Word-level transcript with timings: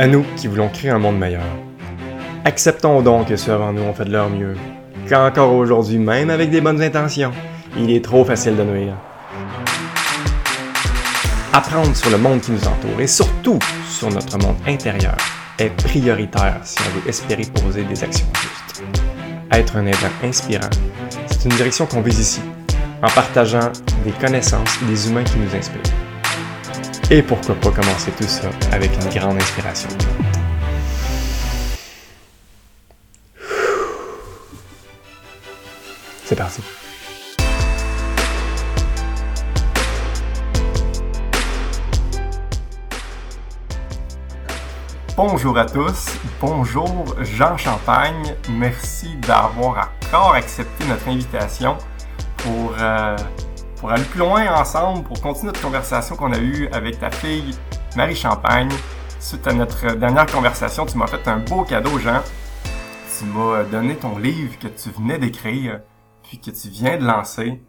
À 0.00 0.06
nous 0.06 0.24
qui 0.34 0.46
voulons 0.46 0.70
créer 0.70 0.90
un 0.90 0.98
monde 0.98 1.18
meilleur. 1.18 1.42
Acceptons 2.46 3.02
donc 3.02 3.28
que 3.28 3.36
ceux 3.36 3.52
avant 3.52 3.70
nous 3.70 3.82
ont 3.82 3.92
fait 3.92 4.06
de 4.06 4.12
leur 4.12 4.30
mieux, 4.30 4.54
qu'encore 5.06 5.52
aujourd'hui, 5.52 5.98
même 5.98 6.30
avec 6.30 6.48
des 6.48 6.62
bonnes 6.62 6.80
intentions, 6.80 7.32
il 7.76 7.90
est 7.90 8.02
trop 8.02 8.24
facile 8.24 8.56
de 8.56 8.62
nuire. 8.62 8.94
Apprendre 11.52 11.94
sur 11.94 12.08
le 12.08 12.16
monde 12.16 12.40
qui 12.40 12.52
nous 12.52 12.66
entoure 12.66 12.98
et 12.98 13.06
surtout 13.06 13.58
sur 13.90 14.08
notre 14.08 14.38
monde 14.38 14.56
intérieur 14.66 15.18
est 15.58 15.68
prioritaire 15.84 16.60
si 16.62 16.78
on 16.78 16.98
veut 16.98 17.06
espérer 17.06 17.44
poser 17.62 17.82
des 17.82 18.02
actions 18.02 18.28
justes. 18.40 18.82
Être 19.52 19.76
un 19.76 19.84
aidant 19.84 19.98
inspirant, 20.24 20.70
c'est 21.26 21.44
une 21.44 21.54
direction 21.56 21.84
qu'on 21.84 22.00
vise 22.00 22.20
ici, 22.20 22.40
en 23.02 23.08
partageant 23.10 23.70
des 24.06 24.12
connaissances 24.12 24.78
et 24.82 24.86
des 24.86 25.10
humains 25.10 25.24
qui 25.24 25.36
nous 25.36 25.54
inspirent. 25.54 25.99
Et 27.12 27.22
pourquoi 27.22 27.56
pas 27.56 27.70
commencer 27.72 28.12
tout 28.12 28.22
ça 28.22 28.48
avec 28.70 28.92
une 28.94 29.18
grande 29.18 29.36
inspiration. 29.36 29.88
C'est 36.24 36.36
parti. 36.36 36.62
Bonjour 45.16 45.58
à 45.58 45.66
tous, 45.66 46.16
bonjour 46.40 47.16
Jean 47.22 47.56
Champagne, 47.56 48.36
merci 48.48 49.16
d'avoir 49.16 49.90
encore 50.06 50.34
accepté 50.34 50.84
notre 50.86 51.08
invitation 51.08 51.76
pour, 52.36 52.74
euh, 52.78 53.16
pour 53.80 53.90
aller 53.90 54.04
plus 54.04 54.18
loin 54.18 54.54
ensemble, 54.54 55.02
pour 55.04 55.20
continuer 55.22 55.46
notre 55.46 55.62
conversation 55.62 56.14
qu'on 56.14 56.32
a 56.32 56.38
eue 56.38 56.68
avec 56.70 57.00
ta 57.00 57.10
fille 57.10 57.54
Marie 57.96 58.14
Champagne. 58.14 58.68
Suite 59.18 59.46
à 59.46 59.54
notre 59.54 59.94
dernière 59.96 60.26
conversation, 60.26 60.84
tu 60.84 60.98
m'as 60.98 61.06
fait 61.06 61.26
un 61.26 61.38
beau 61.38 61.64
cadeau 61.64 61.98
Jean. 61.98 62.20
Tu 63.18 63.24
m'as 63.24 63.64
donné 63.64 63.96
ton 63.96 64.18
livre 64.18 64.58
que 64.58 64.68
tu 64.68 64.90
venais 64.90 65.18
d'écrire, 65.18 65.80
puis 66.22 66.38
que 66.38 66.50
tu 66.50 66.68
viens 66.68 66.98
de 66.98 67.06
lancer, 67.06 67.62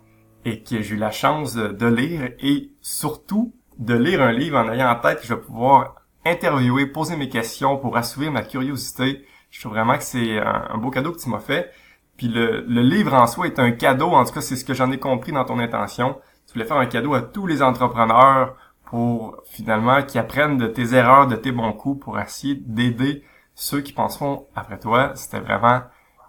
et 0.43 0.63
que 0.63 0.81
j'ai 0.81 0.95
eu 0.95 0.97
la 0.97 1.11
chance 1.11 1.55
de 1.55 1.87
lire, 1.87 2.29
et 2.39 2.71
surtout 2.81 3.53
de 3.79 3.93
lire 3.93 4.21
un 4.21 4.33
livre 4.33 4.57
en 4.57 4.69
ayant 4.69 4.89
en 4.89 4.95
tête 4.95 5.21
que 5.21 5.27
je 5.27 5.33
vais 5.33 5.41
pouvoir 5.41 5.95
interviewer, 6.25 6.87
poser 6.87 7.15
mes 7.15 7.29
questions 7.29 7.77
pour 7.77 7.95
assouvir 7.95 8.31
ma 8.31 8.43
curiosité. 8.43 9.25
Je 9.49 9.59
trouve 9.61 9.73
vraiment 9.73 9.97
que 9.97 10.03
c'est 10.03 10.39
un, 10.39 10.77
beau 10.77 10.89
cadeau 10.89 11.13
que 11.13 11.19
tu 11.19 11.29
m'as 11.29 11.39
fait. 11.39 11.71
Puis 12.17 12.27
le, 12.27 12.61
livre 12.81 13.13
en 13.13 13.27
soi 13.27 13.47
est 13.47 13.59
un 13.59 13.71
cadeau, 13.71 14.11
en 14.11 14.23
tout 14.25 14.33
cas 14.33 14.41
c'est 14.41 14.55
ce 14.55 14.65
que 14.65 14.73
j'en 14.73 14.91
ai 14.91 14.99
compris 14.99 15.31
dans 15.31 15.45
ton 15.45 15.59
intention. 15.59 16.17
Tu 16.47 16.53
voulais 16.53 16.65
faire 16.65 16.77
un 16.77 16.85
cadeau 16.85 17.13
à 17.13 17.21
tous 17.21 17.47
les 17.47 17.61
entrepreneurs 17.63 18.55
pour 18.85 19.37
finalement 19.45 20.03
qu'ils 20.03 20.19
apprennent 20.19 20.57
de 20.57 20.67
tes 20.67 20.93
erreurs, 20.93 21.27
de 21.27 21.35
tes 21.35 21.51
bons 21.51 21.73
coups, 21.73 22.03
pour 22.03 22.19
essayer 22.19 22.55
d'aider 22.55 23.23
ceux 23.55 23.81
qui 23.81 23.93
penseront 23.93 24.47
après 24.55 24.79
toi. 24.79 25.11
C'était 25.15 25.39
vraiment 25.39 25.81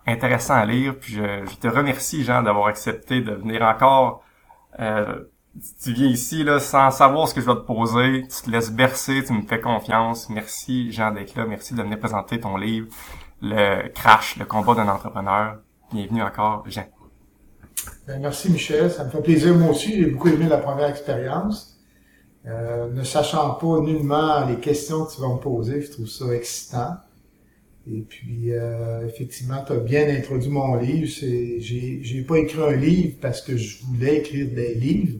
intéressant 0.06 0.54
à 0.54 0.64
lire. 0.64 0.98
Puis 0.98 1.14
je, 1.14 1.56
te 1.56 1.68
remercie, 1.68 2.24
Jean, 2.24 2.42
d'avoir 2.42 2.68
accepté 2.68 3.20
de 3.20 3.32
venir 3.32 3.62
encore 3.62 4.22
euh, 4.80 5.24
tu 5.82 5.92
viens 5.92 6.08
ici 6.08 6.44
là 6.44 6.60
sans 6.60 6.90
savoir 6.90 7.28
ce 7.28 7.34
que 7.34 7.40
je 7.40 7.46
vais 7.46 7.54
te 7.54 7.66
poser, 7.66 8.22
tu 8.22 8.42
te 8.42 8.50
laisses 8.50 8.72
bercer, 8.72 9.22
tu 9.24 9.32
me 9.32 9.42
fais 9.42 9.60
confiance. 9.60 10.30
Merci 10.30 10.90
Jean 10.92 11.12
d'être 11.12 11.34
là, 11.34 11.44
merci 11.44 11.74
de 11.74 11.82
venir 11.82 11.98
présenter 11.98 12.40
ton 12.40 12.56
livre, 12.56 12.88
le 13.42 13.88
crash, 13.88 14.36
le 14.36 14.44
combat 14.44 14.74
d'un 14.74 14.88
entrepreneur. 14.88 15.58
Bienvenue 15.92 16.22
encore 16.22 16.64
Jean. 16.70 16.86
Ben, 18.06 18.18
merci 18.18 18.50
Michel, 18.50 18.90
ça 18.90 19.04
me 19.04 19.10
fait 19.10 19.20
plaisir 19.20 19.54
moi 19.54 19.72
aussi, 19.72 19.92
j'ai 19.92 20.06
beaucoup 20.06 20.28
aimé 20.28 20.46
la 20.48 20.56
première 20.56 20.88
expérience. 20.88 21.78
Euh, 22.46 22.88
ne 22.90 23.04
sachant 23.04 23.54
pas 23.56 23.80
nullement 23.80 24.46
les 24.46 24.56
questions 24.56 25.04
que 25.04 25.14
tu 25.14 25.20
vas 25.20 25.28
me 25.28 25.38
poser, 25.38 25.82
je 25.82 25.90
trouve 25.90 26.06
ça 26.06 26.34
excitant. 26.34 26.96
Et 27.86 28.00
puis, 28.00 28.52
euh, 28.52 29.06
effectivement, 29.06 29.62
tu 29.66 29.72
as 29.72 29.80
bien 29.80 30.08
introduit 30.08 30.48
mon 30.48 30.76
livre. 30.76 31.06
J'ai, 31.08 32.24
pas 32.26 32.38
écrit 32.38 32.62
un 32.62 32.76
livre 32.76 33.18
parce 33.20 33.42
que 33.42 33.58
je 33.58 33.84
voulais 33.84 34.18
écrire 34.18 34.48
des 34.54 34.74
livres. 34.74 35.18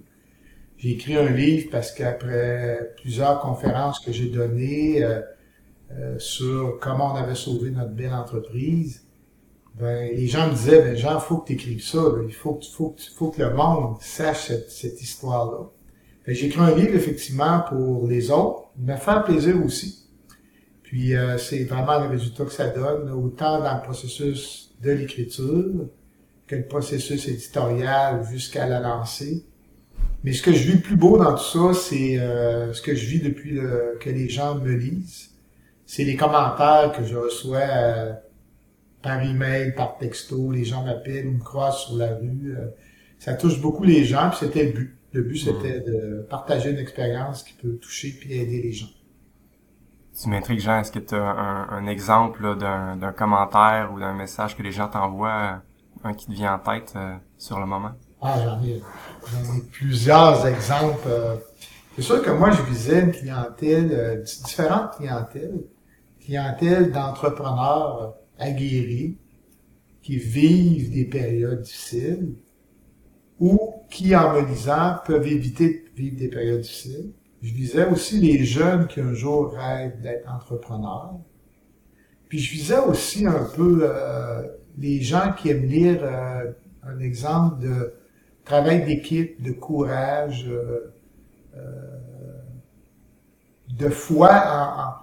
J'ai 0.79 0.93
écrit 0.93 1.17
un 1.19 1.31
livre 1.31 1.69
parce 1.71 1.93
qu'après 1.93 2.95
plusieurs 2.97 3.41
conférences 3.41 4.01
que 4.01 4.11
j'ai 4.11 4.31
données 4.31 5.05
euh, 5.05 6.19
sur 6.19 6.79
comment 6.81 7.13
on 7.13 7.17
avait 7.17 7.35
sauvé 7.35 7.71
notre 7.71 7.93
belle 7.93 8.15
entreprise, 8.15 9.02
ben, 9.75 10.15
les 10.15 10.27
gens 10.27 10.49
me 10.49 10.55
disaient, 10.55 10.83
ben, 10.83 10.97
Jean, 10.97 11.19
faut 11.19 11.39
que 11.39 11.49
tu 11.49 11.53
écrives 11.55 11.83
ça, 11.83 11.99
il 12.27 12.35
faut, 12.35 12.61
faut, 12.75 12.95
faut 13.17 13.31
que 13.31 13.43
le 13.43 13.55
monde 13.55 13.97
sache 14.01 14.53
cette, 14.69 15.01
histoire-là. 15.01 15.71
J'ai 16.27 16.47
écrit 16.47 16.61
un 16.61 16.75
livre, 16.75 16.95
effectivement, 16.95 17.65
pour 17.69 18.07
les 18.07 18.31
autres, 18.31 18.69
me 18.79 18.95
faire 18.97 19.25
plaisir 19.25 19.57
aussi. 19.65 20.07
Puis 20.83 21.17
euh, 21.17 21.39
c'est 21.39 21.65
vraiment 21.65 21.99
le 21.99 22.09
résultat 22.09 22.45
que 22.45 22.53
ça 22.53 22.69
donne, 22.69 23.11
autant 23.11 23.61
dans 23.61 23.75
le 23.75 23.83
processus 23.83 24.75
de 24.83 24.93
l'écriture 24.93 25.87
que 26.47 26.57
le 26.57 26.67
processus 26.67 27.27
éditorial 27.29 28.25
jusqu'à 28.31 28.69
la 28.69 28.79
lancée. 28.79 29.45
Mais 30.23 30.33
ce 30.33 30.43
que 30.43 30.53
je 30.53 30.65
vis 30.65 30.75
le 30.75 30.83
plus 30.83 30.97
beau 30.97 31.19
dans 31.19 31.35
tout 31.35 31.73
ça, 31.73 31.75
c'est 31.75 32.19
euh, 32.19 32.73
ce 32.73 32.83
que 32.83 32.95
je 32.95 33.07
vis 33.07 33.21
depuis 33.21 33.59
que 34.01 34.11
les 34.11 34.29
gens 34.29 34.57
me 34.57 34.73
lisent. 34.73 35.31
C'est 35.87 36.05
les 36.05 36.17
commentaires 36.17 36.93
que 36.97 37.05
je 37.05 37.17
reçois 37.17 37.59
euh, 37.59 38.13
par 39.03 39.23
email, 39.23 39.75
par 39.75 39.99
texto. 39.99 40.51
Les 40.51 40.65
gens 40.65 40.85
m'appellent 40.85 41.27
ou 41.27 41.33
me 41.33 41.43
croisent 41.43 41.87
sur 41.87 41.97
la 41.97 42.15
rue. 42.15 42.57
Euh. 42.57 42.69
ça 43.19 43.35
touche 43.35 43.61
beaucoup 43.61 43.85
les 43.85 44.05
gens, 44.05 44.31
puis 44.31 44.39
c'était 44.41 44.65
le 44.65 44.73
but. 44.73 44.99
Le 45.13 45.23
but, 45.23 45.37
c'était 45.37 45.81
de 45.81 46.27
partager 46.31 46.71
une 46.71 46.79
expérience 46.79 47.43
qui 47.43 47.53
peut 47.53 47.77
toucher 47.77 48.17
puis 48.19 48.33
aider 48.33 48.63
les 48.63 48.73
gens. 48.73 48.89
Tu 50.19 50.31
m'intrigues, 50.31 50.61
Jean. 50.61 50.81
Est-ce 50.81 50.91
que 50.91 50.99
tu 50.99 51.15
as 51.15 51.21
un, 51.21 51.87
exemple 51.87 52.57
d'un 52.57 53.13
commentaire 53.13 53.93
ou 53.93 54.01
d'un 54.01 54.15
message 54.15 54.57
que 54.57 54.63
les 54.63 54.73
gens 54.73 54.89
t'envoient, 54.89 55.61
un 56.03 56.15
qui 56.15 56.27
te 56.27 56.33
vient 56.33 56.55
en 56.55 56.59
tête 56.59 56.95
sur 57.37 57.61
le 57.61 57.67
moment? 57.67 57.93
Ah, 58.25 58.37
j'en 58.45 58.63
ai, 58.63 58.81
plusieurs 59.73 60.47
exemples. 60.47 61.09
Euh. 61.09 61.37
C'est 61.97 62.03
sûr 62.03 62.23
que 62.23 62.31
moi, 62.31 62.53
je 62.53 62.63
visais 62.63 63.01
une 63.01 63.11
clientèle, 63.11 63.91
euh, 63.93 64.23
différentes 64.45 64.97
clientèles, 64.97 65.65
clientèle 66.21 66.93
d'entrepreneurs 66.93 68.15
aguerris 68.39 69.19
qui 70.03 70.17
vivent 70.17 70.93
des 70.93 71.05
périodes 71.05 71.63
difficiles 71.63 72.35
ou 73.39 73.59
qui, 73.91 74.15
en 74.15 74.35
me 74.35 74.47
lisant, 74.49 74.97
peuvent 75.07 75.27
éviter 75.27 75.85
de 75.85 75.97
vivre 75.97 76.17
des 76.17 76.29
périodes 76.29 76.61
difficiles. 76.61 77.13
Je 77.43 77.53
visais 77.53 77.87
aussi 77.89 78.21
les 78.21 78.45
jeunes 78.45 78.87
qui 78.87 79.01
un 79.01 79.15
jour 79.15 79.53
rêvent 79.53 80.01
d'être 80.01 80.31
entrepreneurs. 80.31 81.19
Puis 82.29 82.39
je 82.39 82.53
visais 82.53 82.79
aussi 82.79 83.27
un 83.27 83.45
peu 83.57 83.81
euh, 83.83 84.43
les 84.79 85.03
gens 85.03 85.33
qui 85.37 85.51
aiment 85.51 85.67
lire 85.67 86.05
un 86.85 86.99
exemple 87.01 87.61
de 87.61 87.95
travail 88.45 88.85
d'équipe, 88.85 89.43
de 89.43 89.53
courage, 89.53 90.47
euh, 90.49 90.95
euh, 91.57 92.41
de 93.69 93.89
foi 93.89 94.31
en, 94.31 94.83
en, 94.83 94.95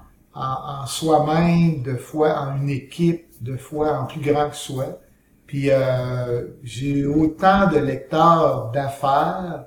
soi-même, 0.85 1.83
de 1.83 1.95
foi 1.95 2.39
en 2.39 2.57
une 2.57 2.69
équipe, 2.69 3.25
de 3.41 3.57
foi 3.57 3.97
en 3.97 4.05
plus 4.05 4.21
grand 4.21 4.49
que 4.49 4.55
soi. 4.55 4.99
Puis 5.45 5.71
euh, 5.71 6.47
j'ai 6.63 7.05
autant 7.05 7.67
de 7.67 7.77
lecteurs 7.79 8.71
d'affaires 8.71 9.65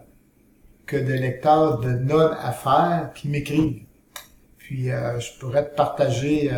que 0.87 0.97
de 0.97 1.13
lecteurs 1.13 1.81
de 1.81 1.91
non-affaires 1.91 3.11
qui 3.15 3.29
m'écrivent. 3.29 3.87
Puis 4.59 4.87
je 4.87 5.39
pourrais 5.39 5.69
te 5.69 5.75
partager 5.75 6.51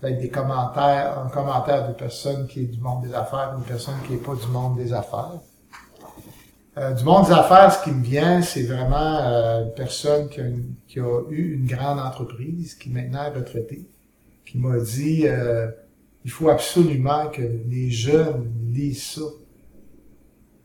peut-être 0.00 0.18
des 0.18 0.28
commentaires, 0.28 1.18
un 1.18 1.28
commentaire 1.28 1.88
de 1.88 1.94
personne 1.94 2.46
qui 2.46 2.60
est 2.60 2.66
du 2.66 2.80
monde 2.80 3.02
des 3.02 3.14
affaires, 3.14 3.54
une 3.56 3.64
personne 3.64 3.94
qui 4.06 4.14
est 4.14 4.24
pas 4.24 4.34
du 4.34 4.46
monde 4.48 4.76
des 4.76 4.92
affaires. 4.92 5.40
Euh, 6.78 6.92
du 6.94 7.04
monde 7.04 7.26
des 7.26 7.32
affaires, 7.32 7.70
ce 7.70 7.84
qui 7.84 7.90
me 7.90 8.02
vient, 8.02 8.40
c'est 8.40 8.62
vraiment 8.62 9.18
euh, 9.18 9.64
une 9.64 9.74
personne 9.74 10.30
qui 10.30 11.00
a, 11.00 11.20
eu 11.30 11.54
une 11.54 11.66
grande 11.66 11.98
entreprise, 11.98 12.74
qui 12.74 12.88
maintenant 12.88 13.24
est 13.24 13.36
retraitée, 13.36 13.84
qui 14.46 14.56
m'a 14.56 14.78
dit 14.78 15.26
euh, 15.26 15.70
il 16.24 16.30
faut 16.30 16.48
absolument 16.48 17.28
que 17.28 17.42
les 17.42 17.90
jeunes 17.90 18.50
lisent 18.72 19.02
ça. 19.02 19.20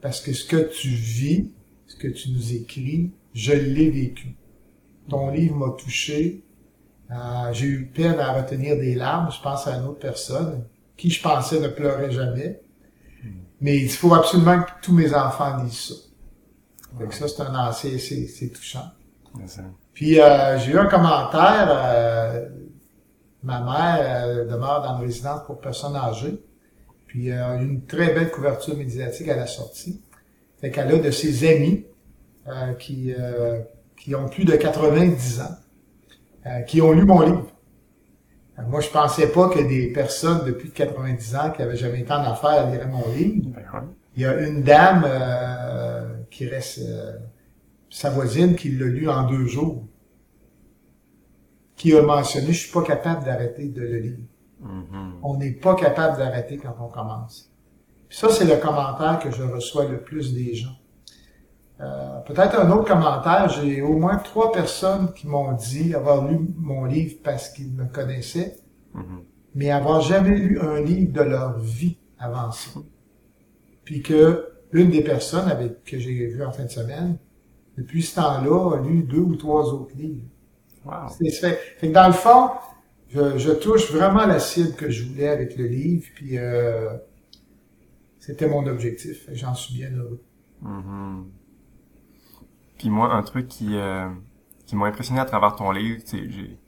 Parce 0.02 0.22
que 0.22 0.32
ce 0.32 0.46
que 0.46 0.72
tu 0.72 0.88
vis, 0.88 1.50
ce 1.88 1.98
que 1.98 2.08
tu 2.08 2.32
nous 2.32 2.54
écris, 2.54 3.12
je 3.34 3.52
l'ai 3.52 3.90
vécu. 3.90 4.36
Ton 5.10 5.32
livre 5.32 5.56
m'a 5.56 5.76
touché. 5.78 6.44
J'ai 7.52 7.66
eu 7.66 7.86
peine 7.86 8.20
à 8.20 8.34
retenir 8.34 8.78
des 8.78 8.94
larmes. 8.94 9.32
Je 9.32 9.42
pense 9.42 9.66
à 9.68 9.78
une 9.78 9.86
autre 9.86 10.00
personne 10.00 10.64
qui 10.96 11.10
je 11.10 11.22
pensais 11.22 11.60
ne 11.60 11.68
pleurait 11.68 12.12
jamais 12.12 12.62
mais 13.62 13.78
il 13.78 13.90
faut 13.90 14.14
absolument 14.14 14.62
que 14.62 14.72
tous 14.82 14.94
mes 14.94 15.14
enfants 15.14 15.64
lisent 15.64 15.88
ça. 15.90 15.96
Donc 17.00 17.14
ça, 17.14 17.28
c'est 17.28 17.42
un 17.42 17.72
c'est, 17.72 17.98
c'est, 18.00 18.48
touchant. 18.50 18.92
Puis 19.94 20.20
euh, 20.20 20.58
j'ai 20.60 20.72
eu 20.72 20.78
un 20.78 20.86
commentaire, 20.86 21.68
euh, 21.70 22.48
ma 23.44 23.62
mère 23.62 24.46
demeure 24.48 24.82
dans 24.84 24.98
une 24.98 25.06
résidence 25.06 25.42
pour 25.46 25.60
personnes 25.60 25.96
âgées. 25.96 26.42
Puis 27.06 27.32
euh, 27.32 27.46
a 27.46 27.56
une 27.56 27.86
très 27.86 28.14
belle 28.14 28.32
couverture 28.32 28.76
médiatique 28.76 29.28
à 29.30 29.36
la 29.36 29.48
sortie. 29.48 30.02
Fait 30.60 30.72
qu'elle 30.72 30.92
a 30.92 30.98
de 30.98 31.12
ses 31.12 31.48
amis 31.48 31.86
qui, 32.80 33.14
qui 33.98 34.16
ont 34.16 34.28
plus 34.28 34.46
de 34.46 34.56
90 34.56 35.42
ans, 35.42 36.64
qui 36.66 36.82
ont 36.82 36.94
lu 36.94 37.06
mon 37.06 37.22
livre. 37.22 37.52
Moi, 38.66 38.82
je 38.82 38.90
pensais 38.90 39.32
pas 39.32 39.50
que 39.50 39.60
des 39.60 39.92
personnes 39.92 40.46
depuis 40.46 40.72
90 40.72 41.36
ans 41.36 41.52
qui 41.52 41.62
avaient 41.62 41.76
jamais 41.76 42.00
été 42.00 42.12
en 42.12 42.24
affaires 42.24 42.70
liraient 42.72 42.88
mon 42.88 43.08
livre. 43.14 43.50
Ben. 43.52 43.88
Il 44.16 44.24
y 44.24 44.26
a 44.26 44.34
une 44.48 44.64
dame 44.64 45.06
euh, 45.06 46.24
qui 46.32 46.48
reste 46.48 46.80
euh, 46.80 47.18
sa 47.90 48.10
voisine 48.10 48.56
qui 48.56 48.72
l'a 48.72 48.88
lu 48.88 49.08
en 49.10 49.30
deux 49.30 49.46
jours, 49.46 49.86
qui 51.76 51.96
a 51.96 52.02
mentionné 52.02 52.48
je 52.48 52.64
suis 52.64 52.72
pas 52.72 52.82
capable 52.82 53.26
d'arrêter 53.26 53.68
de 53.68 53.82
le 53.82 53.98
lire. 54.00 54.18
Mhm. 54.60 55.20
On 55.22 55.38
n'est 55.38 55.52
pas 55.52 55.76
capable 55.76 56.18
d'arrêter 56.18 56.58
quand 56.58 56.76
on 56.82 56.88
commence. 56.88 57.52
Puis 58.10 58.18
ça, 58.18 58.30
c'est 58.30 58.46
le 58.46 58.58
commentaire 58.58 59.20
que 59.20 59.30
je 59.30 59.44
reçois 59.44 59.86
le 59.86 60.02
plus 60.02 60.34
des 60.34 60.56
gens. 60.56 60.76
Euh, 61.80 62.20
Peut-être 62.26 62.60
un 62.60 62.72
autre 62.72 62.86
commentaire, 62.88 63.50
j'ai 63.50 63.82
au 63.82 63.98
moins 63.98 64.18
trois 64.18 64.52
personnes 64.52 65.14
qui 65.14 65.28
m'ont 65.28 65.54
dit 65.54 65.94
avoir 65.94 66.28
lu 66.28 66.40
mon 66.58 66.86
livre 66.86 67.18
parce 67.24 67.50
qu'ils 67.50 67.72
me 67.72 67.86
connaissaient, 67.86 68.58
Mhm. 68.94 69.24
mais 69.56 69.70
avoir 69.72 70.02
jamais 70.02 70.36
lu 70.38 70.60
un 70.60 70.82
livre 70.82 71.14
de 71.14 71.22
leur 71.22 71.60
vie 71.60 71.98
avant 72.18 72.52
ça. 72.52 72.80
Puis 73.84 74.02
que 74.02 74.50
une 74.72 74.90
des 74.90 75.04
personnes 75.04 75.50
avec 75.50 75.84
que 75.84 75.98
j'ai 76.00 76.28
vu 76.28 76.44
en 76.44 76.52
fin 76.52 76.66
de 76.66 76.70
semaine, 76.70 77.18
depuis 77.78 78.02
ce 78.04 78.16
temps-là, 78.16 78.76
a 78.78 78.82
lu 78.82 79.04
deux 79.04 79.20
ou 79.20 79.36
trois 79.36 79.72
autres 79.74 79.96
livres. 79.96 80.26
Wow. 80.86 80.94
C'est 81.18 81.30
fait. 81.32 81.60
Fait 81.80 81.90
que 81.90 81.94
dans 81.94 82.08
le 82.08 82.14
fond, 82.14 82.50
je, 83.10 83.38
je 83.38 83.52
touche 83.52 83.92
vraiment 83.92 84.26
la 84.26 84.40
cible 84.40 84.74
que 84.76 84.90
je 84.90 85.06
voulais 85.08 85.30
avec 85.30 85.56
le 85.58 85.68
livre, 85.68 86.06
puis 86.16 86.38
euh, 86.38 86.90
c'était 88.20 88.48
mon 88.48 88.66
objectif. 88.68 89.28
J'en 89.32 89.54
suis 89.54 89.76
bien 89.76 89.92
heureux. 89.96 90.22
Mhm. 90.62 91.26
Puis 92.78 92.90
moi, 92.90 93.14
un 93.14 93.24
truc 93.24 93.48
qui, 93.48 93.76
euh, 93.76 94.10
qui 94.66 94.76
m'a 94.76 94.88
impressionné 94.88 95.20
à 95.20 95.26
travers 95.26 95.56
ton 95.56 95.72
livre, 95.72 96.02
j'ai, 96.12 96.60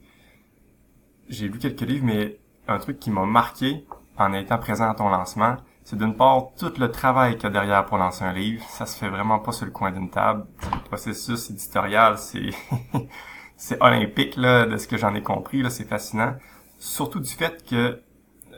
j'ai 1.28 1.48
lu 1.48 1.60
quelques 1.60 1.82
livres, 1.82 2.06
mais 2.06 2.40
un 2.68 2.80
truc 2.80 3.00
qui 3.00 3.12
m'a 3.12 3.26
marqué 3.26 3.86
en 4.18 4.34
étant 4.34 4.58
présent 4.58 4.90
à 4.90 4.96
ton 4.96 5.10
lancement, 5.10 5.58
c'est 5.84 5.98
d'une 5.98 6.16
part 6.16 6.50
tout 6.58 6.74
le 6.78 6.92
travail 6.92 7.36
qu'il 7.36 7.46
y 7.46 7.48
a 7.48 7.50
derrière 7.50 7.86
pour 7.86 7.98
lancer 7.98 8.24
un 8.24 8.34
livre. 8.34 8.64
Ça 8.70 8.86
se 8.86 8.98
fait 8.98 9.10
vraiment 9.10 9.40
pas 9.40 9.52
sur 9.52 9.66
le 9.66 9.72
coin 9.72 9.92
d'une 9.92 10.10
table. 10.10 10.46
Le 10.72 10.84
processus 10.84 11.50
éditorial, 11.50 12.18
c'est, 12.18 12.50
c'est 13.58 13.82
olympique, 13.82 14.36
là, 14.36 14.66
de 14.66 14.78
ce 14.78 14.88
que 14.88 14.98
j'en 14.98 15.16
ai 15.16 15.24
compris, 15.24 15.62
là, 15.64 15.70
c'est 15.70 15.86
fascinant. 15.86 16.36
Surtout 16.78 17.20
du 17.20 17.32
fait 17.32 17.66
que, 17.68 18.02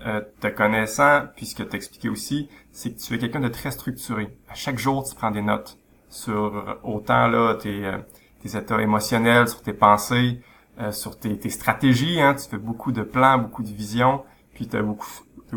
euh, 0.06 0.22
te 0.40 0.48
connaissant, 0.48 1.24
puis 1.36 1.46
ce 1.46 1.56
que 1.56 1.64
t'expliquais 1.64 2.10
aussi, 2.10 2.50
c'est 2.72 2.94
que 2.94 3.00
tu 3.00 3.14
es 3.14 3.18
quelqu'un 3.18 3.40
de 3.40 3.48
très 3.48 3.72
structuré. 3.72 4.36
À 4.50 4.56
chaque 4.56 4.78
jour, 4.78 5.08
tu 5.08 5.16
prends 5.16 5.32
des 5.32 5.42
notes 5.42 5.78
sur 6.12 6.78
autant 6.84 7.28
là 7.28 7.56
tes, 7.56 7.86
euh, 7.86 7.98
tes 8.44 8.56
états 8.56 8.80
émotionnels, 8.82 9.48
sur 9.48 9.62
tes 9.64 9.74
pensées, 9.74 10.42
euh, 10.80 10.92
sur 10.92 11.18
tes, 11.18 11.40
tes 11.40 11.50
stratégies. 11.50 12.22
Hein, 12.22 12.36
tu 12.36 12.48
fais 12.48 12.58
beaucoup 12.58 12.92
de 12.92 13.02
plans, 13.02 13.40
beaucoup 13.40 13.64
de 13.64 13.70
visions, 13.70 14.24
puis 14.54 14.68
tu 14.68 14.78
as 14.78 14.84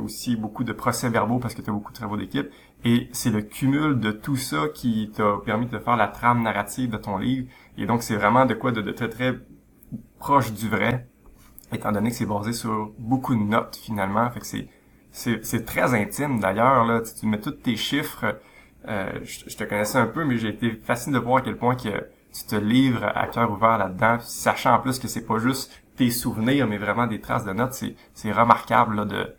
aussi 0.01 0.37
beaucoup 0.37 0.65
de 0.65 0.73
procès-verbaux 0.73 1.41
parce 1.41 1.55
que 1.55 1.61
tu 1.61 1.71
as 1.71 1.73
beaucoup 1.73 1.93
de 1.93 1.97
travaux 1.97 2.17
d'équipe. 2.17 2.49
Et 2.85 3.09
c'est 3.13 3.31
le 3.31 3.43
cumul 3.43 3.99
de 3.99 4.13
tout 4.13 4.37
ça 4.37 4.69
qui 4.73 5.11
t'a 5.15 5.39
permis 5.45 5.67
de 5.67 5.79
faire 5.79 5.97
la 5.97 6.09
trame 6.09 6.43
narrative 6.43 6.91
de 6.91 6.99
ton 6.99 7.19
livre. 7.19 7.49
Et 7.77 7.87
donc, 7.87 8.03
c'est 8.03 8.17
vraiment 8.17 8.47
de 8.47 8.55
quoi 8.55 8.71
de, 8.73 8.81
de 8.81 8.93
très, 8.93 9.09
très 9.09 9.35
proche 10.21 10.53
du 10.53 10.69
vrai, 10.69 11.09
étant 11.73 11.91
donné 11.93 12.11
que 12.11 12.17
c'est 12.17 12.27
basé 12.27 12.53
sur 12.53 12.93
beaucoup 12.99 13.35
de 13.35 13.43
notes, 13.43 13.77
finalement. 13.77 14.31
Fait 14.31 14.41
que 14.41 14.47
c'est 15.43 15.65
très 15.65 15.95
intime, 15.95 16.39
d'ailleurs. 16.39 16.85
là. 16.85 17.01
Tu 17.01 17.27
mets 17.27 17.41
tous 17.41 17.53
tes 17.53 17.77
chiffres. 17.77 18.39
Euh, 18.89 19.21
je, 19.23 19.57
te 19.57 19.65
connaissais 19.65 19.99
un 19.99 20.07
peu, 20.07 20.25
mais 20.25 20.37
j'ai 20.37 20.49
été 20.49 20.71
fasciné 20.73 21.19
de 21.19 21.25
voir 21.25 21.39
à 21.39 21.41
quel 21.41 21.57
point 21.57 21.75
que 21.75 21.89
tu 22.33 22.45
te 22.47 22.57
livres 22.57 23.11
à 23.15 23.27
cœur 23.29 23.51
ouvert 23.51 23.79
là-dedans, 23.79 24.19
sachant 24.21 24.75
en 24.75 24.81
plus 24.81 24.99
que 24.99 25.09
c'est 25.09 25.25
pas 25.27 25.39
juste 25.39 25.73
tes 25.97 26.11
souvenirs, 26.11 26.67
mais 26.67 26.79
vraiment 26.79 27.07
des 27.07 27.21
traces 27.21 27.45
de 27.45 27.53
notes. 27.53 27.83
C'est 28.15 28.33
remarquable 28.33 29.07
de 29.07 29.35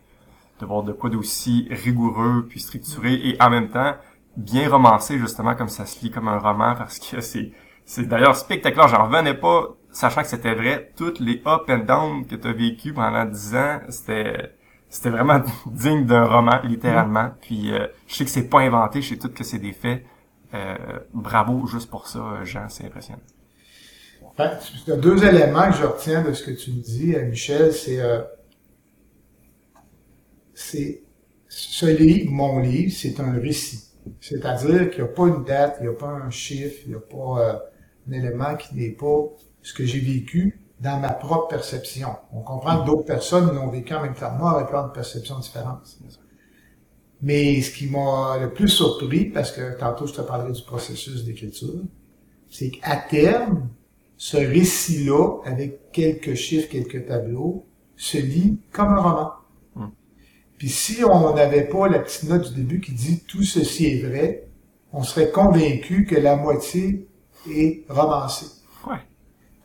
de 0.59 0.65
voir 0.65 0.83
de 0.83 0.93
quoi 0.93 1.09
d'aussi 1.09 1.67
rigoureux 1.69 2.45
puis 2.49 2.59
structuré 2.59 3.13
et 3.13 3.41
en 3.41 3.49
même 3.49 3.69
temps 3.69 3.95
bien 4.37 4.69
romancé 4.69 5.17
justement 5.17 5.55
comme 5.55 5.69
ça 5.69 5.85
se 5.85 6.03
lit 6.03 6.11
comme 6.11 6.27
un 6.27 6.39
roman 6.39 6.75
parce 6.75 6.99
que 6.99 7.21
c'est 7.21 7.51
c'est 7.85 8.07
d'ailleurs 8.07 8.35
spectaculaire 8.35 8.87
j'en 8.87 9.05
revenais 9.05 9.33
pas 9.33 9.75
sachant 9.91 10.21
que 10.21 10.27
c'était 10.27 10.55
vrai 10.55 10.91
toutes 10.95 11.19
les 11.19 11.41
up 11.45 11.69
and 11.69 11.79
down 11.79 12.25
que 12.25 12.35
tu 12.35 12.47
as 12.47 12.53
vécu 12.53 12.93
pendant 12.93 13.25
dix 13.25 13.55
ans 13.55 13.79
c'était 13.89 14.55
c'était 14.95 15.09
vraiment 15.09 15.41
digne 15.67 16.05
d'un 16.05 16.25
roman 16.25 16.59
littéralement 16.63 17.31
puis 17.41 17.73
euh, 17.73 17.87
je 18.07 18.15
sais 18.15 18.25
que 18.25 18.31
c'est 18.31 18.49
pas 18.49 18.61
inventé 18.61 19.01
je 19.01 19.09
sais 19.09 19.17
tout 19.17 19.29
que 19.29 19.43
c'est 19.43 19.59
des 19.59 19.73
faits 19.73 20.03
Euh, 20.53 20.77
bravo 21.13 21.65
juste 21.67 21.89
pour 21.89 22.03
ça 22.07 22.19
euh, 22.19 22.45
Jean 22.45 22.69
c'est 22.69 22.85
impressionnant 22.85 23.23
Ben, 24.37 24.51
il 24.85 24.89
y 24.89 24.93
a 24.93 24.97
deux 24.97 25.23
éléments 25.23 25.69
que 25.71 25.77
je 25.77 25.85
retiens 25.85 26.21
de 26.21 26.33
ce 26.33 26.43
que 26.43 26.51
tu 26.51 26.71
me 26.71 26.81
dis, 26.81 27.15
euh, 27.15 27.25
Michel. 27.29 27.71
C'est, 27.73 28.01
euh, 28.01 28.21
c'est 30.53 31.03
ce 31.47 31.85
livre, 31.85 32.31
mon 32.31 32.59
livre, 32.59 32.91
c'est 32.93 33.19
un 33.19 33.33
récit. 33.33 33.81
C'est-à-dire 34.19 34.89
qu'il 34.91 35.03
n'y 35.03 35.09
a 35.09 35.13
pas 35.13 35.27
une 35.27 35.43
date, 35.45 35.77
il 35.79 35.83
n'y 35.83 35.89
a 35.89 35.97
pas 35.97 36.07
un 36.07 36.29
chiffre, 36.29 36.75
il 36.85 36.89
n'y 36.89 36.95
a 36.95 36.99
pas 36.99 37.31
euh, 37.39 37.59
un 38.09 38.11
élément 38.11 38.55
qui 38.55 38.75
n'est 38.75 38.91
pas 38.91 39.17
ce 39.61 39.73
que 39.73 39.85
j'ai 39.85 39.99
vécu 39.99 40.59
dans 40.79 40.99
ma 40.99 41.09
propre 41.09 41.47
perception. 41.47 42.09
On 42.33 42.41
comprend 42.41 42.81
que 42.81 42.85
d'autres 42.85 43.05
personnes 43.05 43.53
l'ont 43.55 43.69
vécu 43.69 43.93
en 43.93 44.03
même 44.03 44.13
temps 44.13 44.33
que 44.33 44.39
moi 44.39 44.59
avec 44.59 44.73
une 44.73 44.91
perception 44.93 45.39
différente. 45.39 45.97
Mais 47.21 47.61
ce 47.61 47.71
qui 47.71 47.87
m'a 47.87 48.37
le 48.39 48.53
plus 48.53 48.67
surpris, 48.67 49.25
parce 49.25 49.51
que 49.51 49.77
tantôt 49.79 50.05
je 50.05 50.13
te 50.13 50.21
parlerai 50.21 50.51
du 50.51 50.61
processus 50.63 51.23
d'écriture, 51.23 51.81
c'est 52.49 52.69
qu'à 52.69 52.97
terme, 52.97 53.69
ce 54.17 54.37
récit-là, 54.37 55.39
avec 55.45 55.91
quelques 55.91 56.35
chiffres, 56.35 56.69
quelques 56.69 57.07
tableaux, 57.07 57.65
se 57.95 58.17
lit 58.17 58.59
comme 58.71 58.89
un 58.89 59.01
roman. 59.01 59.31
Hmm. 59.75 59.89
Puis 60.57 60.69
si 60.69 61.03
on 61.03 61.33
n'avait 61.33 61.67
pas 61.67 61.87
la 61.87 61.99
petite 61.99 62.23
note 62.29 62.49
du 62.49 62.61
début 62.61 62.81
qui 62.81 62.91
dit 62.91 63.23
tout 63.25 63.43
ceci 63.43 63.87
est 63.87 64.01
vrai, 64.01 64.47
on 64.91 65.03
serait 65.03 65.31
convaincu 65.31 66.05
que 66.05 66.15
la 66.15 66.35
moitié 66.35 67.07
est 67.49 67.85
romancée 67.89 68.64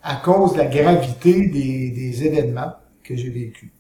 à 0.03 0.17
cause 0.17 0.53
de 0.55 0.59
la 0.59 0.67
gravité 0.67 1.47
des, 1.49 1.91
des 1.91 2.25
événements 2.25 2.73
que 3.05 3.17
j'ai 3.17 3.31
vécus. 3.31 3.71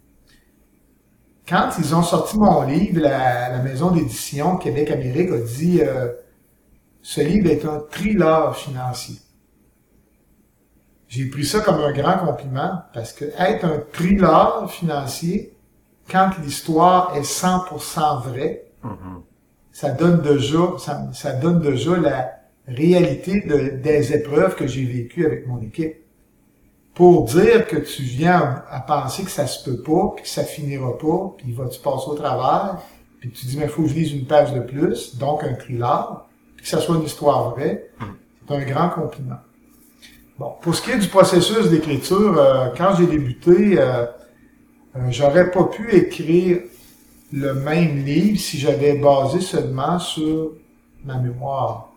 Quand 1.49 1.71
ils 1.79 1.95
ont 1.95 2.03
sorti 2.03 2.39
mon 2.39 2.63
livre, 2.63 3.01
la, 3.01 3.49
la 3.51 3.63
maison 3.63 3.91
d'édition 3.91 4.57
Québec-Amérique 4.57 5.31
a 5.31 5.39
dit 5.41 5.81
euh, 5.83 6.13
ce 7.03 7.21
livre 7.21 7.51
est 7.51 7.65
un 7.65 7.83
thriller 7.91 8.57
financier. 8.57 9.17
J'ai 11.09 11.27
pris 11.27 11.45
ça 11.45 11.61
comme 11.61 11.81
un 11.81 11.93
grand 11.93 12.19
compliment 12.25 12.83
parce 12.95 13.13
que 13.13 13.25
être 13.37 13.65
un 13.65 13.83
thriller 13.93 14.71
financier, 14.71 15.57
quand 16.09 16.31
l'histoire 16.43 17.17
est 17.17 17.23
100% 17.25 18.21
vraie, 18.23 18.65
Mhm. 18.85 19.23
ça 19.73 19.91
donne 19.91 20.23
déjà, 20.23 20.59
ça, 20.79 21.09
ça 21.13 21.33
donne 21.33 21.61
déjà 21.61 21.97
la 21.99 22.33
réalité 22.67 23.41
de- 23.43 23.77
des 23.83 24.13
épreuves 24.15 24.55
que 24.57 24.67
j'ai 24.67 24.85
vécues 24.85 25.27
avec 25.27 25.47
mon 25.47 25.61
équipe. 25.61 25.97
Pour 27.01 27.25
dire 27.25 27.67
que 27.67 27.79
tu 27.79 28.03
viens 28.03 28.63
à 28.71 28.79
penser 28.81 29.25
que 29.25 29.31
ça 29.31 29.47
se 29.47 29.65
peut 29.65 29.81
pas, 29.81 30.13
puis 30.15 30.25
que 30.25 30.29
ça 30.29 30.45
finira 30.45 30.99
pas, 30.99 31.35
puis 31.39 31.51
va-tu 31.51 31.81
passer 31.81 32.11
au 32.11 32.15
travers, 32.15 32.77
puis 33.21 33.31
tu 33.31 33.47
dis, 33.47 33.57
mais 33.57 33.69
faut 33.69 33.85
que 33.85 33.89
je 33.89 33.95
lise 33.95 34.13
une 34.13 34.27
page 34.27 34.53
de 34.53 34.61
plus, 34.61 35.17
donc 35.17 35.43
un 35.43 35.55
thriller, 35.55 36.27
puis 36.55 36.65
que 36.65 36.69
ça 36.69 36.79
soit 36.79 36.97
une 36.97 37.05
histoire 37.05 37.55
vraie, 37.55 37.91
c'est 38.47 38.55
un 38.55 38.61
grand 38.67 38.91
compliment. 38.91 39.39
Bon, 40.39 40.53
pour 40.61 40.75
ce 40.75 40.83
qui 40.83 40.91
est 40.91 40.99
du 40.99 41.09
processus 41.09 41.71
d'écriture, 41.71 42.37
euh, 42.37 42.69
quand 42.77 42.95
j'ai 42.99 43.07
débuté, 43.07 43.79
euh, 43.79 44.05
euh, 44.95 45.01
j'aurais 45.09 45.51
pas 45.51 45.65
pu 45.65 45.91
écrire 45.95 46.59
le 47.33 47.55
même 47.55 48.05
livre 48.05 48.39
si 48.39 48.59
j'avais 48.59 48.99
basé 48.99 49.41
seulement 49.41 49.99
sur 49.99 50.51
ma 51.07 51.17
mémoire. 51.17 51.90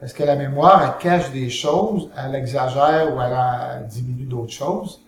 Parce 0.00 0.12
que 0.12 0.22
la 0.22 0.36
mémoire, 0.36 0.82
elle 0.82 1.02
cache 1.02 1.32
des 1.32 1.48
choses, 1.48 2.10
elle 2.16 2.34
exagère 2.34 3.14
ou 3.16 3.20
elle, 3.20 3.86
diminue 3.88 4.26
d'autres 4.26 4.52
choses? 4.52 5.02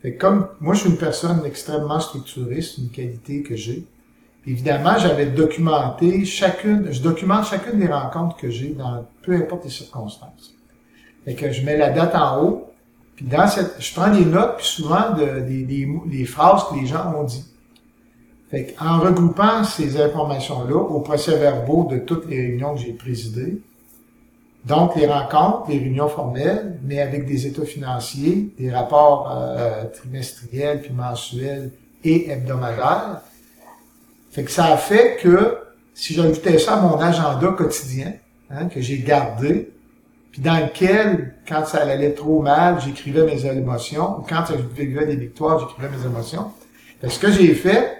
Fait 0.00 0.14
que 0.14 0.18
comme 0.18 0.48
moi, 0.60 0.74
je 0.74 0.80
suis 0.80 0.90
une 0.90 0.96
personne 0.96 1.42
extrêmement 1.44 2.00
structurée, 2.00 2.62
c'est 2.62 2.80
une 2.80 2.88
qualité 2.90 3.42
que 3.42 3.54
j'ai. 3.54 3.84
Évidemment, 4.46 4.96
j'avais 4.98 5.26
documenté 5.26 6.24
chacune, 6.24 6.88
je 6.90 7.02
documente 7.02 7.44
chacune 7.44 7.78
des 7.78 7.86
rencontres 7.86 8.36
que 8.38 8.48
j'ai 8.50 8.70
dans 8.70 9.04
peu 9.22 9.34
importe 9.34 9.64
les 9.64 9.70
circonstances. 9.70 10.54
Fait 11.26 11.34
que 11.34 11.52
je 11.52 11.62
mets 11.66 11.76
la 11.76 11.90
date 11.90 12.14
en 12.14 12.42
haut, 12.42 12.70
puis 13.16 13.26
dans 13.26 13.46
cette, 13.46 13.74
je 13.78 13.92
prends 13.92 14.10
des 14.10 14.24
notes, 14.24 14.56
puis 14.56 14.66
souvent 14.66 15.10
de- 15.10 15.40
des, 15.40 15.64
des, 15.64 15.86
des 16.06 16.24
phrases 16.24 16.62
que 16.70 16.76
les 16.76 16.86
gens 16.86 17.14
ont 17.14 17.24
dit. 17.24 17.44
Fait 18.50 18.74
en 18.80 19.00
regroupant 19.00 19.62
ces 19.64 20.00
informations-là 20.00 20.76
au 20.76 21.00
procès-verbaux 21.00 21.88
de 21.90 21.98
toutes 21.98 22.26
les 22.26 22.40
réunions 22.40 22.74
que 22.74 22.80
j'ai 22.80 22.94
présidées, 22.94 23.60
donc 24.64 24.94
les 24.96 25.06
rencontres, 25.06 25.70
les 25.70 25.78
réunions 25.78 26.08
formelles, 26.08 26.78
mais 26.82 27.00
avec 27.00 27.26
des 27.26 27.46
états 27.46 27.64
financiers, 27.64 28.52
des 28.58 28.70
rapports 28.70 29.30
euh, 29.34 29.84
trimestriels, 29.86 30.82
puis 30.82 30.92
mensuels 30.92 31.70
et 32.04 32.30
hebdomadaires, 32.30 33.22
fait 34.30 34.44
que 34.44 34.50
ça 34.50 34.66
a 34.66 34.76
fait 34.76 35.16
que 35.20 35.58
si 35.94 36.14
j'ajoutais 36.14 36.58
ça 36.58 36.74
à 36.74 36.80
mon 36.80 36.98
agenda 36.98 37.48
quotidien, 37.48 38.12
hein, 38.50 38.66
que 38.66 38.80
j'ai 38.80 38.98
gardé, 38.98 39.72
puis 40.30 40.40
dans 40.40 40.58
lequel, 40.58 41.34
quand 41.48 41.66
ça 41.66 41.78
allait 41.78 42.12
trop 42.12 42.40
mal, 42.40 42.80
j'écrivais 42.80 43.24
mes 43.24 43.44
émotions, 43.44 44.18
ou 44.18 44.22
quand 44.22 44.44
je 44.48 44.82
vivais 44.82 45.06
des 45.06 45.16
victoires, 45.16 45.58
j'écrivais 45.58 45.88
mes 45.96 46.06
émotions. 46.06 46.52
ce 47.06 47.18
que 47.18 47.32
j'ai 47.32 47.54
fait, 47.54 47.96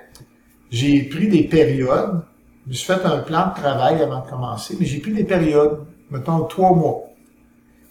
j'ai 0.70 1.02
pris 1.02 1.28
des 1.28 1.42
périodes, 1.42 2.22
je 2.66 2.70
me 2.70 2.74
suis 2.74 2.86
fait 2.86 3.04
un 3.04 3.18
plan 3.18 3.48
de 3.48 3.60
travail 3.60 4.00
avant 4.00 4.24
de 4.24 4.30
commencer, 4.30 4.76
mais 4.78 4.86
j'ai 4.86 5.00
pris 5.00 5.12
des 5.12 5.24
périodes, 5.24 5.84
mettons 6.10 6.44
trois 6.44 6.74
mois. 6.74 7.04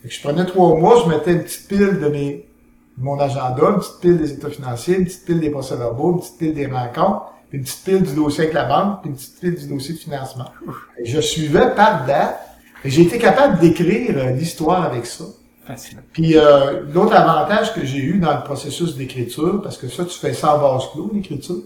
je 0.04 0.22
prenais 0.22 0.46
trois 0.46 0.76
mois, 0.76 1.04
je 1.04 1.10
mettais 1.10 1.34
une 1.34 1.44
petite 1.44 1.68
pile 1.68 2.00
de 2.00 2.08
mes 2.08 2.46
mon 2.98 3.18
agenda, 3.18 3.70
une 3.70 3.78
petite 3.78 4.00
pile 4.02 4.18
des 4.18 4.34
états 4.34 4.50
financiers, 4.50 4.98
une 4.98 5.06
petite 5.06 5.26
pile 5.26 5.40
des 5.40 5.50
procès-verbaux, 5.50 6.14
une 6.14 6.20
petite 6.20 6.38
pile 6.38 6.54
des 6.54 6.68
rencontres, 6.68 7.34
une 7.54 7.64
petite 7.64 7.86
pile 7.86 8.04
du 8.04 8.14
dossier 8.14 8.44
avec 8.44 8.54
la 8.54 8.66
banque, 8.66 9.02
puis 9.02 9.10
une 9.10 9.16
petite 9.16 9.40
pile 9.40 9.56
du 9.56 9.68
dossier 9.68 9.94
de 9.94 10.00
financement. 10.00 10.52
Et 10.98 11.06
je 11.06 11.22
suivais 11.22 11.74
par 11.76 12.06
date 12.06 12.38
j'ai 12.86 13.02
été 13.02 13.18
capable 13.18 13.60
d'écrire 13.60 14.18
euh, 14.18 14.32
l'histoire 14.32 14.84
avec 14.86 15.06
ça. 15.06 15.26
Facile. 15.66 16.00
Puis 16.14 16.38
euh, 16.38 16.84
l'autre 16.94 17.14
avantage 17.14 17.74
que 17.74 17.86
j'ai 17.86 18.00
eu 18.00 18.20
dans 18.20 18.36
le 18.36 18.44
processus 18.44 18.96
d'écriture, 18.96 19.62
parce 19.62 19.78
que 19.78 19.88
ça, 19.88 20.06
tu 20.06 20.18
fais 20.18 20.34
ça 20.34 20.56
en 20.56 20.60
base 20.60 20.90
clos, 20.92 21.12
l'écriture, 21.14 21.62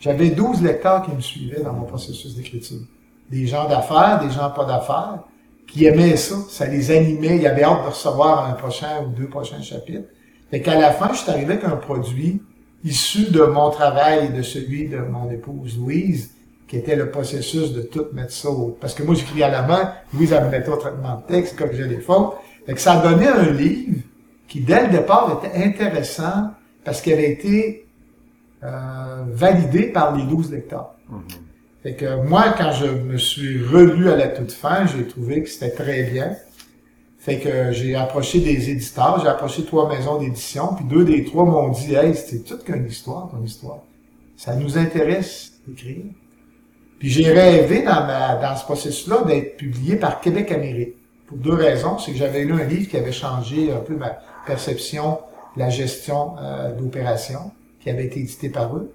j'avais 0.00 0.30
12 0.30 0.62
lecteurs 0.62 1.02
qui 1.02 1.10
me 1.10 1.20
suivaient 1.20 1.62
dans 1.62 1.72
mon 1.72 1.84
processus 1.84 2.34
d'écriture. 2.34 2.78
Des 3.30 3.46
gens 3.46 3.68
d'affaires, 3.68 4.20
des 4.22 4.30
gens 4.30 4.50
pas 4.50 4.64
d'affaires, 4.64 5.20
qui 5.74 5.86
aimaient 5.86 6.16
ça. 6.16 6.36
Ça 6.48 6.66
les 6.66 6.90
animait. 6.92 7.38
Ils 7.38 7.46
avaient 7.46 7.64
hâte 7.64 7.82
de 7.82 7.88
recevoir 7.88 8.48
un 8.48 8.52
prochain 8.52 9.04
ou 9.04 9.08
deux 9.08 9.26
prochains 9.26 9.60
chapitres. 9.60 10.08
Fait 10.50 10.60
qu'à 10.60 10.78
la 10.78 10.92
fin, 10.92 11.12
je 11.12 11.18
suis 11.18 11.30
arrivé 11.30 11.54
avec 11.54 11.64
un 11.64 11.76
produit 11.76 12.40
issu 12.84 13.30
de 13.30 13.42
mon 13.42 13.70
travail 13.70 14.26
et 14.26 14.28
de 14.28 14.42
celui 14.42 14.88
de 14.88 14.98
mon 14.98 15.28
épouse 15.30 15.76
Louise, 15.76 16.30
qui 16.68 16.76
était 16.76 16.94
le 16.94 17.10
processus 17.10 17.72
de 17.72 17.82
tout 17.82 18.06
mettre 18.12 18.32
ça 18.32 18.50
au... 18.50 18.76
Parce 18.80 18.94
que 18.94 19.02
moi, 19.02 19.16
j'écris 19.16 19.42
à 19.42 19.48
la 19.48 19.62
main, 19.62 19.92
Louise, 20.12 20.32
elle 20.32 20.44
me 20.44 20.50
mettait 20.50 20.70
traitement 20.76 21.16
de 21.16 21.32
texte, 21.32 21.58
comme 21.58 21.72
j'ai 21.72 21.88
les 21.88 22.00
fautes. 22.00 22.34
Fait 22.66 22.74
que 22.74 22.80
ça 22.80 22.92
a 22.92 23.02
donné 23.02 23.26
un 23.26 23.50
livre 23.50 24.00
qui, 24.46 24.60
dès 24.60 24.86
le 24.86 24.92
départ, 24.92 25.42
était 25.42 25.64
intéressant 25.64 26.50
parce 26.84 27.00
qu'il 27.00 27.14
avait 27.14 27.32
été 27.32 27.86
euh, 28.62 29.24
validé 29.26 29.84
par 29.84 30.16
les 30.16 30.24
12 30.24 30.52
lecteurs. 30.52 30.94
Mm-hmm. 31.10 31.43
Fait 31.84 31.92
que 31.92 32.22
moi, 32.22 32.54
quand 32.56 32.72
je 32.72 32.86
me 32.86 33.18
suis 33.18 33.62
relu 33.62 34.08
à 34.08 34.16
la 34.16 34.28
toute 34.28 34.52
fin, 34.52 34.86
j'ai 34.86 35.06
trouvé 35.06 35.42
que 35.42 35.50
c'était 35.50 35.70
très 35.70 36.04
bien. 36.04 36.34
Fait 37.18 37.38
que 37.38 37.72
j'ai 37.72 37.94
approché 37.94 38.40
des 38.40 38.70
éditeurs, 38.70 39.20
j'ai 39.20 39.28
approché 39.28 39.66
trois 39.66 39.86
maisons 39.86 40.18
d'édition, 40.18 40.74
puis 40.74 40.86
deux 40.86 41.04
des 41.04 41.24
trois 41.24 41.44
m'ont 41.44 41.68
dit 41.68 41.94
Hey, 41.94 42.14
c'est 42.14 42.42
toute 42.42 42.64
qu'une 42.64 42.86
histoire, 42.86 43.28
ton 43.30 43.44
histoire. 43.44 43.80
Ça 44.34 44.56
nous 44.56 44.78
intéresse 44.78 45.52
d'écrire. 45.68 46.06
Puis 46.98 47.10
j'ai 47.10 47.30
rêvé 47.30 47.82
dans, 47.82 48.06
ma, 48.06 48.36
dans 48.36 48.56
ce 48.56 48.64
processus-là 48.64 49.24
d'être 49.26 49.58
publié 49.58 49.96
par 49.96 50.22
Québec 50.22 50.52
Amérique. 50.52 50.94
Pour 51.26 51.36
deux 51.36 51.52
raisons. 51.52 51.98
C'est 51.98 52.12
que 52.12 52.18
j'avais 52.18 52.44
lu 52.44 52.54
un 52.54 52.64
livre 52.64 52.88
qui 52.88 52.96
avait 52.96 53.12
changé 53.12 53.70
un 53.70 53.80
peu 53.80 53.94
ma 53.94 54.18
perception 54.46 55.18
de 55.54 55.60
la 55.60 55.68
gestion 55.68 56.36
euh, 56.38 56.72
d'opération, 56.72 57.52
qui 57.80 57.90
avait 57.90 58.06
été 58.06 58.20
édité 58.20 58.48
par 58.48 58.74
eux. 58.74 58.90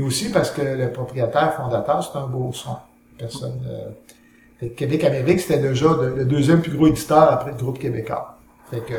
Mais 0.00 0.06
aussi 0.06 0.30
parce 0.30 0.50
que 0.50 0.62
le 0.62 0.90
propriétaire 0.90 1.54
fondateur, 1.54 2.02
c'est 2.02 2.18
un 2.18 2.26
beau 2.26 2.52
son. 2.54 2.76
Personne. 3.18 3.60
Euh, 3.68 4.68
Québec 4.74 5.04
Amérique, 5.04 5.40
c'était 5.40 5.58
déjà 5.58 5.88
le 6.16 6.24
deuxième 6.24 6.62
plus 6.62 6.74
gros 6.74 6.86
éditeur 6.86 7.30
après 7.30 7.50
le 7.50 7.58
groupe 7.58 7.78
québécois. 7.78 8.38
Fait 8.70 8.80
que 8.80 8.94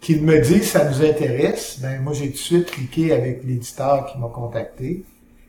qu'il 0.00 0.22
me 0.22 0.40
dise 0.40 0.70
ça 0.70 0.88
nous 0.88 1.02
intéresse, 1.02 1.78
ben 1.80 2.02
moi 2.02 2.12
j'ai 2.12 2.26
tout 2.26 2.34
de 2.34 2.36
suite 2.36 2.70
cliqué 2.70 3.12
avec 3.12 3.44
l'éditeur 3.44 4.06
qui 4.06 4.18
m'a 4.18 4.28
contacté. 4.28 5.04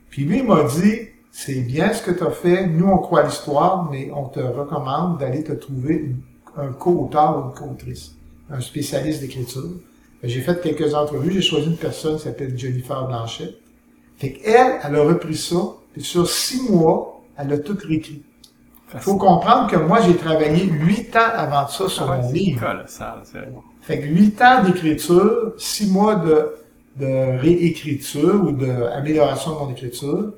Puis 0.08 0.24
lui 0.24 0.38
il 0.38 0.44
m'a 0.44 0.64
dit 0.64 1.08
c'est 1.30 1.60
bien 1.60 1.92
ce 1.92 2.02
que 2.02 2.10
tu 2.10 2.24
as 2.24 2.30
fait. 2.30 2.66
Nous, 2.66 2.86
on 2.86 2.98
croit 2.98 3.22
l'histoire, 3.22 3.88
mais 3.90 4.10
on 4.12 4.24
te 4.24 4.40
recommande 4.40 5.18
d'aller 5.18 5.44
te 5.44 5.52
trouver 5.52 6.12
un 6.56 6.72
co-auteur 6.72 7.38
ou 7.38 7.48
une 7.48 7.54
co-autrice, 7.54 8.16
un 8.50 8.60
spécialiste 8.60 9.20
d'écriture. 9.20 9.70
J'ai 10.22 10.40
fait 10.40 10.60
quelques 10.62 10.94
entrevues. 10.94 11.32
J'ai 11.32 11.42
choisi 11.42 11.66
une 11.66 11.76
personne 11.76 12.16
qui 12.16 12.24
s'appelle 12.24 12.58
Jennifer 12.58 13.06
Blanchet. 13.06 13.54
Fait 14.20 14.32
qu'elle, 14.32 14.78
elle 14.84 14.96
a 14.96 15.02
repris 15.02 15.36
ça, 15.36 15.56
et 15.96 16.00
sur 16.00 16.28
six 16.28 16.70
mois, 16.70 17.20
elle 17.36 17.52
a 17.52 17.58
tout 17.58 17.76
réécrit. 17.82 18.22
Il 18.94 19.00
faut 19.00 19.16
comprendre 19.16 19.68
que 19.68 19.76
moi, 19.76 20.00
j'ai 20.06 20.16
travaillé 20.16 20.64
huit 20.64 21.14
ans 21.16 21.30
avant 21.34 21.66
ça 21.66 21.88
sur 21.88 22.10
ah 22.10 22.18
mon 22.18 22.30
livre. 22.30 22.60
fait 23.80 24.00
que 24.00 24.06
huit 24.06 24.40
ans 24.42 24.62
d'écriture, 24.64 25.54
six 25.56 25.90
mois 25.90 26.16
de, 26.16 26.48
de 26.96 27.38
réécriture 27.40 28.44
ou 28.44 28.52
d'amélioration 28.52 29.54
de 29.54 29.58
mon 29.58 29.70
écriture, 29.70 30.32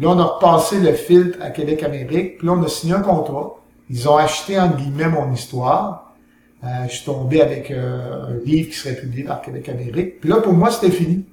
Là, 0.00 0.10
on 0.10 0.18
a 0.18 0.24
repassé 0.24 0.78
le 0.78 0.92
filtre 0.92 1.38
à 1.42 1.50
Québec-Amérique, 1.50 2.38
puis 2.38 2.46
là, 2.46 2.54
on 2.54 2.62
a 2.62 2.68
signé 2.68 2.94
un 2.94 3.00
contrat. 3.00 3.56
Ils 3.90 4.08
ont 4.08 4.16
acheté, 4.16 4.58
en 4.58 4.68
guillemets, 4.68 5.08
mon 5.08 5.32
histoire. 5.32 6.14
Euh, 6.62 6.68
je 6.88 6.94
suis 6.96 7.04
tombé 7.04 7.40
avec 7.40 7.70
euh, 7.70 8.28
un 8.28 8.44
livre 8.44 8.70
qui 8.70 8.76
serait 8.76 8.94
publié 8.94 9.24
par 9.24 9.42
Québec-Amérique. 9.42 10.20
Puis 10.20 10.30
là, 10.30 10.36
pour 10.40 10.52
moi, 10.52 10.70
c'était 10.70 10.92
fini. 10.92 11.24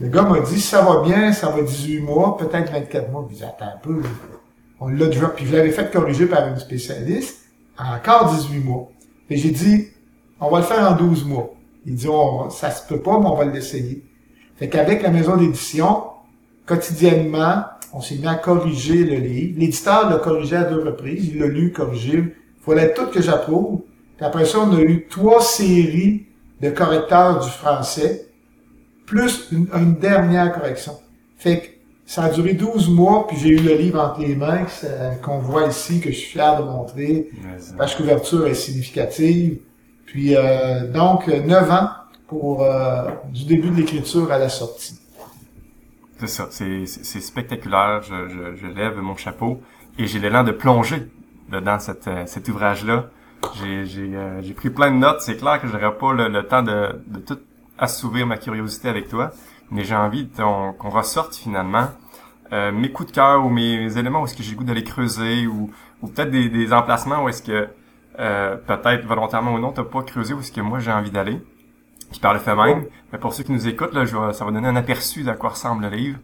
Le 0.00 0.08
gars 0.08 0.22
m'a 0.22 0.40
dit, 0.40 0.60
ça 0.60 0.82
va 0.82 1.02
bien, 1.02 1.32
ça 1.32 1.48
va 1.48 1.62
18 1.62 2.00
mois, 2.00 2.36
peut-être 2.36 2.70
24 2.70 3.10
mois. 3.10 3.26
Dis, 3.30 3.42
attends 3.42 3.64
un 3.64 3.78
peu. 3.82 4.02
On 4.78 4.88
l'a 4.88 5.06
drop. 5.06 5.36
Puis 5.36 5.46
je 5.46 5.56
l'avais 5.56 5.70
fait 5.70 5.90
corriger 5.90 6.26
par 6.26 6.46
une 6.48 6.58
spécialiste. 6.58 7.46
Encore 7.78 8.34
18 8.34 8.58
mois. 8.60 8.90
Et 9.30 9.36
j'ai 9.36 9.50
dit, 9.50 9.88
on 10.40 10.50
va 10.50 10.58
le 10.58 10.64
faire 10.64 10.90
en 10.90 10.96
12 10.96 11.24
mois. 11.24 11.54
Il 11.86 11.94
dit, 11.94 12.08
on, 12.08 12.50
ça 12.50 12.70
se 12.70 12.86
peut 12.86 13.00
pas, 13.00 13.18
mais 13.18 13.26
on 13.26 13.36
va 13.36 13.46
l'essayer. 13.46 14.04
Fait 14.56 14.68
qu'avec 14.68 15.02
la 15.02 15.10
maison 15.10 15.36
d'édition, 15.36 16.04
quotidiennement, 16.66 17.64
on 17.94 18.00
s'est 18.02 18.16
mis 18.16 18.26
à 18.26 18.34
corriger 18.34 19.04
le 19.04 19.16
livre. 19.16 19.58
L'éditeur 19.58 20.10
l'a 20.10 20.16
corrigé 20.16 20.56
à 20.56 20.64
deux 20.64 20.82
reprises. 20.82 21.28
Il 21.28 21.38
l'a 21.40 21.46
lu, 21.46 21.72
corrigé. 21.72 22.18
Il 22.18 22.32
fallait 22.64 22.92
tout 22.92 23.06
que 23.06 23.22
j'approuve. 23.22 23.80
Puis 24.16 24.26
après 24.26 24.44
ça, 24.44 24.58
on 24.60 24.76
a 24.76 24.80
eu 24.80 25.06
trois 25.08 25.40
séries 25.40 26.26
de 26.60 26.70
correcteurs 26.70 27.40
du 27.40 27.50
français, 27.50 28.26
plus 29.06 29.48
une, 29.52 29.94
dernière 29.94 30.52
correction. 30.52 30.92
Fait 31.38 31.60
que 31.60 31.66
ça 32.06 32.24
a 32.24 32.30
duré 32.30 32.54
12 32.54 32.90
mois, 32.90 33.26
puis 33.26 33.36
j'ai 33.36 33.48
eu 33.48 33.58
le 33.58 33.74
livre 33.74 34.00
entre 34.00 34.20
les 34.20 34.34
mains 34.34 34.66
qu'on 35.22 35.38
voit 35.38 35.66
ici, 35.66 36.00
que 36.00 36.10
je 36.10 36.16
suis 36.16 36.32
fier 36.32 36.60
de 36.60 36.64
montrer. 36.64 37.30
La 37.72 37.78
page 37.78 37.96
couverture 37.96 38.46
est 38.46 38.54
significative. 38.54 39.58
Puis 40.06 40.36
euh, 40.36 40.90
donc, 40.90 41.26
9 41.26 41.70
ans 41.70 41.88
pour 42.28 42.62
euh, 42.62 43.10
du 43.32 43.44
début 43.44 43.70
de 43.70 43.76
l'écriture 43.76 44.30
à 44.30 44.38
la 44.38 44.48
sortie. 44.48 44.98
C'est 46.18 46.28
ça, 46.28 46.48
c'est, 46.50 46.86
spectaculaire. 46.86 48.02
Je, 48.02 48.28
je, 48.28 48.56
je, 48.56 48.66
lève 48.66 48.98
mon 48.98 49.16
chapeau 49.16 49.60
et 49.98 50.06
j'ai 50.06 50.18
l'élan 50.18 50.44
de 50.44 50.52
plonger 50.52 51.08
dans 51.50 51.78
cette, 51.78 52.08
euh, 52.08 52.24
cet 52.26 52.48
ouvrage-là. 52.48 53.06
J'ai, 53.60 53.84
euh, 53.98 54.42
j'ai 54.42 54.54
pris 54.54 54.70
plein 54.70 54.90
de 54.90 54.96
notes. 54.96 55.20
C'est 55.20 55.36
clair 55.36 55.60
que 55.60 55.68
j'aurais 55.68 55.96
pas 55.96 56.12
le, 56.12 56.42
temps 56.46 56.62
de, 56.62 57.00
de 57.06 57.18
tout 57.20 57.38
assouvir 57.78 58.26
ma 58.26 58.36
curiosité 58.36 58.88
avec 58.88 59.08
toi, 59.08 59.32
mais 59.70 59.84
j'ai 59.84 59.96
envie 59.96 60.28
qu'on 60.28 60.90
ressorte 60.90 61.34
finalement 61.34 61.88
euh, 62.52 62.72
mes 62.72 62.90
coups 62.92 63.10
de 63.10 63.14
cœur 63.14 63.44
ou 63.44 63.50
mes 63.50 63.98
éléments 63.98 64.22
où 64.22 64.24
est-ce 64.24 64.34
que 64.34 64.42
j'ai 64.42 64.52
le 64.52 64.58
goût 64.58 64.64
d'aller 64.64 64.84
creuser 64.84 65.46
ou, 65.46 65.70
ou 66.02 66.08
peut-être 66.08 66.30
des, 66.30 66.48
des 66.48 66.72
emplacements 66.72 67.24
où 67.24 67.28
est-ce 67.28 67.42
que 67.42 67.68
peut-être 68.16 69.04
volontairement 69.04 69.52
ou 69.52 69.58
non 69.58 69.72
t'as 69.72 69.84
pas 69.84 70.02
creusé 70.02 70.32
où 70.32 70.40
est-ce 70.40 70.50
que 70.50 70.62
moi 70.62 70.78
j'ai 70.78 70.90
envie 70.90 71.10
d'aller 71.10 71.38
qui 72.12 72.20
par 72.20 72.34
le 72.34 72.40
fait 72.40 72.54
même. 72.54 72.86
Mais 73.12 73.18
pour 73.18 73.34
ceux 73.34 73.44
qui 73.44 73.52
nous 73.52 73.68
écoutent, 73.68 73.94
là, 73.94 74.04
je 74.04 74.16
ça 74.32 74.44
va 74.44 74.50
donner 74.50 74.68
un 74.68 74.76
aperçu 74.76 75.22
d'à 75.22 75.34
quoi 75.34 75.50
ressemble 75.50 75.84
le 75.88 75.96
livre 75.96 76.18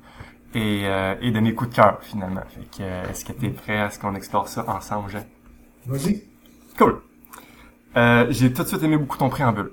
et, 0.54 0.82
euh, 0.85 1.14
et 1.21 1.30
de 1.30 1.40
mes 1.40 1.54
coups 1.54 1.71
de 1.71 1.76
cœur 1.76 1.99
finalement. 2.02 2.42
Fait 2.49 2.78
que, 2.78 2.82
euh, 2.82 3.11
est-ce 3.11 3.25
que 3.25 3.32
tu 3.32 3.47
es 3.47 3.50
prêt 3.50 3.78
à 3.78 3.90
ce 3.90 3.99
qu'on 3.99 4.14
explore 4.14 4.49
ça 4.49 4.64
ensemble, 4.68 5.11
Jean? 5.11 5.25
Vas-y. 5.87 6.23
Cool. 6.78 7.00
Euh, 7.97 8.26
j'ai 8.30 8.52
tout 8.52 8.62
de 8.62 8.68
suite 8.68 8.82
aimé 8.82 8.97
beaucoup 8.97 9.18
ton 9.18 9.28
préambule. 9.28 9.73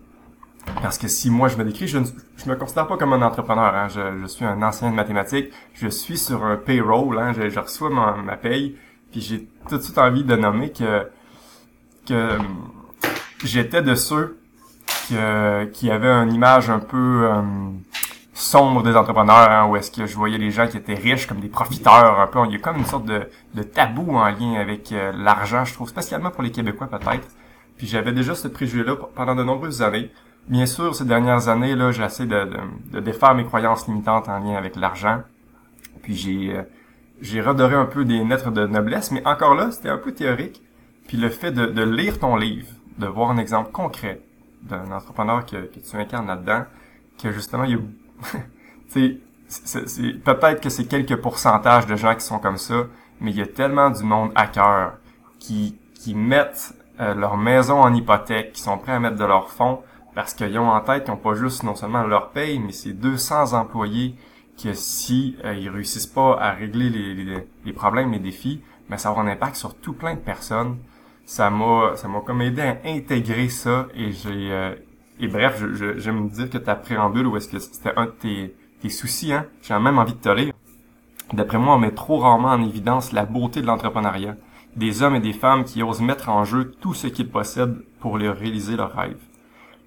Parce 0.81 0.97
que 0.97 1.07
si 1.07 1.29
moi 1.29 1.47
je 1.47 1.57
me 1.57 1.63
décris, 1.63 1.87
je 1.87 1.97
ne 1.97 2.05
je 2.37 2.49
me 2.49 2.55
considère 2.55 2.87
pas 2.87 2.97
comme 2.97 3.13
un 3.13 3.21
entrepreneur. 3.21 3.73
Hein. 3.75 3.87
Je, 3.89 4.21
je, 4.21 4.27
suis 4.27 4.45
un 4.45 4.61
ancien 4.61 4.89
de 4.89 4.95
mathématiques. 4.95 5.51
Je 5.73 5.87
suis 5.87 6.17
sur 6.17 6.43
un 6.43 6.55
payroll. 6.55 7.17
Hein. 7.19 7.33
Je, 7.33 7.49
je 7.49 7.59
reçois 7.59 7.89
ma, 7.89 8.15
ma 8.15 8.37
paye. 8.37 8.75
Puis 9.11 9.21
j'ai 9.21 9.47
tout 9.67 9.77
de 9.77 9.81
suite 9.81 9.97
envie 9.97 10.23
de 10.23 10.35
nommer 10.35 10.71
que 10.71 11.07
que 12.07 12.37
j'étais 13.43 13.81
de 13.81 13.95
ceux 13.95 14.39
qui 15.73 15.89
avait 15.91 16.07
une 16.07 16.33
image 16.33 16.69
un 16.69 16.79
peu 16.79 17.27
euh, 17.27 17.41
sombre 18.33 18.83
des 18.83 18.95
entrepreneurs, 18.95 19.49
hein, 19.49 19.67
où 19.67 19.75
est-ce 19.75 19.91
que 19.91 20.05
je 20.05 20.15
voyais 20.15 20.37
les 20.37 20.51
gens 20.51 20.67
qui 20.67 20.77
étaient 20.77 20.93
riches 20.93 21.27
comme 21.27 21.39
des 21.39 21.49
profiteurs 21.49 22.19
un 22.19 22.27
peu. 22.27 22.39
Il 22.45 22.51
y 22.51 22.55
a 22.55 22.59
comme 22.59 22.77
une 22.77 22.85
sorte 22.85 23.05
de, 23.05 23.27
de 23.55 23.63
tabou 23.63 24.15
en 24.15 24.29
lien 24.29 24.59
avec 24.59 24.91
euh, 24.91 25.11
l'argent, 25.15 25.65
je 25.65 25.73
trouve, 25.73 25.89
spécialement 25.89 26.29
pour 26.31 26.43
les 26.43 26.51
Québécois 26.51 26.87
peut-être. 26.87 27.27
Puis 27.77 27.87
j'avais 27.87 28.11
déjà 28.11 28.35
ce 28.35 28.47
préjugé-là 28.47 28.95
pendant 29.15 29.35
de 29.35 29.43
nombreuses 29.43 29.81
années. 29.81 30.11
Bien 30.49 30.65
sûr, 30.65 30.95
ces 30.95 31.05
dernières 31.05 31.47
années, 31.47 31.75
là, 31.75 31.91
j'essaie 31.91 32.25
de, 32.25 32.45
de, 32.45 32.57
de, 32.93 32.99
défaire 32.99 33.35
mes 33.35 33.45
croyances 33.45 33.87
limitantes 33.87 34.27
en 34.27 34.39
lien 34.39 34.55
avec 34.55 34.75
l'argent. 34.75 35.21
Puis 36.01 36.15
j'ai 36.15 36.57
euh, 36.57 36.63
j'ai 37.21 37.39
redoré 37.39 37.75
un 37.75 37.85
peu 37.85 38.03
des 38.03 38.23
lettres 38.23 38.49
de 38.49 38.65
noblesse, 38.65 39.11
mais 39.11 39.25
encore 39.27 39.53
là, 39.53 39.69
c'était 39.71 39.89
un 39.89 39.97
peu 39.97 40.11
théorique. 40.11 40.61
Puis 41.07 41.17
le 41.17 41.29
fait 41.29 41.51
de, 41.51 41.67
de 41.67 41.83
lire 41.83 42.17
ton 42.17 42.35
livre, 42.35 42.67
de 42.97 43.05
voir 43.05 43.29
un 43.29 43.37
exemple 43.37 43.71
concret, 43.71 44.21
d'un 44.63 44.91
entrepreneur 44.91 45.45
que, 45.45 45.57
que, 45.67 45.79
tu 45.79 45.95
incarnes 45.95 46.27
là-dedans, 46.27 46.63
que 47.21 47.31
justement, 47.31 47.65
il 47.65 47.71
y 47.71 47.75
a, 47.75 47.79
peut-être 50.23 50.61
que 50.61 50.69
c'est 50.69 50.85
quelques 50.85 51.17
pourcentages 51.17 51.85
de 51.85 51.95
gens 51.95 52.15
qui 52.15 52.25
sont 52.25 52.39
comme 52.39 52.57
ça, 52.57 52.85
mais 53.21 53.29
il 53.31 53.37
y 53.37 53.41
a 53.41 53.47
tellement 53.47 53.91
du 53.91 54.03
monde 54.03 54.31
à 54.33 54.47
cœur 54.47 54.93
qui, 55.39 55.77
qui 55.93 56.15
mettent 56.15 56.73
euh, 56.99 57.13
leur 57.13 57.37
maison 57.37 57.81
en 57.81 57.93
hypothèque, 57.93 58.53
qui 58.53 58.61
sont 58.61 58.77
prêts 58.77 58.93
à 58.93 58.99
mettre 58.99 59.17
de 59.17 59.25
leur 59.25 59.51
fonds 59.51 59.81
parce 60.19 60.33
qu'ils 60.33 60.59
ont 60.59 60.69
en 60.69 60.81
tête 60.81 61.05
qu'ils 61.05 61.13
n'ont 61.13 61.17
pas 61.17 61.33
juste 61.33 61.63
non 61.63 61.75
seulement 61.75 62.03
leur 62.03 62.31
paye, 62.31 62.59
mais 62.59 62.73
c'est 62.73 62.91
200 62.91 63.53
employés 63.53 64.15
que 64.61 64.73
si 64.73 65.37
euh, 65.45 65.53
ils 65.53 65.69
réussissent 65.69 66.07
pas 66.07 66.37
à 66.41 66.51
régler 66.51 66.89
les, 66.89 67.45
les, 67.63 67.71
problèmes, 67.71 68.11
les 68.11 68.19
défis, 68.19 68.59
mais 68.89 68.97
ça 68.97 69.07
va 69.07 69.11
avoir 69.11 69.27
un 69.27 69.31
impact 69.31 69.55
sur 69.55 69.75
tout 69.75 69.93
plein 69.93 70.15
de 70.15 70.19
personnes. 70.19 70.75
Ça 71.25 71.49
m'a 71.49 71.95
ça 71.95 72.09
m'a 72.09 72.19
comme 72.19 72.41
aidé 72.41 72.61
à 72.61 72.79
intégrer 72.83 73.47
ça 73.47 73.87
et 73.95 74.11
j'ai 74.11 74.51
euh, 74.51 74.75
et 75.21 75.29
bref, 75.29 75.57
je, 75.57 75.97
je, 75.97 76.11
me 76.11 76.27
dire 76.27 76.49
que 76.49 76.57
ta 76.57 76.75
préambule 76.75 77.25
ou 77.25 77.37
est-ce 77.37 77.47
que 77.47 77.59
c'était 77.59 77.93
un 77.95 78.07
de 78.07 78.11
tes, 78.11 78.55
tes 78.81 78.89
soucis, 78.89 79.31
hein? 79.31 79.45
J'ai 79.61 79.79
même 79.79 79.99
envie 79.99 80.15
de 80.15 80.19
te 80.19 80.27
lire. 80.27 80.53
D'après 81.31 81.59
moi, 81.59 81.75
on 81.75 81.79
met 81.79 81.91
trop 81.91 82.17
rarement 82.17 82.49
en 82.49 82.61
évidence 82.61 83.13
la 83.13 83.23
beauté 83.23 83.61
de 83.61 83.67
l'entrepreneuriat. 83.67 84.35
Des 84.75 85.01
hommes 85.01 85.15
et 85.15 85.21
des 85.21 85.31
femmes 85.31 85.63
qui 85.63 85.81
osent 85.81 86.01
mettre 86.01 86.27
en 86.27 86.43
jeu 86.43 86.71
tout 86.81 86.93
ce 86.93 87.07
qu'ils 87.07 87.29
possèdent 87.29 87.85
pour 88.01 88.17
leur 88.17 88.35
réaliser 88.35 88.75
leurs 88.75 88.93
rêves. 88.93 89.28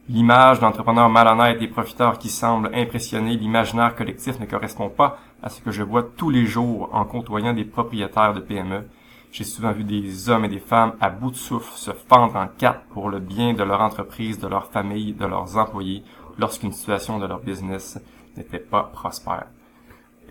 L'image 0.08 0.58
d'entrepreneurs 0.58 1.08
malhonnêtes 1.08 1.62
et 1.62 1.68
profiteurs 1.68 2.18
qui 2.18 2.28
semblent 2.28 2.70
impressionner 2.74 3.36
l'imaginaire 3.36 3.94
collectif 3.94 4.40
ne 4.40 4.46
correspond 4.46 4.88
pas 4.88 5.18
à 5.42 5.48
ce 5.48 5.60
que 5.60 5.70
je 5.70 5.84
vois 5.84 6.02
tous 6.02 6.28
les 6.28 6.44
jours 6.44 6.90
en 6.92 7.04
côtoyant 7.04 7.52
des 7.52 7.64
propriétaires 7.64 8.34
de 8.34 8.40
PME. 8.40 8.84
J'ai 9.30 9.44
souvent 9.44 9.70
vu 9.70 9.84
des 9.84 10.28
hommes 10.28 10.44
et 10.44 10.48
des 10.48 10.58
femmes 10.58 10.94
à 11.00 11.08
bout 11.08 11.30
de 11.30 11.36
souffle 11.36 11.72
se 11.76 11.92
fendre 11.92 12.34
en 12.36 12.48
quatre 12.48 12.82
pour 12.92 13.10
le 13.10 13.20
bien 13.20 13.54
de 13.54 13.62
leur 13.62 13.80
entreprise, 13.80 14.40
de 14.40 14.48
leur 14.48 14.66
famille, 14.72 15.12
de 15.12 15.24
leurs 15.24 15.56
employés, 15.56 16.02
lorsqu'une 16.36 16.72
situation 16.72 17.20
de 17.20 17.26
leur 17.26 17.38
business 17.38 18.00
n'était 18.36 18.58
pas 18.58 18.90
prospère. 18.92 19.46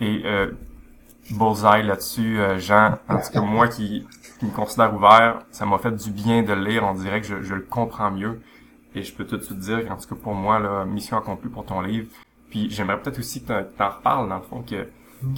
Et 0.01 0.21
euh, 0.25 0.51
bullseye 1.31 1.83
là-dessus, 1.83 2.39
euh, 2.39 2.59
Jean, 2.59 2.97
en 3.07 3.17
tout 3.17 3.31
cas 3.31 3.41
moi 3.41 3.69
qui, 3.69 4.05
me 4.41 4.51
considère 4.51 4.93
ouvert, 4.93 5.39
ça 5.51 5.65
m'a 5.65 5.77
fait 5.77 5.91
du 5.91 6.11
bien 6.11 6.43
de 6.43 6.51
le 6.53 6.63
lire, 6.63 6.83
on 6.83 6.93
dirait 6.93 7.21
que 7.21 7.27
je, 7.27 7.41
je 7.41 7.55
le 7.55 7.61
comprends 7.61 8.11
mieux. 8.11 8.41
Et 8.95 9.03
je 9.03 9.13
peux 9.13 9.25
tout 9.25 9.37
de 9.37 9.43
suite 9.43 9.59
dire, 9.59 9.89
en 9.89 9.95
tout 9.95 10.13
cas 10.13 10.21
pour 10.21 10.33
moi, 10.33 10.59
là, 10.59 10.85
mission 10.85 11.17
accomplie 11.17 11.49
pour 11.49 11.65
ton 11.65 11.81
livre. 11.81 12.07
Puis 12.49 12.69
j'aimerais 12.69 12.99
peut-être 13.01 13.19
aussi 13.19 13.43
que 13.43 13.47
tu 13.47 13.83
en 13.83 13.89
reparles, 13.89 14.27
dans 14.29 14.37
le 14.37 14.41
fond, 14.41 14.61
que 14.61 14.87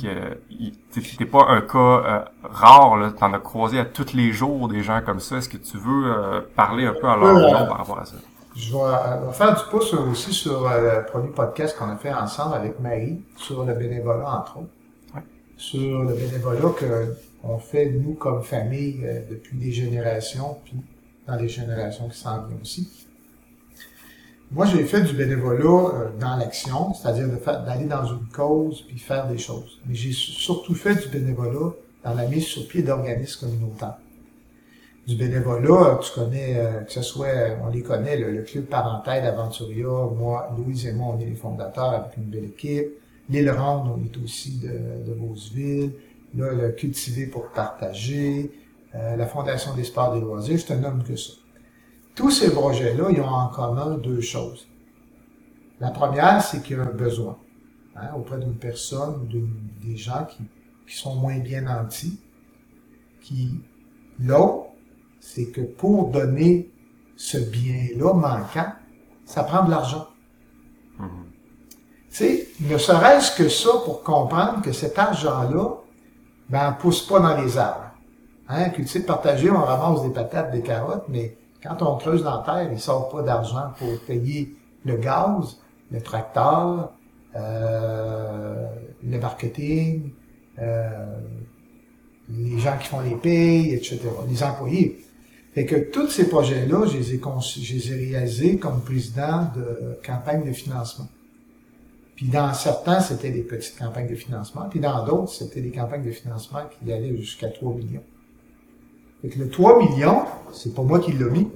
que 0.01 1.17
t'es 1.17 1.25
pas 1.25 1.45
un 1.49 1.61
cas 1.61 1.77
euh, 1.77 2.19
rare, 2.43 2.97
là, 2.97 3.11
t'en 3.11 3.33
as 3.33 3.39
croisé 3.39 3.79
à 3.79 3.85
tous 3.85 4.13
les 4.13 4.31
jours 4.31 4.67
des 4.67 4.83
gens 4.83 5.01
comme 5.05 5.19
ça. 5.19 5.37
Est-ce 5.37 5.49
que 5.49 5.57
tu 5.57 5.77
veux 5.77 6.05
euh, 6.05 6.41
parler 6.55 6.85
un 6.85 6.93
peu 6.93 7.07
à 7.07 7.17
leur 7.17 7.33
nom 7.33 7.67
par 7.67 7.77
rapport 7.77 7.99
à 7.99 8.05
ça? 8.05 8.15
Je 8.55 8.71
vais, 8.71 9.33
faire 9.33 9.55
du 9.55 9.63
pouce 9.69 9.93
aussi 9.93 10.31
sur 10.31 10.67
euh, 10.67 10.99
le 10.99 11.05
premier 11.05 11.29
podcast 11.29 11.77
qu'on 11.77 11.89
a 11.89 11.97
fait 11.97 12.13
ensemble 12.13 12.55
avec 12.55 12.79
Marie, 12.79 13.21
sur 13.35 13.65
le 13.65 13.73
bénévolat, 13.73 14.39
entre 14.39 14.57
autres. 14.59 15.23
Sur 15.57 16.03
le 16.03 16.13
bénévolat 16.13 16.69
que 16.77 17.15
on 17.43 17.57
fait, 17.57 17.89
nous, 17.89 18.13
comme 18.13 18.41
famille, 18.41 19.05
depuis 19.29 19.57
des 19.57 19.71
générations, 19.71 20.57
puis 20.63 20.75
dans 21.27 21.35
les 21.35 21.49
générations 21.49 22.07
qui 22.07 22.17
s'en 22.17 22.45
viennent 22.45 22.61
aussi. 22.61 23.02
Moi, 24.53 24.67
j'ai 24.67 24.83
fait 24.85 25.01
du 25.01 25.13
bénévolat 25.13 25.65
euh, 25.65 26.09
dans 26.19 26.35
l'action, 26.35 26.93
c'est-à-dire 26.93 27.27
d'aller 27.65 27.85
dans 27.85 28.05
une 28.05 28.27
cause 28.31 28.83
puis 28.87 28.99
faire 28.99 29.27
des 29.27 29.39
choses. 29.39 29.81
Mais 29.87 29.95
j'ai 29.95 30.11
surtout 30.11 30.75
fait 30.75 30.93
du 30.93 31.07
bénévolat 31.07 31.71
dans 32.03 32.13
la 32.13 32.27
mise 32.27 32.45
sur 32.45 32.67
pied 32.67 32.83
d'organismes 32.83 33.47
communautaires. 33.47 33.97
Du 35.07 35.15
bénévolat, 35.15 35.99
tu 36.03 36.11
connais, 36.13 36.57
euh, 36.57 36.81
que 36.81 36.91
ce 36.91 37.01
soit, 37.01 37.57
on 37.63 37.69
les 37.69 37.81
connaît, 37.81 38.15
le, 38.15 38.43
club 38.43 38.65
parental 38.65 39.25
Aventuria, 39.25 39.87
moi, 39.87 40.55
Louise 40.55 40.85
et 40.85 40.93
moi, 40.93 41.15
on 41.17 41.19
est 41.19 41.25
les 41.25 41.35
fondateurs 41.35 41.89
avec 41.89 42.17
une 42.17 42.25
belle 42.25 42.45
équipe. 42.45 42.91
L'île 43.29 43.49
Ronde, 43.49 43.89
on 43.97 44.03
est 44.05 44.23
aussi 44.23 44.59
de, 44.59 44.67
de. 44.67 45.89
Là, 46.35 46.53
le 46.53 46.69
Cultiver 46.73 47.25
pour 47.25 47.47
partager. 47.49 48.51
Euh, 48.93 49.15
la 49.15 49.25
Fondation 49.25 49.73
des 49.73 49.83
sports 49.83 50.13
des 50.13 50.21
loisirs, 50.21 50.59
je 50.59 50.65
te 50.65 50.73
nomme 50.73 51.03
que 51.03 51.15
ça. 51.15 51.33
Tous 52.15 52.29
ces 52.29 52.51
projets-là, 52.51 53.09
ils 53.09 53.21
ont 53.21 53.27
en 53.27 53.47
commun 53.47 53.97
deux 53.97 54.21
choses. 54.21 54.67
La 55.79 55.89
première, 55.89 56.43
c'est 56.43 56.61
qu'il 56.61 56.77
y 56.77 56.79
a 56.79 56.83
un 56.83 56.91
besoin 56.91 57.37
hein, 57.95 58.09
auprès 58.15 58.37
d'une 58.37 58.55
personne, 58.55 59.27
des 59.81 59.97
gens 59.97 60.25
qui, 60.25 60.43
sont 60.95 61.15
moins 61.15 61.39
bien 61.39 61.61
nantis. 61.61 62.19
Qui, 63.21 63.61
l'autre, 64.19 64.67
c'est 65.19 65.47
que 65.47 65.61
pour 65.61 66.09
donner 66.09 66.69
ce 67.15 67.37
bien-là 67.37 68.13
manquant, 68.13 68.73
ça 69.25 69.43
prend 69.43 69.65
de 69.65 69.71
l'argent. 69.71 70.07
Tu 70.99 71.05
sais, 72.09 72.47
ne 72.59 72.77
serait-ce 72.77 73.35
que 73.35 73.49
ça 73.49 73.71
pour 73.85 74.03
comprendre 74.03 74.61
que 74.61 74.71
cet 74.71 74.99
argent-là, 74.99 75.77
ben, 76.49 76.73
pousse 76.73 77.01
pas 77.07 77.19
dans 77.19 77.41
les 77.41 77.57
arbres. 77.57 77.91
Hein, 78.49 78.71
sais, 78.85 78.99
partager, 79.03 79.49
on 79.49 79.63
ramasse 79.63 80.03
des 80.03 80.13
patates, 80.13 80.51
des 80.51 80.61
carottes, 80.61 81.05
mais 81.07 81.37
quand 81.63 81.81
on 81.81 81.95
creuse 81.97 82.23
dans 82.23 82.37
la 82.37 82.43
terre, 82.43 82.69
il 82.71 82.79
sort 82.79 83.09
pas 83.09 83.21
d'argent 83.21 83.71
pour 83.77 83.99
payer 84.01 84.55
le 84.85 84.97
gaz, 84.97 85.59
le 85.91 86.01
tracteur, 86.01 86.91
euh, 87.35 88.67
le 89.03 89.19
marketing, 89.19 90.11
euh, 90.59 90.89
les 92.29 92.59
gens 92.59 92.77
qui 92.77 92.87
font 92.87 92.99
les 92.99 93.15
payes, 93.15 93.73
etc., 93.73 93.99
les 94.29 94.43
employés. 94.43 94.99
Fait 95.53 95.65
que 95.65 95.75
tous 95.91 96.09
ces 96.09 96.27
projets-là, 96.27 96.85
je 96.87 96.97
les 96.97 97.13
ai, 97.13 97.21
je 97.21 97.73
les 97.73 97.91
ai 97.91 98.11
réalisés 98.11 98.57
comme 98.57 98.81
président 98.81 99.47
de 99.55 99.99
campagne 100.05 100.45
de 100.45 100.51
financement. 100.51 101.07
Puis 102.15 102.27
dans 102.27 102.53
certains, 102.53 102.99
c'était 102.99 103.31
des 103.31 103.41
petites 103.41 103.77
campagnes 103.77 104.07
de 104.07 104.15
financement, 104.15 104.67
puis 104.69 104.79
dans 104.79 105.05
d'autres, 105.05 105.31
c'était 105.31 105.61
des 105.61 105.71
campagnes 105.71 106.03
de 106.03 106.11
financement 106.11 106.61
qui 106.69 106.91
allaient 106.91 107.15
jusqu'à 107.17 107.49
3 107.49 107.75
millions. 107.75 108.03
Fait 109.23 109.29
que 109.29 109.39
le 109.39 109.49
3 109.49 109.79
millions, 109.79 110.25
c'est 110.51 110.75
pas 110.75 110.81
moi 110.81 110.99
qui 110.99 111.13
l'ai 111.13 111.29
mis. 111.29 111.49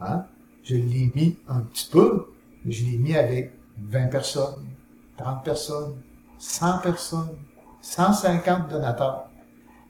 Hein? 0.00 0.26
Je 0.62 0.76
l'ai 0.76 1.10
mis 1.16 1.36
un 1.48 1.58
petit 1.58 1.90
peu, 1.90 2.28
mais 2.64 2.70
je 2.70 2.84
l'ai 2.84 2.98
mis 2.98 3.16
avec 3.16 3.50
20 3.78 4.06
personnes, 4.06 4.64
30 5.16 5.42
personnes, 5.42 5.96
100 6.38 6.78
personnes, 6.78 7.36
150 7.80 8.68
donateurs. 8.68 9.28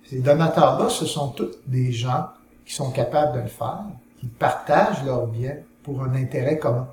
Ces 0.08 0.20
donateurs-là, 0.20 0.88
ce 0.88 1.04
sont 1.04 1.28
tous 1.28 1.50
des 1.66 1.92
gens 1.92 2.28
qui 2.64 2.74
sont 2.74 2.90
capables 2.90 3.36
de 3.36 3.42
le 3.42 3.48
faire, 3.48 3.84
qui 4.18 4.26
partagent 4.26 5.04
leurs 5.04 5.26
biens 5.26 5.56
pour 5.82 6.02
un 6.02 6.14
intérêt 6.14 6.58
commun. 6.58 6.88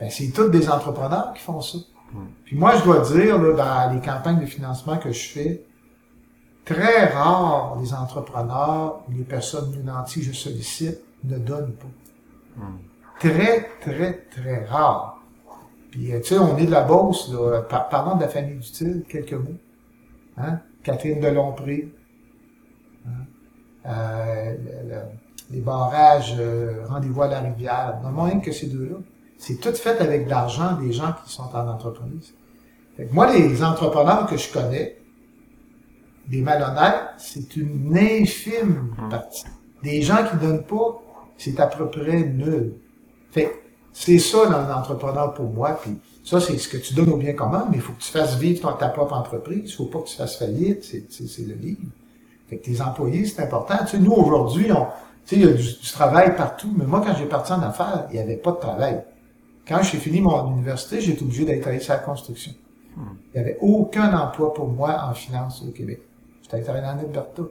Ben, 0.00 0.08
c'est 0.10 0.28
tous 0.28 0.48
des 0.48 0.70
entrepreneurs 0.70 1.34
qui 1.34 1.42
font 1.42 1.60
ça. 1.60 1.76
Hmm. 2.14 2.28
Puis 2.46 2.56
moi, 2.56 2.76
je 2.76 2.84
dois 2.84 3.00
dire, 3.00 3.38
là, 3.38 3.52
dans 3.52 3.94
les 3.94 4.00
campagnes 4.00 4.40
de 4.40 4.46
financement 4.46 4.96
que 4.96 5.12
je 5.12 5.28
fais, 5.28 5.66
Très 6.64 7.06
rare, 7.06 7.76
les 7.80 7.92
entrepreneurs, 7.92 9.02
les 9.14 9.24
personnes 9.24 9.70
non 9.84 9.92
nantis 9.92 10.20
que 10.20 10.26
je 10.26 10.32
sollicite 10.32 11.00
ne 11.24 11.38
donnent 11.38 11.74
pas. 11.74 12.62
Hmm. 12.62 12.78
Très, 13.18 13.68
très, 13.80 14.26
très 14.30 14.64
rare. 14.64 15.22
Puis, 15.90 16.12
euh, 16.12 16.20
tu 16.20 16.28
sais, 16.28 16.38
on 16.38 16.56
est 16.56 16.66
de 16.66 16.70
la 16.70 16.82
Beauce, 16.82 17.30
là, 17.32 17.62
parlant 17.62 18.16
de 18.16 18.22
la 18.22 18.28
famille 18.28 18.56
d'utile, 18.56 19.04
quelques 19.08 19.34
mots. 19.34 19.58
Hein? 20.38 20.60
Catherine 20.82 21.20
de 21.20 21.28
Lompré. 21.28 21.92
Hein? 23.06 23.10
Euh, 23.86 24.56
les 25.50 25.60
barrages, 25.60 26.34
euh, 26.38 26.84
rendez-vous 26.88 27.22
à 27.22 27.28
la 27.28 27.40
rivière. 27.40 28.00
Non, 28.02 28.10
moins 28.10 28.40
que 28.40 28.52
ces 28.52 28.66
deux-là. 28.66 28.96
C'est 29.38 29.60
tout 29.60 29.72
fait 29.74 30.00
avec 30.00 30.24
de 30.24 30.30
l'argent 30.30 30.72
des 30.80 30.92
gens 30.92 31.14
qui 31.24 31.32
sont 31.32 31.54
en 31.54 31.68
entreprise. 31.68 32.32
moi, 33.12 33.30
les 33.30 33.62
entrepreneurs 33.62 34.26
que 34.26 34.36
je 34.36 34.50
connais, 34.50 34.96
des 36.28 36.40
malhonnêtes, 36.40 37.14
c'est 37.18 37.56
une 37.56 37.96
infime 37.96 38.94
hum. 38.98 39.08
partie. 39.08 39.44
Des 39.82 40.02
gens 40.02 40.24
qui 40.30 40.36
donnent 40.44 40.64
pas, 40.64 41.02
c'est 41.36 41.58
à 41.60 41.66
peu 41.66 41.88
près 41.88 42.22
nul. 42.22 42.74
Fait 43.30 43.60
c'est 43.92 44.18
ça 44.18 44.38
l'entrepreneur 44.48 45.34
pour 45.34 45.50
moi, 45.50 45.78
puis 45.80 45.96
ça, 46.24 46.40
c'est 46.40 46.58
ce 46.58 46.68
que 46.68 46.78
tu 46.78 46.94
donnes 46.94 47.10
au 47.10 47.16
bien 47.16 47.34
commun, 47.34 47.66
mais 47.70 47.76
il 47.76 47.80
faut 47.80 47.92
que 47.92 48.02
tu 48.02 48.10
fasses 48.10 48.36
vivre 48.36 48.76
ta 48.76 48.88
propre 48.88 49.14
entreprise, 49.14 49.62
il 49.66 49.72
faut 49.72 49.84
pas 49.84 50.00
que 50.00 50.08
tu 50.08 50.16
fasses 50.16 50.36
faillite, 50.36 50.82
c'est 50.82 51.46
le 51.46 51.54
livre. 51.54 51.82
Fait 52.48 52.58
que 52.58 52.64
tes 52.64 52.80
employés, 52.80 53.24
c'est 53.26 53.42
important. 53.42 53.76
Tu 53.82 53.86
sais, 53.92 53.98
nous, 53.98 54.12
aujourd'hui, 54.12 54.72
on, 54.72 54.86
tu 55.26 55.36
sais, 55.36 55.36
il 55.36 55.42
y 55.42 55.48
a 55.48 55.52
du, 55.52 55.76
travail 55.92 56.34
partout, 56.34 56.72
mais 56.76 56.86
moi, 56.86 57.02
quand 57.06 57.14
j'ai 57.16 57.26
parti 57.26 57.52
en 57.52 57.62
affaires, 57.62 58.06
il 58.10 58.14
n'y 58.14 58.20
avait 58.20 58.36
pas 58.36 58.52
de 58.52 58.56
travail. 58.56 59.02
Quand 59.66 59.82
j'ai 59.82 59.98
fini 59.98 60.20
mon 60.20 60.50
université, 60.52 61.00
j'étais 61.00 61.22
obligé 61.22 61.44
d'aller 61.44 61.60
travailler 61.60 61.82
sur 61.82 61.92
la 61.94 62.00
construction. 62.00 62.52
Hum. 62.96 63.16
Il 63.32 63.40
n'y 63.40 63.46
avait 63.46 63.58
aucun 63.60 64.16
emploi 64.18 64.52
pour 64.52 64.68
moi 64.68 65.04
en 65.08 65.14
finance 65.14 65.62
au 65.66 65.72
Québec. 65.72 66.02
J'étais 66.54 66.72
travailler 66.72 66.86
en 66.86 66.98
Alberta. 66.98 67.42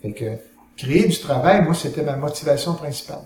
Fait 0.00 0.12
que, 0.12 0.24
créer 0.76 1.08
du 1.08 1.18
travail, 1.18 1.62
moi, 1.62 1.74
c'était 1.74 2.02
ma 2.02 2.16
motivation 2.16 2.74
principale. 2.74 3.24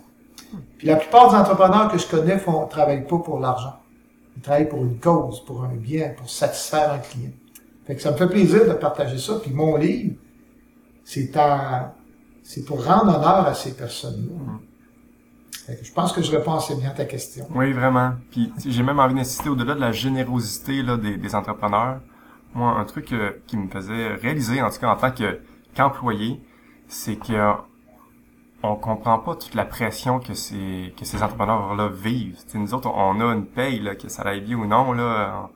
Puis 0.79 0.87
la 0.87 0.97
plupart 0.97 1.31
des 1.31 1.37
entrepreneurs 1.37 1.91
que 1.91 1.99
je 1.99 2.07
connais 2.07 2.39
font, 2.39 2.67
travaillent 2.67 3.07
pas 3.07 3.19
pour 3.19 3.41
l'argent. 3.41 3.77
Ils 4.37 4.43
travaillent 4.43 4.69
pour 4.69 4.83
une 4.85 4.99
cause, 4.99 5.45
pour 5.45 5.65
un 5.65 5.75
bien, 5.75 6.11
pour 6.17 6.29
satisfaire 6.29 6.93
un 6.93 6.99
client. 6.99 7.31
Fait 7.87 7.95
que 7.95 8.03
ça 8.03 8.11
me 8.11 8.17
fait 8.17 8.29
plaisir 8.29 8.67
de 8.67 8.75
partager 8.75 9.19
ça. 9.19 9.39
Puis 9.43 9.53
mon 9.53 9.77
livre, 9.77 10.15
c'est 11.05 11.31
c'est 12.43 12.65
pour 12.65 12.85
rendre 12.85 13.17
honneur 13.17 13.47
à 13.47 13.55
ces 13.55 13.75
personnes-là. 13.75 14.59
Fait 15.67 15.77
que 15.77 15.85
je 15.85 15.93
pense 15.93 16.13
que 16.13 16.23
je 16.23 16.31
réponds 16.31 16.55
assez 16.55 16.77
bien 16.77 16.91
à 16.91 16.93
ta 16.93 17.07
question. 17.07 17.47
Oui, 17.55 17.73
vraiment. 17.73 18.13
Puis 18.31 18.53
j'ai 18.67 18.83
même 18.83 19.01
envie 19.01 19.15
d'insister 19.15 19.49
au-delà 19.49 19.75
de 19.75 19.81
la 19.81 19.93
générosité 19.93 20.83
là, 20.83 20.97
des, 20.97 21.17
des 21.17 21.35
entrepreneurs 21.35 22.01
moi, 22.57 22.79
un 22.79 22.85
truc 22.85 23.13
euh, 23.13 23.33
qui 23.47 23.57
me 23.57 23.69
faisait 23.69 24.15
réaliser, 24.15 24.63
en 24.63 24.71
tout 24.71 24.79
cas 24.79 24.89
en 24.89 24.97
tant 24.97 25.11
que 25.11 25.41
qu'employé, 25.75 26.41
c'est 26.89 27.17
que 27.17 27.53
on 28.63 28.77
comprend 28.77 29.19
pas 29.19 29.37
toute 29.37 29.55
la 29.55 29.65
pression 29.67 30.19
que 30.19 30.35
ces 30.35 30.95
que 30.99 31.05
ces 31.05 31.23
entrepreneurs-là 31.23 31.89
vivent. 31.89 32.39
nous 32.55 32.75
autres, 32.75 32.91
on 32.93 33.21
a 33.21 33.35
une 33.35 33.47
paye 33.47 33.81
là, 33.81 33.95
que 33.95 34.09
ça 34.09 34.23
aille 34.23 34.41
bien 34.41 34.57
ou 34.57 34.67
non 34.67 34.93
là. 34.93 35.51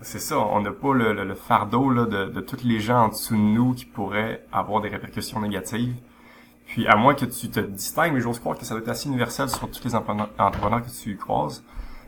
c'est 0.00 0.18
ça, 0.18 0.38
on 0.38 0.60
n'a 0.62 0.72
pas 0.72 0.94
le, 0.94 1.34
fardeau 1.34 1.90
là, 1.90 2.06
de, 2.06 2.26
de 2.26 2.40
tous 2.40 2.64
les 2.64 2.80
gens 2.80 3.04
en 3.04 3.08
dessous 3.08 3.34
de 3.36 3.40
nous 3.40 3.74
qui 3.74 3.84
pourraient 3.84 4.44
avoir 4.52 4.80
des 4.80 4.88
répercussions 4.88 5.40
négatives. 5.40 5.94
Puis 6.66 6.86
à 6.86 6.96
moins 6.96 7.14
que 7.14 7.26
tu 7.26 7.50
te 7.50 7.60
distingues, 7.60 8.14
mais 8.14 8.20
j'ose 8.20 8.38
croire 8.38 8.56
que 8.56 8.64
ça 8.64 8.74
doit 8.74 8.82
être 8.82 8.88
assez 8.88 9.08
universel 9.08 9.48
sur 9.50 9.70
tous 9.70 9.84
les 9.84 9.94
entrepreneurs 9.94 10.82
que 10.82 10.90
tu 10.90 11.16
croises, 11.16 11.62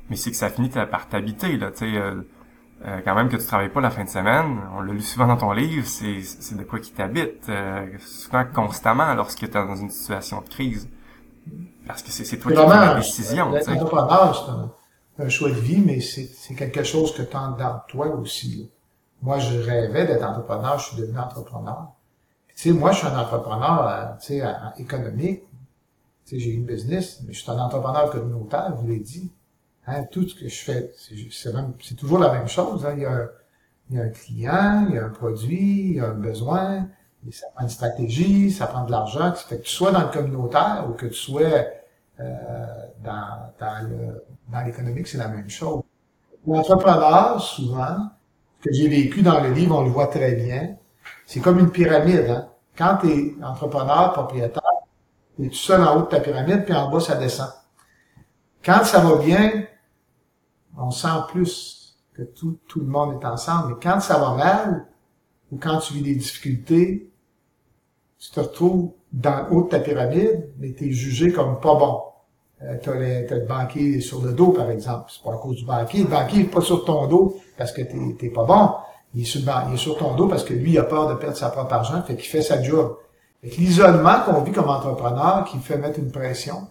mais 0.08 0.16
c'est 0.16 0.30
que 0.30 0.36
ça 0.36 0.48
finit 0.48 0.70
par 0.70 1.08
t'habiter 1.08 1.56
là. 1.58 1.70
Sais, 1.74 1.96
euh, 1.96 2.22
euh, 2.86 3.00
quand 3.02 3.14
même 3.14 3.30
que 3.30 3.36
tu 3.36 3.46
travailles 3.46 3.70
pas 3.70 3.80
la 3.80 3.90
fin 3.90 4.04
de 4.04 4.10
semaine, 4.10 4.58
on 4.76 4.82
l'a 4.82 4.92
lu 4.92 5.00
souvent 5.00 5.26
dans 5.26 5.38
ton 5.38 5.52
livre, 5.52 5.86
c'est, 5.86 6.20
c'est 6.20 6.56
de 6.56 6.64
quoi 6.64 6.80
qui 6.80 6.92
t'habite, 6.92 7.48
euh, 7.48 7.86
souvent 7.98 8.44
constamment 8.44 9.14
lorsque 9.14 9.38
tu 9.38 9.44
es 9.46 9.48
dans 9.48 9.76
une 9.76 9.88
situation 9.88 10.42
de 10.42 10.48
crise. 10.48 10.88
Parce 11.86 12.02
que 12.02 12.10
c'est, 12.10 12.24
c'est 12.24 12.36
toi 12.36 12.52
qui 12.52 12.58
prends 12.58 12.68
la 12.68 12.94
décision. 12.96 13.50
L'entrepreneurship, 13.52 14.44
c'est 15.16 15.22
un, 15.22 15.28
choix 15.30 15.48
de 15.48 15.54
vie, 15.54 15.80
mais 15.80 16.00
c'est, 16.00 16.28
c'est 16.34 16.54
quelque 16.54 16.82
chose 16.82 17.14
que 17.14 17.22
tu 17.22 17.36
as 17.36 17.56
dans 17.58 17.80
toi 17.88 18.08
aussi. 18.08 18.70
Moi, 19.22 19.38
je 19.38 19.58
rêvais 19.58 20.06
d'être 20.06 20.24
entrepreneur, 20.24 20.78
je 20.78 20.88
suis 20.88 20.96
devenu 20.98 21.18
entrepreneur. 21.18 21.92
Tu 22.48 22.54
sais, 22.56 22.72
moi, 22.72 22.92
je 22.92 22.98
suis 22.98 23.06
un 23.06 23.18
entrepreneur, 23.18 23.88
euh, 23.88 24.04
tu 24.20 24.38
sais, 24.38 24.42
économique. 24.76 25.42
Tu 26.26 26.36
sais, 26.36 26.38
j'ai 26.38 26.50
une 26.50 26.66
business, 26.66 27.22
mais 27.26 27.32
je 27.32 27.40
suis 27.40 27.50
un 27.50 27.58
entrepreneur 27.58 28.10
communautaire, 28.10 28.74
je 28.76 28.82
vous 28.82 28.88
l'ai 28.88 29.00
dit. 29.00 29.32
Hein, 29.86 30.04
tout 30.10 30.26
ce 30.26 30.34
que 30.34 30.48
je 30.48 30.62
fais, 30.62 30.92
c'est 30.96 31.94
toujours 31.94 32.18
la 32.18 32.32
même 32.32 32.48
chose. 32.48 32.86
Hein. 32.86 32.94
Il, 32.96 33.02
y 33.02 33.06
a, 33.06 33.28
il, 33.90 33.96
y 33.96 34.00
a, 34.00 34.04
un 34.04 34.08
client, 34.08 34.86
il 34.88 34.94
y 34.94 34.98
a 34.98 35.04
un 35.04 35.10
produit, 35.10 35.88
il 35.88 35.94
y 35.96 36.00
a 36.00 36.06
un 36.06 36.14
besoin, 36.14 36.88
ça 37.30 37.46
prend 37.54 37.64
une 37.64 37.70
stratégie, 37.70 38.50
ça 38.50 38.66
prend 38.66 38.84
de 38.84 38.90
l'argent. 38.90 39.32
Fait 39.34 39.58
que 39.58 39.62
tu 39.62 39.70
sois 39.70 39.92
dans 39.92 40.02
le 40.02 40.08
communautaire 40.08 40.86
ou 40.88 40.92
que 40.92 41.06
tu 41.06 41.14
sois 41.14 41.66
euh, 42.20 42.66
dans, 43.02 43.52
dans 43.60 44.64
l'économique, 44.64 45.06
c'est 45.06 45.18
la 45.18 45.28
même 45.28 45.50
chose. 45.50 45.82
L'entrepreneur, 46.46 47.42
souvent, 47.42 48.10
que 48.62 48.72
j'ai 48.72 48.88
vécu 48.88 49.22
dans 49.22 49.40
le 49.40 49.50
livre, 49.52 49.76
on 49.78 49.84
le 49.84 49.90
voit 49.90 50.06
très 50.06 50.32
bien, 50.32 50.76
c'est 51.26 51.40
comme 51.40 51.58
une 51.58 51.70
pyramide. 51.70 52.28
Hein. 52.28 52.48
Quand 52.76 52.98
tu 53.02 53.08
es 53.08 53.44
entrepreneur, 53.44 54.12
propriétaire, 54.12 54.62
tu 55.36 55.46
es 55.46 55.48
tout 55.48 55.54
seul 55.54 55.82
en 55.82 55.96
haut 55.96 56.02
de 56.02 56.06
ta 56.06 56.20
pyramide, 56.20 56.64
puis 56.64 56.74
en 56.74 56.90
bas, 56.90 57.00
ça 57.00 57.16
descend. 57.16 57.50
Quand 58.64 58.84
ça 58.84 59.00
va 59.00 59.16
bien, 59.16 59.64
on 60.78 60.90
sent 60.90 61.08
plus 61.28 61.96
que 62.14 62.22
tout, 62.22 62.58
tout 62.68 62.80
le 62.80 62.86
monde 62.86 63.20
est 63.20 63.26
ensemble. 63.26 63.74
Mais 63.74 63.74
quand 63.82 64.00
ça 64.00 64.18
va 64.18 64.34
mal, 64.34 64.86
ou 65.52 65.58
quand 65.58 65.78
tu 65.78 65.94
vis 65.94 66.02
des 66.02 66.14
difficultés, 66.14 67.10
tu 68.18 68.30
te 68.30 68.40
retrouves 68.40 68.92
dans 69.12 69.46
le 69.46 69.54
haut 69.54 69.62
de 69.64 69.68
ta 69.68 69.80
pyramide, 69.80 70.50
mais 70.58 70.72
tu 70.72 70.88
es 70.88 70.92
jugé 70.92 71.32
comme 71.32 71.60
pas 71.60 71.74
bon. 71.74 72.00
Euh, 72.62 72.76
tu 72.82 72.90
as, 72.90 72.94
le 72.94 73.46
banquier 73.46 74.00
sur 74.00 74.22
le 74.22 74.32
dos, 74.32 74.52
par 74.52 74.70
exemple. 74.70 75.10
C'est 75.12 75.22
pas 75.22 75.34
à 75.34 75.38
cause 75.38 75.56
du 75.56 75.64
banquier. 75.64 76.02
Le 76.02 76.08
banquier 76.08 76.38
n'est 76.38 76.48
pas 76.48 76.60
sur 76.60 76.84
ton 76.84 77.06
dos 77.06 77.36
parce 77.56 77.72
que 77.72 77.82
tu 77.82 77.96
n'es 77.96 78.30
pas 78.30 78.44
bon. 78.44 78.70
Il 79.14 79.22
est, 79.22 79.24
sur, 79.24 79.40
il 79.40 79.74
est 79.74 79.76
sur 79.76 79.96
ton 79.96 80.14
dos 80.14 80.26
parce 80.26 80.44
que 80.44 80.54
lui, 80.54 80.72
il 80.72 80.78
a 80.78 80.84
peur 80.84 81.08
de 81.08 81.14
perdre 81.14 81.36
sa 81.36 81.50
propre 81.50 81.72
argent, 81.72 82.02
fait 82.02 82.16
qu'il 82.16 82.24
fait 82.24 82.42
sa 82.42 82.62
job. 82.62 82.96
l'isolement 83.42 84.20
qu'on 84.24 84.42
vit 84.42 84.52
comme 84.52 84.68
entrepreneur, 84.68 85.44
qui 85.44 85.58
fait 85.58 85.78
mettre 85.78 86.00
une 86.00 86.10
pression, 86.10 86.66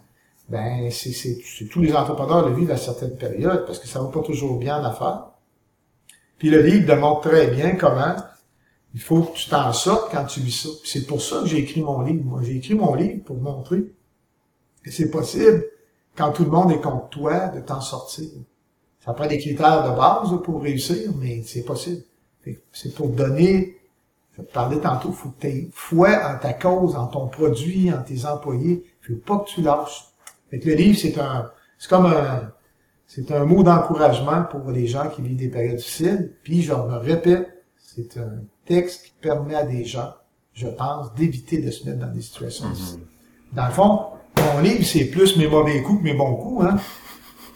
ben 0.49 0.91
c'est 0.91 1.67
tous 1.69 1.81
les 1.81 1.93
entrepreneurs 1.93 2.47
le 2.47 2.55
vivent 2.55 2.71
à 2.71 2.77
certaines 2.77 3.15
périodes 3.15 3.65
parce 3.65 3.79
que 3.79 3.87
ça 3.87 4.01
va 4.01 4.09
pas 4.09 4.21
toujours 4.21 4.57
bien 4.57 4.79
en 4.79 4.83
affaires. 4.83 5.27
Puis 6.37 6.49
le 6.49 6.61
livre 6.61 6.85
démontre 6.85 7.29
très 7.29 7.47
bien 7.47 7.75
comment 7.75 8.15
il 8.93 9.01
faut 9.01 9.23
que 9.23 9.37
tu 9.37 9.49
t'en 9.49 9.73
sortes 9.73 10.11
quand 10.11 10.25
tu 10.25 10.39
vis 10.41 10.63
ça. 10.63 10.69
C'est 10.83 11.07
pour 11.07 11.21
ça 11.21 11.41
que 11.41 11.47
j'ai 11.47 11.59
écrit 11.59 11.81
mon 11.81 12.01
livre. 12.01 12.23
Moi, 12.23 12.41
j'ai 12.43 12.57
écrit 12.57 12.75
mon 12.75 12.93
livre 12.93 13.23
pour 13.23 13.37
montrer 13.37 13.85
que 14.83 14.91
c'est 14.91 15.09
possible, 15.09 15.63
quand 16.15 16.31
tout 16.31 16.43
le 16.43 16.51
monde 16.51 16.71
est 16.71 16.81
contre 16.81 17.09
toi, 17.09 17.47
de 17.47 17.61
t'en 17.61 17.81
sortir. 17.81 18.29
Ça 19.03 19.13
prend 19.13 19.27
des 19.27 19.39
critères 19.39 19.89
de 19.89 19.95
base 19.95 20.29
pour 20.43 20.61
réussir, 20.61 21.11
mais 21.19 21.41
c'est 21.43 21.63
possible. 21.63 22.03
C'est 22.71 22.93
pour 22.93 23.07
donner, 23.07 23.77
je 24.37 24.41
te 24.41 24.51
parlais 24.51 24.79
tantôt, 24.79 25.11
faut 25.11 25.29
que 25.29 25.47
tu 25.47 25.71
foi 25.73 26.09
en 26.09 26.37
ta 26.37 26.53
cause, 26.53 26.95
en 26.95 27.07
ton 27.07 27.27
produit, 27.27 27.91
en 27.91 28.03
tes 28.03 28.25
employés. 28.25 28.83
Faut 29.01 29.15
pas 29.15 29.39
que 29.39 29.49
tu 29.49 29.61
lâches. 29.61 30.12
Fait 30.61 30.69
le 30.69 30.75
livre, 30.75 30.99
c'est 30.99 31.17
un, 31.19 31.49
c'est 31.79 31.89
comme 31.89 32.05
un, 32.05 32.51
c'est 33.07 33.31
un 33.31 33.45
mot 33.45 33.63
d'encouragement 33.63 34.43
pour 34.43 34.69
les 34.71 34.87
gens 34.87 35.09
qui 35.09 35.21
vivent 35.21 35.37
des 35.37 35.47
périodes 35.47 35.77
difficiles. 35.77 36.33
Puis, 36.43 36.61
je 36.61 36.73
me 36.73 36.97
répète, 36.97 37.63
c'est 37.77 38.17
un 38.17 38.41
texte 38.65 39.05
qui 39.05 39.13
permet 39.21 39.55
à 39.55 39.63
des 39.63 39.83
gens, 39.83 40.13
je 40.53 40.67
pense, 40.67 41.13
d'éviter 41.15 41.57
de 41.59 41.71
se 41.71 41.85
mettre 41.85 41.99
dans 41.99 42.11
des 42.11 42.21
situations 42.21 42.67
mhm. 42.67 42.73
difficiles. 42.73 43.07
Dans 43.51 43.65
le 43.65 43.71
fond, 43.71 43.99
mon 44.53 44.61
livre, 44.61 44.85
c'est 44.85 45.05
plus 45.05 45.37
mes 45.37 45.47
mauvais 45.47 45.81
coups 45.81 45.99
que 45.99 46.03
mes 46.03 46.13
bons 46.13 46.35
coups, 46.35 46.65
hein. 46.65 46.77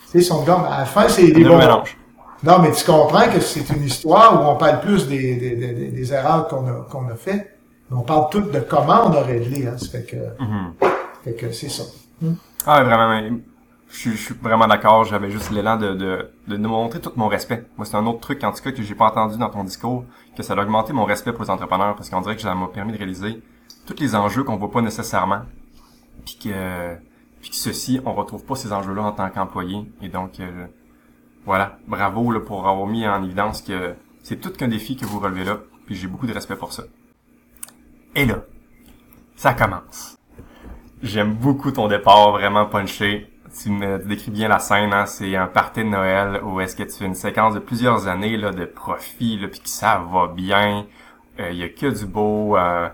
C'est 0.08 0.22
son 0.22 0.44
gars, 0.44 0.60
à 0.60 0.80
la 0.80 0.86
fin, 0.86 1.10
c'est 1.10 1.32
des 1.32 1.44
bons. 1.44 1.60
Non, 2.44 2.60
mais 2.60 2.72
tu 2.72 2.86
comprends 2.86 3.28
que 3.30 3.40
c'est 3.42 3.68
une 3.72 3.84
histoire 3.84 4.42
où 4.42 4.52
on 4.52 4.58
parle 4.58 4.80
plus 4.80 5.08
des, 5.08 5.36
des, 5.36 5.56
des, 5.56 5.90
des 5.90 6.14
erreurs 6.14 6.48
qu'on 6.48 6.66
a, 6.68 6.88
qu'on 6.90 7.10
a 7.10 7.16
fait. 7.16 7.58
Mais 7.90 7.98
on 7.98 8.04
parle 8.04 8.30
tout 8.30 8.42
de 8.42 8.60
comment 8.60 9.08
on 9.08 9.12
a 9.12 9.22
réglé, 9.22 9.68
hein. 9.68 9.78
Ça 9.78 9.88
fait 9.88 10.04
que, 10.04 10.18
fait 11.24 11.34
que 11.34 11.52
c'est 11.52 11.70
ça. 11.70 11.84
Hmm. 12.22 12.34
Ah, 12.70 12.84
vraiment, 12.84 13.40
je, 13.88 14.10
suis 14.12 14.34
vraiment 14.42 14.68
d'accord. 14.68 15.06
J'avais 15.06 15.32
juste 15.32 15.52
l'élan 15.52 15.78
de, 15.78 15.94
de, 15.94 16.30
de 16.50 16.58
nous 16.58 16.68
montrer 16.68 17.00
tout 17.00 17.14
mon 17.16 17.30
respect. 17.30 17.66
Moi, 17.78 17.86
c'est 17.86 17.96
un 17.96 18.06
autre 18.06 18.20
truc, 18.20 18.44
en 18.44 18.52
tout 18.52 18.62
cas, 18.62 18.74
que 18.74 18.82
j'ai 18.82 18.94
pas 18.94 19.06
entendu 19.06 19.38
dans 19.38 19.50
ton 19.50 19.64
discours, 19.64 20.04
que 20.36 20.44
ça 20.44 20.54
a 20.54 20.62
augmenté 20.62 20.92
mon 20.92 21.06
respect 21.06 21.32
pour 21.32 21.46
les 21.46 21.50
entrepreneurs, 21.50 21.96
parce 21.96 22.10
qu'on 22.10 22.20
dirait 22.20 22.36
que 22.36 22.42
ça 22.42 22.54
m'a 22.54 22.68
permis 22.68 22.92
de 22.92 22.98
réaliser 22.98 23.42
tous 23.86 23.96
les 24.02 24.16
enjeux 24.16 24.44
qu'on 24.44 24.58
voit 24.58 24.70
pas 24.70 24.82
nécessairement, 24.82 25.44
puis 26.26 26.38
que, 26.44 26.96
puis 27.40 27.52
que 27.52 27.56
ceci, 27.56 28.02
on 28.04 28.14
retrouve 28.14 28.44
pas 28.44 28.56
ces 28.56 28.74
enjeux-là 28.74 29.04
en 29.04 29.12
tant 29.14 29.30
qu'employé. 29.30 29.90
Et 30.02 30.10
donc, 30.10 30.42
euh, 30.42 30.68
voilà, 31.46 31.80
bravo 31.88 32.34
là, 32.34 32.42
pour 32.42 32.68
avoir 32.68 32.86
mis 32.86 33.08
en 33.08 33.24
évidence 33.24 33.62
que 33.62 33.96
c'est 34.24 34.42
tout 34.42 34.52
qu'un 34.52 34.68
défi 34.68 34.98
que 34.98 35.06
vous 35.06 35.22
relevez 35.22 35.46
là, 35.46 35.60
puis 35.86 35.96
j'ai 35.96 36.08
beaucoup 36.08 36.28
de 36.28 36.34
respect 36.34 36.58
pour 36.58 36.74
ça. 36.74 36.84
Et 38.14 38.26
là, 38.26 38.44
ça 39.38 39.54
commence. 39.54 40.17
J'aime 41.04 41.34
beaucoup 41.34 41.70
ton 41.72 41.88
départ, 41.88 42.32
vraiment 42.32 42.66
punché. 42.66 43.32
Tu 43.62 43.70
me 43.70 44.00
décris 44.00 44.32
bien 44.32 44.48
la 44.48 44.58
scène, 44.58 44.94
hein? 44.94 45.06
c'est 45.06 45.36
un 45.36 45.46
party 45.46 45.82
de 45.82 45.90
Noël 45.90 46.42
où 46.44 46.60
est-ce 46.60 46.76
que 46.76 46.84
tu 46.84 46.92
fais 46.92 47.06
une 47.06 47.16
séquence 47.16 47.54
de 47.54 47.60
plusieurs 47.60 48.08
années 48.08 48.36
là, 48.36 48.52
de 48.52 48.66
profit, 48.66 49.38
là, 49.38 49.48
puis 49.48 49.60
que 49.60 49.70
ça 49.70 50.04
va 50.12 50.28
bien, 50.28 50.86
il 51.38 51.44
euh, 51.44 51.52
y 51.52 51.64
a 51.64 51.70
que 51.70 51.86
du 51.86 52.06
beau, 52.06 52.58
euh, 52.58 52.90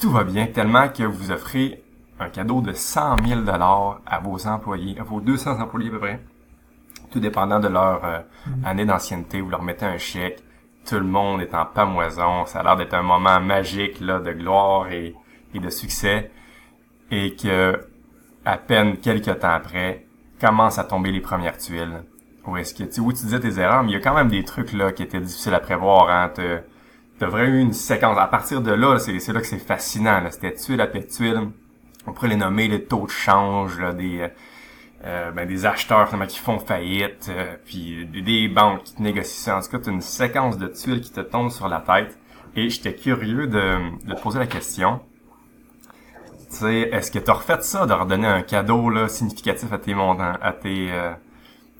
tout 0.00 0.10
va 0.10 0.24
bien, 0.24 0.46
tellement 0.46 0.88
que 0.88 1.04
vous 1.04 1.30
offrez 1.30 1.82
un 2.20 2.28
cadeau 2.28 2.60
de 2.60 2.72
100 2.72 3.24
000 3.26 3.40
dollars 3.42 4.00
à 4.04 4.18
vos 4.18 4.46
employés, 4.46 4.98
à 5.00 5.04
vos 5.04 5.20
200 5.20 5.60
employés 5.60 5.88
à 5.88 5.92
peu 5.92 6.00
près, 6.00 6.20
tout 7.10 7.20
dépendant 7.20 7.60
de 7.60 7.68
leur 7.68 8.04
euh, 8.04 8.18
mm. 8.46 8.64
année 8.66 8.84
d'ancienneté, 8.84 9.40
vous 9.40 9.50
leur 9.50 9.62
mettez 9.62 9.86
un 9.86 9.98
chèque, 9.98 10.42
tout 10.86 10.96
le 10.96 11.06
monde 11.06 11.40
est 11.40 11.54
en 11.54 11.66
pamoison, 11.66 12.46
ça 12.46 12.60
a 12.60 12.62
l'air 12.62 12.76
d'être 12.76 12.94
un 12.94 13.02
moment 13.02 13.40
magique 13.40 14.00
là, 14.00 14.18
de 14.18 14.32
gloire 14.32 14.90
et, 14.92 15.14
et 15.54 15.60
de 15.60 15.70
succès 15.70 16.30
et 17.10 17.34
que 17.36 17.78
à 18.44 18.58
peine 18.58 18.98
quelques 18.98 19.38
temps 19.40 19.50
après, 19.50 20.04
commencent 20.40 20.78
à 20.78 20.84
tomber 20.84 21.10
les 21.10 21.20
premières 21.20 21.58
tuiles. 21.58 22.02
Où 22.46 22.56
est-ce 22.56 22.74
que 22.74 22.84
tu, 22.84 23.00
où 23.00 23.12
tu 23.12 23.24
disais 23.24 23.40
tes 23.40 23.58
erreurs, 23.58 23.82
mais 23.82 23.90
il 23.90 23.94
y 23.94 23.96
a 23.96 24.00
quand 24.00 24.14
même 24.14 24.28
des 24.28 24.44
trucs 24.44 24.72
là 24.72 24.92
qui 24.92 25.02
étaient 25.02 25.20
difficiles 25.20 25.54
à 25.54 25.60
prévoir. 25.60 26.10
Hein. 26.10 26.30
T'as 27.18 27.26
vraiment 27.26 27.54
eu 27.54 27.60
une 27.60 27.72
séquence. 27.72 28.18
À 28.18 28.26
partir 28.26 28.60
de 28.60 28.72
là, 28.72 28.98
c'est, 28.98 29.18
c'est 29.18 29.32
là 29.32 29.40
que 29.40 29.46
c'est 29.46 29.58
fascinant. 29.58 30.20
Là. 30.20 30.30
C'était 30.30 30.52
tuile 30.52 30.80
après 30.80 31.04
tuile. 31.06 31.48
On 32.06 32.12
pourrait 32.12 32.28
les 32.28 32.36
nommer 32.36 32.68
les 32.68 32.84
taux 32.84 33.06
de 33.06 33.10
change, 33.10 33.80
là, 33.80 33.94
des 33.94 34.28
euh, 35.06 35.30
ben, 35.32 35.46
des 35.46 35.66
acheteurs 35.66 36.08
qui 36.28 36.38
font 36.38 36.58
faillite, 36.58 37.30
euh, 37.30 37.56
puis 37.66 38.06
des 38.06 38.48
banques 38.48 38.84
qui 38.84 38.94
te 38.94 39.02
négocient. 39.02 39.58
En 39.58 39.60
tout 39.60 39.70
cas, 39.70 39.78
t'as 39.78 39.90
une 39.90 40.00
séquence 40.00 40.58
de 40.58 40.66
tuiles 40.66 41.00
qui 41.00 41.12
te 41.12 41.20
tombent 41.20 41.50
sur 41.50 41.68
la 41.68 41.80
tête. 41.80 42.18
Et 42.56 42.68
j'étais 42.68 42.94
curieux 42.94 43.46
de, 43.46 44.06
de 44.06 44.14
te 44.14 44.20
poser 44.20 44.38
la 44.38 44.46
question 44.46 45.00
est-ce 46.62 47.10
que 47.10 47.18
tu 47.18 47.30
as 47.30 47.34
refait 47.34 47.60
ça, 47.60 47.86
de 47.86 47.92
redonner 47.92 48.26
un 48.26 48.42
cadeau 48.42 48.90
là, 48.90 49.08
significatif 49.08 49.72
à 49.72 49.78
tes 49.78 49.94
montants, 49.94 50.34
à 50.40 50.52
tes 50.52 50.92
euh, 50.92 51.12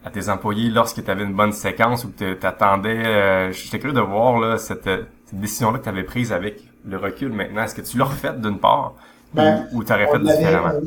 à 0.04 0.10
tes 0.10 0.28
employés 0.28 0.68
lorsque 0.68 1.02
tu 1.02 1.10
avais 1.10 1.24
une 1.24 1.34
bonne 1.34 1.52
séquence 1.52 2.04
ou 2.04 2.10
que 2.10 2.34
tu 2.34 2.46
attendais 2.46 3.06
euh, 3.06 3.52
j'étais 3.52 3.78
curieux 3.78 3.94
de 3.94 4.00
voir 4.00 4.38
là 4.38 4.58
cette, 4.58 4.88
décision-là 5.32 5.78
que 5.78 5.84
tu 5.84 5.88
avais 5.88 6.04
prise 6.04 6.32
avec 6.32 6.62
le 6.84 6.96
recul 6.96 7.32
maintenant. 7.32 7.62
Est-ce 7.62 7.74
que 7.74 7.80
tu 7.80 7.98
l'as 7.98 8.04
refait 8.04 8.34
d'une 8.34 8.58
part 8.58 8.94
ben, 9.32 9.66
ou, 9.72 9.82
tu 9.82 9.92
aurais 9.92 10.06
fait 10.06 10.18
différemment? 10.20 10.80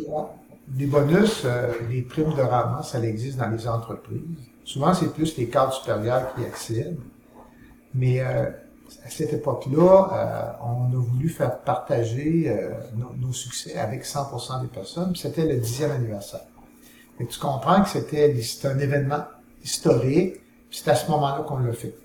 Des 0.67 0.85
bonus, 0.85 1.43
euh, 1.45 1.73
des 1.89 2.01
primes 2.01 2.33
de 2.33 2.41
rendement, 2.41 2.81
ça 2.81 2.99
existe 2.99 3.37
dans 3.37 3.49
les 3.49 3.67
entreprises. 3.67 4.21
Souvent, 4.63 4.93
c'est 4.93 5.13
plus 5.13 5.35
les 5.37 5.47
cadres 5.47 5.73
supérieurs 5.73 6.33
qui 6.35 6.45
accèdent. 6.45 6.99
Mais 7.93 8.19
euh, 8.19 8.49
à 9.05 9.09
cette 9.09 9.33
époque-là, 9.33 10.09
euh, 10.13 10.65
on 10.65 10.97
a 10.97 11.01
voulu 11.01 11.29
faire 11.29 11.59
partager 11.59 12.45
euh, 12.47 12.71
nos, 13.19 13.33
succès 13.33 13.77
avec 13.77 14.03
100% 14.03 14.61
des 14.61 14.67
personnes. 14.67 15.15
C'était 15.15 15.45
le 15.45 15.57
dixième 15.57 15.91
anniversaire. 15.91 16.45
Et 17.19 17.25
tu 17.25 17.39
comprends 17.39 17.81
que 17.81 17.89
c'était 17.89 18.35
un 18.63 18.79
événement 18.79 19.23
historique. 19.63 20.35
C'est 20.71 20.89
à 20.89 20.95
ce 20.95 21.09
moment-là 21.11 21.43
qu'on 21.47 21.59
l'a 21.59 21.73
fait. 21.73 21.95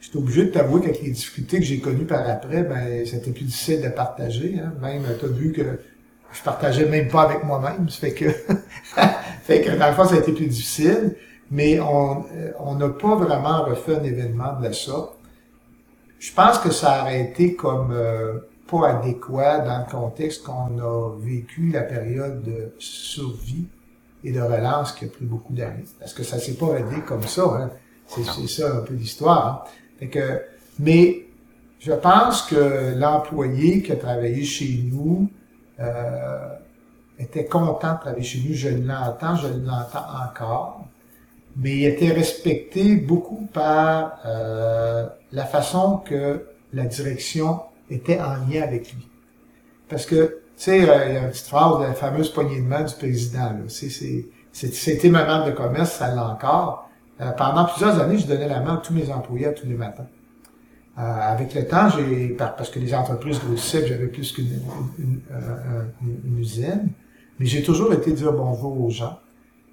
J'étais 0.00 0.16
obligé 0.16 0.44
de 0.46 0.50
t'avouer 0.50 0.80
qu'avec 0.80 1.02
les 1.02 1.10
difficultés 1.10 1.58
que 1.58 1.64
j'ai 1.64 1.78
connues 1.78 2.06
par 2.06 2.28
après, 2.28 2.62
ben 2.62 3.04
c'était 3.06 3.32
plus 3.32 3.44
difficile 3.44 3.82
de 3.82 3.88
partager. 3.88 4.58
Hein. 4.58 4.72
Même, 4.80 5.02
tu 5.18 5.26
as 5.26 5.28
vu 5.28 5.52
que 5.52 5.78
je 6.32 6.42
partageais 6.42 6.86
même 6.86 7.08
pas 7.08 7.22
avec 7.22 7.44
moi-même. 7.44 7.88
Ça 7.88 7.98
fait 7.98 8.14
que, 8.14 8.30
fait 9.44 9.60
que 9.60 9.76
dans 9.76 9.88
le 9.88 9.94
fond, 9.94 10.06
ça 10.06 10.14
a 10.14 10.18
été 10.18 10.32
plus 10.32 10.46
difficile. 10.46 11.16
Mais 11.50 11.80
on 11.80 12.24
euh, 12.34 12.52
on 12.60 12.76
n'a 12.76 12.88
pas 12.88 13.16
vraiment 13.16 13.64
refait 13.64 13.96
un 13.96 14.04
événement 14.04 14.58
de 14.58 14.64
la 14.64 14.72
sorte. 14.72 15.19
Je 16.20 16.34
pense 16.34 16.58
que 16.58 16.70
ça 16.70 17.00
aurait 17.00 17.22
été 17.22 17.56
comme 17.56 17.92
euh, 17.92 18.40
pas 18.70 18.90
adéquat 18.90 19.60
dans 19.60 19.78
le 19.78 19.90
contexte 19.90 20.44
qu'on 20.44 20.78
a 20.78 21.16
vécu 21.18 21.70
la 21.70 21.80
période 21.80 22.42
de 22.42 22.74
survie 22.78 23.66
et 24.22 24.30
de 24.30 24.40
relance 24.40 24.92
qui 24.92 25.06
a 25.06 25.08
pris 25.08 25.24
beaucoup 25.24 25.54
d'années. 25.54 25.86
Parce 25.98 26.12
que 26.12 26.22
ça 26.22 26.38
s'est 26.38 26.54
pas 26.54 26.78
aidé 26.78 27.00
comme 27.06 27.22
ça. 27.22 27.44
Hein. 27.44 27.70
C'est 28.06 28.48
ça 28.48 28.76
un 28.76 28.80
peu 28.82 28.92
l'histoire. 28.92 29.64
Hein. 29.66 29.70
Fait 29.98 30.08
que, 30.08 30.42
mais 30.78 31.24
je 31.78 31.92
pense 31.92 32.42
que 32.42 32.94
l'employé 32.98 33.82
qui 33.82 33.92
a 33.92 33.96
travaillé 33.96 34.44
chez 34.44 34.84
nous 34.92 35.30
euh, 35.80 36.54
était 37.18 37.46
content 37.46 37.94
de 37.94 37.98
travailler 38.00 38.22
chez 38.22 38.42
nous. 38.46 38.54
Je 38.54 38.68
l'entends, 38.68 39.36
je 39.36 39.48
l'entends 39.48 40.04
encore. 40.28 40.84
Mais 41.56 41.70
il 41.70 41.84
était 41.86 42.12
respecté 42.12 42.96
beaucoup 42.96 43.48
par 43.52 44.20
euh, 44.24 45.06
la 45.32 45.44
façon 45.44 45.98
que 45.98 46.46
la 46.72 46.84
direction 46.84 47.60
était 47.90 48.20
en 48.20 48.36
lien 48.48 48.62
avec 48.62 48.92
lui. 48.92 49.08
Parce 49.88 50.06
que, 50.06 50.24
tu 50.56 50.64
sais, 50.64 50.88
euh, 50.88 51.08
il 51.08 51.14
y 51.14 51.16
a 51.16 51.22
une 51.22 51.30
petite 51.30 51.46
phrase 51.46 51.80
de 51.80 51.84
la 51.84 51.94
fameuse 51.94 52.30
poignée 52.30 52.60
de 52.60 52.66
main 52.66 52.84
du 52.84 52.94
président. 52.94 53.50
C'était 53.68 55.08
ma 55.08 55.24
marque 55.24 55.48
de 55.48 55.52
commerce, 55.52 55.92
ça 55.92 56.14
l'a 56.14 56.28
encore. 56.28 56.88
Euh, 57.20 57.32
pendant 57.32 57.64
plusieurs 57.66 58.00
années, 58.00 58.18
je 58.18 58.26
donnais 58.26 58.48
la 58.48 58.60
main 58.60 58.74
à 58.74 58.78
tous 58.78 58.94
mes 58.94 59.10
employés 59.10 59.46
à 59.46 59.52
tous 59.52 59.66
les 59.66 59.74
matins. 59.74 60.06
Euh, 60.98 61.02
avec 61.02 61.54
le 61.54 61.66
temps, 61.66 61.88
j'ai 61.90 62.28
parce 62.28 62.70
que 62.70 62.78
les 62.78 62.94
entreprises 62.94 63.40
grossissaient, 63.40 63.86
j'avais 63.86 64.06
plus 64.06 64.32
qu'une 64.32 64.60
une, 64.98 65.20
une, 66.02 66.38
usine, 66.38 66.90
mais 67.38 67.46
j'ai 67.46 67.62
toujours 67.62 67.92
été 67.92 68.12
dire 68.12 68.32
bonjour 68.32 68.80
aux 68.80 68.90
gens. 68.90 69.18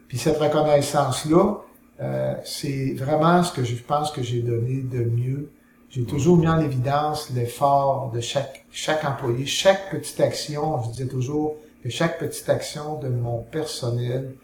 Puis 0.07 0.17
cette 0.17 0.37
reconnaissance-là, 0.37 1.57
euh, 2.01 2.35
c'est 2.43 2.93
vraiment 2.93 3.43
ce 3.43 3.53
que 3.53 3.63
je 3.63 3.75
pense 3.75 4.11
que 4.11 4.21
j'ai 4.21 4.41
donné 4.41 4.81
de 4.81 5.03
mieux. 5.03 5.49
J'ai 5.89 6.03
toujours 6.03 6.37
mis 6.37 6.47
en 6.47 6.59
évidence 6.59 7.29
l'effort 7.33 8.11
de 8.13 8.19
chaque 8.19 8.65
chaque 8.71 9.03
employé, 9.05 9.45
chaque 9.45 9.89
petite 9.89 10.19
action. 10.19 10.81
Je 10.83 10.91
disais 10.91 11.07
toujours 11.07 11.55
que 11.83 11.89
chaque 11.89 12.19
petite 12.19 12.49
action 12.49 12.99
de 12.99 13.07
mon 13.07 13.39
personnel 13.39 14.35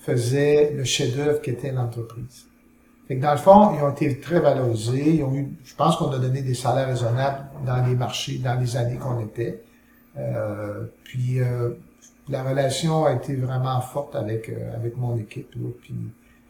faisait 0.00 0.72
le 0.72 0.84
chef-d'œuvre 0.84 1.40
qu'était 1.40 1.72
l'entreprise. 1.72 2.46
Fait 3.06 3.16
que 3.16 3.22
dans 3.22 3.32
le 3.32 3.38
fond, 3.38 3.74
ils 3.74 3.82
ont 3.82 3.90
été 3.90 4.20
très 4.20 4.40
valorisés. 4.40 5.14
Ils 5.16 5.24
ont 5.24 5.34
eu, 5.34 5.48
je 5.64 5.74
pense 5.74 5.96
qu'on 5.96 6.10
a 6.10 6.18
donné 6.18 6.42
des 6.42 6.54
salaires 6.54 6.88
raisonnables 6.88 7.46
dans 7.64 7.84
les 7.86 7.94
marchés, 7.94 8.38
dans 8.38 8.58
les 8.58 8.76
années 8.76 8.96
qu'on 8.96 9.20
était. 9.20 9.62
Euh, 10.18 10.84
puis 11.04 11.40
euh, 11.40 11.70
la 12.28 12.42
relation 12.42 13.04
a 13.06 13.14
été 13.14 13.36
vraiment 13.36 13.80
forte 13.80 14.14
avec 14.14 14.48
euh, 14.48 14.74
avec 14.74 14.96
mon 14.96 15.16
équipe. 15.16 15.54
puis 15.80 15.94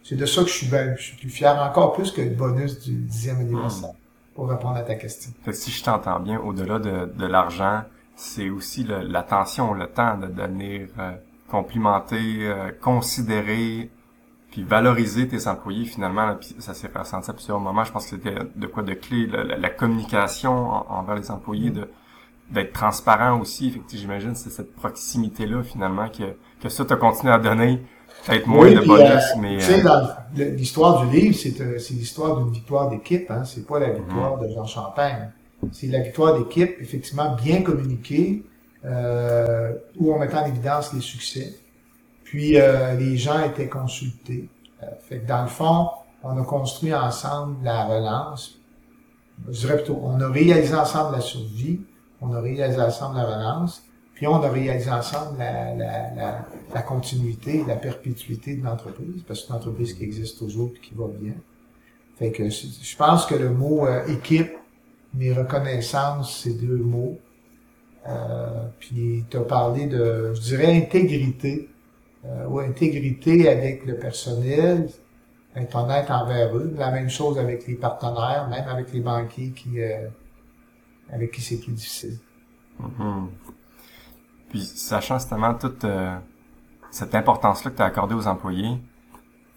c'est 0.09 0.16
de 0.16 0.25
ça 0.25 0.42
que 0.42 0.49
je 0.49 0.55
suis, 0.55 0.68
ben, 0.68 0.94
je 0.97 1.03
suis 1.03 1.16
plus 1.16 1.29
fier 1.29 1.55
encore 1.61 1.92
plus 1.92 2.11
que 2.12 2.23
le 2.23 2.31
bonus 2.31 2.81
du 2.81 2.94
dixième 2.94 3.40
anniversaire. 3.40 3.90
Pour 4.35 4.49
répondre 4.49 4.77
à 4.77 4.83
ta 4.83 4.94
question. 4.94 5.33
si 5.51 5.71
je 5.71 5.85
t'entends 5.85 6.21
bien, 6.21 6.38
au-delà 6.38 6.79
de, 6.79 7.07
de 7.07 7.27
l'argent, 7.27 7.83
c'est 8.14 8.49
aussi 8.49 8.85
l'attention, 8.85 9.75
le, 9.75 9.87
temps 9.87 10.16
de 10.16 10.27
venir 10.27 10.88
complimenter, 11.49 12.47
euh, 12.47 12.71
considérer, 12.81 13.90
puis 14.51 14.62
valoriser 14.62 15.29
tes 15.29 15.47
employés 15.47 15.85
finalement. 15.85 16.35
puis 16.37 16.57
ça 16.59 16.73
s'est 16.73 16.90
ressenti 16.94 17.31
à 17.31 17.35
plusieurs 17.35 17.61
moments. 17.61 17.85
Je 17.85 17.92
pense 17.92 18.05
que 18.05 18.16
c'était 18.16 18.37
de 18.57 18.66
quoi 18.66 18.83
de 18.83 18.94
clé, 18.94 19.27
la, 19.27 19.68
communication 19.68 20.53
envers 20.90 21.16
les 21.16 21.31
employés, 21.31 21.71
de 21.71 21.88
d'être 22.51 22.73
transparent 22.73 23.38
aussi. 23.40 23.71
Fait 23.71 23.83
j'imagine 23.92 24.35
c'est 24.35 24.49
cette 24.49 24.75
proximité 24.75 25.44
là 25.44 25.62
finalement 25.62 26.09
que 26.09 26.35
que 26.62 26.71
ça 26.71 26.87
t'a 26.87 26.97
continué 26.97 27.31
à 27.31 27.38
donner. 27.38 27.83
Peut-être 28.26 28.46
moins 28.46 28.70
de 28.70 28.81
bonus, 28.81 29.09
euh, 29.11 29.40
mais. 29.40 29.57
Tu 29.57 29.64
sais, 29.64 29.83
dans 29.83 30.09
l'histoire 30.35 31.07
du 31.07 31.16
livre, 31.18 31.37
c'est 31.37 31.61
euh, 31.61 31.78
c'est 31.78 31.94
l'histoire 31.94 32.37
d'une 32.37 32.52
victoire 32.52 32.90
d'équipe. 32.90 33.31
Hein. 33.31 33.44
C'est 33.44 33.66
pas 33.66 33.78
la 33.78 33.90
victoire 33.90 34.38
de 34.38 34.48
Jean 34.48 34.66
Champagne. 34.66 35.31
C'est 35.72 35.88
la 35.88 36.00
victoire 36.00 36.38
d'équipe, 36.38 36.76
effectivement 36.81 37.35
bien 37.35 37.62
communiquée, 37.62 38.44
euh, 38.85 39.74
où 39.98 40.12
on 40.12 40.18
mettait 40.18 40.37
en 40.37 40.46
évidence 40.46 40.92
les 40.92 41.00
succès. 41.00 41.54
Puis 42.24 42.59
euh, 42.59 42.94
les 42.94 43.16
gens 43.16 43.42
étaient 43.42 43.68
consultés. 43.68 44.48
Euh, 44.83 44.87
fait 45.09 45.20
que 45.20 45.26
dans 45.26 45.42
le 45.42 45.48
fond, 45.48 45.88
on 46.22 46.40
a 46.40 46.44
construit 46.44 46.94
ensemble 46.94 47.57
la 47.64 47.87
relance. 47.87 48.59
Je 49.48 49.61
dirais 49.61 49.76
plutôt, 49.76 50.00
on 50.02 50.20
a 50.20 50.28
réalisé 50.28 50.74
ensemble 50.74 51.16
la 51.16 51.20
survie, 51.20 51.81
on 52.20 52.33
a 52.35 52.40
réalisé 52.40 52.81
ensemble 52.81 53.16
la 53.16 53.24
relance, 53.24 53.83
puis 54.18 54.26
on 54.26 54.42
a 54.42 54.48
réalisé 54.48 54.90
ensemble 54.90 55.38
la, 55.38 55.72
la, 55.76 56.12
la, 56.12 56.48
la 56.74 56.83
continuité, 56.83 57.62
la 57.64 57.76
perpétuité 57.76 58.57
de 58.57 58.64
l'entreprise, 58.64 59.22
parce 59.24 59.42
que 59.42 59.46
c'est 59.46 59.52
une 59.52 59.59
entreprise 59.61 59.94
qui 59.94 60.02
existe 60.02 60.38
toujours 60.38 60.72
et 60.74 60.81
qui 60.81 60.92
va 60.92 61.07
bien. 61.07 61.35
Fait 62.18 62.33
que 62.33 62.50
je 62.50 62.96
pense 62.96 63.26
que 63.26 63.37
le 63.37 63.50
mot 63.50 63.87
équipe, 64.09 64.50
mes 65.14 65.33
reconnaissances, 65.33 66.42
ces 66.42 66.54
deux 66.54 66.78
mots, 66.78 67.16
euh, 68.09 68.64
puis 68.81 69.24
tu 69.31 69.37
as 69.37 69.42
parlé 69.42 69.87
de, 69.87 70.33
je 70.35 70.40
dirais, 70.40 70.76
intégrité, 70.76 71.68
euh, 72.24 72.48
ou 72.48 72.59
intégrité 72.59 73.48
avec 73.48 73.87
le 73.87 74.00
personnel, 74.00 74.88
être 75.54 75.76
honnête 75.76 76.11
envers 76.11 76.57
eux. 76.57 76.74
La 76.76 76.90
même 76.90 77.09
chose 77.09 77.38
avec 77.38 77.68
les 77.68 77.76
partenaires, 77.76 78.48
même 78.50 78.66
avec 78.66 78.92
les 78.92 79.00
banquiers 79.00 79.50
qui, 79.50 79.81
euh, 79.81 80.09
avec 81.12 81.31
qui 81.31 81.40
c'est 81.40 81.59
plus 81.59 81.72
difficile. 81.72 82.18
Mm-hmm. 82.83 83.26
Puis, 84.50 84.62
sachant 84.62 85.18
justement 85.18 85.54
toute 85.54 85.84
euh, 85.84 86.16
cette 86.90 87.14
importance-là 87.14 87.70
que 87.70 87.76
tu 87.76 87.82
as 87.82 87.87
accordée 87.87 88.14
aux 88.14 88.26
employés, 88.26 88.80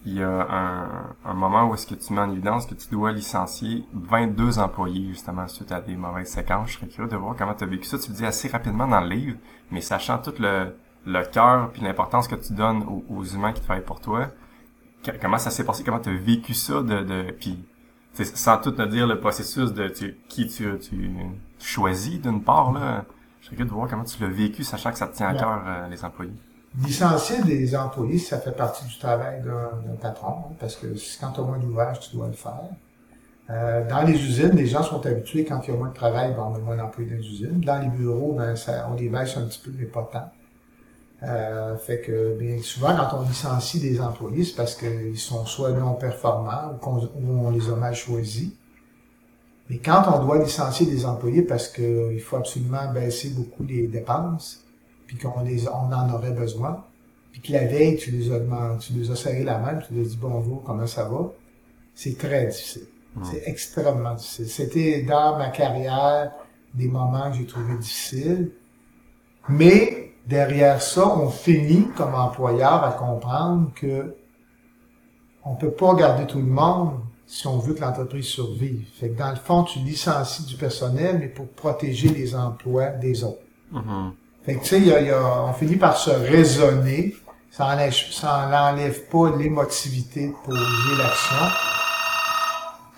il 0.06 0.13
y 0.13 0.23
a 0.23 0.30
un, 0.30 1.15
un 1.25 1.34
moment 1.34 1.69
où 1.69 1.75
est-ce 1.75 1.86
que 1.86 1.93
tu 1.93 2.13
mets 2.13 2.21
en 2.21 2.32
évidence 2.32 2.65
que 2.65 2.73
tu 2.73 2.89
dois 2.89 3.12
licencier 3.12 3.86
22 3.93 4.58
employés 4.58 5.10
justement 5.10 5.47
suite 5.47 5.71
à 5.71 5.80
des 5.80 5.95
mauvaises 5.95 6.30
séquences. 6.30 6.71
Je 6.71 6.77
serais 6.77 6.88
curieux 6.88 7.10
de 7.10 7.15
voir 7.15 7.36
comment 7.36 7.54
tu 7.54 7.63
as 7.63 7.67
vécu 7.67 7.86
ça. 7.86 7.99
Tu 7.99 8.10
le 8.10 8.15
dis 8.15 8.25
assez 8.25 8.47
rapidement 8.47 8.88
dans 8.88 9.01
le 9.01 9.10
livre, 9.10 9.38
mais 9.69 9.82
sachant 9.82 10.17
tout 10.17 10.34
le, 10.39 10.75
le 11.06 11.23
cœur 11.23 11.71
puis 11.71 11.82
l'importance 11.82 12.27
que 12.27 12.36
tu 12.36 12.54
donnes 12.54 12.84
aux, 13.10 13.23
humains 13.23 13.54
qui 13.54 13.62
travaillent 13.62 13.86
pour 13.86 14.01
toi, 14.01 14.27
comment 15.21 15.38
ça 15.38 15.51
s'est 15.51 15.65
passé, 15.65 15.84
comment 15.84 15.99
tu 15.99 16.10
as 16.10 16.13
vécu 16.13 16.54
ça 16.54 16.82
de, 16.82 17.04
de 17.04 17.32
puis 17.32 17.63
sans 18.13 18.58
tout 18.58 18.71
te 18.71 18.82
dire 18.82 19.08
le 19.08 19.19
processus 19.19 19.71
de 19.71 19.88
qui 20.27 20.47
tu, 20.47 20.77
tu 20.80 21.38
choisis 21.60 22.19
d'une 22.19 22.43
part 22.43 22.71
là. 22.71 23.06
Curieux 23.52 23.66
de 23.66 23.70
voir 23.70 23.88
comment 23.88 24.04
tu 24.04 24.22
l'as 24.22 24.30
vécu, 24.30 24.64
sachant 24.64 24.92
que 24.92 24.98
ça 24.98 25.08
te 25.08 25.16
tient 25.16 25.28
à 25.28 25.36
cœur 25.36 25.64
euh, 25.68 25.88
les 25.88 26.04
employés 26.04 26.34
licencier 26.80 27.42
des 27.44 27.76
employés, 27.76 28.18
ça 28.18 28.40
fait 28.40 28.56
partie 28.56 28.86
du 28.86 28.98
travail 28.98 29.42
d'un 29.42 29.96
patron, 30.02 30.36
hein, 30.50 30.54
parce 30.60 30.76
que 30.76 30.88
quand 31.20 31.32
tu 31.32 31.42
as 31.42 31.44
moins 31.44 31.58
d'ouvrage, 31.58 32.00
tu 32.00 32.16
dois 32.16 32.28
le 32.28 32.34
faire. 32.34 32.64
Euh, 33.50 33.88
dans 33.90 34.04
les 34.04 34.14
usines, 34.14 34.56
les 34.56 34.68
gens 34.68 34.84
sont 34.84 35.06
habitués, 35.06 35.44
quand 35.44 35.60
il 35.68 35.72
y 35.72 35.74
a 35.74 35.78
moins 35.78 35.90
de 35.90 35.94
travail, 35.94 36.34
ben, 36.34 36.48
on 36.50 36.56
a 36.56 36.60
moins 36.60 36.78
d'employés 36.78 37.10
dans 37.10 37.18
les 37.18 37.28
usines. 37.28 37.60
Dans 37.60 37.80
les 37.80 37.90
bureaux, 37.90 38.34
ben, 38.38 38.56
ça, 38.56 38.88
on 38.90 38.96
les 38.96 39.10
baisse 39.10 39.36
un 39.36 39.46
petit 39.46 39.60
peu, 39.60 39.72
mais 39.78 39.86
pas 39.86 40.10
tant. 40.12 40.30
Euh, 41.24 41.78
fait 41.78 42.02
que 42.02 42.36
bien 42.40 42.60
souvent, 42.64 42.96
quand 42.96 43.20
on 43.20 43.22
licencie 43.24 43.80
des 43.80 44.02
employés, 44.02 44.44
c'est 44.44 44.56
parce 44.56 44.76
qu'ils 44.76 45.20
sont 45.20 45.46
soit 45.46 45.72
non 45.72 45.94
performants 45.94 46.80
ou, 46.82 47.46
on, 47.46 47.52
les 47.52 47.70
a 47.70 47.76
mal 47.76 47.94
choisis. 47.94 48.52
Mais 49.71 49.77
quand 49.77 50.03
on 50.13 50.25
doit 50.25 50.43
licencier 50.43 50.86
des 50.86 51.05
employés 51.05 51.43
parce 51.43 51.69
qu'il 51.69 52.19
faut 52.19 52.36
absolument 52.36 52.91
baisser 52.91 53.29
beaucoup 53.29 53.63
les 53.63 53.88
dépenses, 53.88 54.65
puis 55.07 55.17
qu'on 55.17 55.45
les, 55.45 55.65
on 55.69 55.93
en 55.93 56.13
aurait 56.13 56.34
besoin, 56.34 56.84
puis 57.31 57.39
que 57.41 57.53
la 57.53 57.67
veille, 57.67 57.95
tu 57.95 58.12
les 58.12 58.34
as 58.34 58.41
tu 58.81 58.91
les 58.91 59.10
as 59.10 59.15
serré 59.15 59.45
la 59.45 59.60
main, 59.60 59.75
tu 59.75 59.93
les 59.93 60.01
as 60.01 60.10
dit 60.10 60.19
bonjour, 60.19 60.62
comment 60.65 60.86
ça 60.86 61.05
va, 61.05 61.31
c'est 61.95 62.17
très 62.17 62.47
difficile. 62.47 62.88
C'est 63.23 63.43
extrêmement 63.45 64.13
difficile. 64.15 64.49
C'était 64.49 65.03
dans 65.03 65.38
ma 65.38 65.47
carrière 65.51 66.34
des 66.73 66.89
moments 66.89 67.31
que 67.31 67.38
j'ai 67.38 67.45
trouvé 67.45 67.77
difficiles. 67.77 68.51
Mais 69.47 70.12
derrière 70.27 70.81
ça, 70.81 71.07
on 71.07 71.29
finit 71.29 71.88
comme 71.95 72.13
employeur 72.13 72.84
à 72.84 72.91
comprendre 72.91 73.71
que 73.73 74.17
on 75.45 75.55
peut 75.55 75.71
pas 75.71 75.95
garder 75.95 76.27
tout 76.27 76.39
le 76.39 76.43
monde 76.43 76.99
si 77.32 77.48
on 77.48 77.58
veut 77.60 77.74
que 77.74 77.80
l'entreprise 77.80 78.26
survive. 78.26 78.86
Fait 79.00 79.08
que 79.08 79.17
dans 79.17 79.30
le 79.30 79.38
fond, 79.38 79.63
tu 79.63 79.80
licencies 79.80 80.44
du 80.44 80.56
personnel, 80.56 81.17
mais 81.17 81.30
pour 81.30 81.48
protéger 81.48 82.10
les 82.10 82.36
emplois 82.36 82.88
des 82.88 83.24
autres. 83.24 83.39
Mm-hmm. 83.74 84.12
Fait 84.46 84.56
que, 84.56 84.60
tu 84.60 84.65
sais, 84.65 84.82
y 84.82 84.94
a, 84.94 85.02
y 85.02 85.12
a, 85.12 85.44
on 85.46 85.54
finit 85.54 85.78
par 85.78 85.96
se 85.96 86.10
raisonner. 86.10 87.15
Ça 87.50 87.67
enlève, 87.67 87.94
ça 87.94 88.50
n'enlève 88.52 89.08
pas 89.08 89.34
l'émotivité 89.38 90.28
de 90.28 90.34
poser 90.44 90.98
l'action. 90.98 91.46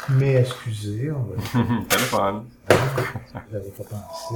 Mais 0.10 0.34
excusez, 0.34 1.12
on 1.12 1.60
va... 1.60 1.64
Téléphone. 1.90 2.46
J'avais 3.52 3.70
pas 3.70 3.84
pensé. 3.84 4.36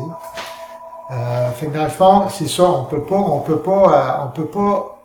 Euh, 1.10 1.52
fait 1.54 1.68
que 1.68 1.74
dans 1.74 1.84
le 1.86 1.90
fond, 1.90 2.30
c'est 2.30 2.48
ça, 2.48 2.70
on 2.70 2.86
peut 2.86 3.04
pas, 3.04 3.16
on 3.16 3.40
peut 3.40 3.60
pas, 3.60 4.22
euh, 4.22 4.26
on 4.26 4.28
peut 4.30 4.46
pas, 4.46 5.04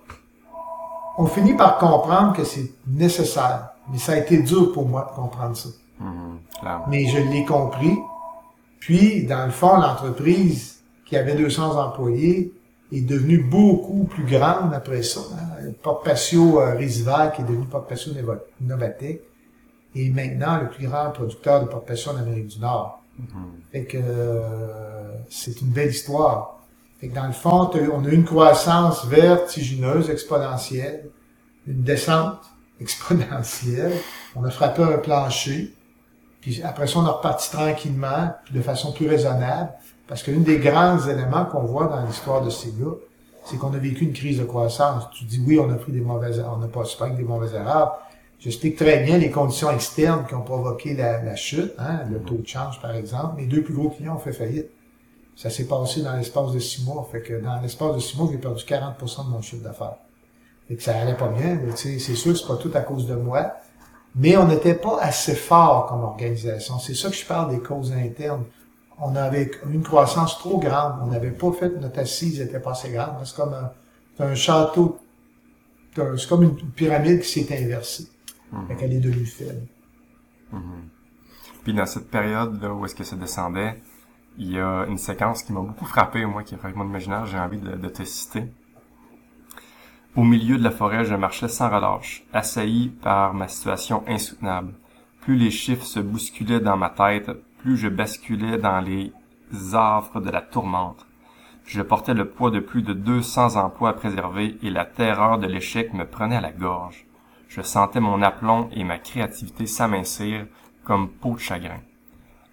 on 1.17 1.27
finit 1.27 1.55
par 1.55 1.79
comprendre 1.79 2.35
que 2.35 2.45
c'est 2.45 2.73
nécessaire. 2.87 3.72
Mais 3.91 3.99
ça 3.99 4.13
a 4.13 4.17
été 4.19 4.43
dur 4.43 4.73
pour 4.73 4.89
moi 4.89 5.09
de 5.11 5.17
comprendre 5.17 5.57
ça. 5.57 5.69
Mm-hmm. 6.01 6.83
Mais 6.89 7.07
je 7.07 7.19
l'ai 7.19 7.45
compris. 7.45 7.99
Puis, 8.79 9.27
dans 9.27 9.45
le 9.45 9.53
fond, 9.53 9.77
l'entreprise, 9.79 10.83
qui 11.07 11.17
avait 11.17 11.35
200 11.35 11.79
employés, 11.79 12.53
est 12.93 13.01
devenue 13.01 13.39
beaucoup 13.39 14.05
plus 14.05 14.25
grande 14.25 14.75
après 14.75 15.03
ça. 15.03 15.21
Hein. 15.35 15.63
Le 15.63 15.73
porte 15.73 16.05
patio 16.05 16.61
euh, 16.61 16.77
qui 16.77 16.85
est 16.85 17.45
devenu 17.45 17.65
porte 17.65 17.89
patio 17.89 18.13
Novatec, 18.61 19.23
est 19.95 20.09
maintenant 20.11 20.61
le 20.61 20.69
plus 20.69 20.87
grand 20.87 21.11
producteur 21.11 21.63
de 21.63 21.67
porte 21.67 21.87
patio 21.87 22.13
en 22.13 22.17
Amérique 22.17 22.49
du 22.49 22.59
Nord. 22.61 23.03
Mm-hmm. 23.21 23.73
Fait 23.73 23.85
que 23.85 23.99
euh, 24.01 25.13
c'est 25.29 25.61
une 25.61 25.69
belle 25.69 25.91
histoire. 25.91 26.61
Fait 27.01 27.09
que 27.09 27.15
dans 27.15 27.27
le 27.27 27.33
fond, 27.33 27.71
on 27.93 28.05
a 28.05 28.09
une 28.09 28.25
croissance 28.25 29.07
vertigineuse, 29.07 30.09
exponentielle, 30.09 31.11
une 31.67 31.83
descente 31.83 32.52
exponentielle. 32.83 33.93
On 34.37 34.45
a 34.45 34.51
frappé 34.51 34.83
un 34.83 34.99
plancher. 34.99 35.75
Puis 36.41 36.63
après 36.63 36.87
ça, 36.87 36.99
on 36.99 37.07
a 37.07 37.11
reparti 37.11 37.51
tranquillement, 37.51 38.35
de 38.51 38.61
façon 38.61 38.93
plus 38.93 39.09
raisonnable. 39.09 39.71
Parce 40.09 40.23
que 40.23 40.31
l'un 40.31 40.41
des 40.41 40.59
grands 40.59 40.99
éléments 41.07 41.45
qu'on 41.47 41.63
voit 41.63 41.87
dans 41.87 42.05
l'histoire 42.05 42.43
de 42.43 42.51
ces 42.51 42.73
gars, 42.73 42.97
c'est 43.45 43.57
qu'on 43.57 43.73
a 43.73 43.79
vécu 43.79 44.05
une 44.05 44.13
crise 44.13 44.39
de 44.39 44.45
croissance. 44.45 45.05
Tu 45.13 45.25
dis 45.25 45.43
oui, 45.47 45.59
on 45.59 45.71
a 45.71 45.75
pris 45.75 45.93
des 45.93 46.01
mauvaises, 46.01 46.45
on 46.47 46.59
n'a 46.59 46.69
pas 46.69 46.83
avec 47.01 47.17
des 47.17 47.23
mauvaises 47.23 47.55
erreurs. 47.55 47.99
J'explique 48.39 48.77
très 48.77 49.05
bien 49.05 49.19
les 49.19 49.31
conditions 49.31 49.71
externes 49.71 50.27
qui 50.27 50.35
ont 50.35 50.43
provoqué 50.43 50.95
la, 50.95 51.37
chute, 51.37 51.73
hein, 51.79 52.01
le 52.11 52.19
taux 52.21 52.39
de 52.39 52.47
change 52.47 52.81
par 52.81 52.95
exemple. 52.95 53.37
Mes 53.37 53.47
deux 53.47 53.63
plus 53.63 53.75
gros 53.75 53.91
clients 53.91 54.17
ont 54.17 54.19
fait 54.19 54.33
faillite. 54.33 54.67
Ça 55.37 55.49
s'est 55.49 55.67
passé 55.67 56.03
dans 56.03 56.17
l'espace 56.17 56.53
de 56.53 56.59
six 56.59 56.85
mois. 56.85 57.09
Fait 57.11 57.41
dans 57.41 57.61
l'espace 57.61 57.95
de 57.95 58.01
six 58.01 58.19
mois, 58.19 58.29
j'ai 58.31 58.39
perdu 58.39 58.63
40% 58.65 59.27
de 59.27 59.31
mon 59.31 59.41
chiffre 59.41 59.63
d'affaires. 59.63 59.97
Et 60.73 60.77
que 60.77 60.83
ça 60.83 60.97
allait 60.99 61.17
pas 61.17 61.29
bien. 61.29 61.59
C'est 61.77 61.99
sûr 61.99 62.33
que 62.33 62.39
c'est 62.39 62.47
pas 62.47 62.57
tout 62.57 62.71
à 62.73 62.81
cause 62.81 63.07
de 63.07 63.15
moi. 63.15 63.53
Mais 64.15 64.37
on 64.37 64.47
n'était 64.47 64.75
pas 64.75 64.99
assez 65.01 65.35
fort 65.35 65.87
comme 65.87 66.03
organisation. 66.03 66.79
C'est 66.79 66.95
ça 66.95 67.11
que 67.11 67.17
je 67.17 67.27
parle 67.27 67.51
des 67.51 67.61
causes 67.61 67.93
internes 67.93 68.45
on 69.03 69.17
avait 69.17 69.51
une 69.69 69.83
croissance 69.83 70.39
trop 70.39 70.59
grande. 70.59 71.01
On 71.03 71.07
n'avait 71.07 71.33
pas 71.33 71.53
fait, 71.53 71.71
notre 71.81 71.99
assise 71.99 72.41
n'était 72.41 72.61
pas 72.61 72.71
assez 72.71 72.91
grande. 72.91 73.17
C'est 73.25 73.37
comme 73.37 73.55
un, 74.21 74.35
château, 74.35 74.99
c'est 75.95 76.29
comme 76.29 76.45
une 76.45 76.57
pyramide 76.71 77.21
qui 77.21 77.29
s'est 77.29 77.65
inversée. 77.65 78.09
Mm 78.53 78.59
Elle 78.81 78.93
est 78.93 79.01
devenue 79.01 79.27
faible. 79.27 79.67
Mhm. 80.53 80.89
Puis 81.65 81.75
dans 81.75 81.87
cette 81.87 82.11
période 82.11 82.61
là 82.63 82.73
où 82.73 82.85
est-ce 82.85 82.95
que 82.95 83.05
ça 83.05 83.17
descendait, 83.17 83.81
il 84.39 84.53
y 84.53 84.59
a 84.59 84.87
une 84.87 84.99
séquence 84.99 85.43
qui 85.43 85.53
m'a 85.53 85.61
beaucoup 85.61 85.85
frappé, 85.85 86.25
moi, 86.25 86.43
qui 86.43 86.55
a 86.55 86.59
fait 86.59 86.73
mon 86.73 86.85
imaginaire, 86.85 87.27
j'ai 87.27 87.39
envie 87.39 87.59
de, 87.59 87.77
de, 87.77 87.89
te 87.89 88.05
citer. 88.05 88.45
Au 90.15 90.25
milieu 90.25 90.59
de 90.59 90.63
la 90.63 90.71
forêt, 90.71 91.07
je 91.07 91.15
marchais 91.15 91.49
sans 91.49 91.71
relâche, 91.71 92.23
assailli 92.35 92.91
par 92.91 93.33
ma 93.33 93.49
situation 93.49 94.05
insoutenable. 94.07 94.75
Plus 95.23 95.37
les 95.37 95.51
chiffres 95.51 95.87
se 95.87 96.01
bousculaient 96.01 96.61
dans 96.61 96.77
ma 96.77 96.91
tête, 96.91 97.31
plus 97.61 97.79
je 97.79 97.89
basculais 97.89 98.59
dans 98.59 98.81
les 98.81 99.11
affres 99.73 100.21
de 100.21 100.29
la 100.29 100.43
tourmente. 100.43 101.07
Je 101.65 101.81
portais 101.81 102.13
le 102.13 102.29
poids 102.29 102.51
de 102.51 102.61
plus 102.61 102.83
de 102.83 102.93
deux 102.93 103.23
cents 103.23 103.57
emplois 103.57 103.89
à 103.89 103.93
préserver 103.95 104.59
et 104.63 104.69
la 104.69 104.85
terreur 104.85 105.39
de 105.39 105.47
l'échec 105.47 105.95
me 105.95 106.05
prenait 106.05 106.37
à 106.37 106.43
la 106.43 106.53
gorge. 106.53 107.07
Je 107.49 107.63
sentais 107.63 108.01
mon 108.01 108.21
aplomb 108.21 108.69
et 108.73 108.85
ma 108.85 108.99
créativité 108.99 109.67
s'amincir 109.67 110.45
comme 110.85 111.09
peau 111.09 111.37
de 111.37 111.39
chagrin. 111.39 111.81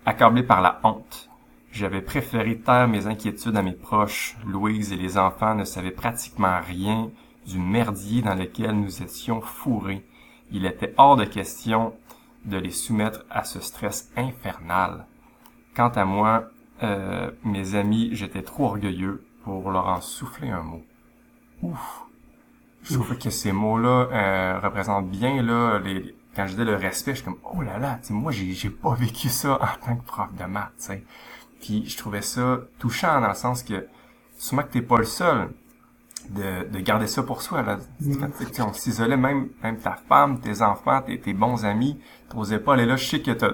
Accablé 0.06 0.44
par 0.44 0.62
la 0.62 0.80
honte, 0.86 1.30
j'avais 1.74 2.02
préféré 2.02 2.60
taire 2.60 2.88
mes 2.88 3.08
inquiétudes 3.08 3.58
à 3.58 3.62
mes 3.62 3.74
proches. 3.74 4.38
Louise 4.46 4.94
et 4.94 4.98
les 4.98 5.18
enfants 5.18 5.56
ne 5.56 5.66
savaient 5.66 5.92
pratiquement 5.92 6.62
rien 6.66 7.10
du 7.50 7.60
merdier 7.60 8.22
dans 8.22 8.36
lequel 8.36 8.72
nous 8.72 9.02
étions 9.02 9.42
fourrés. 9.42 10.06
Il 10.52 10.66
était 10.66 10.94
hors 10.98 11.18
de 11.18 11.26
question 11.26 11.94
de 12.46 12.58
les 12.58 12.72
soumettre 12.72 13.26
à 13.30 13.44
ce 13.44 13.60
stress 13.60 14.12
infernal. 14.16 15.06
Quant 15.76 15.90
à 15.90 16.06
moi, 16.06 16.50
euh, 16.84 17.32
mes 17.44 17.76
amis, 17.76 18.10
j'étais 18.14 18.42
trop 18.42 18.66
orgueilleux 18.66 19.26
pour 19.44 19.72
leur 19.72 19.88
en 19.88 20.02
souffler 20.02 20.50
un 20.50 20.64
mot. 20.64 20.84
Ouf. 21.62 22.04
Je 22.84 22.94
trouve 22.94 23.18
que 23.18 23.30
ces 23.30 23.52
mots-là 23.52 24.08
euh, 24.12 24.60
représentent 24.64 25.10
bien 25.10 25.42
là 25.42 25.80
les 25.80 26.16
quand 26.36 26.48
je 26.48 26.56
dis 26.56 26.64
le 26.64 26.76
respect, 26.76 27.12
je 27.12 27.18
suis 27.18 27.26
comme 27.26 27.40
oh 27.44 27.62
là 27.62 27.80
là, 27.80 28.00
moi 28.12 28.32
j'ai 28.32 28.54
j'ai 28.54 28.70
pas 28.70 28.94
vécu 28.94 29.28
ça 29.28 29.56
en 29.56 29.86
tant 29.86 29.96
que 29.98 30.06
prof 30.06 30.34
de 30.34 30.46
maths, 30.46 30.72
sais. 30.78 31.04
Puis 31.60 31.86
je 31.90 31.98
trouvais 31.98 32.22
ça 32.22 32.60
touchant 32.78 33.20
dans 33.20 33.28
le 33.28 33.34
sens 33.34 33.64
que 33.64 33.88
sûrement 34.38 34.64
que 34.64 34.72
t'es 34.72 34.82
pas 34.82 34.98
le 35.00 35.04
seul 35.04 35.50
de, 36.30 36.68
de 36.70 36.80
garder 36.80 37.08
ça 37.08 37.24
pour 37.24 37.42
soi. 37.42 37.62
Là. 37.62 37.80
Mm. 38.00 38.26
on 38.60 38.74
s'isolait 38.74 39.18
même, 39.18 39.50
même 39.64 39.78
ta 39.78 39.98
femme, 40.08 40.40
tes 40.40 40.62
enfants, 40.62 41.02
tes, 41.02 41.20
tes 41.20 41.34
bons 41.34 41.66
amis, 41.66 42.00
t'osais 42.30 42.60
pas 42.60 42.74
aller 42.74 42.86
là. 42.86 42.96
Je 42.96 43.06
sais 43.06 43.22
que 43.22 43.32
t'as 43.32 43.54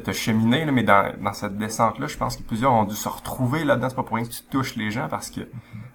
t'as 0.00 0.12
cheminé, 0.12 0.64
là, 0.64 0.72
mais 0.72 0.82
dans, 0.82 1.12
dans 1.22 1.32
cette 1.32 1.56
descente-là, 1.56 2.06
je 2.06 2.16
pense 2.16 2.36
que 2.36 2.42
plusieurs 2.42 2.72
ont 2.72 2.84
dû 2.84 2.96
se 2.96 3.08
retrouver 3.08 3.64
là-dedans. 3.64 3.88
C'est 3.88 3.94
pas 3.94 4.02
pour 4.02 4.16
rien 4.16 4.24
que 4.26 4.32
tu 4.32 4.42
touches 4.50 4.76
les 4.76 4.90
gens 4.90 5.08
parce 5.08 5.30
que 5.30 5.42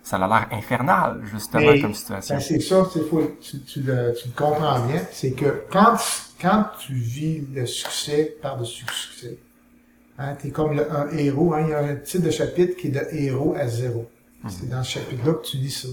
ça 0.03 0.15
a 0.15 0.19
l'air 0.19 0.47
infernal, 0.51 1.21
justement, 1.25 1.79
comme 1.81 1.93
situation. 1.93 2.35
Ben 2.35 2.41
c'est 2.41 2.59
ça, 2.59 2.85
c'est 2.91 3.03
faut, 3.07 3.29
tu, 3.41 3.61
tu, 3.61 3.81
le, 3.81 4.13
tu 4.13 4.29
le 4.29 4.33
comprends 4.35 4.79
bien. 4.85 5.01
C'est 5.11 5.31
que 5.31 5.63
quand, 5.69 5.97
quand 6.39 6.65
tu 6.79 6.93
vis 6.93 7.41
le 7.53 7.65
succès 7.65 8.37
par-dessus 8.41 8.85
le 8.87 8.93
succès, 8.93 9.37
hein, 10.17 10.35
t'es 10.35 10.51
comme 10.51 10.77
le, 10.77 10.91
un 10.91 11.09
héros. 11.09 11.53
Hein, 11.53 11.63
il 11.65 11.69
y 11.69 11.73
a 11.73 11.79
un 11.79 11.95
titre 11.95 12.25
de 12.25 12.31
chapitre 12.31 12.77
qui 12.77 12.87
est 12.87 12.91
de 12.91 13.05
héros 13.11 13.53
à 13.57 13.67
zéro. 13.67 14.09
Mm-hmm. 14.43 14.49
C'est 14.49 14.69
dans 14.69 14.83
ce 14.83 14.91
chapitre-là 14.91 15.33
que 15.33 15.45
tu 15.45 15.57
lis 15.57 15.71
ça. 15.71 15.89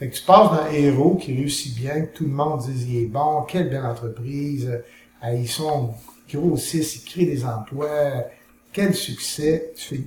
Fait 0.00 0.08
que 0.08 0.16
tu 0.16 0.22
passes 0.24 0.50
d'un 0.50 0.70
héros 0.72 1.16
qui 1.16 1.36
réussit 1.36 1.76
bien, 1.76 2.06
que 2.06 2.16
tout 2.16 2.24
le 2.24 2.30
monde 2.30 2.62
dit 2.62 2.86
il 2.88 2.96
est 3.02 3.06
bon, 3.06 3.42
quelle 3.42 3.68
belle 3.68 3.84
entreprise, 3.84 4.80
euh, 5.22 5.34
ils 5.34 5.46
sont 5.46 5.94
grossissent, 6.32 6.96
ils 6.96 7.04
créent 7.04 7.26
des 7.26 7.44
emplois, 7.44 8.24
quel 8.72 8.94
succès, 8.94 9.74
tu 9.76 9.96
fais. 9.96 10.02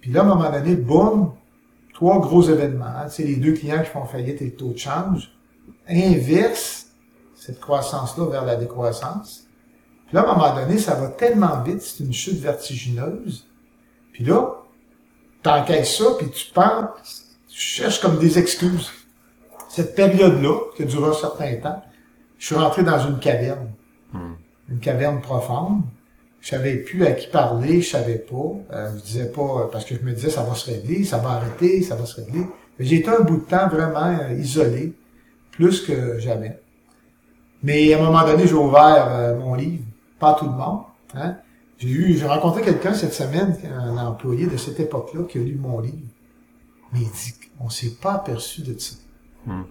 Puis 0.00 0.12
là, 0.12 0.20
à 0.20 0.22
un 0.22 0.28
moment 0.28 0.48
donné, 0.48 0.76
boum, 0.76 1.34
trois 1.92 2.20
gros 2.20 2.42
événements, 2.42 3.08
c'est 3.08 3.24
les 3.24 3.34
deux 3.34 3.54
clients 3.54 3.82
qui 3.82 3.90
font 3.90 4.04
faillite 4.04 4.40
et 4.40 4.44
le 4.44 4.54
taux 4.54 4.70
de 4.70 4.78
change, 4.78 5.32
inverse 5.88 6.86
cette 7.34 7.58
croissance-là 7.58 8.26
vers 8.26 8.44
la 8.44 8.54
décroissance. 8.54 9.48
Puis 10.06 10.14
là, 10.14 10.20
à 10.22 10.30
un 10.30 10.36
moment 10.36 10.54
donné, 10.54 10.78
ça 10.78 10.94
va 10.94 11.08
tellement 11.08 11.60
vite, 11.62 11.82
c'est 11.82 12.04
une 12.04 12.12
chute 12.12 12.38
vertigineuse. 12.38 13.48
Puis 14.12 14.22
là, 14.22 14.52
t'encaisses 15.42 15.96
ça, 15.96 16.04
puis 16.16 16.30
tu 16.30 16.52
penses, 16.52 17.31
je 17.52 17.60
cherche 17.60 18.00
comme 18.00 18.18
des 18.18 18.38
excuses. 18.38 18.90
Cette 19.68 19.94
période-là, 19.94 20.58
qui 20.76 20.82
a 20.82 20.86
duré 20.86 21.10
un 21.10 21.14
certain 21.14 21.54
temps, 21.56 21.82
je 22.38 22.46
suis 22.46 22.54
rentré 22.54 22.82
dans 22.82 22.98
une 23.06 23.18
caverne. 23.18 23.70
Hmm. 24.12 24.34
Une 24.70 24.80
caverne 24.80 25.20
profonde. 25.20 25.82
Je 26.40 26.48
savais 26.48 26.76
plus 26.76 27.06
à 27.06 27.12
qui 27.12 27.28
parler, 27.28 27.80
je 27.80 27.90
savais 27.90 28.18
pas. 28.18 28.52
Euh, 28.72 28.90
je 28.96 29.02
disais 29.02 29.30
pas, 29.30 29.68
parce 29.70 29.84
que 29.84 29.94
je 29.94 30.00
me 30.00 30.12
disais, 30.12 30.30
ça 30.30 30.42
va 30.42 30.54
se 30.54 30.70
régler, 30.70 31.04
ça 31.04 31.18
va 31.18 31.30
arrêter, 31.30 31.82
ça 31.82 31.94
va 31.94 32.04
se 32.04 32.20
régler. 32.20 32.44
J'ai 32.80 32.96
été 32.96 33.08
un 33.10 33.20
bout 33.20 33.36
de 33.36 33.44
temps 33.44 33.68
vraiment 33.68 34.18
euh, 34.18 34.32
isolé, 34.32 34.92
plus 35.52 35.82
que 35.82 36.18
jamais. 36.18 36.58
Mais 37.62 37.94
à 37.94 37.98
un 37.98 38.02
moment 38.02 38.26
donné, 38.26 38.46
j'ai 38.46 38.54
ouvert 38.54 39.06
euh, 39.08 39.38
mon 39.38 39.54
livre, 39.54 39.84
pas 40.18 40.34
tout 40.34 40.46
le 40.46 40.52
monde. 40.52 40.80
Hein. 41.14 41.36
J'ai 41.78 41.88
eu, 41.88 42.16
j'ai 42.16 42.26
rencontré 42.26 42.62
quelqu'un 42.62 42.92
cette 42.92 43.14
semaine, 43.14 43.56
un 43.72 43.96
employé 43.98 44.46
de 44.46 44.56
cette 44.56 44.80
époque-là, 44.80 45.24
qui 45.28 45.38
a 45.38 45.42
lu 45.42 45.56
mon 45.60 45.78
livre. 45.78 45.98
Mais 46.92 47.00
il 47.00 47.10
dit, 47.10 47.34
on 47.60 47.70
s'est 47.70 47.94
pas 48.00 48.14
aperçu 48.14 48.62
de 48.62 48.78
ça. 48.78 48.96
Mm-hmm. 49.48 49.62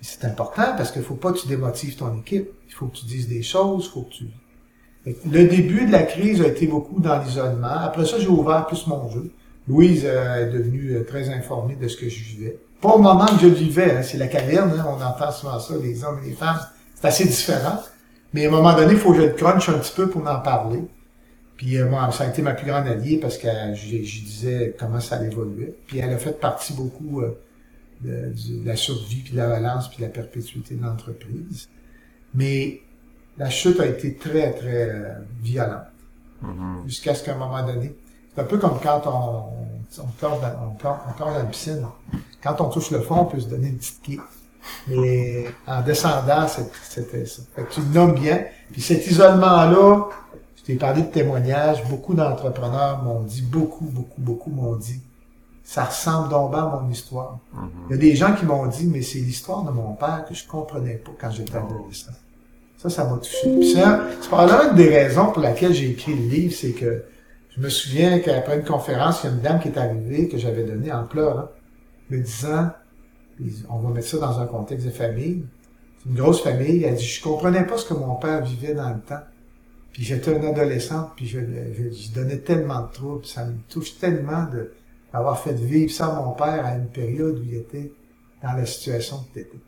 C'est 0.00 0.24
important 0.24 0.74
parce 0.76 0.90
qu'il 0.90 1.02
faut 1.02 1.14
pas 1.14 1.32
que 1.32 1.38
tu 1.38 1.48
démotives 1.48 1.96
ton 1.96 2.18
équipe. 2.18 2.50
Il 2.68 2.72
faut 2.74 2.86
que 2.86 2.96
tu 2.96 3.06
dises 3.06 3.28
des 3.28 3.42
choses, 3.42 3.88
faut 3.88 4.02
que 4.02 4.10
tu... 4.10 4.26
Le 5.04 5.48
début 5.48 5.86
de 5.86 5.92
la 5.92 6.02
crise 6.02 6.40
a 6.42 6.46
été 6.46 6.66
beaucoup 6.66 7.00
dans 7.00 7.18
l'isolement. 7.18 7.66
Après 7.66 8.04
ça, 8.04 8.18
j'ai 8.18 8.28
ouvert 8.28 8.66
plus 8.66 8.86
mon 8.86 9.10
jeu. 9.10 9.32
Louise 9.68 10.02
euh, 10.04 10.46
est 10.46 10.50
devenue 10.52 10.94
euh, 10.94 11.04
très 11.04 11.28
informée 11.28 11.76
de 11.76 11.88
ce 11.88 11.96
que 11.96 12.08
je 12.08 12.22
vivais. 12.22 12.58
Pas 12.80 12.90
au 12.90 12.98
moment 12.98 13.26
que 13.26 13.38
je 13.40 13.46
vivais, 13.46 13.96
hein, 13.96 14.02
c'est 14.02 14.18
la 14.18 14.26
caverne, 14.26 14.72
hein, 14.72 14.84
on 14.88 15.00
entend 15.00 15.30
souvent 15.30 15.60
ça, 15.60 15.74
les 15.80 16.02
hommes 16.04 16.18
et 16.24 16.30
les 16.30 16.34
femmes. 16.34 16.58
C'est 16.96 17.06
assez 17.06 17.24
différent. 17.24 17.80
Mais 18.32 18.46
à 18.46 18.48
un 18.48 18.50
moment 18.50 18.74
donné, 18.74 18.92
il 18.94 18.98
faut 18.98 19.12
que 19.12 19.18
je 19.18 19.22
le 19.22 19.32
crunch 19.34 19.68
un 19.68 19.78
petit 19.78 19.92
peu 19.94 20.08
pour 20.08 20.26
en 20.26 20.40
parler. 20.40 20.82
Puis 21.62 21.76
euh, 21.76 21.88
moi, 21.88 22.10
ça 22.10 22.24
a 22.24 22.26
été 22.26 22.42
ma 22.42 22.54
plus 22.54 22.66
grande 22.66 22.88
alliée 22.88 23.18
parce 23.18 23.38
que 23.38 23.46
je, 23.74 23.86
disais 23.86 24.74
comment 24.76 24.98
ça 24.98 25.24
évoluer. 25.24 25.76
Puis 25.86 25.98
elle 25.98 26.12
a 26.12 26.18
fait 26.18 26.40
partie 26.40 26.72
beaucoup 26.72 27.20
euh, 27.20 27.38
de, 28.00 28.32
la 28.66 28.74
survie, 28.74 29.20
puis 29.22 29.34
de 29.34 29.36
la 29.36 29.46
balance, 29.46 29.86
puis 29.86 29.98
de 29.98 30.02
la 30.02 30.08
perpétuité 30.08 30.74
de 30.74 30.82
l'entreprise. 30.82 31.68
Mais 32.34 32.80
la 33.38 33.48
chute 33.48 33.78
a 33.78 33.86
été 33.86 34.16
très, 34.16 34.50
très 34.54 34.90
euh, 34.90 35.14
violente. 35.40 35.86
Mm-hmm. 36.42 36.86
Jusqu'à 36.86 37.14
ce 37.14 37.24
qu'à 37.24 37.34
un 37.34 37.38
moment 37.38 37.64
donné, 37.64 37.94
c'est 38.34 38.40
un 38.40 38.44
peu 38.44 38.58
comme 38.58 38.80
quand 38.82 39.02
on, 39.06 40.02
on, 40.02 40.08
dans, 40.20 40.40
on, 40.82 41.24
dans 41.24 41.30
la 41.30 41.44
piscine. 41.44 41.86
Quand 42.42 42.60
on 42.60 42.70
touche 42.70 42.90
le 42.90 43.02
fond, 43.02 43.20
on 43.20 43.26
peut 43.26 43.38
se 43.38 43.46
donner 43.46 43.68
une 43.68 43.78
petite 43.78 44.02
quille. 44.02 44.20
Mais 44.88 45.44
en 45.68 45.80
descendant, 45.82 46.48
c'était 46.48 47.24
ça. 47.24 47.42
Fait 47.54 47.62
que 47.62 47.72
tu 47.72 47.82
le 47.82 47.94
nommes 47.94 48.14
bien. 48.14 48.46
Puis 48.72 48.82
cet 48.82 49.06
isolement-là, 49.06 50.08
je 50.62 50.66
t'ai 50.66 50.76
parlé 50.76 51.02
de 51.02 51.08
témoignages, 51.08 51.84
beaucoup 51.88 52.14
d'entrepreneurs 52.14 53.02
m'ont 53.02 53.20
dit, 53.20 53.42
beaucoup, 53.42 53.84
beaucoup, 53.84 54.20
beaucoup 54.20 54.50
m'ont 54.50 54.76
dit, 54.76 55.00
ça 55.64 55.84
ressemble 55.84 56.28
donc 56.28 56.54
à 56.54 56.66
mon 56.66 56.88
histoire. 56.88 57.38
Mm-hmm. 57.54 57.68
Il 57.88 57.92
y 57.92 57.94
a 57.94 57.96
des 57.98 58.16
gens 58.16 58.34
qui 58.34 58.44
m'ont 58.44 58.66
dit, 58.66 58.86
mais 58.86 59.02
c'est 59.02 59.18
l'histoire 59.18 59.64
de 59.64 59.70
mon 59.70 59.94
père 59.94 60.24
que 60.28 60.34
je 60.34 60.46
comprenais 60.46 60.94
pas 60.94 61.12
quand 61.20 61.30
j'étais 61.30 61.56
adolescent. 61.56 62.12
Ça, 62.78 62.90
ça 62.90 63.04
m'a 63.04 63.16
touché. 63.18 63.48
Puis 63.58 63.74
c'est 63.74 64.28
probablement 64.28 64.70
une 64.70 64.76
des 64.76 64.88
raisons 64.88 65.32
pour 65.32 65.42
laquelle 65.42 65.72
j'ai 65.72 65.90
écrit 65.90 66.14
le 66.14 66.28
livre, 66.28 66.54
c'est 66.54 66.72
que 66.72 67.04
Je 67.56 67.60
me 67.60 67.68
souviens 67.68 68.18
qu'après 68.20 68.56
une 68.56 68.64
conférence, 68.64 69.22
il 69.22 69.26
y 69.26 69.30
a 69.30 69.32
une 69.34 69.42
dame 69.42 69.60
qui 69.60 69.68
est 69.68 69.76
arrivée, 69.78 70.28
que 70.28 70.38
j'avais 70.38 70.64
donnée 70.64 70.90
en 70.90 71.04
pleurant, 71.04 71.48
me 72.08 72.18
disant, 72.18 72.70
on 73.68 73.78
va 73.78 73.90
mettre 73.90 74.08
ça 74.08 74.18
dans 74.18 74.40
un 74.40 74.46
contexte 74.46 74.86
de 74.86 74.90
famille. 74.90 75.44
C'est 75.98 76.08
une 76.08 76.16
grosse 76.16 76.42
famille. 76.42 76.82
Elle 76.84 76.94
dit, 76.94 77.04
je 77.04 77.22
comprenais 77.22 77.66
pas 77.66 77.76
ce 77.76 77.86
que 77.86 77.94
mon 77.94 78.14
père 78.14 78.42
vivait 78.42 78.74
dans 78.74 78.88
le 78.88 79.00
temps. 79.00 79.20
Puis 79.92 80.04
j'étais 80.04 80.34
une 80.34 80.44
adolescente, 80.44 81.10
puis 81.16 81.26
je, 81.26 81.38
je, 81.38 82.12
donnais 82.12 82.38
tellement 82.38 82.82
de 82.82 82.92
troubles. 82.92 83.26
Ça 83.26 83.44
me 83.44 83.54
touche 83.68 83.98
tellement 83.98 84.44
de 84.44 84.72
avoir 85.12 85.38
fait 85.38 85.52
vivre 85.52 85.92
ça 85.92 86.06
à 86.06 86.22
mon 86.22 86.32
père 86.32 86.64
à 86.64 86.74
une 86.74 86.86
période 86.86 87.38
où 87.38 87.42
il 87.44 87.56
était 87.56 87.92
dans 88.42 88.52
la 88.52 88.64
situation 88.64 89.18
que 89.18 89.34
tu 89.34 89.40
étais. 89.40 89.58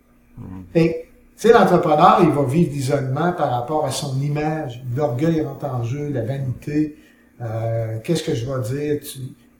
Mm-hmm. 0.41 0.93
tu 0.93 1.07
sais, 1.37 1.53
l'entrepreneur, 1.53 2.21
il 2.23 2.31
va 2.31 2.43
vivre 2.45 2.73
l'isolement 2.73 3.33
par 3.33 3.51
rapport 3.51 3.85
à 3.85 3.91
son 3.91 4.19
image. 4.21 4.83
L'orgueil 4.97 5.43
rentre 5.43 5.67
en 5.67 5.85
jeu, 5.85 6.09
la 6.09 6.23
vanité. 6.23 6.97
Euh, 7.43 7.99
qu'est-ce 8.03 8.23
que 8.23 8.35
je 8.35 8.47
vais 8.47 8.63
dire? 8.63 9.01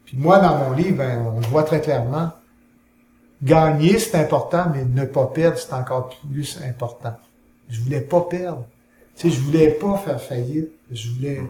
Puis 0.07 0.17
moi, 0.17 0.39
dans 0.39 0.57
mon 0.57 0.73
livre, 0.73 0.97
ben, 0.97 1.27
on 1.27 1.41
le 1.41 1.47
voit 1.47 1.65
très 1.65 1.81
clairement. 1.81 2.31
Gagner, 3.43 3.99
c'est 3.99 4.17
important, 4.17 4.67
mais 4.75 4.85
ne 4.85 5.05
pas 5.07 5.27
perdre, 5.27 5.59
c'est 5.59 5.75
encore 5.75 6.17
plus 6.31 6.59
important. 6.67 7.15
Je 7.69 7.81
voulais 7.83 8.01
pas 8.01 8.23
perdre. 8.23 8.65
Tu 9.17 9.31
sais, 9.31 9.37
je 9.37 9.41
voulais 9.41 9.71
pas 9.71 9.97
faire 9.99 10.21
faillite. 10.21 10.71
Je 10.91 11.11
voulais, 11.11 11.43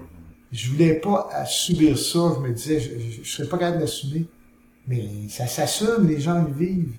je 0.52 0.70
voulais 0.70 0.94
pas 0.94 1.30
subir 1.46 1.98
ça. 1.98 2.34
Je 2.36 2.40
me 2.40 2.52
disais, 2.52 2.80
je, 2.80 3.22
je, 3.22 3.28
serais 3.28 3.48
pas 3.48 3.58
capable 3.58 3.80
d'assumer. 3.80 4.26
Mais 4.86 5.08
ça 5.28 5.46
s'assume, 5.46 6.06
les 6.06 6.20
gens 6.20 6.42
le 6.42 6.52
vivent. 6.52 6.98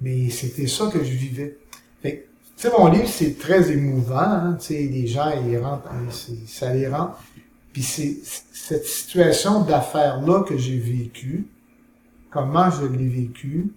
Mais 0.00 0.30
c'était 0.30 0.66
ça 0.66 0.88
que 0.92 1.02
je 1.04 1.12
vivais. 1.12 1.58
Fait 2.02 2.28
tu 2.56 2.62
sais, 2.62 2.72
mon 2.76 2.88
livre, 2.88 3.08
c'est 3.08 3.38
très 3.38 3.70
émouvant. 3.70 4.18
Hein? 4.18 4.56
Tu 4.58 4.66
sais, 4.66 4.82
les 4.82 5.06
gens, 5.06 5.30
ils 5.46 5.58
rentrent, 5.58 5.88
ça 6.46 6.72
les 6.74 6.88
rend. 6.88 7.14
Puis 7.72 7.82
c'est 7.82 8.18
cette 8.24 8.86
situation 8.86 9.62
d'affaires-là 9.62 10.42
que 10.42 10.56
j'ai 10.56 10.78
vécue, 10.78 11.46
comment 12.30 12.70
je 12.70 12.86
l'ai 12.86 13.08
vécue, 13.08 13.72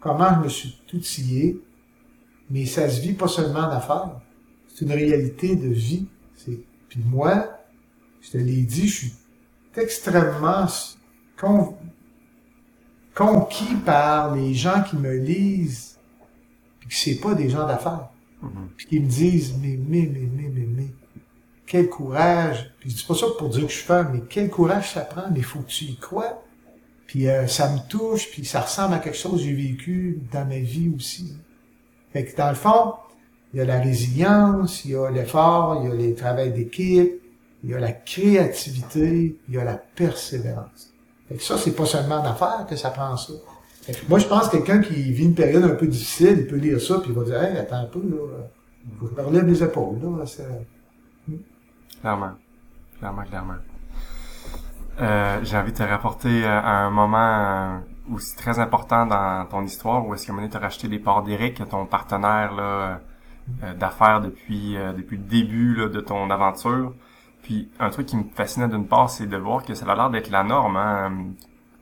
comment 0.00 0.34
je 0.34 0.44
me 0.44 0.48
suis 0.48 0.80
tout 0.86 1.00
scié, 1.02 1.60
mais 2.50 2.66
ça 2.66 2.88
se 2.88 3.00
vit 3.00 3.12
pas 3.12 3.28
seulement 3.28 3.68
d'affaires 3.68 4.20
c'est 4.76 4.84
une 4.84 4.92
réalité 4.92 5.56
de 5.56 5.68
vie. 5.68 6.06
Puis 6.44 7.00
moi, 7.06 7.58
je 8.20 8.32
te 8.32 8.36
l'ai 8.36 8.60
dit, 8.62 8.88
je 8.88 8.94
suis 8.94 9.12
extrêmement 9.74 10.66
conquis 13.14 13.74
par 13.86 14.34
les 14.34 14.52
gens 14.52 14.82
qui 14.82 14.96
me 14.96 15.16
lisent, 15.16 15.98
puis 16.78 16.90
que 16.90 16.94
c'est 16.94 17.14
pas 17.14 17.34
des 17.34 17.48
gens 17.48 17.66
d'affaires. 17.66 18.10
Mm-hmm. 18.42 18.48
Puis 18.76 18.86
qui 18.86 19.00
me 19.00 19.08
disent, 19.08 19.54
mais, 19.62 19.78
mais, 19.78 20.10
mais, 20.12 20.28
mais, 20.30 20.50
mais, 20.54 20.66
mais, 20.68 20.88
quel 21.66 21.88
courage. 21.88 22.70
Puis 22.78 22.90
je 22.90 22.96
dis 22.96 23.04
pas 23.04 23.14
ça 23.14 23.26
pour 23.38 23.48
dire 23.48 23.62
que 23.62 23.72
je 23.72 23.76
suis 23.76 23.86
femme, 23.86 24.10
mais 24.12 24.22
quel 24.28 24.50
courage 24.50 24.92
ça 24.92 25.00
prend, 25.00 25.30
mais 25.32 25.40
faut 25.40 25.60
que 25.60 25.70
tu 25.70 25.84
y 25.84 25.96
crois. 25.96 26.42
Puis 27.06 27.28
euh, 27.28 27.46
ça 27.46 27.72
me 27.72 27.78
touche, 27.88 28.30
puis 28.30 28.44
ça 28.44 28.60
ressemble 28.60 28.92
à 28.92 28.98
quelque 28.98 29.16
chose 29.16 29.40
que 29.40 29.46
j'ai 29.46 29.54
vécu 29.54 30.20
dans 30.30 30.44
ma 30.44 30.58
vie 30.58 30.92
aussi. 30.94 31.34
Fait 32.12 32.26
que 32.26 32.36
dans 32.36 32.50
le 32.50 32.54
fond, 32.54 32.92
il 33.52 33.58
y 33.58 33.62
a 33.62 33.64
la 33.64 33.80
résilience, 33.80 34.84
il 34.84 34.92
y 34.92 34.96
a 34.96 35.10
l'effort, 35.10 35.80
il 35.82 35.88
y 35.88 35.92
a 35.92 35.94
les 35.94 36.14
travail 36.14 36.52
d'équipe, 36.52 37.22
il 37.64 37.70
y 37.70 37.74
a 37.74 37.78
la 37.78 37.92
créativité, 37.92 39.36
il 39.48 39.54
y 39.54 39.58
a 39.58 39.64
la 39.64 39.76
persévérance. 39.76 40.92
Fait 41.28 41.36
que 41.36 41.42
ça, 41.42 41.58
c'est 41.58 41.74
pas 41.74 41.86
seulement 41.86 42.22
d'affaires 42.22 42.66
que 42.68 42.76
ça 42.76 42.90
prend 42.90 43.16
ça. 43.16 43.32
moi, 44.08 44.18
je 44.18 44.26
pense 44.26 44.48
que 44.48 44.58
quelqu'un 44.58 44.80
qui 44.80 44.94
vit 45.12 45.24
une 45.24 45.34
période 45.34 45.64
un 45.64 45.74
peu 45.74 45.86
difficile, 45.86 46.36
il 46.38 46.46
peut 46.46 46.56
lire 46.56 46.80
ça, 46.80 47.00
puis 47.00 47.10
il 47.10 47.16
va 47.16 47.24
dire, 47.24 47.42
hey, 47.42 47.56
attends 47.56 47.82
un 47.82 47.86
peu, 47.86 48.00
là, 48.00 48.46
faut 48.98 49.06
que 49.06 49.12
je 49.16 49.20
me 49.20 49.26
relève 49.26 49.46
les 49.46 49.62
épaules, 49.62 49.98
là. 50.00 50.24
Hmm. 51.26 51.36
Clairement. 52.00 52.32
Clairement, 52.98 53.24
clairement. 53.24 53.54
Euh, 55.00 55.40
j'ai 55.42 55.56
envie 55.56 55.72
de 55.72 55.76
te 55.76 55.82
rapporter 55.82 56.44
euh, 56.44 56.48
à 56.48 56.84
un 56.84 56.90
moment 56.90 57.18
euh, 57.18 58.14
aussi 58.14 58.34
très 58.36 58.58
important 58.58 59.04
dans 59.04 59.46
ton 59.46 59.62
histoire 59.62 60.06
où 60.06 60.14
est-ce 60.14 60.26
qu'à 60.26 60.32
un 60.32 60.36
moment 60.36 60.46
donné, 60.46 60.52
tu 60.52 60.56
as 60.56 60.60
racheté 60.60 60.88
les 60.88 60.98
parts 60.98 61.22
d'Eric, 61.22 61.60
ton 61.68 61.84
partenaire, 61.84 62.54
là, 62.54 62.62
euh, 62.62 62.94
d'affaires 63.74 64.20
depuis 64.20 64.76
euh, 64.76 64.92
depuis 64.92 65.16
le 65.16 65.22
début 65.22 65.76
de 65.76 66.00
ton 66.00 66.30
aventure. 66.30 66.92
Puis 67.42 67.68
un 67.78 67.90
truc 67.90 68.06
qui 68.06 68.16
me 68.16 68.24
fascinait 68.34 68.68
d'une 68.68 68.88
part, 68.88 69.08
c'est 69.08 69.26
de 69.26 69.36
voir 69.36 69.62
que 69.62 69.74
ça 69.74 69.90
a 69.90 69.94
l'air 69.94 70.10
d'être 70.10 70.30
la 70.30 70.42
norme. 70.42 70.76
Hein? 70.76 71.12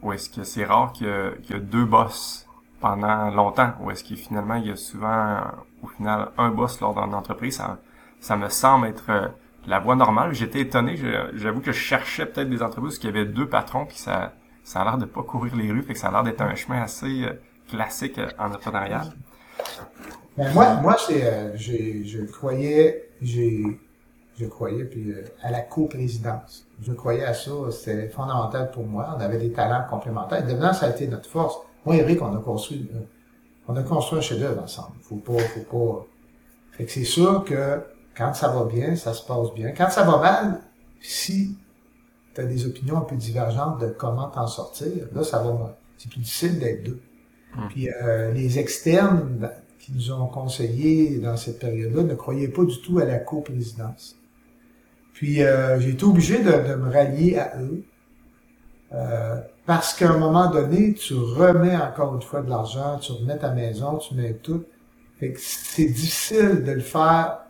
Ou 0.03 0.12
est-ce 0.12 0.29
que 0.29 0.45
c'est 0.45 0.65
rare 0.65 0.93
qu'il 0.93 1.07
y, 1.07 1.55
a 1.55 1.59
deux 1.59 1.87
boss 1.87 2.47
pendant 2.81 3.31
longtemps? 3.31 3.73
Ou 3.81 3.91
est-ce 3.91 4.05
que 4.05 4.15
finalement 4.15 4.57
il 4.57 4.67
y 4.67 4.71
a 4.71 4.77
souvent 4.77 5.41
au 5.83 5.87
final 5.87 6.29
un 6.37 6.51
boss 6.51 6.81
lors 6.81 6.95
d'une 6.95 7.15
entreprise? 7.15 7.57
Ça, 7.57 7.79
ça 8.21 8.37
me 8.37 8.51
semble 8.51 8.89
être 8.89 9.09
euh, 9.09 9.29
la 9.67 9.79
voie 9.79 9.97
normale. 9.97 10.35
J'étais 10.35 10.61
étonné. 10.61 11.01
J'avoue 11.33 11.61
que 11.61 11.73
je 11.73 11.79
cherchais 11.79 12.27
peut-être 12.27 12.51
des 12.51 12.62
entreprises 12.62 12.99
qui 12.99 13.09
avaient 13.09 13.25
deux 13.25 13.49
patrons, 13.49 13.87
puis 13.87 13.97
ça, 13.97 14.35
ça 14.65 14.83
a 14.83 14.85
l'air 14.85 14.99
de 14.99 15.07
pas 15.07 15.23
courir 15.23 15.57
les 15.57 15.73
rues, 15.73 15.83
fait 15.83 15.95
que 15.95 15.99
ça 15.99 16.09
a 16.09 16.11
l'air 16.11 16.23
d'être 16.25 16.43
un 16.43 16.55
chemin 16.55 16.83
assez 16.83 17.27
classique 17.69 18.21
en 18.39 18.49
entrepreneuriat. 18.49 19.05
Ben, 20.37 20.53
moi, 20.53 20.75
moi 20.75 20.97
euh, 21.11 21.53
je 21.55 22.25
croyais, 22.25 23.09
je 23.23 24.47
croyais 24.47 24.85
puis 24.85 25.13
euh, 25.13 25.25
à 25.43 25.51
la 25.51 25.61
coprésidence. 25.61 26.67
Je 26.83 26.93
croyais 26.93 27.25
à 27.25 27.35
ça, 27.35 27.53
c'était 27.71 28.09
fondamental 28.09 28.71
pour 28.73 28.85
moi. 28.85 29.15
On 29.17 29.21
avait 29.21 29.39
des 29.39 29.53
talents 29.53 29.85
complémentaires. 29.89 30.45
Et 30.45 30.51
devenant, 30.51 30.73
ça 30.73 30.87
a 30.87 30.91
été 30.91 31.07
notre 31.07 31.31
force. 31.31 31.57
Moi 31.87 31.97
Eric, 31.97 32.21
on 32.21 32.35
a 32.35 32.41
construit, 32.41 32.91
euh, 32.95 33.01
on 33.69 33.77
a 33.77 33.83
construit 33.83 34.19
un 34.19 34.23
chef-d'œuvre 34.23 34.63
ensemble. 34.63 34.97
Faut 35.03 35.17
pas, 35.17 35.39
faut 35.39 35.61
pas. 35.61 36.07
Fait 36.73 36.85
que 36.85 36.91
c'est 36.91 37.05
sûr 37.05 37.45
que 37.45 37.81
quand 38.17 38.35
ça 38.35 38.49
va 38.49 38.65
bien, 38.65 38.97
ça 38.97 39.15
se 39.15 39.25
passe 39.25 39.53
bien. 39.55 39.71
Quand 39.71 39.91
ça 39.91 40.03
va 40.03 40.19
mal, 40.19 40.61
si 41.01 41.57
tu 42.35 42.41
as 42.41 42.45
des 42.45 42.67
opinions 42.67 42.99
un 42.99 43.03
peu 43.03 43.15
divergentes 43.15 43.81
de 43.81 43.89
comment 43.89 44.29
t'en 44.29 44.49
sortir, 44.49 45.07
là, 45.15 45.23
ça 45.23 45.39
va. 45.39 45.77
C'est 45.97 46.11
plus 46.11 46.21
difficile 46.21 46.59
d'être 46.59 46.83
deux. 46.83 47.01
Hum. 47.57 47.69
Puis 47.69 47.89
euh, 47.89 48.33
les 48.33 48.59
externes, 48.59 49.51
qui 49.85 49.93
nous 49.93 50.13
ont 50.13 50.27
conseillé 50.29 51.19
dans 51.19 51.37
cette 51.37 51.59
période-là 51.59 52.05
ne 52.05 52.15
croyaient 52.15 52.49
pas 52.49 52.65
du 52.65 52.81
tout 52.81 53.01
à 53.01 53.05
la 53.05 53.19
coprésidence. 53.19 54.17
Puis 55.13 55.43
euh, 55.43 55.79
j'ai 55.79 55.91
été 55.91 56.05
obligé 56.05 56.39
de, 56.43 56.75
me 56.75 56.91
rallier 56.91 57.39
à 57.39 57.61
eux 57.61 57.85
euh, 58.95 59.41
parce 59.67 59.93
qu'à 59.93 60.11
un 60.11 60.17
moment 60.17 60.51
donné, 60.51 60.95
tu 60.95 61.15
remets 61.15 61.77
encore 61.77 62.15
une 62.15 62.23
fois 62.23 62.41
de 62.41 62.49
l'argent, 62.49 62.99
tu 62.99 63.13
remets 63.13 63.37
ta 63.37 63.51
maison, 63.51 63.99
tu 63.99 64.15
mets 64.15 64.33
tout. 64.33 64.65
Fait 65.21 65.33
que 65.33 65.41
c'est 65.41 65.87
difficile 65.87 66.65
de 66.65 66.73
le 66.73 66.81
faire 66.81 67.41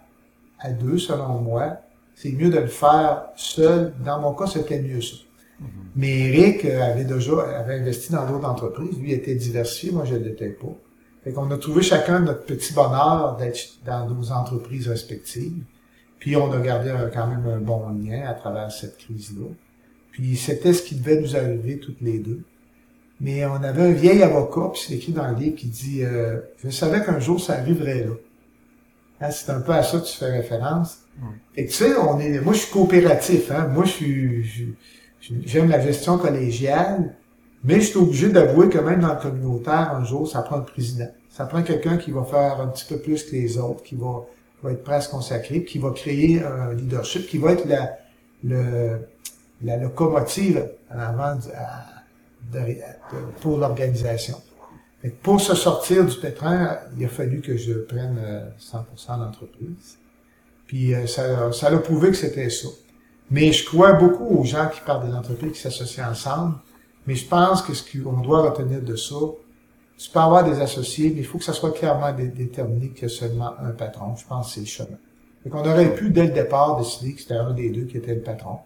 à 0.59 0.71
deux, 0.73 0.99
selon 0.99 1.39
moi. 1.39 1.77
C'est 2.17 2.33
mieux 2.33 2.51
de 2.51 2.59
le 2.59 2.67
faire 2.67 3.27
seul. 3.37 3.95
Dans 4.05 4.21
mon 4.21 4.35
cas, 4.35 4.47
c'était 4.47 4.83
mieux 4.83 5.01
ça. 5.01 5.17
Mm-hmm. 5.61 5.67
Mais 5.97 6.19
Eric 6.29 6.65
avait 6.65 7.05
déjà 7.05 7.41
avait 7.59 7.81
investi 7.81 8.13
dans 8.13 8.27
d'autres 8.27 8.49
entreprises. 8.49 8.99
Lui 8.99 9.13
était 9.13 9.35
diversifié, 9.35 9.93
moi 9.93 10.05
je 10.05 10.15
ne 10.15 10.25
l'étais 10.25 10.51
pas. 10.51 10.75
Fait 11.23 11.33
qu'on 11.33 11.51
a 11.51 11.57
trouvé 11.57 11.83
chacun 11.83 12.21
notre 12.21 12.45
petit 12.45 12.75
bonheur 12.75 13.37
d'être 13.37 13.79
dans 13.87 14.09
nos 14.09 14.31
entreprises 14.31 14.89
respectives. 14.89 15.63
Puis 16.19 16.37
on 16.37 16.53
a 16.53 16.59
gardé 16.59 16.95
quand 17.13 17.27
même 17.27 17.47
un 17.47 17.61
bon 17.61 17.89
lien 17.91 18.27
à 18.27 18.35
travers 18.35 18.71
cette 18.71 18.97
crise-là. 18.99 19.47
Puis 20.13 20.37
c'était 20.37 20.73
ce 20.73 20.83
qui 20.83 20.95
devait 20.95 21.21
nous 21.21 21.35
arriver 21.37 21.79
toutes 21.79 22.01
les 22.01 22.19
deux. 22.19 22.43
Mais 23.21 23.45
on 23.47 23.55
avait 23.55 23.83
un 23.83 23.93
vieil 23.93 24.23
avocat, 24.23 24.71
puis 24.73 24.83
c'est 24.87 24.95
écrit 24.95 25.13
dans 25.13 25.29
le 25.29 25.37
livre, 25.37 25.57
qui 25.57 25.67
dit 25.67 26.03
euh, 26.03 26.41
Je 26.63 26.71
savais 26.71 27.05
qu'un 27.05 27.21
jour 27.21 27.41
ça 27.41 27.55
arriverait 27.55 28.05
là. 28.05 28.13
Hein, 29.21 29.31
c'est 29.31 29.51
un 29.51 29.61
peu 29.61 29.73
à 29.73 29.83
ça 29.83 29.99
que 30.01 30.07
tu 30.07 30.17
fais 30.17 30.31
référence. 30.31 30.99
Et 31.57 31.67
tu 31.67 31.73
sais, 31.73 31.97
on 31.97 32.19
est. 32.19 32.41
Moi, 32.41 32.53
je 32.53 32.61
suis 32.61 32.73
coopératif, 32.73 33.51
hein. 33.51 33.69
Moi, 33.69 33.85
je 33.85 33.91
suis. 33.91 34.75
J'aime 35.45 35.68
la 35.68 35.81
gestion 35.81 36.18
collégiale. 36.18 37.14
Mais 37.64 37.81
je 37.81 37.87
suis 37.87 37.99
obligé 37.99 38.29
d'avouer 38.29 38.68
que 38.68 38.79
même 38.79 39.01
dans 39.01 39.14
le 39.14 39.20
communautaire, 39.20 39.95
un 39.95 40.05
jour, 40.05 40.29
ça 40.29 40.43
prend 40.43 40.57
un 40.57 40.61
président. 40.61 41.09
Ça 41.31 41.47
prend 41.47 41.62
quelqu'un 41.62 41.97
qui 41.97 42.11
va 42.11 42.22
faire 42.22 42.61
un 42.61 42.68
petit 42.68 42.85
peu 42.85 42.99
plus 42.99 43.25
que 43.25 43.33
les 43.33 43.57
autres, 43.57 43.83
qui 43.83 43.95
va, 43.95 44.27
va 44.62 44.72
être 44.72 44.85
presque 44.85 45.11
consacré, 45.11 45.64
qui 45.64 45.79
va 45.79 45.91
créer 45.91 46.43
un 46.45 46.75
leadership, 46.75 47.27
qui 47.27 47.39
va 47.39 47.53
être 47.53 47.64
la, 47.64 47.97
le, 48.45 48.99
la 49.62 49.79
locomotive 49.79 50.68
en 50.95 50.99
avant 50.99 51.37
de, 52.53 52.61
pour 53.41 53.57
l'organisation. 53.57 54.37
Pour 55.22 55.41
se 55.41 55.55
sortir 55.55 56.05
du 56.05 56.16
pétrin, 56.16 56.79
il 56.99 57.05
a 57.05 57.09
fallu 57.09 57.41
que 57.41 57.57
je 57.57 57.72
prenne 57.72 58.18
100% 58.59 58.75
euh, 58.77 59.16
d'entreprise. 59.16 59.99
Puis 60.66 60.95
euh, 60.95 61.07
ça, 61.07 61.53
ça 61.53 61.68
a 61.68 61.79
prouvé 61.79 62.09
que 62.11 62.16
c'était 62.16 62.49
ça. 62.49 62.68
Mais 63.31 63.53
je 63.53 63.64
crois 63.64 63.95
beaucoup 63.95 64.39
aux 64.39 64.45
gens 64.45 64.68
qui 64.68 64.81
parlent 64.81 65.07
des 65.07 65.14
entreprises 65.14 65.53
qui 65.53 65.61
s'associent 65.61 66.11
ensemble 66.11 66.55
mais 67.07 67.14
je 67.14 67.27
pense 67.27 67.62
que 67.62 67.75
ce 67.75 67.85
qu'on 67.85 68.20
doit 68.20 68.51
retenir 68.51 68.83
de 68.83 68.97
ça, 68.97 69.16
tu 69.97 70.11
peux 70.11 70.20
avoir 70.20 70.45
des 70.45 70.61
associés, 70.61 71.12
mais 71.14 71.20
il 71.20 71.27
faut 71.27 71.39
que 71.39 71.45
ça 71.45 71.53
soit 71.53 71.72
clairement 71.72 72.12
déterminé 72.12 72.91
qu'il 72.91 73.03
y 73.03 73.07
a 73.07 73.09
seulement 73.09 73.55
un 73.61 73.70
patron. 73.70 74.16
Je 74.16 74.27
pense 74.27 74.49
que 74.49 74.55
c'est 74.55 74.61
le 74.61 74.66
chemin. 74.66 74.99
Fait 75.43 75.51
qu'on 75.51 75.61
aurait 75.61 75.95
pu, 75.95 76.11
dès 76.11 76.25
le 76.25 76.33
départ, 76.33 76.79
décider 76.79 77.14
que 77.14 77.20
c'était 77.20 77.35
un 77.35 77.53
des 77.53 77.70
deux 77.70 77.85
qui 77.85 77.99
était 77.99 78.14
le 78.14 78.22
patron. 78.22 78.59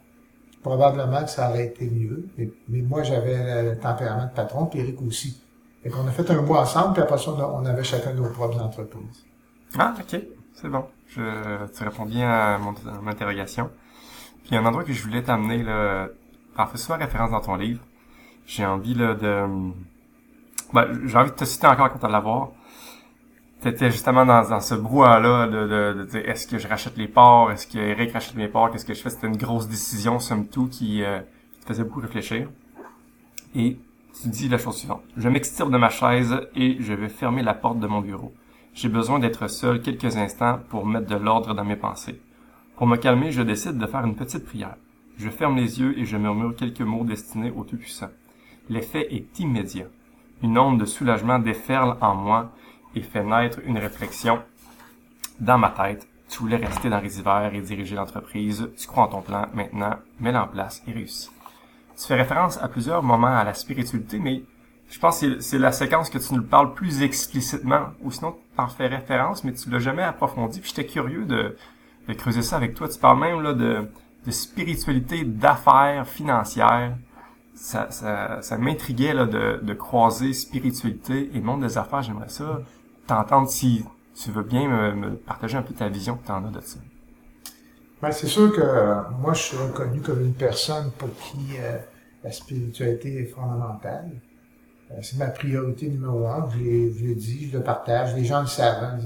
Probablement 0.63 1.23
que 1.23 1.31
ça 1.31 1.51
aurait 1.51 1.67
été 1.67 1.87
mieux, 1.87 2.27
mais, 2.37 2.83
moi, 2.83 3.03
j'avais 3.03 3.63
le 3.63 3.79
tempérament 3.79 4.27
de 4.27 4.35
patron, 4.35 4.67
puis 4.67 4.81
Eric 4.81 5.01
aussi. 5.03 5.41
Fait 5.83 5.91
qu'on 5.91 6.07
a 6.07 6.11
fait 6.11 6.31
un 6.31 6.43
mois 6.43 6.63
ensemble, 6.63 6.95
puis 6.95 7.03
après 7.03 7.19
ça, 7.19 7.31
on, 7.31 7.65
avait 7.65 7.85
chacun 7.85 8.13
nos 8.13 8.29
propres 8.31 8.61
entreprises. 8.61 9.25
Ah, 9.79 9.95
ok. 9.99 10.21
C'est 10.55 10.69
bon. 10.69 10.85
Je, 11.09 11.67
tu 11.77 11.85
réponds 11.85 12.07
bien 12.07 12.29
à 12.29 12.59
mon, 12.59 12.75
interrogation. 13.07 13.71
Il 14.49 14.55
y 14.55 14.57
a 14.57 14.61
un 14.61 14.65
endroit 14.65 14.85
que 14.85 14.93
je 14.93 15.03
voulais 15.03 15.23
t'amener, 15.23 15.63
là, 15.63 16.09
en 16.57 16.67
fais 16.67 16.79
souvent 16.79 16.99
référence 16.99 17.31
dans 17.31 17.41
ton 17.41 17.57
livre. 17.57 17.81
J'ai 18.47 18.65
envie 18.65 18.95
là 18.95 19.15
de... 19.15 19.47
Ben, 20.73 20.87
j'ai 21.07 21.17
envie 21.19 21.31
de 21.31 21.37
te 21.37 21.45
citer 21.45 21.67
encore 21.67 21.93
quand 21.93 22.07
tu 22.07 22.11
l'avoir. 22.11 22.51
T'étais 23.61 23.91
justement 23.91 24.25
dans, 24.25 24.49
dans 24.49 24.61
ce 24.61 24.75
brouhaha-là 24.75 25.49
de, 25.49 25.67
de, 25.67 26.09
de, 26.11 26.19
est-ce 26.19 26.47
que 26.47 26.59
je 26.59 26.69
rachète 26.69 26.97
les 26.97 27.09
parts, 27.09 27.51
est-ce 27.51 27.67
que 27.67 27.79
Eric 27.79 28.13
rachète 28.13 28.37
mes 28.37 28.49
parts, 28.49 28.71
qu'est-ce 28.71 28.85
que 28.85 28.95
je 28.95 29.03
fais? 29.03 29.11
C'était 29.11 29.27
une 29.27 29.37
grosse 29.37 29.69
décision, 29.69 30.21
somme 30.21 30.47
tout, 30.47 30.69
qui, 30.69 31.03
euh, 31.03 31.21
qui 31.55 31.61
te 31.61 31.67
faisait 31.67 31.83
beaucoup 31.85 32.01
réfléchir. 32.01 32.49
Et 33.55 33.79
tu 34.23 34.29
dis 34.29 34.49
la 34.49 34.59
chose 34.59 34.77
suivante. 34.77 35.03
Je 35.17 35.29
m'extirpe 35.29 35.71
de 35.71 35.77
ma 35.77 35.91
chaise 35.91 36.41
et 36.55 36.77
je 36.81 36.93
vais 36.93 37.09
fermer 37.09 37.43
la 37.43 37.55
porte 37.55 37.81
de 37.81 37.87
mon 37.87 38.01
bureau. 38.01 38.33
J'ai 38.75 38.89
besoin 38.89 39.19
d'être 39.19 39.49
seul 39.49 39.83
quelques 39.83 40.17
instants 40.17 40.61
pour 40.71 40.87
mettre 40.87 41.07
de 41.07 41.17
l'ordre 41.17 41.53
dans 41.53 41.65
mes 41.65 41.77
pensées. 41.77 42.21
Pour 42.79 42.87
me 42.87 42.97
calmer, 42.97 43.33
je 43.33 43.43
décide 43.43 43.77
de 43.77 43.87
faire 43.87 44.05
une 44.05 44.15
petite 44.15 44.47
prière. 44.47 44.77
Je 45.17 45.29
ferme 45.31 45.57
les 45.57 45.81
yeux 45.81 45.99
et 45.99 46.05
je 46.05 46.17
murmure 46.17 46.55
quelques 46.55 46.81
mots 46.81 47.03
destinés 47.03 47.51
au 47.51 47.65
Tout-Puissant. 47.65 48.11
L'effet 48.69 49.13
est 49.13 49.41
immédiat. 49.41 49.87
Une 50.45 50.57
onde 50.57 50.79
de 50.79 50.85
soulagement 50.85 51.41
déferle 51.41 51.97
en 52.01 52.15
moi 52.15 52.53
et 52.95 53.03
fait 53.03 53.25
naître 53.25 53.59
une 53.67 53.79
réflexion 53.79 54.39
dans 55.41 55.59
ma 55.59 55.71
tête. 55.71 56.07
Tu 56.29 56.39
voulais 56.39 56.59
rester 56.59 56.89
dans 56.89 57.01
les 57.01 57.19
hivers 57.19 57.53
et 57.53 57.61
diriger 57.63 57.97
l'entreprise. 57.97 58.71
Tu 58.79 58.87
crois 58.87 59.07
en 59.07 59.09
ton 59.09 59.23
plan. 59.23 59.49
Maintenant, 59.55 59.97
mets-le 60.21 60.39
en 60.39 60.47
place 60.47 60.81
et 60.87 60.93
réussis. 60.93 61.31
Tu 61.97 62.07
fais 62.07 62.15
référence 62.15 62.63
à 62.63 62.69
plusieurs 62.69 63.03
moments 63.03 63.27
à 63.37 63.43
la 63.43 63.55
spiritualité, 63.55 64.21
mais 64.21 64.45
je 64.89 65.01
pense 65.01 65.21
que 65.21 65.41
c'est 65.41 65.59
la 65.59 65.73
séquence 65.73 66.11
que 66.11 66.19
tu 66.19 66.33
nous 66.33 66.45
parles 66.45 66.75
plus 66.75 67.03
explicitement, 67.03 67.89
ou 68.03 68.13
sinon 68.13 68.37
tu 68.55 68.61
en 68.61 68.69
fais 68.69 68.87
référence, 68.87 69.43
mais 69.43 69.53
tu 69.53 69.69
l'as 69.69 69.81
jamais 69.81 70.05
approfondi. 70.05 70.61
Puis 70.61 70.73
j'étais 70.77 70.87
curieux 70.87 71.25
de, 71.25 71.57
de 72.09 72.15
creuser 72.15 72.43
ça 72.43 72.57
avec 72.57 72.75
toi. 72.75 72.89
Tu 72.89 72.99
parles 72.99 73.21
même 73.21 73.43
là 73.43 73.53
de, 73.53 73.87
spiritualité, 74.31 75.25
d'affaires 75.25 76.07
financières. 76.07 76.97
Ça, 77.55 77.91
ça, 77.91 78.41
ça 78.41 78.59
m'intriguait 78.59 79.15
là 79.15 79.27
de, 79.27 79.61
de 79.63 79.75
croiser 79.75 80.33
spiritualité 80.33 81.31
et 81.35 81.41
monde 81.41 81.63
des 81.63 81.77
affaires. 81.77 82.03
J'aimerais 82.03 82.29
ça 82.29 82.61
t'entendre 83.07 83.49
si 83.49 83.85
tu 84.15 84.31
veux 84.31 84.43
bien 84.43 84.95
me, 84.95 85.15
partager 85.15 85.57
un 85.57 85.63
peu 85.63 85.75
ta 85.75 85.89
vision 85.89 86.17
que 86.17 86.27
tu 86.27 86.33
en 86.33 86.45
as 86.45 86.51
de 86.51 86.61
ça. 86.61 86.79
Ben, 88.01 88.13
c'est 88.13 88.27
sûr 88.29 88.53
que 88.53 88.61
euh, 88.61 88.95
moi, 89.21 89.33
je 89.35 89.43
suis 89.43 89.57
reconnu 89.57 90.01
comme 90.01 90.21
une 90.21 90.35
personne 90.35 90.93
pour 90.99 91.09
qui 91.17 91.57
euh, 91.59 91.79
la 92.23 92.31
spiritualité 92.31 93.23
est 93.23 93.27
fondamentale. 93.27 94.11
Euh, 94.91 94.95
c'est 95.03 95.19
ma 95.19 95.27
priorité 95.27 95.89
numéro 95.89 96.27
un. 96.27 96.49
Je, 96.51 96.59
je 96.59 97.05
le 97.07 97.15
dis, 97.15 97.49
je 97.51 97.59
le 97.59 97.65
partage. 97.65 98.15
Les 98.15 98.25
gens 98.25 98.41
le 98.41 98.47
savent. 98.47 98.85
Hein. 98.85 98.99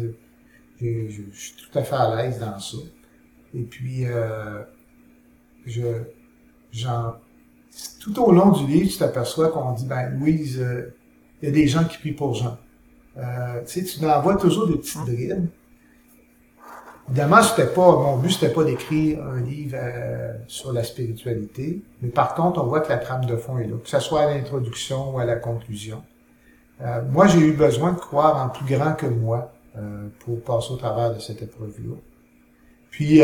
Je, 0.83 1.23
suis 1.33 1.55
tout 1.55 1.79
à 1.79 1.83
fait 1.83 1.95
à 1.95 2.17
l'aise 2.17 2.39
dans 2.39 2.59
ça. 2.59 2.79
Et 3.55 3.63
puis, 3.63 4.05
je, 5.67 5.83
genre, 6.73 7.19
tout 8.01 8.23
au 8.23 8.33
long 8.33 8.51
du 8.51 8.67
livre, 8.67 8.91
tu 8.91 8.99
t'aperçois 8.99 9.51
qu'on 9.51 9.73
dit, 9.73 9.87
ben, 9.87 10.11
Louise, 10.19 10.65
il 11.43 11.47
y 11.47 11.49
a 11.49 11.55
des 11.55 11.67
gens 11.67 11.85
qui 11.85 11.99
prient 11.99 12.13
pour 12.13 12.35
Jean. 12.35 12.57
Euh, 13.19 13.61
tu 13.67 13.85
sais, 13.85 13.99
tu 13.99 14.07
envoies 14.07 14.37
toujours 14.37 14.69
des 14.69 14.77
petites 14.77 15.03
brides. 15.03 15.49
Évidemment, 17.09 17.43
c'était 17.43 17.67
pas, 17.67 17.91
mon 17.97 18.17
but, 18.17 18.31
c'était 18.31 18.53
pas 18.53 18.65
d'écrire 18.65 19.23
un 19.25 19.41
livre 19.41 19.77
euh, 19.79 20.35
sur 20.47 20.73
la 20.73 20.85
spiritualité, 20.85 21.83
mais 22.01 22.09
par 22.09 22.35
contre, 22.35 22.63
on 22.63 22.67
voit 22.67 22.81
que 22.81 22.89
la 22.89 22.99
trame 22.99 23.25
de 23.25 23.37
fond 23.37 23.59
est 23.59 23.67
là, 23.67 23.77
que 23.83 23.89
ce 23.89 23.99
soit 23.99 24.23
à 24.23 24.35
l'introduction 24.35 25.15
ou 25.15 25.19
à 25.19 25.25
la 25.25 25.37
conclusion. 25.37 26.03
Euh, 26.81 27.03
moi, 27.11 27.27
j'ai 27.27 27.41
eu 27.41 27.53
besoin 27.53 27.93
de 27.93 27.99
croire 27.99 28.43
en 28.43 28.49
plus 28.49 28.65
grand 28.65 28.95
que 28.95 29.07
moi 29.07 29.39
euh, 29.39 29.62
pour 30.21 30.43
passer 30.43 30.73
au 30.73 30.77
travers 30.77 31.15
de 31.15 31.21
cette 31.21 31.43
épreuve-là. 31.43 31.95
Puis, 32.91 33.21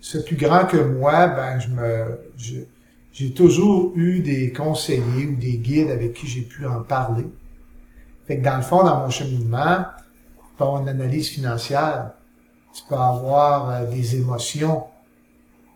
ce 0.00 0.18
plus 0.18 0.36
grand 0.36 0.66
que 0.66 0.76
moi, 0.76 1.28
ben, 1.28 1.58
je 1.58 1.68
me, 1.68 2.66
j'ai 3.14 3.32
toujours 3.32 3.92
eu 3.96 4.20
des 4.20 4.52
conseillers 4.52 5.26
ou 5.26 5.36
des 5.36 5.58
guides 5.58 5.90
avec 5.90 6.14
qui 6.14 6.26
j'ai 6.26 6.42
pu 6.42 6.66
en 6.66 6.82
parler. 6.82 7.26
Fait 8.26 8.38
que 8.38 8.44
dans 8.44 8.56
le 8.56 8.62
fond, 8.62 8.82
dans 8.82 9.00
mon 9.00 9.10
cheminement, 9.10 9.84
avoir 10.58 10.82
une 10.82 10.88
analyse 10.88 11.28
financière, 11.28 12.10
tu 12.74 12.82
peux 12.88 12.96
avoir 12.96 13.70
euh, 13.70 13.86
des 13.86 14.16
émotions, 14.16 14.84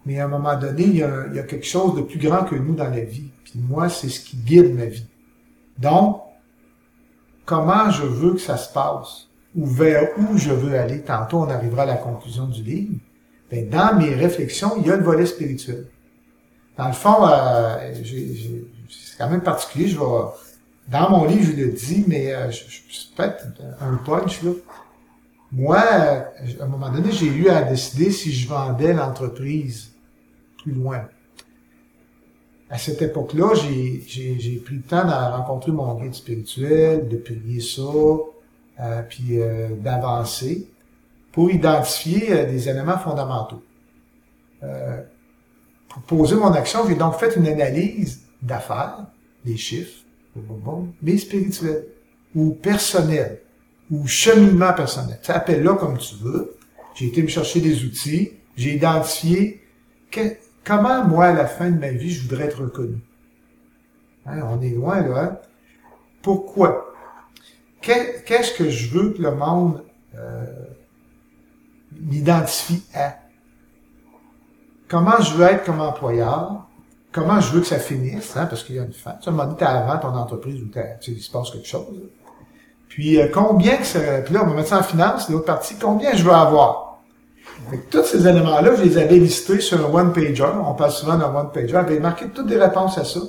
mais 0.04 0.18
à 0.18 0.24
un 0.24 0.28
moment 0.28 0.56
donné, 0.56 0.82
il 0.82 0.96
y, 0.96 1.02
a, 1.02 1.26
il 1.28 1.36
y, 1.36 1.38
a, 1.38 1.44
quelque 1.44 1.66
chose 1.66 1.94
de 1.94 2.02
plus 2.02 2.18
grand 2.18 2.44
que 2.44 2.56
nous 2.56 2.74
dans 2.74 2.88
la 2.88 3.04
vie. 3.04 3.30
Puis 3.44 3.54
moi, 3.56 3.88
c'est 3.88 4.08
ce 4.08 4.20
qui 4.20 4.36
guide 4.36 4.74
ma 4.74 4.86
vie. 4.86 5.06
Donc, 5.78 6.22
comment 7.48 7.90
je 7.90 8.02
veux 8.02 8.34
que 8.34 8.40
ça 8.40 8.58
se 8.58 8.70
passe, 8.70 9.26
ou 9.56 9.64
vers 9.64 10.10
où 10.18 10.36
je 10.36 10.50
veux 10.50 10.78
aller, 10.78 11.00
tantôt 11.00 11.38
on 11.38 11.48
arrivera 11.48 11.84
à 11.84 11.86
la 11.86 11.96
conclusion 11.96 12.44
du 12.44 12.62
livre, 12.62 12.96
ben, 13.50 13.70
dans 13.70 13.96
mes 13.96 14.14
réflexions, 14.14 14.74
il 14.78 14.86
y 14.86 14.90
a 14.90 14.96
le 14.96 15.02
volet 15.02 15.24
spirituel. 15.24 15.86
Dans 16.76 16.88
le 16.88 16.92
fond, 16.92 17.26
euh, 17.26 17.94
c'est 18.04 19.16
quand 19.16 19.30
même 19.30 19.40
particulier, 19.40 19.88
je 19.88 19.98
vais 19.98 20.04
dans 20.88 21.10
mon 21.10 21.24
livre, 21.24 21.52
je 21.56 21.64
le 21.64 21.72
dis, 21.72 22.04
mais 22.06 22.34
euh, 22.34 22.50
je, 22.50 22.64
je, 22.68 23.14
peut-être 23.16 23.46
un 23.80 23.96
punch, 23.96 24.42
là. 24.42 24.50
Moi, 25.50 25.78
à 25.78 26.64
un 26.64 26.66
moment 26.66 26.90
donné, 26.90 27.10
j'ai 27.10 27.26
eu 27.26 27.48
à 27.48 27.62
décider 27.62 28.10
si 28.10 28.30
je 28.30 28.46
vendais 28.46 28.92
l'entreprise 28.92 29.92
plus 30.62 30.72
loin. 30.72 31.08
À 32.70 32.76
cette 32.76 33.00
époque-là, 33.00 33.54
j'ai 33.54 34.62
pris 34.64 34.76
le 34.76 34.82
temps 34.82 35.04
de 35.04 35.10
rencontrer 35.10 35.72
mon 35.72 35.94
guide 35.94 36.14
spirituel, 36.14 37.08
de 37.08 37.16
prier 37.16 37.60
ça, 37.60 37.82
euh, 37.82 39.02
puis 39.08 39.40
euh, 39.40 39.70
d'avancer 39.70 40.68
pour 41.32 41.50
identifier 41.50 42.32
euh, 42.32 42.50
des 42.50 42.68
éléments 42.68 42.98
fondamentaux. 42.98 43.62
Euh, 44.62 45.02
pour 45.88 46.02
poser 46.02 46.36
mon 46.36 46.52
action, 46.52 46.80
j'ai 46.86 46.94
donc 46.94 47.14
fait 47.14 47.34
une 47.36 47.46
analyse 47.46 48.22
d'affaires, 48.42 49.06
des 49.44 49.56
chiffres, 49.56 50.04
mais 51.02 51.16
spirituel, 51.16 51.86
ou 52.34 52.50
personnel, 52.50 53.40
ou 53.90 54.06
cheminement 54.06 54.72
personnel. 54.74 55.18
Tu 55.22 55.30
appelles-le 55.30 55.74
comme 55.74 55.96
tu 55.98 56.16
veux. 56.16 56.56
J'ai 56.94 57.06
été 57.06 57.22
me 57.22 57.28
chercher 57.28 57.60
des 57.60 57.84
outils, 57.84 58.32
j'ai 58.56 58.74
identifié 58.74 59.62
comment, 60.68 61.04
moi, 61.04 61.26
à 61.26 61.32
la 61.32 61.46
fin 61.46 61.70
de 61.70 61.78
ma 61.78 61.90
vie, 61.90 62.10
je 62.10 62.28
voudrais 62.28 62.44
être 62.44 62.62
reconnu? 62.62 63.00
Hein, 64.26 64.42
on 64.44 64.60
est 64.60 64.70
loin, 64.70 65.00
là. 65.00 65.22
Hein? 65.22 65.38
Pourquoi? 66.22 66.94
Qu'est-ce 67.80 68.52
que 68.52 68.68
je 68.68 68.90
veux 68.90 69.12
que 69.14 69.22
le 69.22 69.34
monde 69.34 69.82
euh, 70.14 70.44
m'identifie 71.98 72.84
à? 72.94 73.16
Comment 74.88 75.20
je 75.20 75.34
veux 75.34 75.46
être 75.46 75.64
comme 75.64 75.80
employeur? 75.80 76.68
comment 77.12 77.40
je 77.40 77.52
veux 77.52 77.60
que 77.60 77.66
ça 77.66 77.78
finisse, 77.78 78.36
hein, 78.36 78.46
parce 78.46 78.62
qu'il 78.62 78.76
y 78.76 78.78
a 78.78 78.84
une 78.84 78.92
fin. 78.92 79.12
Tu 79.20 79.30
m'as 79.30 79.46
dit, 79.46 79.64
avant 79.64 79.98
ton 79.98 80.14
entreprise 80.14 80.60
sais, 80.72 80.98
il 81.08 81.20
se 81.20 81.30
passe 81.30 81.50
quelque 81.50 81.66
chose. 81.66 82.02
Puis 82.88 83.20
euh, 83.20 83.28
combien 83.32 83.76
que 83.76 83.84
ça, 83.84 84.00
puis 84.24 84.34
là, 84.34 84.42
on 84.44 84.48
va 84.48 84.54
mettre 84.54 84.68
ça 84.68 84.78
en 84.78 84.82
finance, 84.82 85.28
l'autre 85.28 85.46
partie, 85.46 85.76
combien 85.76 86.14
je 86.14 86.24
veux 86.24 86.32
avoir? 86.32 86.87
Tous 87.90 88.04
ces 88.04 88.26
éléments-là, 88.26 88.74
je 88.76 88.82
les 88.82 88.98
avais 88.98 89.18
listés 89.18 89.60
sur 89.60 89.84
un 89.84 89.92
one-pager. 89.92 90.44
On 90.64 90.74
parle 90.74 90.90
souvent 90.90 91.16
d'un 91.16 91.34
one-pager. 91.34 91.68
J'avais 91.68 92.00
marqué 92.00 92.26
toutes 92.28 92.46
des 92.46 92.58
réponses 92.58 92.98
à 92.98 93.04
ça. 93.04 93.20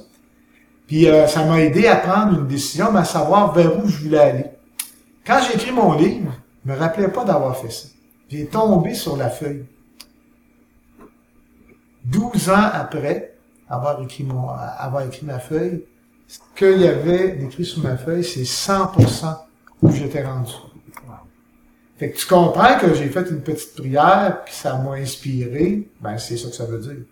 Puis 0.87 1.07
euh, 1.07 1.27
ça 1.27 1.45
m'a 1.45 1.61
aidé 1.61 1.87
à 1.87 1.97
prendre 1.97 2.39
une 2.39 2.47
décision, 2.47 2.91
mais 2.91 2.99
à 2.99 3.05
savoir 3.05 3.53
vers 3.53 3.77
où 3.77 3.87
je 3.87 3.97
voulais 4.03 4.19
aller. 4.19 4.45
Quand 5.25 5.39
j'ai 5.45 5.55
écrit 5.55 5.71
mon 5.71 5.93
livre, 5.93 6.31
je 6.65 6.71
me 6.71 6.77
rappelais 6.77 7.09
pas 7.09 7.23
d'avoir 7.23 7.55
fait 7.57 7.69
ça. 7.69 7.87
J'ai 8.29 8.45
tombé 8.45 8.93
sur 8.93 9.15
la 9.15 9.29
feuille. 9.29 9.65
Douze 12.03 12.49
ans 12.49 12.69
après, 12.73 13.35
avoir 13.69 14.01
écrit 14.01 14.23
mon, 14.23 14.49
avoir 14.49 15.05
écrit 15.05 15.25
ma 15.25 15.39
feuille, 15.39 15.85
ce 16.27 16.39
qu'il 16.55 16.81
y 16.81 16.87
avait 16.87 17.33
décrit 17.33 17.65
sur 17.65 17.83
ma 17.83 17.97
feuille, 17.97 18.23
c'est 18.23 18.41
100% 18.41 19.35
où 19.81 19.91
j'étais 19.91 20.23
rendu. 20.23 20.53
Fait 21.99 22.11
que 22.11 22.17
tu 22.17 22.25
comprends 22.27 22.79
que 22.79 22.93
j'ai 22.93 23.09
fait 23.09 23.29
une 23.29 23.41
petite 23.41 23.75
prière, 23.75 24.43
puis 24.45 24.53
ça 24.53 24.77
m'a 24.77 24.93
inspiré, 24.93 25.89
ben 25.99 26.17
c'est 26.17 26.37
ça 26.37 26.49
que 26.49 26.55
ça 26.55 26.65
veut 26.65 26.79
dire. 26.79 27.03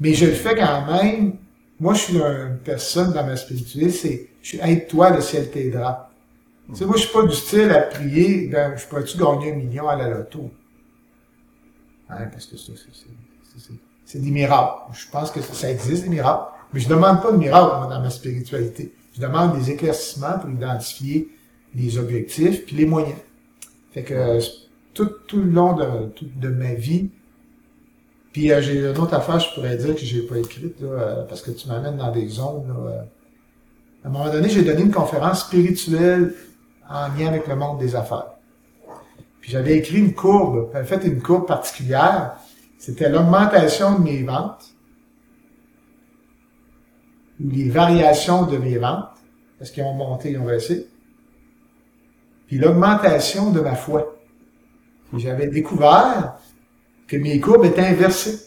Mais 0.00 0.12
je 0.12 0.26
le 0.26 0.32
fais 0.32 0.56
quand 0.56 0.86
même. 0.86 1.36
Moi, 1.78 1.94
je 1.94 2.00
suis 2.00 2.16
une 2.16 2.58
personne 2.64 3.12
dans 3.12 3.24
ma 3.24 3.36
spiritualité, 3.36 3.90
c'est 3.90 4.28
je 4.42 4.48
suis 4.48 4.60
aide-toi, 4.60 5.10
le 5.10 5.20
ciel 5.20 5.50
t'aidera. 5.50 6.10
Tu 6.68 6.76
sais, 6.76 6.84
moi, 6.84 6.96
je 6.96 7.02
suis 7.02 7.12
pas 7.12 7.22
du 7.22 7.34
style 7.34 7.70
à 7.70 7.82
prier, 7.82 8.48
ben, 8.48 8.76
je 8.76 8.86
pourrais-tu 8.86 9.16
gagner 9.18 9.52
un 9.52 9.56
million 9.56 9.88
à 9.88 9.94
la 9.94 10.08
loto? 10.08 10.50
Hein, 12.10 12.26
parce 12.32 12.46
que 12.46 12.56
c'est, 12.56 12.72
c'est, 12.76 13.72
c'est 14.04 14.18
des 14.18 14.30
miracles. 14.30 14.92
Je 14.92 15.08
pense 15.10 15.30
que 15.30 15.40
ça, 15.40 15.70
existe, 15.70 16.04
des 16.04 16.10
miracles. 16.10 16.50
Mais 16.72 16.80
je 16.80 16.88
demande 16.88 17.22
pas 17.22 17.30
de 17.30 17.36
miracles, 17.36 17.76
moi, 17.78 17.86
dans 17.86 18.00
ma 18.00 18.10
spiritualité. 18.10 18.92
Je 19.14 19.20
demande 19.20 19.56
des 19.56 19.70
éclaircissements 19.70 20.38
pour 20.40 20.50
identifier 20.50 21.28
les 21.74 21.98
objectifs 21.98 22.66
puis 22.66 22.74
les 22.76 22.86
moyens. 22.86 23.18
Fait 23.92 24.02
que 24.02 24.38
tout, 24.94 25.10
tout 25.26 25.38
le 25.38 25.50
long 25.50 25.74
de, 25.74 25.84
de 26.36 26.48
ma 26.48 26.74
vie, 26.74 27.10
puis 28.32 28.50
euh, 28.50 28.62
j'ai 28.62 28.80
une 28.80 28.98
autre 28.98 29.14
affaire, 29.14 29.38
je 29.38 29.54
pourrais 29.54 29.76
dire 29.76 29.94
que 29.94 30.00
j'ai 30.00 30.22
pas 30.22 30.38
écrite, 30.38 30.80
là, 30.80 30.88
euh, 30.88 31.24
parce 31.24 31.42
que 31.42 31.50
tu 31.50 31.68
m'amènes 31.68 31.98
dans 31.98 32.10
des 32.10 32.28
zones. 32.28 32.66
Là, 32.68 32.90
euh. 32.90 33.02
à 34.04 34.08
un 34.08 34.10
moment 34.10 34.30
donné, 34.30 34.48
j'ai 34.48 34.62
donné 34.62 34.82
une 34.82 34.90
conférence 34.90 35.46
spirituelle 35.46 36.34
en 36.88 37.08
lien 37.08 37.28
avec 37.28 37.46
le 37.46 37.56
monde 37.56 37.78
des 37.78 37.94
affaires. 37.94 38.32
Puis 39.40 39.52
j'avais 39.52 39.76
écrit 39.76 39.98
une 39.98 40.14
courbe, 40.14 40.70
en 40.74 40.84
fait 40.84 41.04
une 41.04 41.20
courbe 41.20 41.46
particulière 41.46 42.36
c'était 42.82 43.08
l'augmentation 43.08 43.96
de 43.96 44.02
mes 44.02 44.24
ventes 44.24 44.74
ou 47.40 47.48
les 47.48 47.68
variations 47.68 48.44
de 48.44 48.56
mes 48.56 48.76
ventes, 48.76 49.20
parce 49.56 49.70
qu'ils 49.70 49.84
ont 49.84 49.94
monté, 49.94 50.32
ils 50.32 50.38
ont 50.38 50.46
baissé, 50.46 50.88
puis 52.52 52.60
l'augmentation 52.60 53.50
de 53.50 53.60
ma 53.60 53.74
foi. 53.74 54.14
J'avais 55.16 55.46
découvert 55.46 56.34
que 57.08 57.16
mes 57.16 57.40
courbes 57.40 57.64
étaient 57.64 57.80
inversées. 57.80 58.38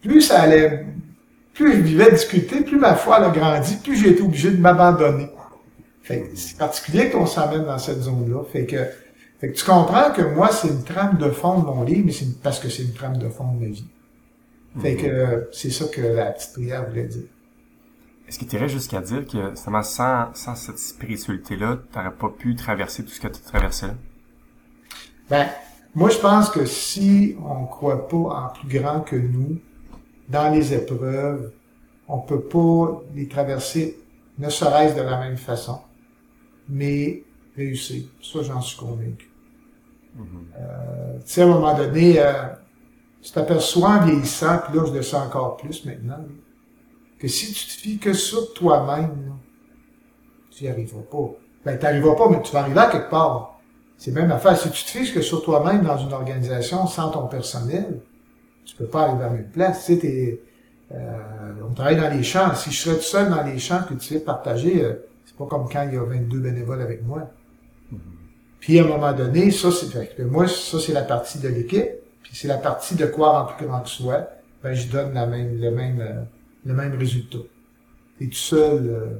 Plus 0.00 0.22
ça 0.22 0.42
allait, 0.42 0.86
plus 1.52 1.72
je 1.72 1.80
vivais 1.80 2.12
difficulté, 2.12 2.60
plus 2.60 2.78
ma 2.78 2.94
foi 2.94 3.16
a 3.16 3.28
grandi, 3.30 3.74
plus 3.82 3.96
j'ai 3.96 4.10
été 4.10 4.22
obligé 4.22 4.52
de 4.52 4.56
m'abandonner. 4.60 5.30
c'est 6.04 6.58
particulier 6.58 7.10
qu'on 7.10 7.26
s'amène 7.26 7.64
dans 7.64 7.78
cette 7.78 8.02
zone-là. 8.02 8.44
Fait 8.52 8.66
que, 8.66 8.84
fait 9.40 9.50
que 9.50 9.58
tu 9.58 9.64
comprends 9.64 10.12
que 10.12 10.22
moi, 10.22 10.50
c'est 10.52 10.68
une 10.68 10.84
trame 10.84 11.18
de 11.18 11.30
fond 11.30 11.58
de 11.58 11.66
mon 11.66 11.82
livre, 11.82 12.02
mais 12.06 12.12
c'est 12.12 12.40
parce 12.40 12.60
que 12.60 12.68
c'est 12.68 12.84
une 12.84 12.94
trame 12.94 13.16
de 13.16 13.28
fond 13.28 13.52
de 13.52 13.64
ma 13.64 13.72
vie. 13.72 13.88
Fait 14.80 14.94
que 14.94 15.08
mhm. 15.08 15.46
c'est 15.50 15.70
ça 15.70 15.86
que 15.86 16.00
la 16.00 16.26
petite 16.26 16.52
prière 16.52 16.88
voulait 16.88 17.02
dire. 17.02 17.24
Est-ce 18.30 18.38
que 18.38 18.44
tu 18.44 18.54
irais 18.54 18.68
jusqu'à 18.68 19.00
dire 19.00 19.26
que 19.26 19.56
sans, 19.56 20.32
sans 20.34 20.54
cette 20.54 20.78
spiritualité-là, 20.78 21.78
tu 21.90 21.98
n'aurais 21.98 22.14
pas 22.14 22.28
pu 22.28 22.54
traverser 22.54 23.02
tout 23.02 23.10
ce 23.10 23.18
que 23.18 23.26
tu 23.26 23.40
traversé 23.40 23.88
là? 23.88 23.94
Ben, 25.28 25.48
moi 25.96 26.10
je 26.10 26.18
pense 26.18 26.48
que 26.48 26.64
si 26.64 27.34
on 27.44 27.64
croit 27.64 28.06
pas 28.06 28.16
en 28.16 28.48
plus 28.50 28.68
grand 28.68 29.00
que 29.00 29.16
nous, 29.16 29.58
dans 30.28 30.48
les 30.48 30.72
épreuves, 30.72 31.50
on 32.06 32.20
peut 32.20 32.42
pas 32.42 33.02
les 33.16 33.26
traverser, 33.26 33.98
ne 34.38 34.48
serait-ce 34.48 34.94
de 34.94 35.02
la 35.02 35.18
même 35.18 35.36
façon, 35.36 35.80
mais 36.68 37.24
réussir. 37.56 38.04
Ça, 38.22 38.42
j'en 38.44 38.60
suis 38.60 38.78
convaincu. 38.78 39.28
Mhm. 40.14 40.26
euh, 40.56 41.18
tu 41.18 41.32
sais, 41.32 41.42
à 41.42 41.46
un 41.46 41.48
moment 41.48 41.76
donné, 41.76 42.20
euh, 42.20 42.44
tu 43.22 43.32
t'aperçois 43.32 43.88
en 43.88 44.04
vieillissant, 44.04 44.58
puis 44.58 44.78
là, 44.78 44.84
je 44.86 44.92
le 44.92 45.02
sens 45.02 45.26
encore 45.26 45.56
plus 45.56 45.84
maintenant, 45.84 46.24
que 47.20 47.28
si 47.28 47.52
tu 47.52 47.66
te 47.66 47.72
fies 47.72 47.98
que 47.98 48.12
sur 48.14 48.54
toi-même, 48.54 49.34
tu 50.50 50.64
n'y 50.64 50.70
arriveras 50.70 51.02
pas. 51.02 51.34
Ben, 51.64 51.78
tu 51.78 51.86
arriveras 51.86 52.16
pas, 52.16 52.28
mais 52.30 52.42
tu 52.42 52.52
vas 52.52 52.60
arriver 52.60 52.80
à 52.80 52.90
quelque 52.90 53.10
part. 53.10 53.60
C'est 53.98 54.12
même 54.12 54.32
affaire. 54.32 54.56
Si 54.56 54.70
tu 54.70 54.84
te 54.84 54.88
fies 54.88 55.12
que 55.12 55.20
sur 55.20 55.42
toi-même 55.42 55.82
dans 55.84 55.98
une 55.98 56.12
organisation 56.12 56.86
sans 56.86 57.10
ton 57.10 57.26
personnel, 57.26 58.00
tu 58.64 58.74
peux 58.74 58.86
pas 58.86 59.02
arriver 59.02 59.24
à 59.24 59.26
la 59.26 59.32
même 59.34 59.50
place. 59.50 59.84
Tu 59.84 60.00
sais, 60.00 60.40
euh, 60.92 61.52
on 61.68 61.74
travaille 61.74 61.96
dans 61.96 62.08
les 62.08 62.22
champs. 62.22 62.54
Si 62.54 62.70
je 62.70 62.80
serais 62.80 62.96
tout 62.96 63.02
seul 63.02 63.28
dans 63.28 63.42
les 63.42 63.58
champs 63.58 63.82
que 63.82 63.94
tu 63.94 64.14
sais 64.14 64.20
partager, 64.20 64.82
euh, 64.82 64.94
c'est 65.26 65.36
pas 65.36 65.44
comme 65.44 65.68
quand 65.68 65.82
il 65.82 65.94
y 65.94 65.98
a 65.98 66.02
22 66.02 66.38
bénévoles 66.38 66.80
avec 66.80 67.04
moi. 67.04 67.30
Mm-hmm. 67.92 67.98
Puis 68.60 68.78
à 68.78 68.84
un 68.84 68.86
moment 68.86 69.12
donné, 69.12 69.50
ça 69.50 69.68
c'est 69.70 70.18
moi 70.24 70.48
ça 70.48 70.78
c'est 70.80 70.92
la 70.92 71.02
partie 71.02 71.38
de 71.38 71.48
l'équipe, 71.48 71.88
puis 72.22 72.32
c'est 72.34 72.48
la 72.48 72.56
partie 72.56 72.94
de 72.94 73.06
croire 73.06 73.44
en 73.44 73.54
plus 73.54 73.66
grand 73.66 73.80
que 73.80 73.88
soi. 73.88 74.28
Ben 74.62 74.74
je 74.74 74.88
donne 74.88 75.14
la 75.14 75.26
même 75.26 75.60
le 75.60 75.70
même 75.70 76.00
euh, 76.00 76.22
le 76.64 76.74
même 76.74 76.96
résultat. 76.96 77.38
Et 78.20 78.28
tout 78.28 78.34
seul, 78.34 78.86
euh, 78.86 79.18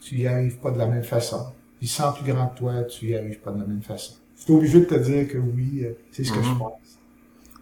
tu 0.00 0.16
y 0.16 0.26
arrives 0.26 0.58
pas 0.58 0.70
de 0.70 0.78
la 0.78 0.86
même 0.86 1.02
façon. 1.02 1.52
Puis 1.78 1.88
sans 1.88 2.12
plus 2.12 2.30
grand 2.30 2.48
que 2.48 2.58
toi, 2.58 2.82
tu 2.84 3.06
y 3.06 3.16
arrives 3.16 3.40
pas 3.40 3.52
de 3.52 3.60
la 3.60 3.66
même 3.66 3.82
façon. 3.82 4.14
C'est 4.36 4.52
obligé 4.52 4.80
de 4.80 4.84
te 4.84 4.94
dire 4.94 5.28
que 5.28 5.38
oui, 5.38 5.84
euh, 5.84 5.92
c'est 6.12 6.24
ce 6.24 6.32
que 6.32 6.42
je 6.42 6.50
mhm. 6.50 6.58
pense. 6.58 6.72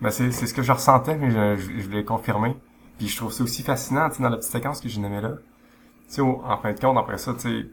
Ben 0.01 0.11
c'est, 0.11 0.32
c'est 0.32 0.47
ce 0.47 0.55
que 0.55 0.62
je 0.62 0.72
ressentais, 0.72 1.16
mais 1.16 1.30
je, 1.30 1.80
je, 1.80 1.88
l'ai 1.90 2.05
confirmé. 2.05 2.57
Puis 2.99 3.09
je 3.09 3.16
trouve 3.16 3.32
ça 3.32 3.45
aussi 3.45 3.62
fascinant, 3.62 4.09
tu 4.09 4.16
sais, 4.16 4.22
dans 4.22 4.30
la 4.30 4.36
petite 4.36 4.51
séquence 4.51 4.80
que 4.80 4.88
j'ai 4.88 5.01
nommée 5.01 5.20
là. 5.20 5.34
Tu 6.09 6.14
sais, 6.16 6.20
en 6.20 6.59
fin 6.59 6.72
de 6.72 6.80
compte, 6.80 6.99
après 6.99 7.18
ça, 7.18 7.34
tu 7.34 7.40
sais, 7.40 7.66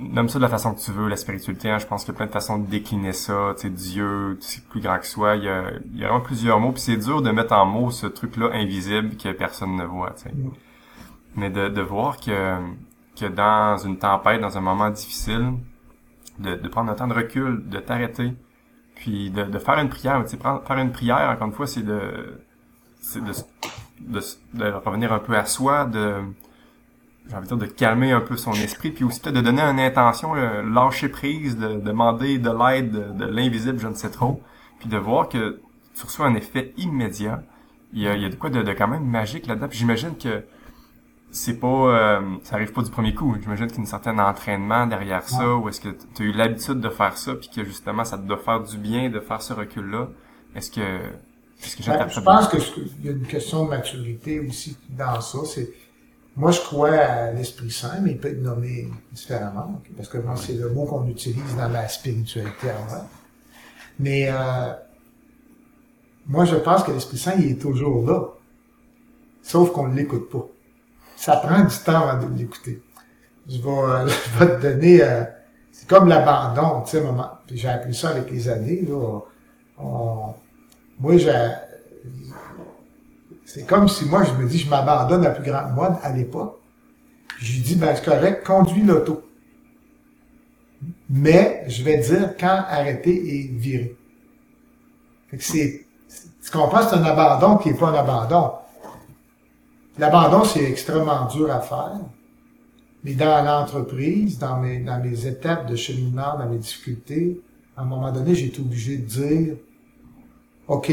nomme 0.00 0.28
ça 0.28 0.38
de 0.38 0.42
la 0.42 0.48
façon 0.48 0.74
que 0.74 0.80
tu 0.80 0.90
veux, 0.90 1.08
la 1.08 1.16
spiritualité. 1.16 1.70
Hein, 1.70 1.78
je 1.78 1.86
pense 1.86 2.04
qu'il 2.04 2.12
y 2.12 2.16
a 2.16 2.18
plein 2.18 2.26
de 2.26 2.32
façons 2.32 2.58
de 2.58 2.66
décliner 2.66 3.12
ça. 3.12 3.54
Tu 3.56 3.62
sais, 3.62 3.70
Dieu, 3.70 4.38
c'est 4.40 4.64
plus 4.68 4.80
grand 4.80 4.98
que 4.98 5.06
soi. 5.06 5.36
Il 5.36 5.44
y 5.44 5.48
a, 5.48 5.70
il 5.92 5.98
y 5.98 6.04
a 6.04 6.08
vraiment 6.08 6.24
plusieurs 6.24 6.60
mots. 6.60 6.72
Puis 6.72 6.82
c'est 6.82 6.96
dur 6.96 7.22
de 7.22 7.30
mettre 7.30 7.52
en 7.54 7.66
mots 7.66 7.90
ce 7.90 8.06
truc-là 8.06 8.50
invisible 8.52 9.16
que 9.16 9.32
personne 9.32 9.76
ne 9.76 9.84
voit. 9.84 10.12
Tu 10.12 10.24
sais. 10.24 10.32
Mm. 10.32 10.50
Mais 11.36 11.50
de, 11.50 11.68
de 11.68 11.80
voir 11.82 12.18
que, 12.18 12.56
que 13.18 13.26
dans 13.26 13.76
une 13.78 13.98
tempête, 13.98 14.40
dans 14.40 14.56
un 14.56 14.62
moment 14.62 14.90
difficile, 14.90 15.54
de, 16.38 16.54
de 16.54 16.68
prendre 16.68 16.90
un 16.90 16.94
temps 16.94 17.08
de 17.08 17.14
recul, 17.14 17.68
de 17.68 17.78
t'arrêter, 17.78 18.34
puis 18.94 19.30
de, 19.30 19.44
de 19.44 19.58
faire 19.58 19.78
une 19.78 19.88
prière. 19.88 20.22
Tu 20.24 20.36
sais, 20.36 20.38
faire 20.38 20.78
une 20.78 20.92
prière, 20.92 21.30
encore 21.30 21.48
une 21.48 21.52
fois, 21.52 21.66
c'est 21.66 21.82
de, 21.82 22.40
c'est 23.00 23.22
de, 23.22 23.32
de, 24.00 24.20
de 24.54 24.72
revenir 24.72 25.12
un 25.12 25.18
peu 25.18 25.36
à 25.36 25.44
soi, 25.44 25.84
de 25.84 26.22
j'ai 27.28 27.34
envie 27.34 27.48
de 27.48 27.56
dire, 27.56 27.68
de 27.68 27.72
calmer 27.72 28.12
un 28.12 28.20
peu 28.20 28.36
son 28.36 28.52
esprit, 28.52 28.90
puis 28.90 29.04
aussi 29.04 29.20
peut-être 29.20 29.36
de 29.36 29.40
donner 29.40 29.62
une 29.62 29.80
intention, 29.80 30.34
lâcher 30.34 31.08
prise, 31.08 31.56
de, 31.56 31.74
demander 31.74 32.38
de 32.38 32.50
l'aide, 32.50 33.16
de, 33.16 33.24
l'invisible, 33.24 33.78
je 33.78 33.88
ne 33.88 33.94
sais 33.94 34.10
trop, 34.10 34.40
puis 34.78 34.88
de 34.88 34.96
voir 34.96 35.28
que 35.28 35.60
tu 35.94 36.04
reçois 36.04 36.26
un 36.26 36.34
effet 36.34 36.72
immédiat. 36.76 37.42
Il 37.92 38.02
y 38.02 38.08
a, 38.08 38.14
il 38.14 38.22
y 38.22 38.24
a 38.24 38.28
de 38.28 38.34
quoi 38.34 38.50
de, 38.50 38.72
quand 38.72 38.88
même 38.88 39.04
magique 39.04 39.46
là-dedans. 39.46 39.68
Puis 39.68 39.78
j'imagine 39.78 40.16
que 40.16 40.44
c'est 41.30 41.58
pas, 41.58 41.66
euh, 41.66 42.20
ça 42.42 42.56
arrive 42.56 42.72
pas 42.72 42.82
du 42.82 42.90
premier 42.90 43.14
coup. 43.14 43.36
J'imagine 43.40 43.66
qu'il 43.66 43.76
y 43.76 43.80
a 43.80 43.82
un 43.82 43.86
certain 43.86 44.18
entraînement 44.18 44.86
derrière 44.86 45.28
ça, 45.28 45.56
ou 45.56 45.68
est-ce 45.68 45.80
que 45.80 45.88
tu 46.14 46.22
as 46.22 46.26
eu 46.26 46.32
l'habitude 46.32 46.80
de 46.80 46.88
faire 46.88 47.16
ça, 47.16 47.34
puis 47.34 47.48
que 47.48 47.64
justement 47.64 48.04
ça 48.04 48.18
te 48.18 48.22
doit 48.22 48.38
faire 48.38 48.62
du 48.62 48.78
bien 48.78 49.10
de 49.10 49.20
faire 49.20 49.42
ce 49.42 49.52
recul-là. 49.52 50.08
Est-ce 50.54 50.70
que, 50.70 50.80
est-ce 51.62 51.76
que 51.76 51.82
ben, 51.86 52.08
Je 52.08 52.20
pense 52.20 52.48
qu'il 52.48 53.04
y 53.04 53.08
a 53.08 53.12
une 53.12 53.26
question 53.26 53.64
de 53.64 53.70
maturité 53.70 54.40
aussi 54.40 54.76
dans 54.90 55.20
ça. 55.20 55.38
C'est 55.44 55.70
moi, 56.36 56.50
je 56.50 56.60
crois 56.60 56.90
à 56.90 57.32
l'Esprit 57.32 57.70
Saint, 57.70 58.00
mais 58.02 58.12
il 58.12 58.18
peut 58.18 58.28
être 58.28 58.42
nommé 58.42 58.88
différemment, 59.10 59.80
parce 59.96 60.08
que 60.10 60.18
c'est 60.36 60.52
le 60.52 60.68
mot 60.68 60.84
qu'on 60.84 61.06
utilise 61.08 61.56
dans 61.56 61.68
la 61.68 61.88
spiritualité 61.88 62.68
en 62.70 63.06
Mais 63.98 64.28
euh, 64.28 64.72
moi, 66.26 66.44
je 66.44 66.56
pense 66.56 66.82
que 66.82 66.92
l'Esprit 66.92 67.16
Saint, 67.16 67.32
il 67.38 67.52
est 67.52 67.60
toujours 67.60 68.06
là, 68.06 68.28
sauf 69.42 69.72
qu'on 69.72 69.88
ne 69.88 69.94
l'écoute 69.96 70.28
pas. 70.28 70.46
Ça 71.16 71.36
prend 71.36 71.64
du 71.64 71.74
temps 71.84 72.06
avant 72.06 72.28
de 72.28 72.38
l'écouter. 72.38 72.82
Je 73.48 73.56
vais, 73.56 73.68
euh, 73.70 74.06
je 74.38 74.38
vais 74.38 74.56
te 74.56 74.62
donner... 74.62 75.02
Euh, 75.02 75.24
c'est 75.72 75.88
comme 75.88 76.08
l'abandon, 76.08 76.82
tu 76.82 76.92
sais, 76.92 77.00
moment. 77.02 77.30
J'ai 77.50 77.68
appris 77.68 77.94
ça 77.94 78.10
avec 78.10 78.30
les 78.30 78.48
années. 78.48 78.86
Là. 78.88 79.20
moi, 79.78 81.16
j'ai 81.16 81.32
c'est 83.56 83.66
comme 83.66 83.88
si 83.88 84.04
moi, 84.04 84.22
je 84.22 84.32
me 84.34 84.46
dis, 84.46 84.58
je 84.58 84.68
m'abandonne 84.68 85.24
à 85.24 85.30
plus 85.30 85.50
grande 85.50 85.74
moi 85.74 85.98
à 86.02 86.12
l'époque. 86.12 86.60
Je 87.38 87.58
dis, 87.62 87.74
ben, 87.74 87.96
c'est 87.96 88.04
correct, 88.04 88.46
conduis 88.46 88.82
l'auto. 88.82 89.22
Mais, 91.08 91.64
je 91.66 91.82
vais 91.82 91.96
dire 91.96 92.36
quand 92.38 92.64
arrêter 92.68 93.14
et 93.14 93.46
virer. 93.46 93.96
Fait 95.30 95.38
que 95.38 95.42
c'est, 95.42 95.86
tu 96.44 96.50
comprends, 96.50 96.86
c'est 96.86 96.96
un 96.96 97.04
abandon 97.04 97.56
qui 97.56 97.70
n'est 97.70 97.78
pas 97.78 97.86
un 97.88 97.94
abandon. 97.94 98.52
L'abandon, 99.96 100.44
c'est 100.44 100.62
extrêmement 100.62 101.24
dur 101.24 101.50
à 101.50 101.60
faire. 101.60 102.00
Mais 103.04 103.14
dans 103.14 103.42
l'entreprise, 103.42 104.38
dans 104.38 104.58
mes, 104.58 104.80
dans 104.80 105.02
mes 105.02 105.26
étapes 105.26 105.66
de 105.66 105.76
cheminement, 105.76 106.36
dans 106.38 106.46
mes 106.46 106.58
difficultés, 106.58 107.40
à 107.74 107.80
un 107.80 107.84
moment 107.86 108.12
donné, 108.12 108.34
j'ai 108.34 108.48
été 108.48 108.60
obligé 108.60 108.98
de 108.98 109.06
dire, 109.06 109.56
OK, 110.68 110.92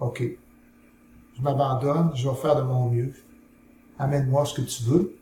OK, 0.00 0.24
je 1.36 1.42
m'abandonne, 1.42 2.12
je 2.14 2.28
vais 2.28 2.34
faire 2.36 2.56
de 2.56 2.62
mon 2.62 2.88
mieux. 2.90 3.12
Amène-moi 3.98 4.44
ce 4.44 4.54
que 4.54 4.62
tu 4.62 4.82
veux. 4.84 5.16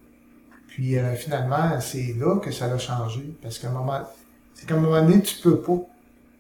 Puis 0.68 0.98
euh, 0.98 1.14
finalement, 1.14 1.80
c'est 1.80 2.14
là 2.18 2.38
que 2.40 2.50
ça 2.50 2.66
a 2.66 2.78
changé. 2.78 3.34
Parce 3.42 3.58
qu'à 3.58 3.68
un 3.68 3.72
moment, 3.72 4.00
c'est 4.54 4.66
qu'à 4.66 4.74
un 4.74 4.80
moment 4.80 5.00
donné, 5.02 5.22
tu 5.22 5.36
peux 5.40 5.58
pas. 5.60 5.78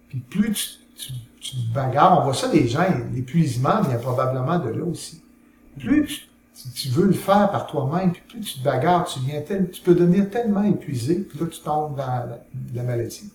Puis 0.08 0.18
plus 0.18 0.80
tu, 0.96 1.12
tu, 1.40 1.56
te 1.56 1.74
bagarres, 1.74 2.20
on 2.20 2.24
voit 2.24 2.34
ça 2.34 2.48
des 2.48 2.68
gens, 2.68 2.84
l'épuisement 3.12 3.80
il 3.84 3.90
y 3.90 3.94
a 3.94 3.98
probablement 3.98 4.58
de 4.58 4.70
là 4.70 4.84
aussi. 4.84 5.22
Plus 5.78 6.28
tu, 6.74 6.88
veux 6.88 7.06
le 7.06 7.12
faire 7.12 7.50
par 7.50 7.66
toi-même, 7.66 8.12
puis 8.12 8.22
plus 8.28 8.40
tu 8.40 8.58
te 8.60 8.64
bagarres, 8.64 9.04
tu 9.06 9.18
viens 9.20 9.42
tu 9.42 9.80
peux 9.82 9.94
devenir 9.94 10.30
tellement 10.30 10.62
épuisé, 10.62 11.16
puis 11.16 11.38
là 11.38 11.46
tu 11.46 11.60
tombes 11.60 11.96
dans 11.96 12.38
la, 12.74 12.82
maladie. 12.82 13.30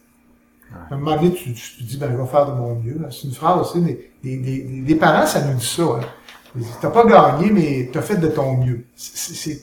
À 0.74 0.94
un 0.94 0.98
moment 0.98 1.16
donné, 1.16 1.34
tu, 1.34 1.54
te 1.54 1.84
dis, 1.84 1.98
ben, 1.98 2.12
je 2.12 2.18
vais 2.18 2.28
faire 2.28 2.46
de 2.46 2.52
mon 2.52 2.76
mieux. 2.76 3.00
C'est 3.10 3.24
une 3.24 3.34
phrase 3.34 3.60
aussi, 3.62 3.80
mais 3.80 4.12
les, 4.24 4.96
parents, 4.96 5.26
ça 5.26 5.44
nous 5.44 5.58
dit 5.58 5.66
ça. 5.66 5.84
Hein. 5.84 6.02
T'as 6.82 6.90
pas 6.90 7.06
gagné, 7.06 7.52
mais 7.52 7.90
t'as 7.92 8.02
fait 8.02 8.18
de 8.18 8.28
ton 8.28 8.58
mieux. 8.58 8.86
C'est, 8.96 9.60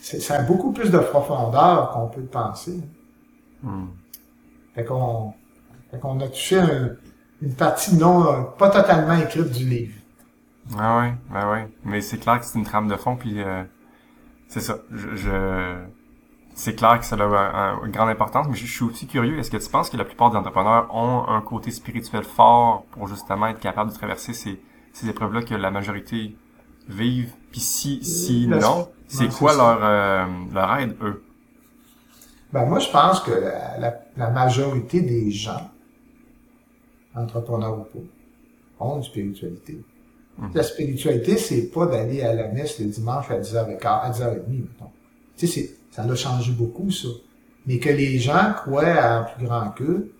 ça 0.00 0.36
a 0.36 0.42
beaucoup 0.42 0.72
plus 0.72 0.90
de 0.90 0.98
profondeur 0.98 1.90
qu'on 1.90 2.08
peut 2.08 2.24
penser. 2.24 2.80
Hmm. 3.62 3.88
Fait 4.74 4.84
qu'on, 4.84 5.34
a 6.20 6.28
touché 6.28 6.62
une 7.42 7.54
partie 7.54 7.96
non, 7.96 8.44
pas 8.56 8.70
totalement 8.70 9.14
écrite 9.14 9.50
du 9.50 9.68
livre. 9.68 9.94
Ah 10.78 10.98
ouais, 10.98 11.14
ah 11.34 11.50
ouais. 11.50 11.68
Mais 11.84 12.00
c'est 12.00 12.18
clair 12.18 12.40
que 12.40 12.46
c'est 12.46 12.58
une 12.58 12.64
trame 12.64 12.88
de 12.88 12.96
fond, 12.96 13.16
puis 13.16 13.42
euh, 13.42 13.64
c'est 14.48 14.60
ça. 14.60 14.78
Je, 14.90 15.76
c'est 16.54 16.74
clair 16.74 16.98
que 16.98 17.04
ça 17.04 17.16
a 17.16 17.78
une 17.84 17.92
grande 17.92 18.08
importance, 18.08 18.48
mais 18.48 18.56
je, 18.56 18.66
suis 18.66 18.84
aussi 18.84 19.06
curieux. 19.06 19.38
Est-ce 19.38 19.50
que 19.50 19.56
tu 19.56 19.70
penses 19.70 19.90
que 19.90 19.96
la 19.96 20.04
plupart 20.04 20.30
des 20.30 20.36
entrepreneurs 20.36 20.92
ont 20.94 21.28
un 21.28 21.40
côté 21.40 21.70
spirituel 21.70 22.24
fort 22.24 22.84
pour 22.90 23.06
justement 23.06 23.46
être 23.46 23.60
capable 23.60 23.90
de 23.90 23.96
traverser 23.96 24.32
ces 24.32 24.60
ces 24.98 25.08
épreuves-là 25.08 25.42
que 25.42 25.54
la 25.54 25.70
majorité 25.70 26.36
vivent? 26.88 27.32
Puis 27.50 27.60
si, 27.60 28.04
si 28.04 28.46
non, 28.46 28.88
c'est 29.06 29.28
quoi 29.28 29.54
leur, 29.54 29.78
euh, 29.82 30.26
leur 30.52 30.76
aide, 30.78 30.96
eux? 31.02 31.22
Ben, 32.52 32.64
moi, 32.64 32.78
je 32.78 32.90
pense 32.90 33.20
que 33.20 33.30
la, 33.30 34.00
la, 34.16 34.30
majorité 34.30 35.02
des 35.02 35.30
gens, 35.30 35.70
entrepreneurs 37.14 37.78
ou 37.78 37.84
pas, 37.84 38.84
ont 38.84 38.96
une 38.96 39.02
spiritualité. 39.02 39.82
Mm. 40.38 40.48
La 40.54 40.62
spiritualité, 40.62 41.36
c'est 41.36 41.70
pas 41.70 41.86
d'aller 41.86 42.22
à 42.22 42.34
la 42.34 42.48
messe 42.48 42.78
le 42.78 42.86
dimanche 42.86 43.30
à 43.30 43.38
10h15, 43.38 43.84
à 43.84 44.10
10h30, 44.10 44.48
mettons. 44.48 44.90
Tu 45.36 45.46
sais, 45.46 45.76
ça 45.90 46.02
a 46.02 46.14
changé 46.14 46.52
beaucoup, 46.52 46.90
ça. 46.90 47.08
Mais 47.66 47.78
que 47.78 47.90
les 47.90 48.18
gens 48.18 48.54
croient 48.54 48.84
à 48.84 49.22
plus 49.24 49.44
grand 49.44 49.70
qu'eux, 49.70 50.10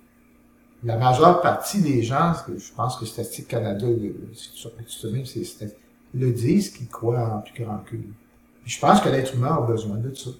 la 0.84 0.96
majeure 0.96 1.40
partie 1.40 1.80
des 1.80 2.02
gens, 2.02 2.32
je 2.56 2.72
pense 2.74 2.96
que 2.96 3.04
Statistique 3.04 3.48
Canada, 3.48 3.86
le 6.14 6.32
disent 6.32 6.70
qu'ils 6.70 6.88
croient 6.88 7.34
en 7.34 7.40
plus 7.40 7.64
grand 7.64 7.78
qu'eux. 7.78 8.04
Je 8.64 8.78
pense 8.78 9.00
que 9.00 9.08
l'être 9.08 9.34
humain 9.34 9.56
a 9.56 9.66
besoin 9.66 9.96
de 9.96 10.14
ça. 10.14 10.30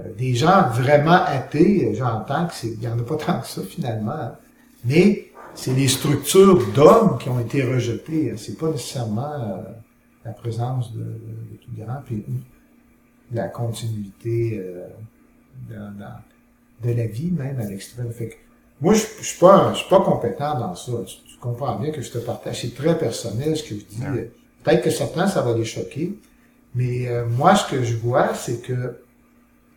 Euh, 0.00 0.12
des 0.14 0.34
gens 0.34 0.68
vraiment 0.68 1.22
athées, 1.24 1.94
j'entends 1.94 2.48
qu'il 2.48 2.78
n'y 2.78 2.88
en 2.88 2.98
a 2.98 3.02
pas 3.02 3.16
tant 3.16 3.40
que 3.40 3.46
ça 3.46 3.62
finalement, 3.62 4.12
hein. 4.12 4.36
mais 4.84 5.30
c'est 5.54 5.72
les 5.72 5.88
structures 5.88 6.60
d'hommes 6.72 7.16
qui 7.18 7.30
ont 7.30 7.40
été 7.40 7.62
rejetées. 7.62 8.36
C'est 8.36 8.58
pas 8.58 8.70
nécessairement 8.70 9.32
euh, 9.32 9.62
la 10.24 10.32
présence 10.32 10.92
de, 10.92 11.04
tout 11.62 11.70
grand, 11.78 12.02
puis 12.04 12.24
la 13.32 13.48
continuité 13.48 14.60
euh, 14.60 14.86
de 15.70 16.90
la 16.92 17.06
vie 17.06 17.30
même 17.30 17.58
à 17.58 17.64
l'extrême. 17.64 18.10
Moi, 18.80 18.94
je, 18.94 19.04
je 19.20 19.24
suis 19.24 19.38
pas, 19.38 19.72
je 19.72 19.78
suis 19.78 19.88
pas 19.88 20.00
compétent 20.00 20.58
dans 20.58 20.74
ça. 20.74 20.92
Tu, 21.06 21.16
comprends 21.40 21.76
bien 21.76 21.92
que 21.92 22.00
je 22.00 22.10
te 22.10 22.18
partage. 22.18 22.62
C'est 22.62 22.74
très 22.74 22.98
personnel 22.98 23.56
ce 23.56 23.62
que 23.62 23.78
je 23.78 23.84
dis. 23.84 24.02
Peut-être 24.64 24.82
que 24.82 24.90
certains, 24.90 25.28
ça 25.28 25.42
va 25.42 25.52
les 25.52 25.64
choquer. 25.64 26.18
Mais 26.74 27.08
euh, 27.08 27.26
moi, 27.26 27.54
ce 27.54 27.70
que 27.70 27.82
je 27.84 27.96
vois, 27.96 28.34
c'est 28.34 28.60
que 28.60 29.00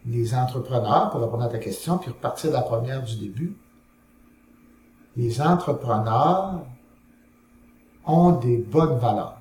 les 0.05 0.33
entrepreneurs, 0.33 1.11
pour 1.11 1.21
répondre 1.21 1.43
à 1.43 1.49
ta 1.49 1.59
question, 1.59 1.97
puis 1.97 2.09
repartir 2.09 2.49
de 2.49 2.55
la 2.55 2.61
première 2.61 3.03
du 3.03 3.17
début, 3.17 3.55
les 5.15 5.41
entrepreneurs 5.41 6.65
ont 8.05 8.31
des 8.31 8.57
bonnes 8.57 8.97
valeurs. 8.97 9.37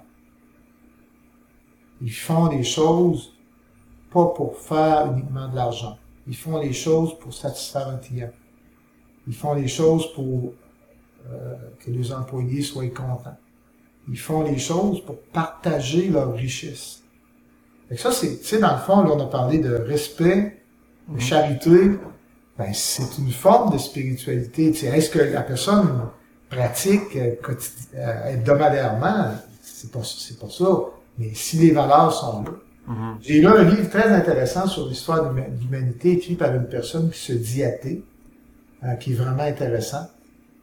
Ils 2.01 2.13
font 2.13 2.49
des 2.49 2.63
choses 2.63 3.33
pas 4.13 4.27
pour 4.27 4.57
faire 4.57 5.13
uniquement 5.13 5.49
de 5.49 5.57
l'argent. 5.57 5.99
Ils 6.27 6.37
font 6.37 6.59
les 6.59 6.73
choses 6.73 7.19
pour 7.19 7.33
satisfaire 7.35 7.89
un 7.89 7.97
client. 7.97 8.31
Ils 9.29 9.35
font 9.35 9.55
les 9.55 9.69
choses 9.69 10.13
pour 10.15 10.55
euh, 11.31 11.55
que 11.85 11.91
les 11.91 12.13
employés 12.13 12.63
soient 12.63 12.89
contents. 12.89 13.37
Ils 14.09 14.19
font 14.19 14.43
les 14.43 14.59
choses 14.59 15.05
pour 15.05 15.19
partager 15.21 16.09
leur 16.09 16.33
richesse. 16.35 17.03
Ça, 17.97 18.11
c'est, 18.11 18.39
tu 18.39 18.45
sais, 18.45 18.59
dans 18.59 18.73
le 18.73 18.81
fond, 18.81 19.03
là, 19.03 19.11
on 19.15 19.21
a 19.21 19.27
parlé 19.27 19.59
de 19.59 19.75
respect, 19.75 20.63
de 21.09 21.15
mhm. 21.15 21.21
charité. 21.21 21.91
Ben, 22.57 22.73
c'est 22.73 23.19
une 23.19 23.31
forme 23.31 23.73
de 23.73 23.79
spiritualité. 23.79 24.73
Tu 24.73 24.79
sais, 24.79 24.87
est-ce 24.87 25.11
que 25.11 25.19
la 25.19 25.43
personne 25.43 26.09
pratique 26.49 27.15
euh, 27.17 27.35
euh, 27.95 28.33
hebdomadairement? 28.33 29.35
C'est 29.63 29.93
pas, 29.93 30.03
c'est 30.03 30.39
pas 30.39 30.49
ça. 30.49 30.67
Mais 31.19 31.33
si 31.35 31.59
les 31.59 31.73
valeurs 31.73 32.13
sont 32.13 32.43
là. 32.45 32.51
Mhm. 32.87 33.19
J'ai 33.21 33.41
lu 33.41 33.47
un 33.47 33.65
livre 33.65 33.91
très 33.91 34.09
intéressant 34.09 34.67
sur 34.67 34.89
l'histoire 34.89 35.31
de 35.31 35.41
l'humanité 35.61 36.13
écrit 36.13 36.35
par 36.35 36.55
une 36.55 36.69
personne 36.69 37.11
qui 37.11 37.19
se 37.19 37.33
dit 37.35 37.63
athée, 37.63 38.03
euh, 38.85 38.95
qui 38.95 39.13
est 39.13 39.17
vraiment 39.17 39.43
intéressant. 39.43 40.09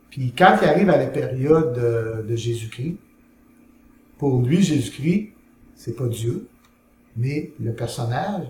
Puis 0.09 0.33
quand 0.37 0.57
il 0.61 0.67
arrive 0.67 0.89
à 0.89 0.97
la 0.97 1.07
période 1.07 1.73
de, 1.73 2.25
de 2.27 2.35
Jésus-Christ, 2.35 2.97
pour 4.17 4.41
lui, 4.41 4.61
Jésus-Christ, 4.61 5.33
c'est 5.75 5.95
pas 5.95 6.07
Dieu, 6.07 6.47
mais 7.17 7.51
le 7.59 7.73
personnage 7.73 8.47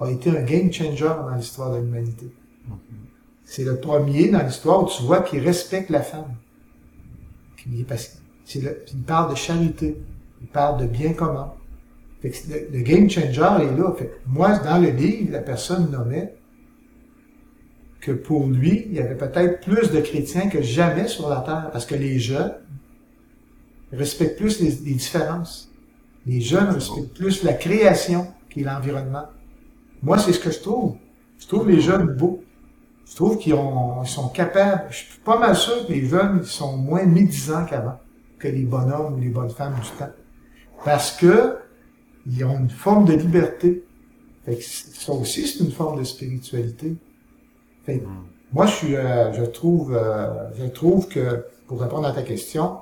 a 0.00 0.10
été 0.10 0.30
un 0.30 0.42
game 0.42 0.72
changer 0.72 1.04
dans 1.04 1.34
l'histoire 1.34 1.72
de 1.72 1.78
l'humanité. 1.78 2.26
C'est 3.44 3.64
le 3.64 3.76
premier 3.76 4.28
dans 4.28 4.42
l'histoire 4.42 4.82
où 4.82 4.88
tu 4.88 5.02
vois 5.02 5.20
qu'il 5.20 5.40
respecte 5.40 5.90
la 5.90 6.02
femme. 6.02 6.34
Parce 7.88 8.20
il 8.54 9.02
parle 9.06 9.30
de 9.30 9.36
charité, 9.36 9.96
il 10.40 10.48
parle 10.48 10.80
de 10.80 10.86
bien 10.86 11.12
commun. 11.12 11.52
le, 12.22 12.80
game 12.82 13.08
changer 13.08 13.40
est 13.40 13.76
là. 13.76 13.92
Fait, 13.96 14.12
moi, 14.26 14.58
dans 14.58 14.78
le 14.78 14.90
livre, 14.90 15.32
la 15.32 15.40
personne 15.40 15.90
nommait 15.90 16.35
que 18.06 18.12
pour 18.12 18.46
lui, 18.46 18.84
il 18.86 18.94
y 18.94 19.00
avait 19.00 19.16
peut-être 19.16 19.62
plus 19.62 19.90
de 19.90 20.00
chrétiens 20.00 20.48
que 20.48 20.62
jamais 20.62 21.08
sur 21.08 21.28
la 21.28 21.40
terre, 21.40 21.70
parce 21.72 21.84
que 21.84 21.96
les 21.96 22.20
jeunes 22.20 22.54
respectent 23.92 24.38
plus 24.38 24.60
les 24.60 24.70
différences. 24.70 25.72
Les 26.24 26.40
jeunes 26.40 26.68
respectent 26.68 27.14
plus 27.14 27.42
la 27.42 27.54
création 27.54 28.28
qui 28.48 28.62
l'environnement. 28.62 29.24
Moi, 30.04 30.18
c'est 30.18 30.32
ce 30.32 30.38
que 30.38 30.52
je 30.52 30.60
trouve. 30.60 30.94
Je 31.40 31.48
trouve 31.48 31.68
les 31.68 31.80
jeunes 31.80 32.06
beaux. 32.06 32.44
Je 33.10 33.16
trouve 33.16 33.38
qu'ils 33.38 33.56
sont 34.04 34.28
capables. 34.28 34.84
Je 34.90 34.96
suis 34.98 35.20
pas 35.24 35.40
mal 35.40 35.56
sûr 35.56 35.84
que 35.84 35.92
les 35.92 36.06
jeunes 36.06 36.38
ils 36.42 36.46
sont 36.46 36.76
moins 36.76 37.06
médisants 37.06 37.64
qu'avant, 37.64 37.98
que 38.38 38.46
les 38.46 38.62
bonhommes 38.62 39.14
ou 39.14 39.20
les 39.20 39.30
bonnes 39.30 39.50
femmes 39.50 39.74
du 39.82 39.90
temps. 39.98 40.12
Parce 40.84 41.10
que 41.16 41.56
ils 42.24 42.44
ont 42.44 42.56
une 42.60 42.70
forme 42.70 43.04
de 43.04 43.14
liberté. 43.14 43.84
Fait 44.44 44.54
que 44.54 44.62
ça 44.62 45.12
aussi, 45.12 45.44
c'est 45.44 45.64
une 45.64 45.72
forme 45.72 45.98
de 45.98 46.04
spiritualité. 46.04 46.94
Fait 47.86 48.02
moi, 48.52 48.66
je 48.66 48.72
suis, 48.72 48.96
euh, 48.96 49.32
je 49.32 49.44
trouve, 49.44 49.96
euh, 49.96 50.50
je 50.58 50.66
trouve 50.66 51.08
que, 51.08 51.44
pour 51.66 51.80
répondre 51.80 52.06
à 52.06 52.12
ta 52.12 52.22
question, 52.22 52.76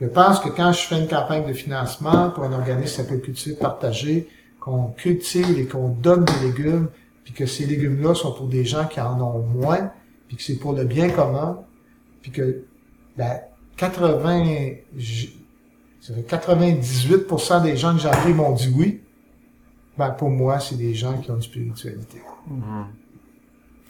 je 0.00 0.06
pense 0.06 0.40
que 0.40 0.48
quand 0.48 0.72
je 0.72 0.80
fais 0.80 0.98
une 0.98 1.08
campagne 1.08 1.46
de 1.46 1.52
financement 1.52 2.30
pour 2.30 2.44
un 2.44 2.52
organisme 2.52 2.90
qui 2.90 2.96
s'appelle 2.96 3.20
Cultiver 3.20 3.56
Partager, 3.56 4.28
qu'on 4.60 4.88
cultive 4.88 5.58
et 5.58 5.66
qu'on 5.66 5.88
donne 5.88 6.24
des 6.24 6.48
légumes, 6.48 6.88
puis 7.24 7.34
que 7.34 7.46
ces 7.46 7.66
légumes-là 7.66 8.14
sont 8.14 8.32
pour 8.32 8.46
des 8.46 8.64
gens 8.64 8.86
qui 8.86 9.00
en 9.00 9.20
ont 9.20 9.40
moins, 9.40 9.90
puis 10.28 10.36
que 10.36 10.42
c'est 10.42 10.56
pour 10.56 10.72
le 10.72 10.84
bien 10.84 11.10
commun, 11.10 11.60
puis 12.22 12.30
que 12.30 12.64
ben, 13.16 13.40
80, 13.76 14.74
98% 16.06 17.62
des 17.62 17.76
gens 17.76 17.94
que 17.94 18.00
j'ai 18.00 18.32
m'ont 18.32 18.52
dit 18.52 18.72
oui, 18.74 19.00
ben 19.98 20.10
pour 20.10 20.30
moi, 20.30 20.60
c'est 20.60 20.76
des 20.76 20.94
gens 20.94 21.18
qui 21.18 21.30
ont 21.30 21.36
une 21.36 21.42
spiritualité. 21.42 22.22
Mm-hmm. 22.50 22.84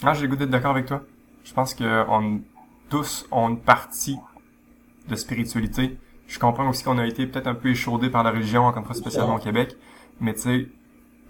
Ah, 0.02 0.14
j'ai 0.14 0.22
le 0.22 0.28
goût 0.28 0.36
d'être 0.36 0.50
d'accord 0.50 0.70
avec 0.70 0.86
toi. 0.86 1.02
Je 1.44 1.52
pense 1.52 1.74
que 1.74 2.04
on, 2.08 2.40
tous 2.88 3.26
ont 3.30 3.50
une 3.50 3.60
partie 3.60 4.18
de 5.08 5.14
spiritualité. 5.14 5.98
Je 6.26 6.38
comprends 6.38 6.68
aussi 6.68 6.84
qu'on 6.84 6.98
a 6.98 7.06
été 7.06 7.26
peut-être 7.26 7.48
un 7.48 7.54
peu 7.54 7.68
échaudé 7.68 8.08
par 8.08 8.22
la 8.22 8.30
religion, 8.30 8.64
encore 8.64 8.80
une 8.80 8.86
fois 8.86 8.94
spécialement 8.94 9.34
au 9.34 9.38
Québec, 9.38 9.76
mais 10.20 10.32
tu 10.34 10.40
sais, 10.40 10.68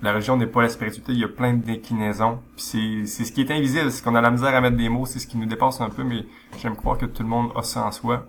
la 0.03 0.13
religion 0.13 0.37
n'est 0.37 0.47
pas 0.47 0.63
la 0.63 0.69
spiritualité, 0.69 1.13
il 1.13 1.19
y 1.19 1.25
a 1.25 1.29
plein 1.29 1.55
de 1.55 1.63
déclinaisons. 1.65 2.41
Puis 2.57 3.07
c'est 3.07 3.25
ce 3.25 3.33
qui 3.33 3.41
est 3.41 3.51
invisible, 3.51 3.91
c'est 3.91 4.05
qu'on 4.05 4.15
a 4.15 4.21
la 4.21 4.31
misère 4.31 4.55
à 4.55 4.61
mettre 4.61 4.77
des 4.77 4.89
mots, 4.89 5.07
c'est 5.07 5.19
ce 5.19 5.27
qui 5.27 5.39
nous 5.39 5.47
dépasse 5.47 5.81
un 5.81 5.91
peu, 5.91 6.05
mais 6.05 6.27
j'aime 6.59 6.77
croire 6.77 6.99
que 6.99 7.07
tout 7.07 7.23
le 7.23 7.29
monde 7.29 7.51
a 7.57 7.63
ça 7.63 7.85
en 7.85 7.91
soi. 7.91 8.27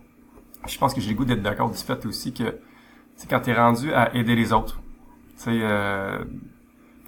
Je 0.67 0.77
pense 0.77 0.93
que 0.93 1.01
j'ai 1.01 1.09
le 1.09 1.15
goût 1.15 1.25
d'être 1.25 1.41
d'accord 1.41 1.69
du 1.69 1.77
fait 1.77 2.05
aussi 2.05 2.33
que 2.33 2.57
c'est 3.15 3.29
quand 3.29 3.41
t'es 3.41 3.53
rendu 3.53 3.93
à 3.93 4.15
aider 4.15 4.35
les 4.35 4.53
autres, 4.53 4.81
tu 5.37 5.43
sais, 5.43 5.59
euh, 5.61 6.23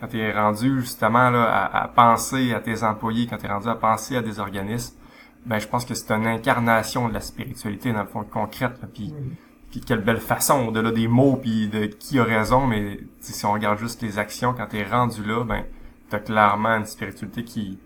quand 0.04 0.10
t'es 0.10 0.34
rendu 0.34 0.82
justement 0.82 1.30
là 1.30 1.44
à, 1.46 1.84
à, 1.84 1.88
penser 1.88 2.54
à 2.54 2.60
tes 2.60 2.84
employés, 2.84 3.26
quand 3.26 3.38
t'es 3.38 3.48
rendu 3.48 3.70
à 3.70 3.76
penser 3.76 4.18
à 4.18 4.22
des 4.22 4.38
organismes, 4.38 4.98
ben 5.46 5.60
je 5.60 5.68
pense 5.68 5.86
que 5.86 5.94
c'est 5.94 6.12
une 6.12 6.28
incarnation 6.28 7.08
de 7.08 7.14
la 7.14 7.22
spiritualité 7.22 7.94
dans 7.94 8.02
le 8.02 8.08
fond 8.08 8.26
concrète 8.26 8.82
là, 8.82 8.88
puis 8.94 9.14
puis 9.72 9.80
quelle 9.80 10.02
belle 10.02 10.20
façon 10.20 10.68
au-delà 10.68 10.92
des 10.92 11.08
mots 11.08 11.38
puis 11.38 11.70
de 11.70 11.86
qui 11.86 12.20
a 12.20 12.24
raison 12.26 12.68
mais 12.68 13.00
si 13.22 13.46
on 13.46 13.54
regarde 13.54 13.80
juste 13.80 14.02
les 14.02 14.20
actions 14.20 14.54
quand 14.54 14.68
t'es 14.68 14.84
rendu 14.84 15.24
là 15.24 15.46
ben 15.46 15.64
t'as 16.10 16.20
clairement 16.20 16.76
une 16.78 16.86
spiritualité 16.86 17.44
qui 17.46 17.80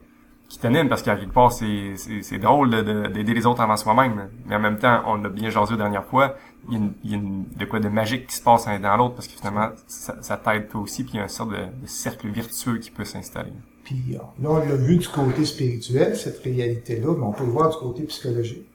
qui 0.49 0.59
t'anime 0.59 0.89
parce 0.89 1.03
qu'à 1.03 1.15
quelque 1.15 1.33
part 1.33 1.51
c'est 1.51 1.95
c'est 1.97 2.39
drôle 2.39 2.69
d'aider 3.11 3.33
les 3.33 3.45
autres 3.45 3.61
avant 3.61 3.77
soi-même 3.77 4.29
mais 4.47 4.55
en 4.55 4.59
même 4.59 4.77
temps 4.77 5.03
on 5.05 5.15
l'a 5.15 5.29
bien 5.29 5.49
jasé 5.49 5.73
la 5.73 5.83
dernière 5.83 6.05
fois 6.05 6.35
il 6.69 6.73
y 6.73 6.75
a, 6.75 6.79
une, 6.79 6.93
il 7.03 7.11
y 7.11 7.13
a 7.13 7.17
une, 7.17 7.45
de 7.55 7.65
quoi 7.65 7.79
de 7.79 7.89
magique 7.89 8.27
qui 8.27 8.35
se 8.35 8.41
passe 8.41 8.67
un 8.67 8.79
dans 8.79 8.97
l'autre 8.97 9.15
parce 9.15 9.27
que 9.27 9.37
finalement 9.37 9.69
ça, 9.87 10.15
ça 10.21 10.37
t'aide 10.37 10.69
toi 10.69 10.81
aussi 10.81 11.03
puis 11.03 11.13
il 11.13 11.17
y 11.17 11.19
a 11.19 11.23
un 11.23 11.27
sorte 11.27 11.51
de, 11.51 11.55
de 11.55 11.87
cercle 11.87 12.27
vertueux 12.29 12.77
qui 12.79 12.91
peut 12.91 13.05
s'installer 13.05 13.53
puis 13.87 14.03
là, 14.11 14.49
on 14.49 14.57
l'a 14.57 14.75
vu 14.75 14.97
du 14.97 15.07
côté 15.07 15.45
spirituel, 15.45 16.17
cette 16.17 16.43
réalité-là, 16.43 17.15
mais 17.17 17.23
on 17.23 17.31
peut 17.31 17.45
le 17.45 17.51
voir 17.51 17.69
du 17.69 17.77
côté 17.77 18.03
psychologique. 18.03 18.67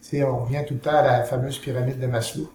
C'est, 0.00 0.24
on 0.24 0.38
revient 0.38 0.64
tout 0.66 0.74
le 0.74 0.80
temps 0.80 0.96
à 0.96 1.02
la 1.02 1.22
fameuse 1.22 1.58
pyramide 1.58 2.00
de 2.00 2.08
Maslow. 2.08 2.50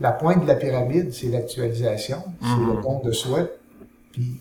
La 0.00 0.12
pointe 0.12 0.42
de 0.42 0.46
la 0.46 0.54
pyramide, 0.54 1.10
c'est 1.14 1.28
l'actualisation, 1.28 2.18
c'est 2.42 2.66
le 2.66 2.82
don 2.82 2.98
mm-hmm. 2.98 3.06
de 3.06 3.12
soi. 3.12 3.38
Puis 4.12 4.38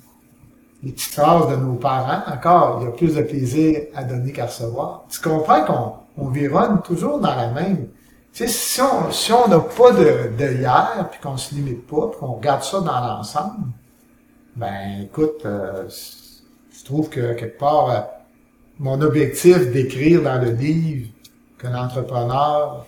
les 0.84 0.92
petites 0.92 1.14
phrases 1.14 1.50
de 1.52 1.56
nos 1.56 1.76
parents, 1.76 2.22
encore, 2.30 2.80
il 2.82 2.84
y 2.84 2.88
a 2.90 2.92
plus 2.92 3.16
de 3.16 3.22
plaisir 3.22 3.84
à 3.96 4.04
donner 4.04 4.34
qu'à 4.34 4.48
recevoir. 4.48 5.06
Tu 5.10 5.22
comprends 5.22 5.64
qu'on 5.64 6.26
on 6.26 6.30
vironne 6.32 6.82
toujours 6.82 7.22
dans 7.22 7.34
la 7.34 7.52
même. 7.52 7.88
Si 8.34 8.82
on 8.82 9.12
si 9.12 9.34
on 9.34 9.48
n'a 9.48 9.60
pas 9.60 9.92
de, 9.92 10.32
de 10.38 10.54
hier, 10.54 11.10
puis 11.12 11.20
qu'on 11.20 11.38
se 11.38 11.54
limite 11.54 11.86
pas, 11.86 12.08
puis 12.08 12.20
qu'on 12.20 12.34
regarde 12.34 12.64
ça 12.64 12.80
dans 12.80 13.00
l'ensemble, 13.00 13.68
ben 14.56 15.02
écoute, 15.04 15.46
euh, 15.46 15.88
je 15.90 16.86
trouve 16.86 17.10
que 17.10 17.34
quelque 17.34 17.60
part, 17.60 17.90
euh, 17.90 18.02
mon 18.80 19.02
objectif 19.02 19.72
d'écrire 19.72 20.24
dans 20.24 20.42
le 20.42 20.52
livre 20.52 21.10
que 21.58 21.68
l'entrepreneur 21.68 22.86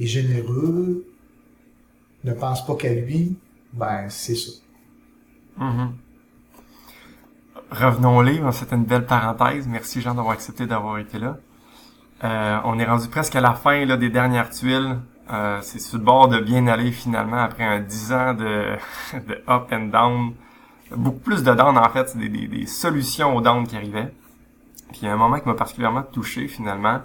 est 0.00 0.06
généreux, 0.06 1.04
ne 2.24 2.32
pense 2.32 2.64
pas 2.64 2.74
qu'à 2.76 2.92
lui, 2.92 3.36
ben 3.72 4.08
c'est 4.08 4.36
ça. 4.36 4.52
Mm-hmm. 5.58 5.88
Revenons 7.70 8.16
au 8.16 8.22
livre, 8.22 8.50
c'était 8.52 8.76
une 8.76 8.84
belle 8.84 9.06
parenthèse. 9.06 9.66
Merci 9.66 10.00
Jean 10.00 10.14
d'avoir 10.14 10.34
accepté 10.34 10.66
d'avoir 10.66 10.98
été 10.98 11.18
là. 11.18 11.38
Euh, 12.24 12.58
on 12.64 12.78
est 12.78 12.84
rendu 12.84 13.08
presque 13.08 13.36
à 13.36 13.40
la 13.40 13.52
fin 13.52 13.84
là, 13.84 13.96
des 13.96 14.10
dernières 14.10 14.50
tuiles 14.50 14.98
Euh, 15.30 15.60
c'est 15.62 15.78
sur 15.78 15.98
le 15.98 16.04
bord 16.04 16.28
de 16.28 16.38
bien 16.38 16.66
aller 16.66 16.92
finalement 16.92 17.38
après 17.38 17.64
un 17.64 17.80
10 17.80 18.12
ans 18.12 18.34
de, 18.34 18.76
up 19.48 19.72
and 19.72 19.86
down. 19.86 20.34
Beaucoup 20.94 21.20
plus 21.20 21.42
de 21.42 21.54
down 21.54 21.78
en 21.78 21.88
fait, 21.88 22.08
c'est 22.10 22.18
des, 22.18 22.66
solutions 22.66 23.34
aux 23.36 23.40
down 23.40 23.66
qui 23.66 23.76
arrivaient. 23.76 24.12
Puis 24.90 25.00
il 25.02 25.04
y 25.06 25.08
a 25.08 25.14
un 25.14 25.16
moment 25.16 25.40
qui 25.40 25.48
m'a 25.48 25.54
particulièrement 25.54 26.02
touché 26.02 26.46
finalement, 26.46 27.00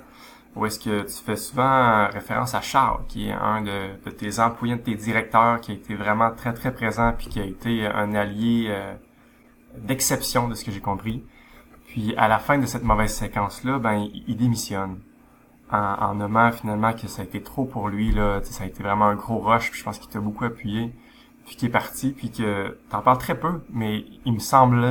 où 0.55 0.65
est-ce 0.65 0.79
que 0.79 1.03
tu 1.03 1.23
fais 1.23 1.37
souvent 1.37 2.07
référence 2.09 2.53
à 2.55 2.61
Charles, 2.61 3.01
qui 3.07 3.29
est 3.29 3.31
un 3.31 3.61
de, 3.61 4.03
de, 4.05 4.11
tes 4.11 4.39
employés, 4.39 4.75
de 4.75 4.81
tes 4.81 4.95
directeurs, 4.95 5.61
qui 5.61 5.71
a 5.71 5.75
été 5.75 5.95
vraiment 5.95 6.31
très 6.31 6.53
très 6.53 6.73
présent, 6.73 7.13
puis 7.17 7.27
qui 7.27 7.39
a 7.39 7.45
été 7.45 7.87
un 7.87 8.13
allié 8.15 8.67
euh, 8.69 8.93
d'exception 9.77 10.49
de 10.49 10.55
ce 10.55 10.65
que 10.65 10.71
j'ai 10.71 10.81
compris. 10.81 11.23
Puis 11.87 12.13
à 12.17 12.27
la 12.27 12.39
fin 12.39 12.57
de 12.57 12.65
cette 12.65 12.83
mauvaise 12.83 13.13
séquence-là, 13.13 13.79
ben 13.79 14.07
il 14.27 14.35
démissionne 14.35 14.99
en, 15.71 15.77
en 15.77 16.15
nommant 16.15 16.51
finalement 16.51 16.93
que 16.93 17.07
ça 17.07 17.21
a 17.21 17.25
été 17.25 17.41
trop 17.41 17.65
pour 17.65 17.89
lui 17.89 18.11
là, 18.11 18.41
ça 18.43 18.63
a 18.63 18.67
été 18.67 18.83
vraiment 18.83 19.05
un 19.05 19.15
gros 19.15 19.39
rush, 19.39 19.71
puis 19.71 19.79
je 19.79 19.85
pense 19.85 19.99
qu'il 19.99 20.09
t'a 20.09 20.19
beaucoup 20.19 20.45
appuyé, 20.45 20.93
puis 21.45 21.55
qu'il 21.55 21.69
est 21.69 21.71
parti, 21.71 22.11
puis 22.11 22.31
que 22.31 22.77
t'en 22.89 23.01
parles 23.01 23.17
très 23.17 23.39
peu, 23.39 23.61
mais 23.71 24.05
il 24.25 24.33
me 24.33 24.39
semble, 24.39 24.85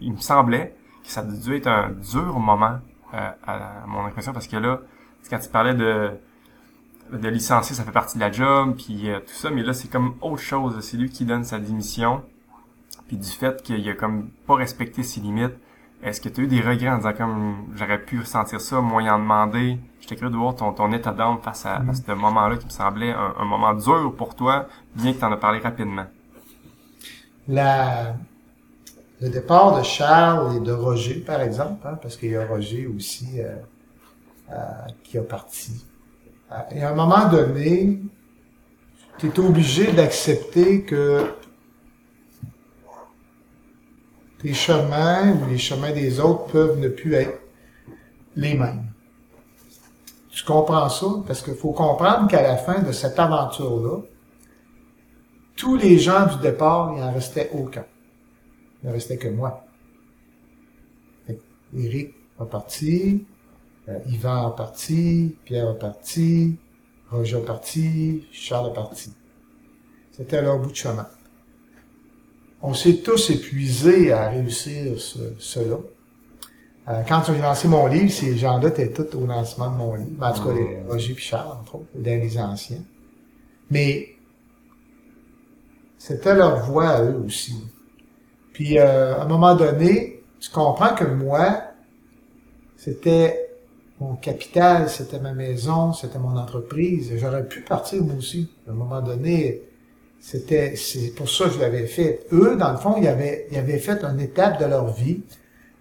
il 0.00 0.12
me 0.12 0.18
semblait 0.18 0.76
que 1.04 1.10
ça 1.10 1.20
a 1.20 1.24
dû 1.24 1.56
être 1.56 1.66
un 1.66 1.90
dur 1.90 2.38
moment 2.38 2.78
euh, 3.14 3.30
à, 3.46 3.84
mon 3.86 4.04
impression 4.06 4.32
parce 4.32 4.46
que 4.46 4.56
là, 4.56 4.80
quand 5.28 5.38
tu 5.38 5.48
parlais 5.48 5.74
de 5.74 6.10
de 7.12 7.28
licencier, 7.28 7.76
ça 7.76 7.84
fait 7.84 7.92
partie 7.92 8.16
de 8.16 8.20
la 8.20 8.32
job, 8.32 8.74
puis 8.74 9.10
euh, 9.10 9.20
tout 9.20 9.34
ça, 9.34 9.50
mais 9.50 9.62
là 9.62 9.74
c'est 9.74 9.88
comme 9.88 10.14
autre 10.22 10.40
chose, 10.40 10.80
c'est 10.80 10.96
lui 10.96 11.10
qui 11.10 11.26
donne 11.26 11.44
sa 11.44 11.58
démission, 11.58 12.22
puis 13.06 13.18
du 13.18 13.28
fait 13.28 13.62
qu'il 13.62 13.86
a 13.86 13.94
comme 13.94 14.30
pas 14.46 14.54
respecté 14.54 15.02
ses 15.02 15.20
limites. 15.20 15.54
Est-ce 16.02 16.20
que 16.20 16.28
tu 16.28 16.40
as 16.40 16.44
eu 16.44 16.46
des 16.48 16.60
regrets 16.60 16.88
en 16.88 16.96
disant 16.96 17.12
comme 17.12 17.66
j'aurais 17.76 18.00
pu 18.00 18.20
ressentir 18.20 18.60
ça, 18.60 18.80
moyen 18.80 19.18
de 19.18 19.22
demander? 19.22 19.78
J'étais 20.00 20.16
curieux 20.16 20.32
de 20.32 20.36
voir 20.36 20.56
ton, 20.56 20.72
ton 20.72 20.92
état 20.92 21.12
d'âme 21.12 21.38
face 21.42 21.64
à, 21.64 21.78
mm-hmm. 21.78 22.06
ce 22.06 22.12
moment-là 22.12 22.56
qui 22.56 22.66
me 22.66 22.70
semblait 22.70 23.12
un, 23.12 23.44
moment 23.44 23.72
dur 23.74 24.12
pour 24.16 24.34
toi, 24.34 24.66
bien 24.96 25.12
que 25.12 25.18
tu 25.18 25.24
en 25.24 25.30
as 25.30 25.36
parlé 25.36 25.60
rapidement. 25.60 26.06
La, 27.46 28.14
le 29.20 29.28
départ 29.28 29.78
de 29.78 29.84
Charles 29.84 30.56
et 30.56 30.60
de 30.60 30.72
Roger, 30.72 31.20
par 31.20 31.40
exemple, 31.40 31.86
hein, 31.86 31.96
parce 32.02 32.16
qu'il 32.16 32.30
y 32.30 32.36
a 32.36 32.44
Roger 32.44 32.88
aussi 32.88 33.40
euh, 33.40 33.54
euh, 34.50 34.54
qui 35.04 35.18
a 35.18 35.22
parti. 35.22 35.84
Euh, 36.50 36.56
et 36.72 36.82
à 36.82 36.90
un 36.90 36.94
moment 36.94 37.28
donné, 37.28 38.00
tu 39.18 39.28
es 39.28 39.38
obligé 39.38 39.92
d'accepter 39.92 40.82
que 40.82 41.34
tes 44.42 44.54
chemins 44.54 45.32
ou 45.32 45.48
les 45.48 45.58
chemins 45.58 45.92
des 45.92 46.20
autres 46.20 46.46
peuvent 46.46 46.78
ne 46.78 46.88
plus 46.88 47.14
être 47.14 47.40
les 48.36 48.54
mêmes. 48.54 48.84
Tu 50.30 50.44
comprends 50.44 50.88
ça? 50.88 51.06
Parce 51.26 51.42
qu'il 51.42 51.54
faut 51.54 51.72
comprendre 51.72 52.28
qu'à 52.28 52.42
la 52.42 52.56
fin 52.56 52.80
de 52.80 52.90
cette 52.90 53.18
aventure-là, 53.18 54.00
tous 55.56 55.76
les 55.76 55.98
gens 55.98 56.26
du 56.26 56.40
départ, 56.40 56.94
il 56.96 57.02
en 57.02 57.12
restait 57.12 57.50
aucun. 57.52 57.84
Il 58.82 58.88
ne 58.88 58.94
restait 58.94 59.18
que 59.18 59.28
moi. 59.28 59.64
Éric 61.74 62.14
a 62.38 62.44
parti, 62.44 63.24
euh, 63.88 63.98
Yvan 64.06 64.48
a 64.48 64.50
parti, 64.50 65.36
Pierre 65.44 65.70
a 65.70 65.74
parti, 65.74 66.56
Roger 67.10 67.36
a 67.36 67.40
parti, 67.40 68.26
Charles 68.32 68.70
a 68.70 68.74
parti. 68.74 69.12
C'était 70.12 70.42
leur 70.42 70.58
bout 70.58 70.70
de 70.70 70.76
chemin. 70.76 71.06
On 72.62 72.74
s'est 72.74 72.98
tous 72.98 73.30
épuisés 73.30 74.12
à 74.12 74.28
réussir 74.28 75.00
ce, 75.00 75.18
cela. 75.38 75.78
Euh, 76.88 77.02
quand 77.08 77.22
j'ai 77.26 77.38
lancé 77.38 77.68
mon 77.68 77.86
livre, 77.86 78.10
ces 78.10 78.36
gens-là 78.36 78.68
étaient 78.68 78.92
tous 78.92 79.16
au 79.16 79.26
lancement 79.26 79.70
de 79.70 79.76
mon 79.76 79.94
livre. 79.94 80.24
En 80.24 80.32
tout 80.32 80.44
cas, 80.44 80.54
les, 80.54 80.82
Roger 80.88 81.14
Pichard, 81.14 81.58
entre 81.60 81.76
autres, 81.76 81.86
dans 81.94 82.20
les 82.20 82.38
anciens. 82.38 82.82
Mais 83.70 84.16
c'était 85.98 86.34
leur 86.34 86.64
voix 86.64 86.88
à 86.88 87.02
eux 87.02 87.22
aussi. 87.26 87.54
Puis, 88.52 88.78
euh, 88.78 89.16
à 89.16 89.22
un 89.22 89.26
moment 89.26 89.54
donné, 89.54 90.22
tu 90.40 90.50
comprends 90.50 90.94
que 90.94 91.04
moi, 91.04 91.62
c'était 92.76 93.48
mon 94.00 94.16
capital, 94.16 94.88
c'était 94.88 95.20
ma 95.20 95.32
maison, 95.32 95.92
c'était 95.92 96.18
mon 96.18 96.36
entreprise. 96.36 97.12
J'aurais 97.16 97.46
pu 97.46 97.62
partir 97.62 98.02
moi 98.02 98.16
aussi. 98.16 98.50
À 98.66 98.72
un 98.72 98.74
moment 98.74 99.00
donné, 99.00 99.62
c'était, 100.22 100.76
c'est 100.76 101.14
pour 101.14 101.28
ça 101.28 101.46
que 101.46 101.50
je 101.50 101.58
l'avais 101.58 101.86
fait. 101.86 102.26
Eux, 102.32 102.56
dans 102.56 102.70
le 102.70 102.78
fond, 102.78 102.94
ils 102.98 103.06
avaient, 103.06 103.46
ils 103.50 103.58
avaient 103.58 103.78
fait 103.78 104.02
une 104.02 104.20
étape 104.20 104.58
de 104.58 104.64
leur 104.64 104.86
vie 104.86 105.20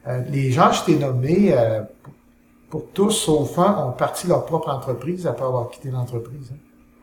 euh, 0.07 0.21
les 0.29 0.51
gens 0.51 0.71
je 0.71 0.83
t'ai 0.85 0.95
nommés, 0.97 1.53
euh, 1.53 1.81
pour, 2.69 2.87
tous, 2.93 3.11
sauf 3.11 3.57
un, 3.59 3.87
ont 3.87 3.91
parti 3.91 4.27
leur 4.27 4.45
propre 4.45 4.69
entreprise 4.69 5.27
après 5.27 5.45
avoir 5.45 5.69
quitté 5.69 5.91
l'entreprise. 5.91 6.51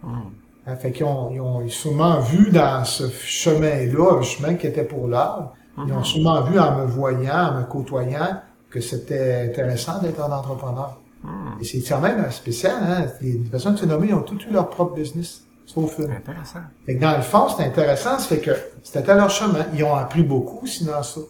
Hein. 0.04 0.22
Hmm. 0.66 0.76
fait 0.76 0.92
qu'ils 0.92 1.04
ont, 1.04 1.30
ils 1.32 1.40
ont 1.40 1.68
sûrement 1.68 2.20
vu 2.20 2.50
dans 2.50 2.84
ce 2.84 3.08
chemin-là, 3.08 4.18
un 4.18 4.22
chemin 4.22 4.54
qui 4.54 4.66
était 4.66 4.84
pour 4.84 5.08
l'art. 5.08 5.52
Ils 5.76 5.92
ont 5.92 6.00
hmm. 6.00 6.04
sûrement 6.04 6.42
vu 6.42 6.58
en 6.58 6.76
me 6.76 6.86
voyant, 6.86 7.50
en 7.50 7.60
me 7.60 7.64
côtoyant, 7.64 8.40
que 8.70 8.80
c'était 8.80 9.48
intéressant 9.48 10.00
d'être 10.00 10.20
un 10.20 10.32
entrepreneur. 10.32 10.98
Hmm. 11.22 11.60
Et 11.60 11.64
c'est 11.64 11.80
quand 11.80 12.00
même 12.00 12.28
spécial, 12.30 12.74
hein? 12.82 13.06
Les 13.20 13.34
personnes 13.34 13.74
que 13.74 13.80
tu 13.80 13.84
as 13.84 13.88
nommées, 13.88 14.08
ils 14.08 14.14
ont 14.14 14.22
tout 14.22 14.38
eu 14.48 14.52
leur 14.52 14.70
propre 14.70 14.94
business. 14.94 15.44
Sauf 15.68 16.00
Intéressant. 16.00 16.60
Fait 16.86 16.96
que 16.96 17.00
dans 17.00 17.14
le 17.14 17.22
fond, 17.22 17.46
c'est 17.50 17.62
intéressant, 17.62 18.18
fait 18.18 18.38
que 18.38 18.52
c'était 18.82 19.10
à 19.10 19.14
leur 19.14 19.28
chemin. 19.28 19.66
Ils 19.74 19.84
ont 19.84 19.94
appris 19.94 20.22
beaucoup, 20.22 20.66
sinon 20.66 21.02
ça. 21.02 21.20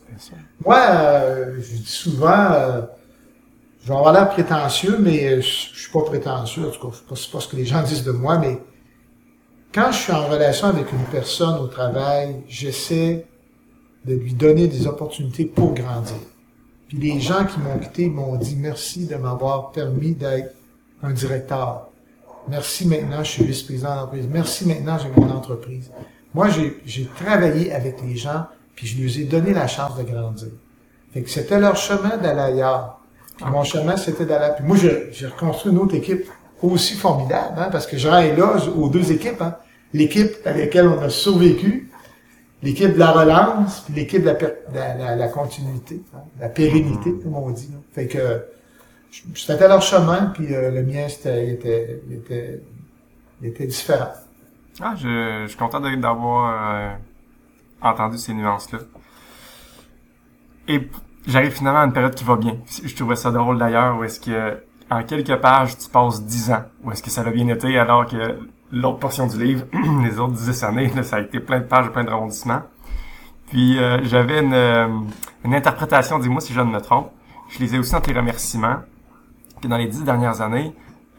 Moi, 0.65 0.79
euh, 0.79 1.57
je 1.59 1.77
dis 1.79 1.85
souvent, 1.85 2.53
euh, 2.53 2.83
je 3.83 3.89
vais 3.89 3.99
avoir 3.99 4.13
l'air 4.13 4.29
prétentieux, 4.29 4.97
mais 5.01 5.25
euh, 5.25 5.37
je, 5.41 5.77
suis 5.77 5.91
pas 5.93 6.03
prétentieux, 6.03 6.69
en 6.69 6.71
tout 6.71 6.89
cas, 6.89 6.97
c'est 7.17 7.33
pas, 7.33 7.41
ce 7.41 7.49
que 7.49 7.57
les 7.57 7.65
gens 7.65 7.83
disent 7.83 8.05
de 8.05 8.13
moi, 8.13 8.39
mais 8.39 8.61
quand 9.75 9.91
je 9.91 9.99
suis 9.99 10.13
en 10.13 10.29
relation 10.29 10.69
avec 10.69 10.93
une 10.93 11.05
personne 11.11 11.59
au 11.59 11.67
travail, 11.67 12.37
j'essaie 12.47 13.27
de 14.05 14.15
lui 14.15 14.35
donner 14.35 14.69
des 14.69 14.87
opportunités 14.87 15.47
pour 15.47 15.75
grandir. 15.75 16.15
Puis 16.87 16.99
les 16.99 17.21
gens 17.21 17.45
qui 17.45 17.59
m'ont 17.59 17.79
quitté 17.81 18.09
m'ont 18.09 18.37
dit 18.37 18.55
merci 18.55 19.07
de 19.07 19.17
m'avoir 19.17 19.73
permis 19.73 20.13
d'être 20.13 20.55
un 21.03 21.11
directeur 21.11 21.88
Merci 22.49 22.87
maintenant, 22.87 23.23
je 23.23 23.31
suis 23.31 23.45
vice-président 23.45 23.95
d'entreprise. 23.95 24.29
Merci 24.31 24.67
maintenant, 24.67 24.97
j'ai 24.99 25.21
mon 25.21 25.31
entreprise. 25.31 25.91
Moi, 26.35 26.49
j'ai 26.85 27.07
travaillé 27.07 27.73
avec 27.73 27.97
les 28.03 28.17
gens, 28.17 28.47
puis 28.75 28.87
je 28.87 28.97
lui 28.97 29.21
ai 29.21 29.25
donné 29.25 29.53
la 29.53 29.67
chance 29.67 29.97
de 29.97 30.03
grandir. 30.03 30.49
Fait 31.13 31.23
que 31.23 31.31
c'était 31.31 31.59
leur 31.59 31.77
chemin 31.77 32.17
d'aller 32.17 32.41
ailleurs. 32.41 33.01
Puis 33.37 33.47
mon 33.51 33.65
chemin, 33.65 33.97
c'était 33.97 34.25
d'aller... 34.25 34.55
Puis 34.57 34.65
moi, 34.65 34.77
j'ai 34.77 35.27
reconstruit 35.27 35.73
une 35.73 35.79
autre 35.79 35.95
équipe 35.95 36.27
aussi 36.63 36.95
formidable, 36.95 37.55
hein, 37.59 37.69
parce 37.71 37.87
que 37.87 37.97
j'ai 37.97 38.09
un 38.09 38.21
éloge 38.21 38.69
aux 38.69 38.89
deux 38.89 39.13
équipes. 39.13 39.41
Hein. 39.41 39.57
L'équipe 39.93 40.35
avec 40.45 40.67
laquelle 40.67 40.89
on 40.89 41.01
a 41.01 41.09
survécu, 41.09 41.91
l'équipe 42.63 42.93
de 42.93 42.99
la 42.99 43.13
relance, 43.13 43.81
puis 43.81 43.95
l'équipe 43.95 44.23
de, 44.23 44.35
la, 44.75 45.17
la, 45.17 45.29
continuité, 45.29 46.03
hein, 46.15 46.19
la 46.41 46.49
pérennité, 46.49 47.15
comme 47.23 47.37
on 47.37 47.51
dit. 47.51 47.71
Fait 47.95 48.07
que 48.07 48.43
c'était 49.11 49.69
leur 49.69 49.83
chemin, 49.83 50.27
puis 50.27 50.55
euh, 50.55 50.71
le 50.71 50.83
mien, 50.83 51.09
c'était, 51.09 51.53
était, 51.53 52.03
était, 52.11 52.61
était 53.43 53.67
différent. 53.67 54.13
Ah, 54.81 54.95
je, 54.97 55.43
je 55.43 55.47
suis 55.49 55.57
content 55.57 55.81
d'avoir 55.81 56.75
euh, 56.75 56.95
entendu 57.81 58.19
ces 58.19 58.35
nuances-là. 58.35 58.79
Et 60.69 60.89
j'arrive 61.27 61.53
finalement 61.53 61.81
à 61.81 61.85
une 61.85 61.93
période 61.93 62.15
qui 62.15 62.25
va 62.25 62.37
bien. 62.37 62.59
Je 62.85 62.95
trouvais 62.95 63.17
ça 63.17 63.31
drôle 63.31 63.59
d'ailleurs, 63.59 63.99
où 63.99 64.05
est-ce 64.05 64.21
que 64.21 64.59
en 64.91 65.03
quelques 65.03 65.37
pages, 65.37 65.77
tu 65.77 65.89
passes 65.91 66.23
dix 66.23 66.51
ans, 66.51 66.65
où 66.83 66.93
est-ce 66.93 67.03
que 67.03 67.11
ça 67.11 67.23
a 67.23 67.31
bien 67.31 67.49
été, 67.49 67.79
alors 67.79 68.07
que 68.07 68.39
l'autre 68.73 68.99
portion 68.99 69.27
du 69.27 69.43
livre, 69.43 69.67
les 70.03 70.19
autres 70.19 70.33
dix 70.33 70.63
années, 70.65 70.91
ça 71.03 71.17
a 71.17 71.21
été 71.21 71.41
plein 71.41 71.61
de 71.61 71.65
pages, 71.65 71.91
plein 71.91 72.05
de 72.05 72.11
rebondissements. 72.11 72.63
Puis 73.49 73.79
euh, 73.79 73.99
j'avais 74.05 74.41
une, 74.41 75.09
une 75.45 75.55
interprétation, 75.55 76.19
dis-moi 76.19 76.41
si 76.41 76.53
je 76.53 76.61
ne 76.61 76.71
me 76.71 76.81
trompe. 76.81 77.11
Je 77.49 77.59
lisais 77.59 77.79
aussi 77.79 77.93
dans 77.93 78.01
tes 78.01 78.13
remerciements 78.13 78.77
que 79.61 79.69
dans 79.69 79.77
les 79.77 79.87
dix 79.87 80.05
dernières 80.05 80.41
années, 80.41 80.73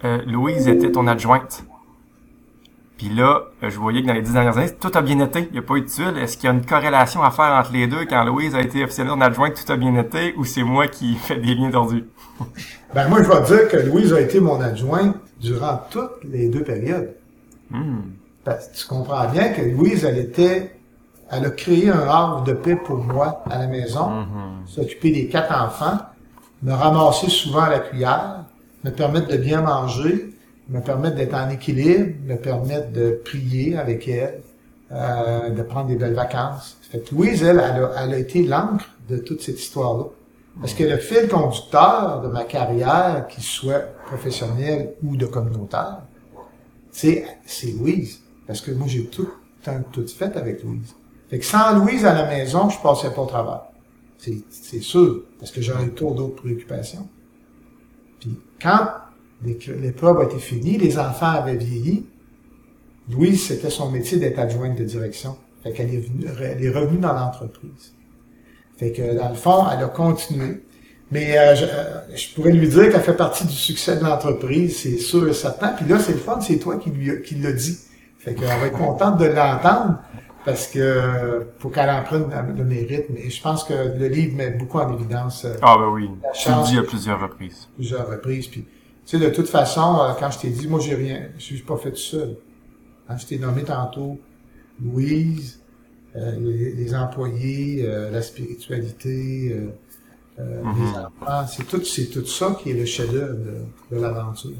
euh, 0.03 0.21
Louise 0.25 0.67
était 0.67 0.91
ton 0.91 1.07
adjointe. 1.07 1.63
Puis 2.99 3.09
là, 3.09 3.43
euh, 3.63 3.69
je 3.69 3.79
voyais 3.79 4.01
que 4.01 4.07
dans 4.07 4.13
les 4.13 4.21
dix 4.21 4.33
dernières 4.33 4.57
années, 4.57 4.75
tout 4.77 4.91
a 4.93 5.01
bien 5.01 5.19
été. 5.21 5.47
Il 5.47 5.53
n'y 5.53 5.59
a 5.59 5.61
pas 5.61 5.75
eu 5.75 5.81
de 5.81 5.87
tuile. 5.87 6.17
Est-ce 6.17 6.35
qu'il 6.35 6.47
y 6.47 6.51
a 6.51 6.53
une 6.53 6.65
corrélation 6.65 7.23
à 7.23 7.31
faire 7.31 7.53
entre 7.53 7.71
les 7.71 7.87
deux 7.87 8.05
quand 8.05 8.25
Louise 8.25 8.55
a 8.55 8.61
été 8.61 8.83
officiellement 8.83 9.19
adjointe, 9.21 9.53
tout 9.55 9.71
a 9.71 9.77
bien 9.77 9.95
été, 9.95 10.35
ou 10.35 10.43
c'est 10.43 10.63
moi 10.63 10.87
qui 10.87 11.15
fais 11.23 11.37
des 11.37 11.55
liens 11.55 11.71
tordus? 11.71 12.05
ben 12.93 13.07
moi, 13.07 13.23
je 13.23 13.29
vais 13.29 13.41
dire 13.41 13.69
que 13.69 13.77
Louise 13.77 14.13
a 14.13 14.19
été 14.19 14.41
mon 14.41 14.59
adjointe 14.59 15.15
durant 15.39 15.79
toutes 15.89 16.23
les 16.25 16.49
deux 16.49 16.63
périodes. 16.63 17.15
Hmm. 17.69 18.01
Parce 18.43 18.67
que 18.67 18.77
tu 18.77 18.87
comprends 18.87 19.29
bien 19.29 19.49
que 19.49 19.61
Louise, 19.61 20.03
elle 20.03 20.17
était, 20.17 20.75
elle 21.31 21.45
a 21.45 21.51
créé 21.51 21.89
un 21.89 22.01
havre 22.01 22.43
de 22.43 22.51
paix 22.53 22.75
pour 22.75 22.97
moi 22.97 23.43
à 23.49 23.59
la 23.59 23.67
maison, 23.67 24.09
hmm. 24.09 24.67
s'occuper 24.67 25.11
des 25.11 25.27
quatre 25.27 25.53
enfants, 25.53 25.99
me 26.61 26.73
ramasser 26.73 27.29
souvent 27.29 27.61
à 27.61 27.69
la 27.69 27.79
cuillère, 27.79 28.45
me 28.83 28.91
permettre 28.91 29.27
de 29.27 29.37
bien 29.37 29.61
manger, 29.61 30.33
me 30.69 30.81
permettre 30.81 31.15
d'être 31.15 31.33
en 31.33 31.49
équilibre, 31.49 32.13
me 32.25 32.35
permettre 32.35 32.91
de 32.91 33.21
prier 33.23 33.77
avec 33.77 34.07
elle, 34.07 34.41
euh, 34.91 35.49
de 35.49 35.61
prendre 35.63 35.87
des 35.87 35.95
belles 35.95 36.13
vacances. 36.13 36.77
Fait 36.89 36.99
que 36.99 37.13
Louise, 37.13 37.43
elle, 37.43 37.61
elle 37.97 38.13
a, 38.13 38.17
été 38.17 38.43
l'encre 38.43 38.85
de 39.07 39.17
toute 39.17 39.41
cette 39.41 39.59
histoire-là. 39.59 40.05
Parce 40.59 40.73
que 40.73 40.83
le 40.83 40.97
fil 40.97 41.27
conducteur 41.27 42.21
de 42.21 42.27
ma 42.27 42.43
carrière, 42.43 43.27
qu'il 43.29 43.43
soit 43.43 43.83
professionnel 44.07 44.93
ou 45.03 45.15
de 45.15 45.25
communautaire, 45.25 45.99
c'est 46.91 47.25
Louise. 47.77 48.21
Parce 48.45 48.61
que 48.61 48.71
moi, 48.71 48.87
j'ai 48.87 49.05
tout, 49.05 49.29
tout 49.91 50.07
fait 50.07 50.35
avec 50.35 50.63
Louise. 50.63 50.95
Fait 51.29 51.39
que 51.39 51.45
sans 51.45 51.77
Louise 51.77 52.05
à 52.05 52.13
la 52.13 52.25
maison, 52.25 52.69
je 52.69 52.79
passais 52.81 53.11
pas 53.11 53.21
au 53.21 53.27
travail. 53.27 53.59
C'est 54.19 54.81
sûr, 54.81 55.23
parce 55.39 55.51
que 55.51 55.61
j'aurais 55.61 55.85
eu 55.85 55.93
trop 55.93 56.13
d'autres 56.13 56.35
préoccupations. 56.35 57.07
Puis 58.19 58.37
quand 58.61 58.89
l'épreuve 59.43 60.19
a 60.19 60.23
été 60.25 60.37
finie, 60.37 60.77
les 60.77 60.99
enfants 60.99 61.31
avaient 61.31 61.55
vieilli, 61.55 62.05
Louise, 63.09 63.47
c'était 63.47 63.69
son 63.69 63.89
métier 63.89 64.19
d'être 64.19 64.37
adjointe 64.37 64.77
de 64.77 64.83
direction. 64.83 65.37
Fait 65.63 65.71
qu'elle 65.71 65.93
est, 65.93 66.05
elle 66.41 66.63
est 66.63 66.69
revenue 66.69 66.99
dans 66.99 67.13
l'entreprise. 67.13 67.93
Fait 68.77 68.91
que, 68.91 69.17
dans 69.17 69.29
le 69.29 69.35
fond, 69.35 69.65
elle 69.71 69.83
a 69.83 69.87
continué. 69.87 70.61
Mais 71.11 71.37
euh, 71.37 71.55
euh, 71.61 72.01
je, 72.15 72.33
pourrais 72.35 72.51
lui 72.51 72.67
dire 72.69 72.91
qu'elle 72.91 73.01
fait 73.01 73.15
partie 73.15 73.45
du 73.45 73.53
succès 73.53 73.97
de 73.97 74.03
l'entreprise, 74.03 74.77
c'est 74.77 74.97
sûr 74.97 75.27
et 75.27 75.33
certain. 75.33 75.69
Puis 75.69 75.85
là, 75.87 75.97
c'est 75.99 76.13
le 76.13 76.19
fun, 76.19 76.39
c'est 76.39 76.57
toi 76.57 76.77
qui 76.77 76.91
lui 76.91 77.21
qui 77.23 77.35
l'a 77.35 77.51
dit. 77.51 77.77
Fait 78.19 78.35
qu'elle 78.35 78.47
va 78.47 78.67
être 78.67 78.77
contente 78.77 79.17
de 79.17 79.25
l'entendre 79.25 79.99
parce 80.49 80.67
que 80.67 81.45
faut 81.59 81.69
qu'elle 81.69 81.91
en 81.91 82.03
prenne 82.03 82.25
le 82.57 82.63
mérite. 82.63 83.05
Mais 83.11 83.29
je 83.29 83.41
pense 83.41 83.63
que 83.63 83.73
le 83.73 84.07
livre 84.07 84.35
met 84.35 84.49
beaucoup 84.49 84.79
en 84.79 84.91
évidence. 84.93 85.45
Euh, 85.45 85.53
ah 85.61 85.77
ben 85.77 85.89
oui, 85.89 86.09
tu 86.33 86.49
le 86.49 86.65
dis 86.65 86.77
à 86.79 86.83
plusieurs 86.83 87.21
reprises. 87.21 87.69
Plusieurs 87.75 88.09
reprises. 88.09 88.47
Puis, 88.47 88.61
tu 89.05 89.17
sais, 89.17 89.19
de 89.19 89.29
toute 89.29 89.47
façon, 89.47 90.15
quand 90.19 90.31
je 90.31 90.39
t'ai 90.39 90.49
dit, 90.49 90.67
moi 90.67 90.79
j'ai 90.79 90.95
rien, 90.95 91.27
je 91.37 91.43
suis 91.43 91.61
pas 91.61 91.77
fait 91.77 91.91
tout 91.91 91.97
seul. 91.97 92.35
Quand 93.07 93.17
je 93.17 93.27
t'ai 93.27 93.37
nommé 93.37 93.63
tantôt 93.63 94.19
Louise, 94.83 95.61
les, 96.15 96.95
employés, 96.95 97.87
la 98.11 98.21
spiritualité. 98.23 99.55
Euh, 100.39 100.63
mhm. 100.63 101.47
C'est 101.47 101.67
tout, 101.67 101.83
c'est 101.83 102.05
tout 102.05 102.25
ça 102.25 102.57
qui 102.59 102.71
est 102.71 102.73
le 102.73 102.85
chef-d'œuvre 102.85 103.37
de, 103.91 103.99
l'aventure. 103.99 104.51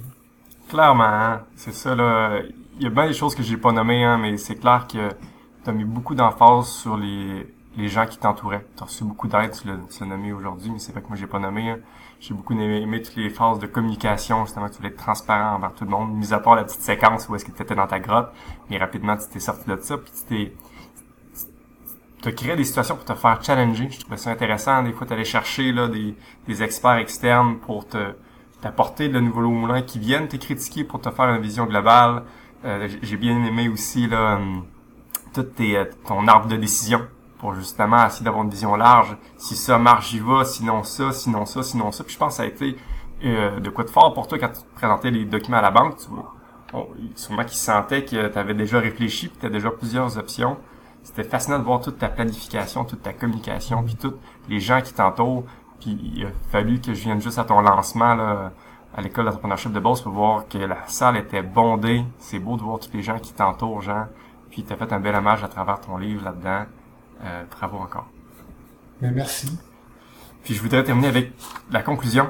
Clairement, 0.67 1.03
hein. 1.03 1.41
c'est 1.55 1.73
ça 1.73 1.95
là. 1.95 2.41
Il 2.77 2.83
y 2.83 2.87
a 2.87 2.89
bien 2.89 3.07
des 3.07 3.13
choses 3.13 3.33
que 3.33 3.43
j'ai 3.43 3.57
pas 3.57 3.71
nommées, 3.71 4.03
hein, 4.03 4.17
mais 4.21 4.37
c'est 4.37 4.55
clair 4.55 4.87
que 4.91 5.09
tu 5.63 5.69
as 5.69 5.73
mis 5.73 5.83
beaucoup 5.83 6.15
d'emphase 6.15 6.67
sur 6.67 6.97
les, 6.97 7.53
les 7.77 7.87
gens 7.87 8.05
qui 8.05 8.17
t'entouraient. 8.17 8.65
Tu 8.75 8.83
as 8.83 8.85
reçu 8.85 9.03
beaucoup 9.03 9.27
d'aide, 9.27 9.51
tu 9.51 9.67
l'as 9.67 10.05
nommé 10.05 10.33
aujourd'hui, 10.33 10.71
mais 10.71 10.79
c'est 10.79 10.93
pas 10.93 11.01
que 11.01 11.07
moi 11.07 11.17
j'ai 11.17 11.27
pas 11.27 11.39
nommé. 11.39 11.69
Hein. 11.69 11.79
J'ai 12.19 12.33
beaucoup 12.33 12.53
aimé, 12.53 13.01
toutes 13.01 13.15
les 13.15 13.29
phases 13.29 13.59
de 13.59 13.67
communication, 13.67 14.45
justement, 14.45 14.69
tu 14.69 14.77
voulais 14.77 14.89
être 14.89 14.97
transparent 14.97 15.55
envers 15.55 15.73
tout 15.73 15.85
le 15.85 15.91
monde, 15.91 16.13
mis 16.13 16.33
à 16.33 16.39
part 16.39 16.55
la 16.55 16.65
petite 16.65 16.81
séquence 16.81 17.29
où 17.29 17.35
est-ce 17.35 17.45
que 17.45 17.51
tu 17.51 17.61
étais 17.61 17.75
dans 17.75 17.87
ta 17.87 17.99
grotte, 17.99 18.31
mais 18.69 18.77
rapidement 18.77 19.15
tu 19.15 19.27
t'es 19.31 19.39
sorti 19.39 19.69
de 19.69 19.77
ça, 19.81 19.97
puis 19.97 20.11
tu 20.11 20.25
t'es 20.25 20.53
te 22.21 22.29
créer 22.29 22.57
des 22.57 22.65
situations 22.65 22.95
pour 22.97 23.05
te 23.05 23.13
faire 23.13 23.41
challenger. 23.41 23.87
Je 23.89 24.01
trouvais 24.01 24.17
ça 24.17 24.31
intéressant. 24.31 24.83
Des 24.83 24.91
fois, 24.91 25.07
tu 25.07 25.13
allais 25.13 25.23
chercher 25.23 25.71
là, 25.71 25.87
des, 25.87 26.15
des 26.47 26.63
experts 26.63 26.97
externes 26.97 27.59
pour 27.59 27.87
te 27.87 28.13
t'apporter 28.61 29.07
de 29.07 29.21
nouveaux 29.21 29.49
moulins 29.49 29.81
qui 29.81 29.99
viennent 29.99 30.27
te 30.27 30.35
critiquer 30.35 30.83
pour 30.83 30.99
te 30.99 31.09
faire 31.11 31.29
une 31.29 31.41
vision 31.41 31.65
globale. 31.65 32.23
Euh, 32.65 32.89
j'ai 33.01 33.15
bien 33.15 33.41
aimé 33.45 33.69
aussi 33.69 34.05
là 34.07 34.35
hum, 34.35 34.65
tout 35.33 35.43
tes, 35.43 35.77
euh, 35.77 35.85
ton 36.07 36.27
arbre 36.27 36.47
de 36.47 36.57
décision 36.57 37.01
pour 37.39 37.53
justement 37.55 38.05
essayer 38.05 38.25
d'avoir 38.25 38.43
une 38.43 38.49
vision 38.49 38.75
large. 38.75 39.15
Si 39.37 39.55
ça 39.55 39.77
marche, 39.77 40.09
j'y 40.09 40.19
vais. 40.19 40.45
Sinon 40.45 40.83
ça, 40.83 41.11
sinon 41.11 41.45
ça, 41.45 41.63
sinon 41.63 41.91
ça. 41.91 42.03
Puis 42.03 42.13
je 42.13 42.19
pense 42.19 42.33
que 42.33 42.37
ça 42.37 42.43
a 42.43 42.47
été 42.47 42.75
euh, 43.23 43.59
de 43.59 43.69
quoi 43.69 43.83
de 43.83 43.89
fort 43.89 44.13
pour 44.13 44.27
toi 44.27 44.37
quand 44.39 44.49
tu 44.49 44.61
présentais 44.75 45.11
les 45.11 45.25
documents 45.25 45.57
à 45.57 45.61
la 45.61 45.71
banque. 45.71 45.97
Tu 45.97 46.09
vois. 46.09 46.33
Sûrement 47.15 47.43
qu'ils 47.45 47.57
sentaient 47.57 48.05
que 48.05 48.27
tu 48.27 48.37
avais 48.37 48.53
déjà 48.53 48.79
réfléchi, 48.79 49.27
puis 49.29 49.37
tu 49.39 49.45
as 49.45 49.49
déjà 49.49 49.71
plusieurs 49.71 50.17
options 50.17 50.57
c'était 51.03 51.23
fascinant 51.23 51.59
de 51.59 51.63
voir 51.63 51.81
toute 51.81 51.97
ta 51.97 52.09
planification, 52.09 52.85
toute 52.85 53.01
ta 53.01 53.13
communication, 53.13 53.83
puis 53.83 53.95
tous 53.95 54.13
les 54.47 54.59
gens 54.59 54.81
qui 54.81 54.93
t'entourent. 54.93 55.43
Puis 55.79 55.97
il 56.15 56.25
a 56.25 56.29
fallu 56.51 56.79
que 56.81 56.93
je 56.93 57.01
vienne 57.01 57.21
juste 57.21 57.39
à 57.39 57.45
ton 57.45 57.61
lancement 57.61 58.15
là, 58.15 58.51
à 58.95 59.01
l'école 59.01 59.25
d'entrepreneurship 59.25 59.71
de 59.71 59.79
Beauce 59.79 60.01
pour 60.01 60.11
voir 60.11 60.47
que 60.47 60.57
la 60.57 60.85
salle 60.87 61.17
était 61.17 61.41
bondée. 61.41 62.03
C'est 62.19 62.39
beau 62.39 62.57
de 62.57 62.61
voir 62.61 62.79
tous 62.79 62.91
les 62.93 63.01
gens 63.01 63.17
qui 63.17 63.33
t'entourent, 63.33 63.81
Jean. 63.81 64.07
Puis 64.59 64.65
tu 64.67 64.73
as 64.73 64.75
fait 64.75 64.91
un 64.91 64.99
bel 64.99 65.15
hommage 65.15 65.41
à 65.41 65.47
travers 65.47 65.79
ton 65.79 65.95
livre 65.95 66.25
là-dedans. 66.25 66.65
Euh, 67.23 67.43
bravo 67.49 67.77
encore. 67.77 68.07
Mais 69.01 69.09
merci. 69.09 69.57
Puis 70.43 70.53
je 70.53 70.61
voudrais 70.61 70.83
terminer 70.83 71.07
avec 71.07 71.31
la 71.71 71.81
conclusion. 71.81 72.29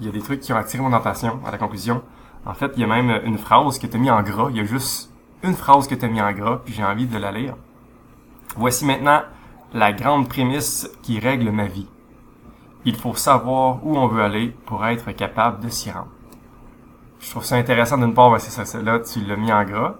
Il 0.00 0.06
y 0.06 0.08
a 0.08 0.10
des 0.12 0.22
trucs 0.22 0.40
qui 0.40 0.54
ont 0.54 0.56
attiré 0.56 0.82
mon 0.82 0.94
attention 0.94 1.38
à 1.44 1.50
la 1.50 1.58
conclusion. 1.58 2.02
En 2.46 2.54
fait, 2.54 2.72
il 2.76 2.80
y 2.80 2.84
a 2.84 2.86
même 2.86 3.20
une 3.26 3.36
phrase 3.36 3.78
que 3.78 3.86
tu 3.86 3.94
as 3.94 4.00
mis 4.00 4.10
en 4.10 4.22
gras. 4.22 4.48
Il 4.48 4.56
y 4.56 4.60
a 4.60 4.64
juste 4.64 5.12
une 5.42 5.52
phrase 5.52 5.86
que 5.86 5.94
tu 5.94 6.02
as 6.02 6.08
mis 6.08 6.22
en 6.22 6.32
gras, 6.32 6.62
puis 6.64 6.72
j'ai 6.72 6.82
envie 6.82 7.06
de 7.06 7.18
la 7.18 7.30
lire. 7.30 7.56
Voici 8.56 8.86
maintenant 8.86 9.20
la 9.74 9.92
grande 9.92 10.30
prémisse 10.30 10.88
qui 11.02 11.20
règle 11.20 11.50
ma 11.50 11.66
vie. 11.66 11.88
Il 12.86 12.96
faut 12.96 13.14
savoir 13.14 13.84
où 13.84 13.98
on 13.98 14.06
veut 14.06 14.22
aller 14.22 14.56
pour 14.64 14.86
être 14.86 15.12
capable 15.12 15.62
de 15.62 15.68
s'y 15.68 15.90
rendre. 15.90 16.08
Je 17.20 17.28
trouve 17.28 17.44
ça 17.44 17.56
intéressant 17.56 17.98
d'une 17.98 18.14
part, 18.14 18.40
c'est 18.40 18.64
ça, 18.64 18.80
là, 18.80 18.98
tu 19.00 19.20
l'as 19.20 19.36
mis 19.36 19.52
en 19.52 19.64
gras. 19.64 19.96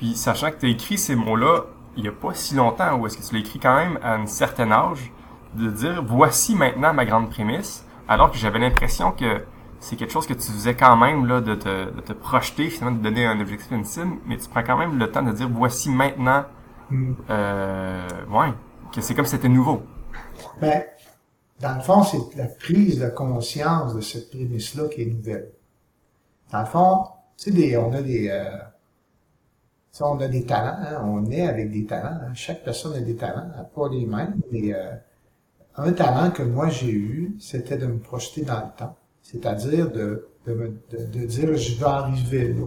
Puis, 0.00 0.16
sachant 0.16 0.50
que 0.50 0.56
tu 0.56 0.64
as 0.64 0.70
écrit 0.70 0.96
ces 0.96 1.14
mots-là 1.14 1.66
il 1.94 2.06
y 2.06 2.08
a 2.08 2.12
pas 2.12 2.32
si 2.32 2.54
longtemps, 2.54 2.96
ou 2.96 3.06
est-ce 3.06 3.18
que 3.18 3.22
tu 3.22 3.34
l'as 3.34 3.40
écrit 3.40 3.58
quand 3.58 3.76
même 3.76 3.98
à 4.02 4.14
un 4.14 4.24
certain 4.24 4.70
âge, 4.72 5.12
de 5.54 5.68
dire 5.68 6.02
voici 6.02 6.54
maintenant 6.54 6.94
ma 6.94 7.04
grande 7.04 7.28
prémisse, 7.28 7.84
alors 8.08 8.30
que 8.30 8.38
j'avais 8.38 8.58
l'impression 8.58 9.12
que 9.12 9.44
c'est 9.80 9.96
quelque 9.96 10.12
chose 10.12 10.26
que 10.26 10.32
tu 10.32 10.50
faisais 10.50 10.74
quand 10.74 10.96
même 10.96 11.26
là 11.26 11.42
de 11.42 11.54
te, 11.54 11.94
de 11.94 12.00
te 12.00 12.14
projeter, 12.14 12.70
finalement 12.70 12.96
de 12.96 13.02
donner 13.02 13.26
un 13.26 13.38
objectif 13.38 13.70
intime, 13.72 14.20
mais 14.24 14.38
tu 14.38 14.48
prends 14.48 14.62
quand 14.62 14.78
même 14.78 14.98
le 14.98 15.10
temps 15.10 15.22
de 15.22 15.32
dire 15.32 15.50
voici 15.50 15.90
maintenant 15.90 16.46
euh, 17.28 18.08
ouais, 18.30 18.54
que 18.94 19.02
c'est 19.02 19.14
comme 19.14 19.26
si 19.26 19.32
c'était 19.32 19.50
nouveau. 19.50 19.82
Ben, 20.62 20.82
dans 21.60 21.74
le 21.74 21.80
fond, 21.82 22.02
c'est 22.04 22.36
la 22.36 22.46
prise 22.46 22.98
de 22.98 23.10
conscience 23.10 23.94
de 23.94 24.00
cette 24.00 24.30
prémisse-là 24.30 24.88
qui 24.88 25.02
est 25.02 25.06
nouvelle. 25.06 25.50
Dans 26.50 26.60
le 26.60 26.66
fond, 26.66 27.04
tu 27.36 27.52
sais, 27.52 27.76
on 27.76 27.92
a 27.92 28.00
des, 28.00 28.28
euh, 28.30 28.48
on 30.00 30.20
a 30.20 30.28
des 30.28 30.44
talents, 30.44 30.78
hein, 30.78 31.02
on 31.04 31.30
est 31.30 31.46
avec 31.46 31.70
des 31.70 31.84
talents. 31.84 32.18
Hein. 32.22 32.34
chaque 32.34 32.62
personne 32.64 32.94
a 32.94 33.00
des 33.00 33.16
talents, 33.16 33.50
pas 33.74 33.88
les 33.88 34.06
mêmes, 34.06 34.40
mais 34.52 34.72
euh, 34.72 34.94
un 35.76 35.92
talent 35.92 36.30
que 36.30 36.42
moi 36.42 36.68
j'ai 36.68 36.92
eu, 36.92 37.36
c'était 37.40 37.76
de 37.76 37.86
me 37.86 37.98
projeter 37.98 38.42
dans 38.42 38.60
le 38.60 38.76
temps, 38.78 38.96
c'est-à-dire 39.22 39.90
de, 39.90 40.28
de, 40.46 40.74
de, 40.90 41.04
de 41.06 41.26
dire 41.26 41.56
je 41.56 41.78
vais 41.78 41.84
arriver 41.84 42.52
là. 42.52 42.66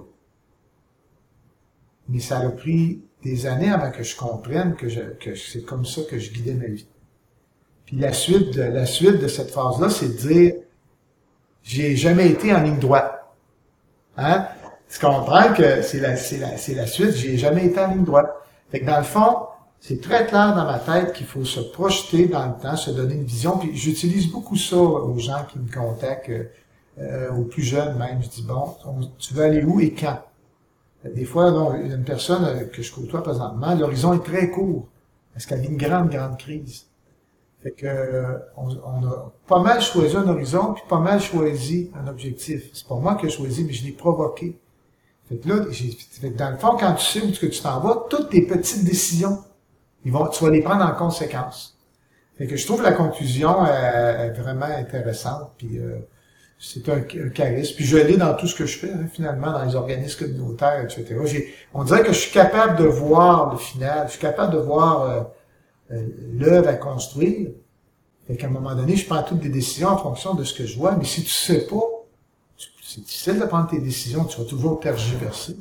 Mais 2.10 2.20
ça 2.20 2.40
a 2.40 2.50
pris 2.50 3.02
des 3.24 3.46
années 3.46 3.72
avant 3.72 3.92
que 3.92 4.04
je 4.04 4.16
comprenne 4.16 4.76
que, 4.76 4.90
je, 4.90 5.02
que 5.02 5.36
c'est 5.36 5.64
comme 5.64 5.86
ça 5.86 6.02
que 6.10 6.20
je 6.20 6.32
guidais 6.32 6.54
ma 6.54 6.68
vie. 6.68 6.88
Puis 7.86 7.98
la 7.98 8.14
suite 8.14 8.56
de, 8.56 8.64
la 8.64 8.86
suite 8.86 9.20
de 9.20 9.28
cette 9.28 9.52
phase-là, 9.52 9.90
c'est 9.90 10.10
de 10.10 10.28
dire, 10.28 10.54
j'ai 11.64 11.96
jamais 11.96 12.30
été 12.30 12.54
en 12.54 12.62
ligne 12.62 12.80
droite. 12.80 13.26
Hein? 14.18 14.48
Tu 14.94 15.00
comprends 15.00 15.52
que 15.54 15.82
c'est 15.82 16.00
la, 16.00 16.16
c'est 16.16 16.38
la, 16.38 16.56
c'est 16.58 16.76
la 16.76 16.86
suite, 16.86 17.16
j'ai 17.16 17.36
jamais 17.36 17.66
été 17.66 17.80
en 17.80 17.88
ligne 17.88 18.04
droite. 18.04 18.32
Fait 18.70 18.80
que 18.80 18.86
dans 18.86 19.00
le 19.00 19.04
fond, 19.04 19.48
c'est 19.80 20.00
très 20.00 20.28
clair 20.28 20.56
dans 20.56 20.66
ma 20.66 20.78
tête 20.78 21.14
qu'il 21.14 21.26
faut 21.26 21.44
se 21.44 21.60
projeter 21.62 22.28
dans 22.28 22.46
le 22.46 22.54
temps, 22.62 22.76
se 22.76 22.92
donner 22.92 23.16
une 23.16 23.24
vision. 23.24 23.58
Puis 23.58 23.76
j'utilise 23.76 24.32
beaucoup 24.32 24.56
ça 24.56 24.78
aux 24.78 25.18
gens 25.18 25.46
qui 25.52 25.58
me 25.58 25.72
contactent, 25.72 26.32
euh, 27.00 27.32
aux 27.32 27.46
plus 27.46 27.64
jeunes 27.64 27.98
même. 27.98 28.22
Je 28.22 28.30
dis, 28.30 28.44
bon, 28.44 28.76
tu 29.18 29.34
veux 29.34 29.44
aller 29.44 29.64
où 29.64 29.80
et 29.80 29.94
quand? 29.94 30.22
Des 31.04 31.26
fois, 31.26 31.48
une 31.76 32.04
personne 32.04 32.46
euh, 32.46 32.66
que 32.66 32.84
je 32.84 32.94
côtoie 32.94 33.24
présentement, 33.24 33.74
l'horizon 33.74 34.14
est 34.14 34.24
très 34.24 34.52
court 34.52 34.88
parce 35.34 35.48
qu'elle 35.48 35.60
vit 35.62 35.70
une 35.70 35.78
grande, 35.78 36.12
grande 36.12 36.38
crise. 36.38 36.86
Fait 37.64 37.72
que 37.72 37.88
euh, 37.88 38.38
on, 38.58 38.70
a 39.08 39.34
pas 39.48 39.60
mal 39.60 39.82
choisi 39.82 40.16
un 40.16 40.28
horizon, 40.28 40.74
puis 40.76 40.84
pas 40.88 41.00
mal 41.00 41.20
choisi 41.20 41.90
un 41.96 42.08
objectif. 42.08 42.70
C'est 42.74 42.88
pas 42.88 42.96
moi 42.96 43.16
qui 43.16 43.26
ai 43.26 43.30
choisi, 43.30 43.64
mais 43.64 43.74
je 43.74 43.84
l'ai 43.84 43.92
provoqué. 43.92 44.60
Fait 45.42 45.50
là, 45.50 46.30
dans 46.38 46.52
le 46.52 46.58
fond, 46.58 46.78
quand 46.80 46.94
tu 46.96 47.06
sais 47.06 47.26
où 47.26 47.32
tu 47.32 47.62
t'en 47.62 47.80
vas, 47.80 48.06
toutes 48.10 48.30
tes 48.30 48.42
petites 48.44 48.84
décisions, 48.84 49.40
ils 50.06 50.12
vont, 50.12 50.28
tu 50.28 50.44
vas 50.44 50.52
les 50.52 50.62
prendre 50.62 50.84
en 50.84 50.96
conséquence. 50.96 51.78
Fait 52.38 52.48
que 52.48 52.56
je 52.56 52.66
trouve 52.66 52.82
la 52.82 52.94
conclusion 52.94 53.66
euh, 53.66 54.32
vraiment 54.34 54.66
intéressante. 54.66 55.52
Puis 55.58 55.80
c'est 56.64 56.88
un, 56.88 57.02
charisme. 57.30 57.76
Puis 57.76 57.86
je 57.86 57.98
l'ai 57.98 58.16
dans 58.16 58.34
tout 58.36 58.48
ce 58.48 58.56
que 58.56 58.66
je 58.66 58.78
fais, 58.78 58.92
hein, 58.92 59.08
finalement, 59.12 59.52
dans 59.52 59.66
les 59.66 59.76
organismes 59.76 60.26
communautaires, 60.26 60.82
etc. 60.82 61.16
on 61.74 61.84
dirait 61.84 62.04
que 62.04 62.14
je 62.14 62.20
suis 62.20 62.32
capable 62.32 62.78
de 62.78 62.86
voir 62.86 63.52
le 63.52 63.58
final, 63.58 64.08
je 64.08 64.14
suis 64.14 64.22
capable 64.22 64.54
de 64.54 64.60
voir 64.60 65.02
euh, 65.02 65.22
euh, 65.92 66.08
l'œuvre 66.34 66.70
à 66.70 66.76
construire. 66.76 67.50
Fait 68.28 68.38
qu'à 68.38 68.48
un 68.48 68.52
moment 68.52 68.76
donné, 68.76 68.96
je 68.96 69.06
prends 69.06 69.22
toutes 69.24 69.42
des 69.42 69.50
décisions 69.50 69.90
en 69.90 69.98
fonction 69.98 70.36
de 70.36 70.46
ce 70.46 70.54
que 70.54 70.66
je 70.66 70.78
vois, 70.78 70.96
mais 70.96 71.04
si 71.04 71.24
tu 71.24 71.30
sais 71.30 71.68
pas, 71.68 71.84
c'est 72.94 73.02
difficile 73.02 73.40
de 73.40 73.46
prendre 73.46 73.68
tes 73.68 73.80
décisions, 73.80 74.24
tu 74.26 74.40
vas 74.40 74.46
toujours 74.46 74.80
tergiverser. 74.80 75.58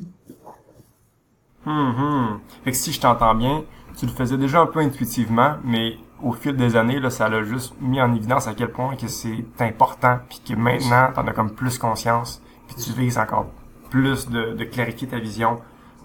Hum, 1.64 1.94
hum. 1.98 2.40
Fait 2.64 2.72
que 2.72 2.76
si 2.76 2.92
je 2.92 3.00
t'entends 3.00 3.34
bien, 3.34 3.64
tu 3.96 4.04
le 4.04 4.12
faisais 4.12 4.36
déjà 4.36 4.60
un 4.60 4.66
peu 4.66 4.80
intuitivement, 4.80 5.56
mais 5.64 5.96
au 6.22 6.32
fil 6.32 6.54
des 6.56 6.76
années, 6.76 7.00
là, 7.00 7.08
ça 7.08 7.30
l'a 7.30 7.42
juste 7.42 7.72
mis 7.80 8.02
en 8.02 8.14
évidence 8.14 8.48
à 8.48 8.54
quel 8.54 8.70
point 8.70 8.96
que 8.96 9.08
c'est 9.08 9.44
important, 9.60 10.18
puis 10.28 10.42
que 10.46 10.54
maintenant, 10.54 11.10
t'en 11.14 11.26
as 11.26 11.32
comme 11.32 11.52
plus 11.52 11.78
conscience, 11.78 12.42
puis 12.66 12.76
tu 12.76 12.92
vises 12.92 13.16
encore 13.16 13.46
plus 13.88 14.28
de, 14.28 14.52
de 14.52 14.64
clarifier 14.64 15.08
ta 15.08 15.18
vision, 15.18 15.58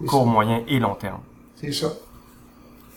court, 0.08 0.28
moyen 0.28 0.64
et 0.68 0.80
long 0.80 0.96
terme. 0.96 1.20
C'est 1.56 1.74
ça. 1.74 1.88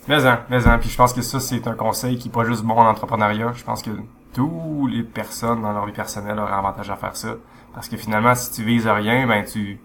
Mais 0.06 0.24
en, 0.24 0.38
mais 0.48 0.66
en, 0.68 0.78
puis 0.78 0.88
je 0.88 0.96
pense 0.96 1.12
que 1.12 1.22
ça, 1.22 1.40
c'est 1.40 1.66
un 1.66 1.74
conseil 1.74 2.16
qui 2.16 2.28
est 2.28 2.32
pas 2.32 2.44
juste 2.44 2.62
bon 2.62 2.74
en 2.74 2.86
entrepreneuriat. 2.86 3.52
Je 3.54 3.64
pense 3.64 3.82
que 3.82 3.90
toutes 4.32 4.90
les 4.90 5.02
personnes 5.02 5.62
dans 5.62 5.72
leur 5.72 5.86
vie 5.86 5.92
personnelle 5.92 6.38
auraient 6.38 6.52
avantage 6.52 6.90
à 6.90 6.96
faire 6.96 7.16
ça. 7.16 7.34
Parce 7.74 7.88
que 7.88 7.96
finalement, 7.96 8.34
si 8.34 8.52
tu 8.52 8.64
vises 8.64 8.86
rien, 8.86 9.26
ben 9.26 9.44
tu, 9.44 9.78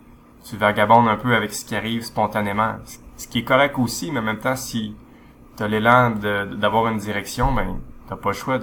tu 0.43 0.57
vagabondes 0.57 1.07
un 1.07 1.17
peu 1.17 1.35
avec 1.35 1.53
ce 1.53 1.65
qui 1.65 1.75
arrive 1.75 2.03
spontanément. 2.03 2.75
Ce 3.17 3.27
qui 3.27 3.39
est 3.39 3.43
correct 3.43 3.77
aussi, 3.77 4.11
mais 4.11 4.19
en 4.19 4.23
même 4.23 4.39
temps, 4.39 4.55
si 4.55 4.95
tu 5.55 5.63
as 5.63 5.67
l'élan 5.67 6.11
d'avoir 6.11 6.87
une 6.87 6.97
direction, 6.97 7.53
ben 7.53 7.77
t'as 8.07 8.15
pas 8.15 8.29
le 8.29 8.35
choix. 8.35 8.59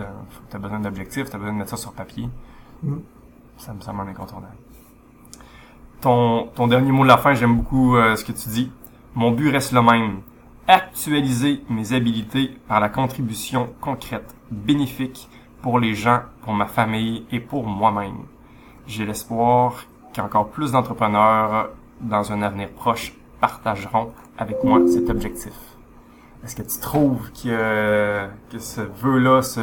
T'as 0.51 0.59
besoin 0.59 0.81
d'objectifs, 0.81 1.31
t'as 1.31 1.39
besoin 1.39 1.53
de 1.53 1.59
mettre 1.59 1.71
ça 1.71 1.77
sur 1.77 1.93
papier. 1.93 2.29
Mm. 2.83 2.99
Ça 3.59 3.73
me 3.73 3.81
semble 3.81 4.09
incontournable. 4.09 4.57
Ton, 6.01 6.49
ton 6.55 6.67
dernier 6.67 6.91
mot 6.91 7.05
de 7.05 7.09
la 7.09 7.17
fin, 7.17 7.33
j'aime 7.35 7.57
beaucoup 7.57 7.97
euh, 7.97 8.17
ce 8.17 8.25
que 8.25 8.33
tu 8.33 8.49
dis. 8.49 8.73
Mon 9.15 9.31
but 9.31 9.51
reste 9.51 9.73
le 9.73 9.83
même. 9.83 10.21
Actualiser 10.67 11.63
mes 11.69 11.93
habilités 11.93 12.57
par 12.67 12.81
la 12.81 12.89
contribution 12.89 13.73
concrète, 13.81 14.35
bénéfique 14.51 15.29
pour 15.63 15.79
les 15.79 15.95
gens, 15.95 16.21
pour 16.43 16.53
ma 16.53 16.67
famille 16.67 17.25
et 17.31 17.41
pour 17.41 17.65
moi-même. 17.67 18.25
J'ai 18.87 19.07
l'espoir 19.07 19.85
qu'encore 20.15 20.49
plus 20.49 20.73
d'entrepreneurs 20.73 21.71
dans 22.01 22.33
un 22.33 22.43
avenir 22.43 22.69
proche 22.71 23.15
partageront 23.41 24.13
avec 24.37 24.63
moi 24.65 24.81
cet 24.87 25.09
objectif. 25.09 25.53
Est-ce 26.45 26.57
que 26.57 26.63
tu 26.63 26.79
trouves 26.81 27.31
que, 27.33 28.27
que 28.51 28.59
ce 28.59 28.81
vœu-là 28.81 29.43
se... 29.43 29.61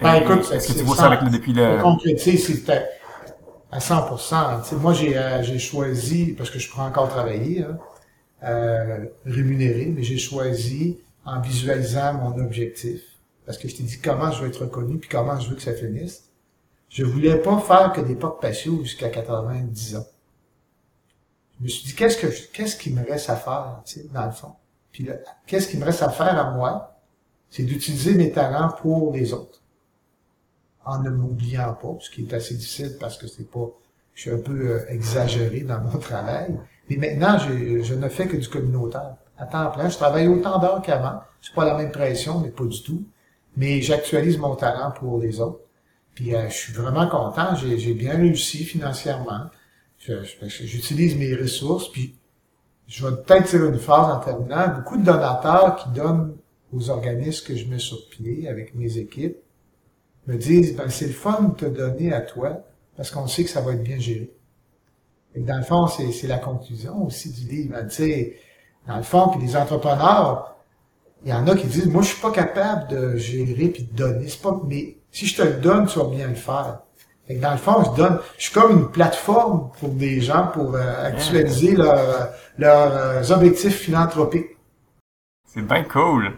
Ben, 0.00 0.14
écoute, 0.14 0.50
est-ce 0.52 0.72
que 0.72 0.78
tu 0.78 0.84
vois 0.84 0.96
ça 0.96 1.06
avec 1.06 1.22
le, 1.22 1.30
depuis 1.30 1.52
le... 1.52 1.78
c'était 2.38 2.86
à 3.70 3.78
100%. 3.78 4.76
moi, 4.76 4.94
j'ai 4.94 5.16
euh, 5.16 5.42
j'ai 5.42 5.58
choisi, 5.58 6.32
parce 6.32 6.50
que 6.50 6.58
je 6.58 6.70
pourrais 6.70 6.86
encore 6.86 7.08
travailler, 7.08 7.62
hein, 7.62 7.78
euh, 8.44 9.06
rémunéré, 9.26 9.92
mais 9.94 10.02
j'ai 10.02 10.16
choisi 10.16 10.98
en 11.26 11.40
visualisant 11.40 12.14
mon 12.14 12.38
objectif. 12.38 13.02
Parce 13.48 13.56
que 13.56 13.66
je 13.66 13.76
t'ai 13.76 13.82
dit 13.82 13.98
comment 13.98 14.30
je 14.30 14.42
veux 14.42 14.48
être 14.48 14.60
reconnu, 14.60 14.98
puis 14.98 15.08
comment 15.08 15.40
je 15.40 15.48
veux 15.48 15.56
que 15.56 15.62
ça 15.62 15.72
finisse. 15.72 16.24
Je 16.90 17.02
voulais 17.02 17.38
pas 17.38 17.58
faire 17.58 17.94
que 17.94 18.02
des 18.02 18.14
portes 18.14 18.42
patios 18.42 18.84
jusqu'à 18.84 19.08
90 19.08 19.96
ans. 19.96 20.06
Je 21.58 21.64
me 21.64 21.68
suis 21.70 21.86
dit, 21.86 21.94
qu'est-ce 21.94 22.18
que 22.18 22.26
qu'est-ce 22.52 22.76
qui 22.76 22.92
me 22.92 23.02
reste 23.08 23.30
à 23.30 23.36
faire, 23.36 23.80
tu 23.86 24.00
sais, 24.00 24.06
dans 24.12 24.26
le 24.26 24.32
fond? 24.32 24.52
Puis 24.92 25.08
qu'est-ce 25.46 25.66
qui 25.68 25.78
me 25.78 25.86
reste 25.86 26.02
à 26.02 26.10
faire 26.10 26.38
à 26.38 26.50
moi? 26.50 27.00
C'est 27.48 27.62
d'utiliser 27.62 28.12
mes 28.12 28.32
talents 28.32 28.68
pour 28.82 29.14
les 29.14 29.32
autres. 29.32 29.62
En 30.84 30.98
ne 30.98 31.08
m'oubliant 31.08 31.72
pas, 31.72 31.96
ce 32.00 32.10
qui 32.10 32.26
est 32.26 32.34
assez 32.34 32.54
difficile 32.54 32.98
parce 33.00 33.16
que 33.16 33.26
c'est 33.26 33.50
pas, 33.50 33.66
je 34.12 34.20
suis 34.20 34.30
un 34.30 34.40
peu 34.40 34.72
euh, 34.72 34.84
exagéré 34.90 35.60
dans 35.60 35.80
mon 35.80 35.98
travail. 35.98 36.54
Mais 36.90 36.98
maintenant, 36.98 37.38
je, 37.38 37.82
je 37.82 37.94
ne 37.94 38.10
fais 38.10 38.26
que 38.26 38.36
du 38.36 38.48
communautaire. 38.48 39.16
À 39.38 39.46
temps 39.46 39.70
plein, 39.70 39.88
je 39.88 39.96
travaille 39.96 40.28
autant 40.28 40.58
d'heures 40.58 40.82
qu'avant. 40.82 41.22
C'est 41.40 41.54
pas 41.54 41.64
la 41.64 41.78
même 41.78 41.92
pression, 41.92 42.40
mais 42.40 42.50
pas 42.50 42.66
du 42.66 42.82
tout. 42.82 43.02
Mais 43.58 43.82
j'actualise 43.82 44.38
mon 44.38 44.54
talent 44.54 44.92
pour 44.92 45.18
les 45.18 45.40
autres. 45.40 45.60
Puis 46.14 46.34
euh, 46.34 46.48
je 46.48 46.54
suis 46.54 46.72
vraiment 46.72 47.08
content. 47.08 47.56
J'ai 47.56 47.92
bien 47.92 48.16
réussi 48.16 48.64
financièrement. 48.64 49.50
J'utilise 49.98 51.16
mes 51.16 51.34
ressources. 51.34 51.90
Puis 51.90 52.16
je 52.86 53.04
vais 53.04 53.16
peut-être 53.16 53.50
dire 53.50 53.66
une 53.66 53.78
phrase 53.78 54.14
en 54.14 54.20
terminant. 54.20 54.68
Beaucoup 54.76 54.96
de 54.96 55.04
donateurs 55.04 55.74
qui 55.76 55.88
donnent 55.90 56.36
aux 56.72 56.88
organismes 56.88 57.48
que 57.48 57.56
je 57.56 57.66
mets 57.66 57.80
sur 57.80 58.08
pied 58.08 58.48
avec 58.48 58.76
mes 58.76 58.96
équipes 58.98 59.38
me 60.28 60.36
disent 60.36 60.76
ben 60.76 60.88
c'est 60.88 61.06
le 61.06 61.12
fun 61.12 61.42
de 61.42 61.54
te 61.54 61.64
donner 61.64 62.12
à 62.12 62.20
toi 62.20 62.64
parce 62.96 63.10
qu'on 63.10 63.26
sait 63.26 63.42
que 63.42 63.50
ça 63.50 63.60
va 63.60 63.72
être 63.72 63.82
bien 63.82 63.98
géré. 63.98 64.30
Et 65.34 65.40
dans 65.40 65.56
le 65.56 65.64
fond, 65.64 65.88
c'est 65.88 66.26
la 66.28 66.38
conclusion 66.38 67.04
aussi 67.04 67.32
du 67.32 67.48
livre. 67.48 67.76
Sais, 67.90 68.36
dans 68.86 68.96
le 68.96 69.02
fond, 69.02 69.28
puis 69.28 69.40
les 69.40 69.56
entrepreneurs, 69.56 70.57
il 71.24 71.30
y 71.30 71.32
en 71.32 71.46
a 71.46 71.54
qui 71.54 71.66
disent, 71.66 71.86
moi, 71.86 72.02
je 72.02 72.08
suis 72.08 72.20
pas 72.20 72.30
capable 72.30 72.88
de 72.88 73.16
gérer 73.16 73.68
puis 73.68 73.82
de 73.82 73.96
donner. 73.96 74.28
C'est 74.28 74.42
pas, 74.42 74.58
mais 74.66 74.96
si 75.10 75.26
je 75.26 75.36
te 75.36 75.42
le 75.42 75.54
donne, 75.54 75.86
tu 75.86 75.98
vas 75.98 76.06
bien 76.06 76.28
le 76.28 76.34
faire. 76.34 76.80
Fait 77.26 77.34
dans 77.34 77.50
le 77.50 77.58
fond, 77.58 77.84
je 77.84 78.00
donne, 78.00 78.18
je 78.38 78.44
suis 78.44 78.54
comme 78.54 78.72
une 78.72 78.88
plateforme 78.88 79.70
pour 79.78 79.90
des 79.90 80.20
gens 80.20 80.46
pour 80.46 80.74
euh, 80.74 81.06
actualiser 81.06 81.76
leurs, 81.76 82.28
leurs 82.56 82.96
euh, 82.96 83.30
objectifs 83.30 83.76
philanthropiques. 83.76 84.56
C'est 85.44 85.66
bien 85.66 85.82
cool. 85.84 86.32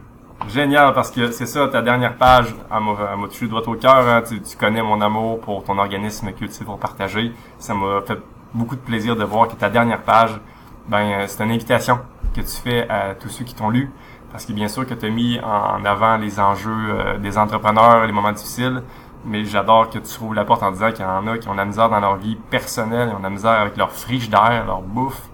Génial, 0.49 0.95
parce 0.95 1.11
que 1.11 1.31
c'est 1.31 1.47
ça, 1.47 1.69
ta 1.69 1.83
dernière 1.83 2.17
page, 2.17 2.47
elle 2.71 3.21
m'a 3.21 3.29
touché 3.29 3.47
droit 3.47 3.63
au 3.67 3.75
cœur. 3.75 4.09
Hein. 4.09 4.23
Tu, 4.27 4.41
tu, 4.41 4.57
connais 4.57 4.83
mon 4.83 5.01
amour 5.01 5.41
pour 5.41 5.63
ton 5.63 5.79
organisme 5.79 6.33
Cultive 6.33 6.65
pour 6.65 6.79
partager. 6.79 7.31
Ça 7.59 7.75
m'a 7.75 8.01
fait 8.07 8.19
beaucoup 8.55 8.75
de 8.75 8.81
plaisir 8.81 9.15
de 9.17 9.25
voir 9.25 9.49
que 9.49 9.55
ta 9.55 9.69
dernière 9.69 10.03
page, 10.03 10.41
ben, 10.89 11.21
euh, 11.21 11.25
c'est 11.29 11.45
une 11.45 11.51
invitation 11.51 12.01
que 12.35 12.41
tu 12.41 12.57
fais 12.57 12.89
à 12.89 13.15
tous 13.15 13.29
ceux 13.29 13.45
qui 13.45 13.55
t'ont 13.55 13.71
lu. 13.71 13.91
Parce 14.31 14.47
que 14.47 14.53
bien 14.53 14.69
sûr 14.69 14.87
que 14.87 14.95
tu 14.95 15.07
as 15.07 15.11
mis 15.11 15.41
en 15.41 15.85
avant 15.85 16.17
les 16.17 16.39
enjeux 16.39 16.71
euh, 16.71 17.19
des 17.19 17.37
entrepreneurs, 17.37 18.07
les 18.07 18.13
moments 18.13 18.33
difficiles, 18.33 18.83
mais 19.25 19.45
j'adore 19.45 19.91
que 19.91 19.99
tu 19.99 20.15
trouves 20.15 20.35
la 20.35 20.45
porte 20.45 20.63
en 20.63 20.71
disant 20.71 20.93
qu'il 20.93 21.05
y 21.05 21.09
en 21.09 21.27
a 21.27 21.39
qui 21.39 21.49
ont 21.49 21.55
la 21.55 21.65
misère 21.65 21.91
dans 21.91 22.01
leur 22.01 22.17
vie 22.17 22.37
personnelle, 22.37 23.11
ils 23.13 23.17
ont 23.17 23.23
la 23.23 23.31
misère 23.31 23.53
avec 23.53 23.77
leur 23.77 23.91
friche 23.91 24.31
d'air, 24.31 24.65
leur 24.67 24.83
bouffe, 24.83 25.29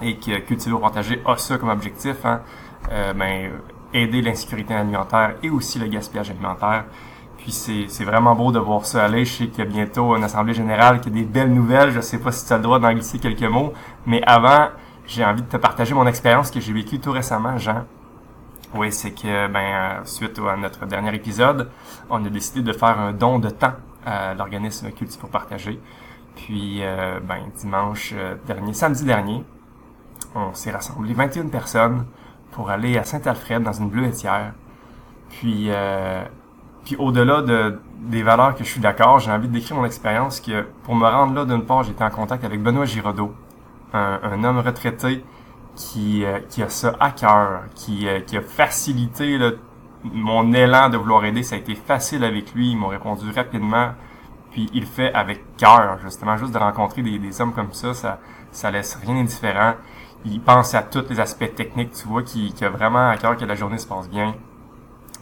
et 0.00 0.16
que 0.16 0.38
Cultiver 0.38 0.74
au 0.74 0.78
partager 0.78 1.20
a 1.26 1.36
ça 1.36 1.58
comme 1.58 1.68
objectif, 1.68 2.24
hein, 2.24 2.40
euh, 2.90 3.12
ben, 3.12 3.50
aider 3.92 4.22
l'insécurité 4.22 4.74
alimentaire 4.74 5.34
et 5.42 5.50
aussi 5.50 5.78
le 5.78 5.86
gaspillage 5.86 6.30
alimentaire. 6.30 6.84
Puis 7.36 7.52
c'est 7.52 8.04
vraiment 8.04 8.34
beau 8.34 8.52
de 8.52 8.58
voir 8.58 8.84
ça 8.84 9.04
aller. 9.04 9.24
Je 9.24 9.32
sais 9.32 9.46
qu'il 9.46 9.64
y 9.64 9.66
a 9.66 9.70
bientôt 9.70 10.14
une 10.14 10.24
assemblée 10.24 10.52
générale, 10.52 11.00
qu'il 11.00 11.16
y 11.16 11.20
a 11.20 11.22
des 11.22 11.26
belles 11.26 11.52
nouvelles. 11.52 11.90
Je 11.90 12.00
sais 12.00 12.18
pas 12.18 12.32
si 12.32 12.46
tu 12.46 12.52
as 12.52 12.58
le 12.58 12.62
droit 12.62 12.78
d'en 12.78 12.92
glisser 12.92 13.18
quelques 13.18 13.42
mots, 13.42 13.72
mais 14.04 14.22
avant, 14.26 14.68
j'ai 15.06 15.24
envie 15.24 15.42
de 15.42 15.48
te 15.48 15.56
partager 15.56 15.94
mon 15.94 16.06
expérience 16.06 16.50
que 16.50 16.60
j'ai 16.60 16.72
vécue 16.72 17.00
tout 17.00 17.12
récemment, 17.12 17.56
Jean. 17.56 17.86
Oui, 18.74 18.92
c'est 18.92 19.10
que 19.10 19.48
ben 19.48 19.58
euh, 19.58 20.04
suite 20.04 20.38
à 20.38 20.56
notre 20.56 20.86
dernier 20.86 21.14
épisode, 21.14 21.70
on 22.08 22.24
a 22.24 22.28
décidé 22.28 22.62
de 22.62 22.72
faire 22.72 23.00
un 23.00 23.12
don 23.12 23.38
de 23.40 23.50
temps 23.50 23.74
à 24.06 24.34
l'organisme 24.34 24.90
Culture 24.92 25.18
pour 25.20 25.30
partager. 25.30 25.80
Puis 26.36 26.78
euh, 26.82 27.20
ben 27.20 27.40
dimanche 27.56 28.14
euh, 28.16 28.36
dernier, 28.46 28.72
samedi 28.72 29.04
dernier, 29.04 29.44
on 30.34 30.54
s'est 30.54 30.70
rassemblé 30.70 31.14
21 31.14 31.48
personnes 31.48 32.06
pour 32.52 32.70
aller 32.70 32.96
à 32.96 33.04
Saint-Alfred 33.04 33.62
dans 33.62 33.72
une 33.72 33.88
bleuetière. 33.88 34.52
Puis 35.30 35.66
euh, 35.68 36.24
puis 36.84 36.96
au-delà 36.96 37.42
de, 37.42 37.78
des 37.98 38.22
valeurs 38.22 38.54
que 38.54 38.64
je 38.64 38.70
suis 38.70 38.80
d'accord, 38.80 39.18
j'ai 39.18 39.30
envie 39.30 39.48
de 39.48 39.52
décrire 39.52 39.76
mon 39.76 39.84
expérience 39.84 40.40
que 40.40 40.62
pour 40.84 40.94
me 40.94 41.06
rendre 41.06 41.34
là, 41.34 41.44
d'une 41.44 41.64
part, 41.64 41.82
j'étais 41.82 42.04
en 42.04 42.10
contact 42.10 42.44
avec 42.44 42.62
Benoît 42.62 42.86
Giraudot, 42.86 43.34
un, 43.92 44.44
homme 44.44 44.60
retraité 44.60 45.22
qui, 45.76 46.24
euh, 46.24 46.40
qui 46.48 46.62
a 46.62 46.68
ça 46.68 46.94
à 47.00 47.10
cœur, 47.10 47.62
qui, 47.74 48.08
euh, 48.08 48.20
a 48.20 48.40
facilité 48.40 49.38
mon 50.04 50.52
élan 50.52 50.88
de 50.88 50.96
vouloir 50.96 51.24
aider. 51.24 51.42
Ça 51.42 51.56
a 51.56 51.58
été 51.58 51.74
facile 51.74 52.24
avec 52.24 52.54
lui, 52.54 52.70
il 52.70 52.78
m'a 52.78 52.88
répondu 52.88 53.30
rapidement. 53.30 53.90
Puis 54.50 54.68
il 54.74 54.84
fait 54.84 55.12
avec 55.14 55.56
cœur, 55.56 55.98
justement, 56.02 56.36
juste 56.36 56.52
de 56.52 56.58
rencontrer 56.58 57.02
des, 57.02 57.18
des 57.18 57.40
hommes 57.40 57.52
comme 57.52 57.72
ça, 57.72 57.94
ça, 57.94 58.18
ça 58.50 58.70
laisse 58.70 58.96
rien 58.96 59.14
d'indifférent. 59.14 59.74
Il 60.24 60.40
pense 60.40 60.74
à 60.74 60.82
tous 60.82 61.08
les 61.08 61.20
aspects 61.20 61.54
techniques, 61.54 61.92
tu 61.92 62.08
vois, 62.08 62.22
qui, 62.22 62.52
qui 62.52 62.64
a 62.64 62.70
vraiment 62.70 63.08
à 63.08 63.16
cœur 63.16 63.36
que 63.36 63.44
la 63.44 63.54
journée 63.54 63.78
se 63.78 63.86
passe 63.86 64.08
bien 64.10 64.34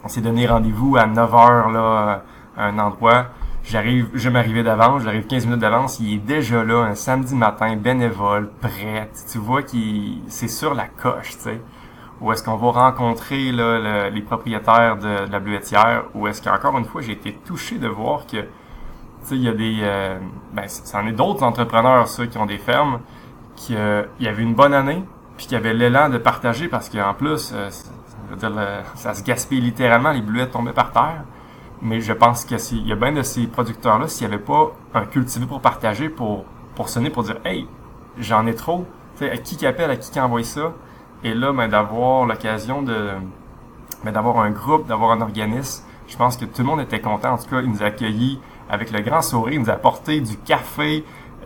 on 0.05 0.09
s'est 0.09 0.20
donné 0.20 0.47
rendez-vous 0.47 0.97
à 0.97 1.07
9 1.07 1.31
h 1.31 1.73
là, 1.73 2.23
à 2.57 2.65
un 2.65 2.79
endroit. 2.79 3.27
J'arrive, 3.70 4.09
je 4.15 4.31
m'arrivais 4.31 4.62
d'avance, 4.62 5.03
j'arrive 5.03 5.27
15 5.27 5.45
minutes 5.45 5.61
d'avance, 5.61 6.01
il 6.01 6.15
est 6.15 6.19
déjà 6.19 6.65
là, 6.65 6.85
un 6.85 6.95
samedi 6.95 7.35
matin, 7.35 7.77
bénévole, 7.77 8.49
prêt. 8.62 9.11
Tu 9.31 9.36
vois 9.36 9.62
qu'il 9.62 10.23
c'est 10.28 10.49
sur 10.49 10.73
la 10.73 10.86
coche, 10.86 11.32
tu 11.32 11.39
sais. 11.40 11.61
Ou 12.23 12.32
est-ce 12.32 12.43
qu'on 12.43 12.57
va 12.57 12.70
rencontrer 12.70 13.53
là, 13.53 14.09
les 14.09 14.23
propriétaires 14.23 14.97
de, 14.97 15.31
la 15.31 15.39
bleuetière, 15.39 16.05
ou 16.15 16.27
est-ce 16.27 16.40
qu'encore 16.40 16.78
une 16.78 16.86
fois, 16.86 17.03
j'ai 17.03 17.12
été 17.12 17.35
touché 17.45 17.77
de 17.77 17.89
voir 17.89 18.27
que, 18.27 18.39
tu 18.39 18.47
sais, 19.24 19.36
il 19.36 19.43
y 19.43 19.49
a 19.49 19.53
des, 19.53 19.81
euh, 19.82 20.19
ben, 20.55 20.65
c'en 20.66 21.07
est 21.07 21.12
d'autres 21.12 21.43
entrepreneurs, 21.43 22.09
ceux 22.09 22.24
qui 22.24 22.39
ont 22.39 22.47
des 22.47 22.57
fermes, 22.57 23.01
qui, 23.55 23.77
euh, 23.77 24.03
y 24.19 24.28
avait 24.28 24.45
une 24.45 24.55
bonne 24.55 24.73
année, 24.73 25.05
puis 25.36 25.47
qui 25.47 25.55
avaient 25.55 25.74
l'élan 25.74 26.09
de 26.09 26.16
partager 26.16 26.69
parce 26.69 26.89
qu'en 26.89 27.12
plus, 27.12 27.53
euh, 27.53 27.69
ça 28.95 29.12
se 29.12 29.23
gaspille 29.23 29.61
littéralement, 29.61 30.12
les 30.12 30.23
bleuettes 30.23 30.53
tombaient 30.53 30.73
par 30.73 30.90
terre. 30.90 31.24
Mais 31.81 32.01
je 32.01 32.13
pense 32.13 32.45
qu'il 32.45 32.87
y 32.87 32.93
a 32.93 32.97
bien 32.97 33.13
de 33.13 33.23
ces 33.23 33.47
producteurs-là, 33.47 34.09
s'il 34.09 34.27
n'y 34.27 34.35
avait 34.35 34.43
pas 34.43 34.73
un 34.95 35.05
cultivé 35.05 35.47
pour 35.47 35.61
partager, 35.61 36.09
pour, 36.09 36.45
pour 36.75 36.89
sonner, 36.89 37.11
pour 37.11 37.23
dire 37.23 37.37
Hey, 37.45 37.69
j'en 38.19 38.47
ai 38.47 38.55
trop. 38.55 38.85
sais, 39.15 39.31
à 39.31 39.37
qui 39.37 39.57
qui 39.57 39.67
appelle, 39.67 39.91
à 39.91 39.97
qui 39.97 40.11
qui 40.11 40.21
envoie 40.21 40.43
ça? 40.43 40.73
Et 41.25 41.35
là, 41.35 41.53
ben, 41.53 41.69
d'avoir 41.69 42.27
l'occasion 42.27 42.83
de 42.83 43.11
ben, 44.05 44.13
d'avoir 44.13 44.39
un 44.41 44.51
groupe, 44.51 44.87
d'avoir 44.87 45.13
un 45.13 45.21
organisme, 45.21 45.85
je 46.07 46.17
pense 46.17 46.37
que 46.37 46.45
tout 46.45 46.63
le 46.63 46.65
monde 46.65 46.81
était 46.81 47.01
content. 47.01 47.33
En 47.33 47.39
tout 47.39 47.49
cas, 47.49 47.61
il 47.61 47.71
nous 47.71 47.83
accueillis 47.83 48.41
avec 48.71 48.91
le 48.91 49.01
grand 49.01 49.23
sourire, 49.23 49.55
il 49.55 49.61
nous 49.61 49.71
a 49.71 49.75
apporté 49.75 50.21
du 50.21 50.37
café, 50.37 51.05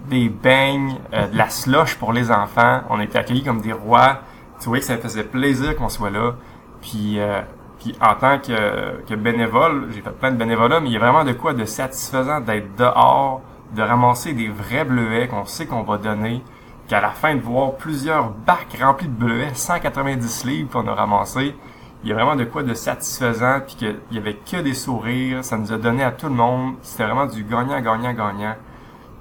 des 0.08 0.28
beignes, 0.28 0.96
euh, 1.12 1.28
de 1.28 1.36
la 1.36 1.48
slush 1.48 1.96
pour 1.96 2.12
les 2.12 2.30
enfants. 2.30 2.82
On 2.90 2.98
a 2.98 3.04
été 3.04 3.18
accueillis 3.18 3.44
comme 3.44 3.60
des 3.60 3.72
rois. 3.72 4.20
Tu 4.60 4.68
vois 4.68 4.78
que 4.78 4.84
ça 4.84 4.96
faisait 4.98 5.24
plaisir 5.24 5.76
qu'on 5.76 5.88
soit 5.88 6.10
là. 6.10 6.34
Puis, 6.80 7.18
euh, 7.18 7.40
puis 7.82 7.96
en 8.00 8.14
tant 8.14 8.38
que, 8.38 9.02
que 9.08 9.14
bénévole, 9.14 9.88
j'ai 9.90 10.02
fait 10.02 10.10
plein 10.10 10.30
de 10.30 10.36
bénévolat, 10.36 10.78
mais 10.78 10.88
il 10.88 10.92
y 10.92 10.96
a 10.96 11.00
vraiment 11.00 11.24
de 11.24 11.32
quoi 11.32 11.52
de 11.52 11.64
satisfaisant 11.64 12.40
d'être 12.40 12.76
dehors, 12.76 13.40
de 13.74 13.82
ramasser 13.82 14.34
des 14.34 14.48
vrais 14.48 14.84
bleuets 14.84 15.26
qu'on 15.26 15.44
sait 15.46 15.66
qu'on 15.66 15.82
va 15.82 15.98
donner, 15.98 16.44
qu'à 16.86 17.00
la 17.00 17.10
fin 17.10 17.34
de 17.34 17.40
voir 17.40 17.72
plusieurs 17.72 18.30
bacs 18.30 18.78
remplis 18.80 19.08
de 19.08 19.12
bleuets, 19.12 19.54
190 19.54 20.44
livres 20.44 20.70
qu'on 20.70 20.86
a 20.86 20.94
ramassés, 20.94 21.56
il 22.04 22.10
y 22.10 22.12
a 22.12 22.14
vraiment 22.14 22.36
de 22.36 22.44
quoi 22.44 22.62
de 22.62 22.72
satisfaisant, 22.72 23.60
puis 23.66 23.74
qu'il 23.74 23.96
y 24.12 24.18
avait 24.18 24.34
que 24.34 24.58
des 24.58 24.74
sourires, 24.74 25.44
ça 25.44 25.58
nous 25.58 25.72
a 25.72 25.76
donné 25.76 26.04
à 26.04 26.12
tout 26.12 26.26
le 26.26 26.34
monde, 26.34 26.74
c'était 26.82 27.04
vraiment 27.04 27.26
du 27.26 27.42
gagnant, 27.42 27.80
gagnant, 27.80 28.12
gagnant. 28.12 28.54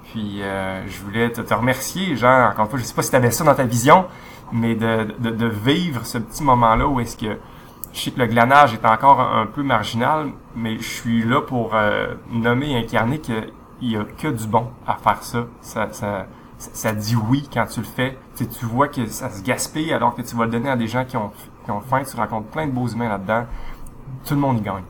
Puis 0.04 0.40
euh, 0.40 0.86
je 0.86 1.00
voulais 1.00 1.30
te, 1.30 1.52
remercier, 1.52 2.14
Jean, 2.14 2.50
encore 2.50 2.66
une 2.66 2.70
fois, 2.70 2.78
je 2.78 2.84
sais 2.84 2.94
pas 2.94 3.02
si 3.02 3.10
tu 3.10 3.16
avais 3.16 3.32
ça 3.32 3.42
dans 3.42 3.54
ta 3.56 3.64
vision, 3.64 4.06
mais 4.52 4.76
de, 4.76 5.08
de, 5.18 5.30
de 5.30 5.46
vivre 5.46 6.06
ce 6.06 6.18
petit 6.18 6.44
moment-là 6.44 6.86
où 6.86 7.00
est-ce 7.00 7.16
que 7.16 7.38
je 7.92 8.00
sais 8.00 8.10
que 8.10 8.20
le 8.20 8.26
glanage 8.26 8.74
est 8.74 8.84
encore 8.84 9.20
un, 9.20 9.46
peu 9.46 9.62
marginal, 9.62 10.30
mais 10.56 10.76
je 10.78 10.88
suis 10.88 11.24
là 11.24 11.42
pour 11.42 11.74
euh, 11.74 12.14
nommer 12.30 12.72
et 12.72 12.78
incarner 12.78 13.20
qu'il 13.20 13.52
y 13.82 13.96
a 13.96 14.04
que 14.04 14.28
du 14.28 14.46
bon 14.46 14.68
à 14.86 14.96
faire 14.96 15.22
ça. 15.22 15.46
Ça, 15.60 15.92
ça, 15.92 16.26
ça 16.58 16.92
dit 16.92 17.16
oui 17.16 17.48
quand 17.52 17.66
tu 17.66 17.80
le 17.80 17.86
fais. 17.86 18.16
Tu, 18.36 18.46
tu 18.46 18.66
vois 18.66 18.88
que 18.88 19.06
ça 19.06 19.30
se 19.30 19.42
gaspille 19.42 19.92
alors 19.92 20.14
que 20.14 20.22
tu 20.22 20.36
vas 20.36 20.44
le 20.46 20.50
donner 20.50 20.70
à 20.70 20.76
des 20.76 20.86
gens 20.88 21.04
qui 21.04 21.16
ont, 21.16 21.30
qui 21.64 21.70
ont 21.70 21.80
faim. 21.80 22.02
Tu 22.08 22.16
rencontres 22.16 22.48
plein 22.48 22.66
de 22.66 22.72
beaux 22.72 22.88
humains 22.88 23.08
là-dedans. 23.08 23.46
Tout 24.24 24.34
le 24.34 24.40
monde 24.40 24.58
y 24.58 24.62
gagne. 24.62 24.84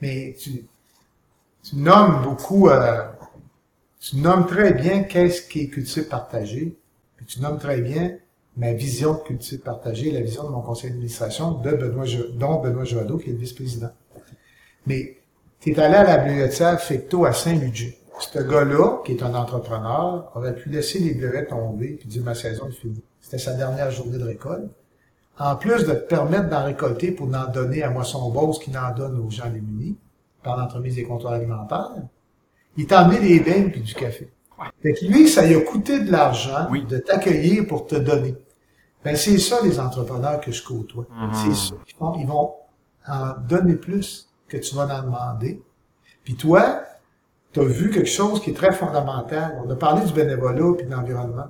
Mais 0.00 0.36
tu, 0.40 0.64
tu 1.62 1.76
nommes 1.76 2.22
beaucoup... 2.22 2.68
Euh 2.68 3.02
tu 4.00 4.16
nommes 4.16 4.46
très 4.46 4.72
bien 4.72 5.02
qu'est-ce 5.02 5.42
qui 5.42 5.60
est 5.62 5.68
culture 5.68 6.08
partagée, 6.08 6.76
tu 7.26 7.40
nommes 7.40 7.58
très 7.58 7.80
bien 7.80 8.16
ma 8.58 8.72
vision 8.72 9.14
de 9.14 9.20
culture 9.20 9.60
partagée, 9.62 10.10
la 10.10 10.20
vision 10.20 10.44
de 10.44 10.48
mon 10.48 10.60
conseil 10.60 10.90
d'administration, 10.90 11.52
de 11.52 11.70
Benoît, 11.70 12.04
dont 12.34 12.60
Benoît 12.60 12.84
Jodot, 12.84 13.18
qui 13.18 13.30
est 13.30 13.32
le 13.32 13.38
vice-président. 13.38 13.90
Mais 14.86 15.16
tu 15.60 15.70
es 15.70 15.78
allé 15.78 15.94
à 15.94 16.04
la 16.04 16.18
bibliothèque 16.18 16.80
Fecto 16.80 17.24
à 17.24 17.32
Saint-Ludger. 17.32 17.98
Ce 18.18 18.40
gars-là, 18.40 19.00
qui 19.04 19.12
est 19.12 19.22
un 19.22 19.34
entrepreneur, 19.34 20.32
aurait 20.34 20.56
pu 20.56 20.70
laisser 20.70 20.98
les 20.98 21.14
bleuets 21.14 21.46
tomber 21.46 21.96
puis 22.00 22.08
dire 22.08 22.24
ma 22.24 22.34
saison 22.34 22.68
est 22.68 22.72
finie. 22.72 23.02
C'était 23.20 23.38
sa 23.38 23.54
dernière 23.54 23.92
journée 23.92 24.18
de 24.18 24.24
récolte. 24.24 24.68
En 25.38 25.54
plus 25.54 25.84
de 25.84 25.92
te 25.92 26.08
permettre 26.08 26.48
d'en 26.48 26.64
récolter 26.64 27.12
pour 27.12 27.28
en 27.28 27.46
donner 27.52 27.84
à 27.84 27.90
Moisson 27.90 28.28
Bose 28.30 28.58
qui 28.58 28.72
n'en 28.72 28.92
donne 28.92 29.20
aux 29.20 29.30
gens 29.30 29.48
démunis 29.48 29.96
par 30.42 30.56
l'entremise 30.56 30.96
des 30.96 31.04
comptoirs 31.04 31.34
alimentaires, 31.34 31.92
il 32.76 32.86
t'a 32.88 33.00
amené 33.00 33.20
des 33.20 33.38
beignes 33.38 33.70
puis 33.70 33.82
du 33.82 33.94
café. 33.94 34.32
Fait 34.82 34.94
que 34.94 35.04
lui, 35.04 35.28
ça 35.28 35.46
lui 35.46 35.54
a 35.54 35.60
coûté 35.60 36.00
de 36.00 36.10
l'argent 36.10 36.68
de 36.72 36.98
t'accueillir 36.98 37.68
pour 37.68 37.86
te 37.86 37.94
donner. 37.94 38.34
Ben, 39.04 39.16
c'est 39.16 39.38
ça, 39.38 39.60
les 39.62 39.78
entrepreneurs 39.78 40.40
que 40.40 40.50
je 40.52 40.62
côtoie. 40.64 41.06
Mm 41.10 41.32
C'est 41.32 41.54
ça. 41.54 41.74
Ils, 41.86 41.94
font, 41.94 42.14
ils 42.18 42.26
vont 42.26 42.54
en 43.06 43.34
donner 43.48 43.76
plus 43.76 44.28
que 44.48 44.56
tu 44.56 44.74
vas 44.74 44.86
en 44.86 45.02
demander. 45.02 45.62
Puis 46.24 46.34
toi, 46.34 46.82
tu 47.52 47.60
as 47.60 47.64
vu 47.64 47.90
quelque 47.90 48.08
chose 48.08 48.40
qui 48.42 48.50
est 48.50 48.54
très 48.54 48.72
fondamental. 48.72 49.62
On 49.64 49.70
a 49.70 49.76
parlé 49.76 50.04
du 50.04 50.12
bénévolat 50.12 50.74
puis 50.76 50.86
de 50.86 50.90
l'environnement. 50.90 51.48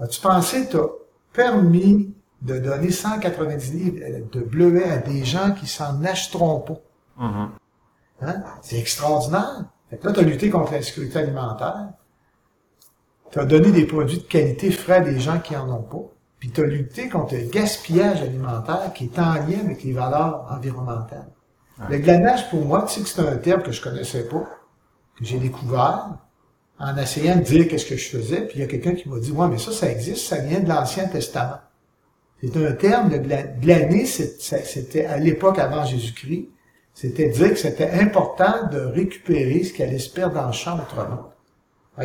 As-tu 0.00 0.20
pensé, 0.20 0.68
tu 0.68 0.76
as 0.76 0.88
permis 1.32 2.14
de 2.40 2.58
donner 2.58 2.90
190 2.90 3.72
livres 3.72 4.28
de 4.32 4.40
bleuets 4.40 4.90
à 4.90 4.98
des 4.98 5.24
gens 5.24 5.52
qui 5.52 5.66
s'en 5.66 6.02
achèteront 6.04 6.60
pas? 6.60 6.80
Mm 7.18 7.46
hein? 8.22 8.42
C'est 8.62 8.78
extraordinaire. 8.78 9.66
Fait 9.90 9.98
que 9.98 10.06
là, 10.06 10.12
tu 10.12 10.20
as 10.20 10.22
lutté 10.22 10.50
contre 10.50 10.72
l'insécurité 10.72 11.18
alimentaire. 11.18 11.90
Tu 13.30 13.38
as 13.38 13.44
donné 13.44 13.70
des 13.70 13.86
produits 13.86 14.18
de 14.18 14.22
qualité 14.22 14.70
frais 14.70 14.96
à 14.96 15.00
des 15.00 15.18
gens 15.18 15.38
qui 15.38 15.56
en 15.56 15.70
ont 15.70 15.82
pas. 15.82 16.11
Puis 16.42 16.50
tu 16.50 16.60
as 16.60 16.64
lutté 16.64 17.08
contre 17.08 17.36
le 17.36 17.42
gaspillage 17.42 18.20
alimentaire 18.20 18.92
qui 18.92 19.04
est 19.04 19.16
en 19.20 19.34
lien 19.34 19.60
avec 19.64 19.84
les 19.84 19.92
valeurs 19.92 20.44
environnementales. 20.50 21.28
Le 21.88 21.98
glanage, 21.98 22.50
pour 22.50 22.64
moi, 22.64 22.84
tu 22.88 22.94
sais 22.94 23.00
que 23.02 23.08
c'est 23.08 23.20
un 23.20 23.36
terme 23.36 23.62
que 23.62 23.70
je 23.70 23.80
connaissais 23.80 24.24
pas, 24.24 24.44
que 25.16 25.24
j'ai 25.24 25.38
découvert 25.38 26.16
en 26.80 26.96
essayant 26.96 27.36
de 27.36 27.42
dire 27.42 27.68
qu'est-ce 27.68 27.86
que 27.86 27.96
je 27.96 28.08
faisais. 28.08 28.40
Puis 28.40 28.56
il 28.56 28.60
y 28.62 28.64
a 28.64 28.66
quelqu'un 28.66 28.96
qui 28.96 29.08
m'a 29.08 29.20
dit, 29.20 29.30
ouais, 29.30 29.46
mais 29.46 29.58
ça, 29.58 29.70
ça 29.70 29.88
existe, 29.88 30.26
ça 30.26 30.38
vient 30.38 30.58
de 30.58 30.68
l'Ancien 30.68 31.06
Testament. 31.06 31.60
C'est 32.40 32.56
un 32.56 32.72
terme 32.72 33.10
de 33.10 33.18
glaner, 33.60 34.04
c'était 34.04 35.04
à 35.04 35.18
l'époque 35.18 35.60
avant 35.60 35.84
Jésus-Christ. 35.84 36.48
C'était 36.92 37.28
dire 37.28 37.50
que 37.50 37.56
c'était 37.56 37.92
important 37.92 38.66
de 38.66 38.80
récupérer 38.80 39.62
ce 39.62 39.72
qui 39.72 39.84
allait 39.84 40.00
se 40.00 40.10
perdre 40.10 40.34
dans 40.34 40.48
le 40.48 40.52
champ 40.52 40.76
autrement. 40.76 41.30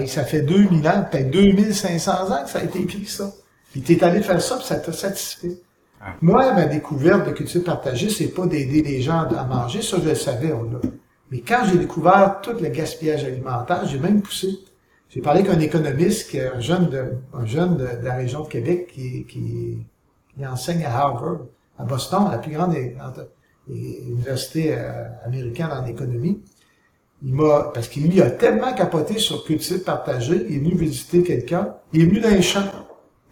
ça 0.06 0.26
fait 0.26 0.44
2000 0.44 0.88
ans, 0.88 1.06
peut-être 1.10 1.32
2500 1.32 2.12
ans 2.12 2.44
que 2.44 2.52
ça 2.52 2.60
a 2.60 2.64
été 2.64 2.82
écrit 2.82 3.08
ça. 3.08 3.34
Puis 3.78 3.96
t'es 3.96 4.04
allé 4.04 4.24
faire 4.24 4.42
ça, 4.42 4.56
puis 4.56 4.66
ça 4.66 4.78
t'a 4.78 4.92
satisfait. 4.92 5.62
Moi, 6.22 6.52
ma 6.54 6.66
découverte 6.66 7.28
de 7.28 7.32
culture 7.32 7.64
partagée, 7.64 8.10
c'est 8.10 8.30
pas 8.30 8.48
d'aider 8.48 8.82
les 8.82 9.02
gens 9.04 9.28
à 9.28 9.44
manger, 9.44 9.84
ça 9.84 9.98
je 10.04 10.10
le 10.10 10.16
savais, 10.16 10.52
on 10.52 10.64
l'a. 10.64 10.80
Mais 11.30 11.42
quand 11.42 11.60
j'ai 11.70 11.78
découvert 11.78 12.40
tout 12.42 12.54
le 12.60 12.70
gaspillage 12.70 13.24
alimentaire, 13.24 13.86
j'ai 13.86 14.00
même 14.00 14.24
poussé. 14.24 14.48
J'ai 15.10 15.22
parlé 15.22 15.42
avec 15.42 15.54
un 15.54 15.60
économiste, 15.60 16.32
qui 16.32 16.38
est 16.38 16.48
un 16.48 16.60
jeune 16.60 16.90
de, 16.90 17.18
un 17.36 17.46
jeune 17.46 17.78
de, 17.78 17.88
la 18.02 18.16
région 18.16 18.42
de 18.46 18.48
Québec, 18.48 18.88
qui, 18.96 19.26
qui, 19.26 19.78
qui 20.36 20.48
enseigne 20.48 20.84
à 20.84 20.98
Harvard, 20.98 21.42
à 21.78 21.84
Boston, 21.84 22.30
la 22.32 22.40
plus 22.40 22.54
grande 22.54 22.76
université 23.70 24.74
euh, 24.76 25.04
américaine 25.24 25.70
en 25.72 25.86
économie. 25.86 26.42
Il 27.22 27.36
m'a, 27.36 27.72
parce 27.76 27.90
qu'il 27.90 28.10
lui 28.10 28.24
a 28.24 28.32
tellement 28.32 28.74
capoté 28.74 29.20
sur 29.20 29.44
culture 29.44 29.84
partagée, 29.84 30.48
il 30.50 30.56
est 30.56 30.60
venu 30.60 30.76
visiter 30.76 31.22
quelqu'un, 31.22 31.76
il 31.94 32.02
est 32.02 32.06
venu 32.06 32.22
dans 32.22 32.30
les 32.30 32.42
champs. 32.42 32.64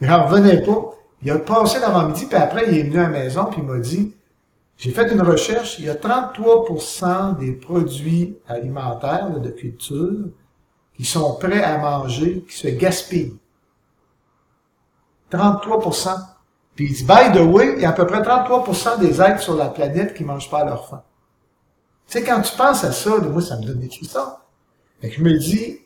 Il 0.02 0.08
n'en 0.08 0.26
revenait 0.26 0.62
pas. 0.62 0.92
Il 1.22 1.32
a 1.32 1.40
passé 1.40 1.80
l'avant-midi, 1.80 2.26
puis 2.26 2.38
après, 2.38 2.66
il 2.68 2.78
est 2.78 2.84
venu 2.84 3.00
à 3.00 3.04
la 3.04 3.10
maison, 3.10 3.46
puis 3.46 3.62
il 3.62 3.68
m'a 3.68 3.80
dit, 3.80 4.16
j'ai 4.78 4.92
fait 4.92 5.12
une 5.12 5.22
recherche, 5.22 5.80
il 5.80 5.86
y 5.86 5.90
a 5.90 5.96
33% 5.96 7.38
des 7.38 7.54
produits 7.54 8.38
alimentaires 8.48 9.40
de 9.40 9.50
culture 9.50 10.30
qui 10.96 11.06
sont 11.06 11.36
prêts 11.36 11.64
à 11.64 11.78
manger, 11.78 12.46
qui 12.48 12.56
se 12.56 12.68
gaspillent. 12.68 13.38
33%. 15.32 16.10
Puis 16.76 16.86
il 16.86 16.94
dit, 16.94 17.04
by 17.04 17.32
the 17.34 17.42
way, 17.42 17.74
il 17.76 17.82
y 17.82 17.86
a 17.86 17.90
à 17.90 17.94
peu 17.94 18.06
près 18.06 18.22
33% 18.22 19.00
des 19.00 19.22
êtres 19.22 19.42
sur 19.42 19.56
la 19.56 19.70
planète 19.70 20.14
qui 20.14 20.24
mangent 20.24 20.50
pas 20.50 20.60
à 20.60 20.66
leur 20.66 20.88
faim. 20.88 21.04
Tu 22.08 22.20
sais, 22.20 22.24
quand 22.24 22.42
tu 22.42 22.56
penses 22.56 22.84
à 22.84 22.92
ça, 22.92 23.18
moi, 23.18 23.42
ça 23.42 23.58
me 23.58 23.66
donne 23.66 23.80
des 23.80 23.90
frissons. 23.90 24.36
Fait 25.02 25.10
que 25.10 25.16
je 25.16 25.24
me 25.24 25.38
dis, 25.38 25.80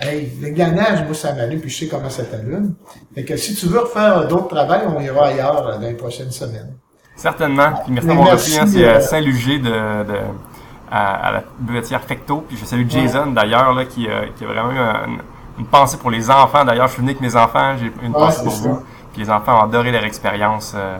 hey, 0.00 0.30
le 0.40 1.04
moi, 1.04 1.14
ça 1.14 1.32
m'allume, 1.34 1.60
puis 1.60 1.70
je 1.70 1.80
sais 1.80 1.88
comment 1.88 2.10
ça 2.10 2.24
t'allume. 2.24 2.74
Fait 3.14 3.24
que 3.24 3.36
si 3.36 3.54
tu 3.54 3.66
veux 3.66 3.80
refaire 3.80 4.26
d'autres 4.28 4.48
travails, 4.48 4.86
on 4.86 5.00
ira 5.00 5.26
ailleurs 5.26 5.62
dans 5.62 5.78
les 5.78 5.94
prochaines 5.94 6.30
semaines. 6.30 6.74
Certainement. 7.16 7.72
Puis 7.84 7.92
merci 7.92 8.08
d'avoir 8.08 8.32
repris, 8.32 8.58
hein, 8.58 8.66
c'est 8.66 8.84
euh, 8.84 9.00
Saint-Luger 9.00 9.58
de, 9.58 10.04
de 10.04 10.18
à, 10.90 11.32
la 11.32 11.44
buvetière 11.58 12.02
Fecto. 12.02 12.44
Puis 12.48 12.56
je 12.56 12.64
salue 12.64 12.88
Jason, 12.88 13.32
d'ailleurs, 13.32 13.74
là, 13.74 13.84
qui, 13.84 14.08
euh, 14.08 14.26
qui 14.36 14.44
a 14.44 14.46
vraiment 14.46 14.72
eu 14.72 15.18
une, 15.58 15.66
pensée 15.66 15.96
pour 15.96 16.10
les 16.10 16.30
enfants. 16.30 16.64
D'ailleurs, 16.64 16.88
je 16.88 16.94
suis 16.94 17.00
venu 17.00 17.10
avec 17.10 17.20
mes 17.20 17.36
enfants, 17.36 17.76
j'ai 17.78 17.92
une 18.02 18.12
pensée 18.12 18.42
pour 18.42 18.52
vous. 18.52 18.80
Puis 19.12 19.22
les 19.22 19.30
enfants 19.30 19.58
ont 19.58 19.64
adoré 19.64 19.92
leur 19.92 20.04
expérience. 20.04 20.74
Euh, 20.76 20.98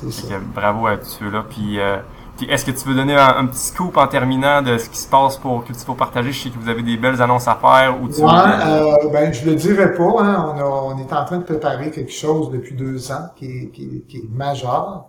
que, 0.00 0.38
bravo 0.54 0.86
à 0.88 0.96
tous 0.96 1.18
ceux-là. 1.20 1.44
Puis, 1.48 1.78
euh, 1.78 1.98
puis 2.42 2.52
est-ce 2.52 2.64
que 2.64 2.70
tu 2.72 2.88
veux 2.88 2.94
donner 2.94 3.14
un, 3.16 3.46
petit 3.46 3.66
scoop 3.66 3.96
en 3.96 4.06
terminant 4.08 4.62
de 4.62 4.76
ce 4.76 4.88
qui 4.88 4.98
se 4.98 5.08
passe 5.08 5.36
pour 5.36 5.64
que 5.64 5.72
tu 5.72 5.78
faut 5.78 5.94
partager? 5.94 6.32
Je 6.32 6.42
sais 6.42 6.50
que 6.50 6.58
vous 6.58 6.68
avez 6.68 6.82
des 6.82 6.96
belles 6.96 7.20
annonces 7.22 7.46
à 7.46 7.54
faire. 7.54 8.02
Ou 8.02 8.08
tu 8.08 8.20
ouais, 8.20 8.30
euh, 8.30 9.08
ben 9.12 9.32
je 9.32 9.44
le 9.48 9.54
dirais 9.54 9.92
pas. 9.92 10.22
Hein. 10.22 10.56
On, 10.58 10.94
on 10.94 10.98
est 10.98 11.12
en 11.12 11.24
train 11.24 11.38
de 11.38 11.44
préparer 11.44 11.90
quelque 11.90 12.12
chose 12.12 12.50
depuis 12.50 12.74
deux 12.74 13.12
ans 13.12 13.28
qui 13.36 13.46
est, 13.46 13.70
qui, 13.70 14.04
qui 14.08 14.18
est 14.18 14.28
majeur. 14.30 15.06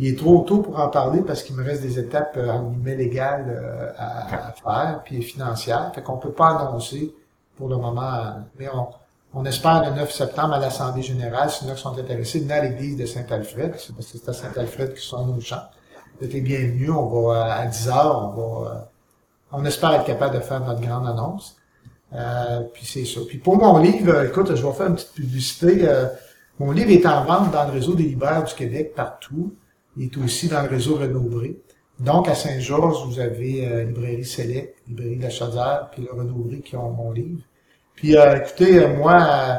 Il 0.00 0.08
est 0.08 0.18
trop 0.18 0.40
tôt 0.40 0.58
pour 0.58 0.80
en 0.80 0.88
parler 0.88 1.22
parce 1.22 1.44
qu'il 1.44 1.54
me 1.54 1.62
reste 1.62 1.82
des 1.82 1.98
étapes 1.98 2.34
euh, 2.36 2.50
en 2.50 2.70
guillemets 2.70 2.96
légales 2.96 3.46
euh, 3.48 3.92
à, 3.96 4.48
à, 4.48 4.52
faire, 4.52 5.00
puis 5.04 5.22
financières. 5.22 5.92
Fait 5.94 6.02
qu'on 6.02 6.16
peut 6.16 6.32
pas 6.32 6.58
annoncer 6.58 7.14
pour 7.56 7.68
le 7.68 7.76
moment. 7.76 8.34
Mais 8.58 8.68
on, 8.74 8.88
on 9.32 9.44
espère 9.44 9.84
le 9.84 9.94
9 9.94 10.12
septembre 10.12 10.54
à 10.54 10.58
l'Assemblée 10.58 11.02
générale, 11.02 11.50
si 11.50 11.66
nous 11.66 11.76
sont 11.76 11.96
intéressés, 11.96 12.40
dans 12.40 12.60
l'église 12.60 12.96
de 12.96 13.06
Saint-Alfred, 13.06 13.70
parce 13.70 13.92
que 13.92 14.02
c'est 14.02 14.28
à 14.28 14.32
Saint-Alfred 14.32 14.94
qui 14.94 15.06
sont 15.06 15.24
nos 15.24 15.40
chants. 15.40 15.62
Êtes 16.22 16.32
les 16.32 16.40
bienvenus, 16.40 16.90
on 16.90 17.06
va 17.06 17.54
à 17.54 17.66
10 17.66 17.88
heures, 17.88 18.32
on 18.36 18.40
va, 18.40 18.70
euh, 18.70 18.78
on 19.52 19.64
espère 19.64 19.92
être 19.94 20.04
capable 20.04 20.36
de 20.36 20.40
faire 20.40 20.60
notre 20.60 20.80
grande 20.80 21.06
annonce. 21.06 21.56
Euh, 22.12 22.60
puis 22.72 22.86
c'est 22.86 23.04
ça. 23.04 23.20
Puis 23.26 23.38
pour 23.38 23.56
mon 23.56 23.78
livre, 23.78 24.24
écoute, 24.24 24.54
je 24.54 24.64
vais 24.64 24.72
faire 24.72 24.86
une 24.86 24.94
petite 24.94 25.14
publicité. 25.14 25.88
Euh, 25.88 26.06
mon 26.60 26.70
livre 26.70 26.90
est 26.90 27.04
en 27.06 27.24
vente 27.24 27.50
dans 27.50 27.64
le 27.66 27.72
réseau 27.72 27.94
des 27.94 28.04
libraires 28.04 28.44
du 28.44 28.54
Québec 28.54 28.94
partout. 28.94 29.54
Il 29.96 30.04
est 30.04 30.16
aussi 30.18 30.48
dans 30.48 30.62
le 30.62 30.68
réseau 30.68 30.96
Renaud-Bré. 30.96 31.58
Donc, 31.98 32.28
à 32.28 32.34
Saint-Georges, 32.34 33.06
vous 33.06 33.20
avez 33.20 33.66
euh, 33.66 33.84
Librairie 33.84 34.24
Select, 34.24 34.76
Librairie 34.86 35.16
de 35.16 35.22
la 35.22 35.30
Chaudière, 35.30 35.88
puis 35.92 36.02
le 36.02 36.12
Renaud-Bré 36.12 36.60
qui 36.60 36.76
ont 36.76 36.90
mon 36.90 37.12
livre. 37.12 37.40
Puis 37.94 38.16
euh, 38.16 38.36
écoutez, 38.36 38.82
euh, 38.82 38.96
moi, 38.96 39.14
euh, 39.22 39.54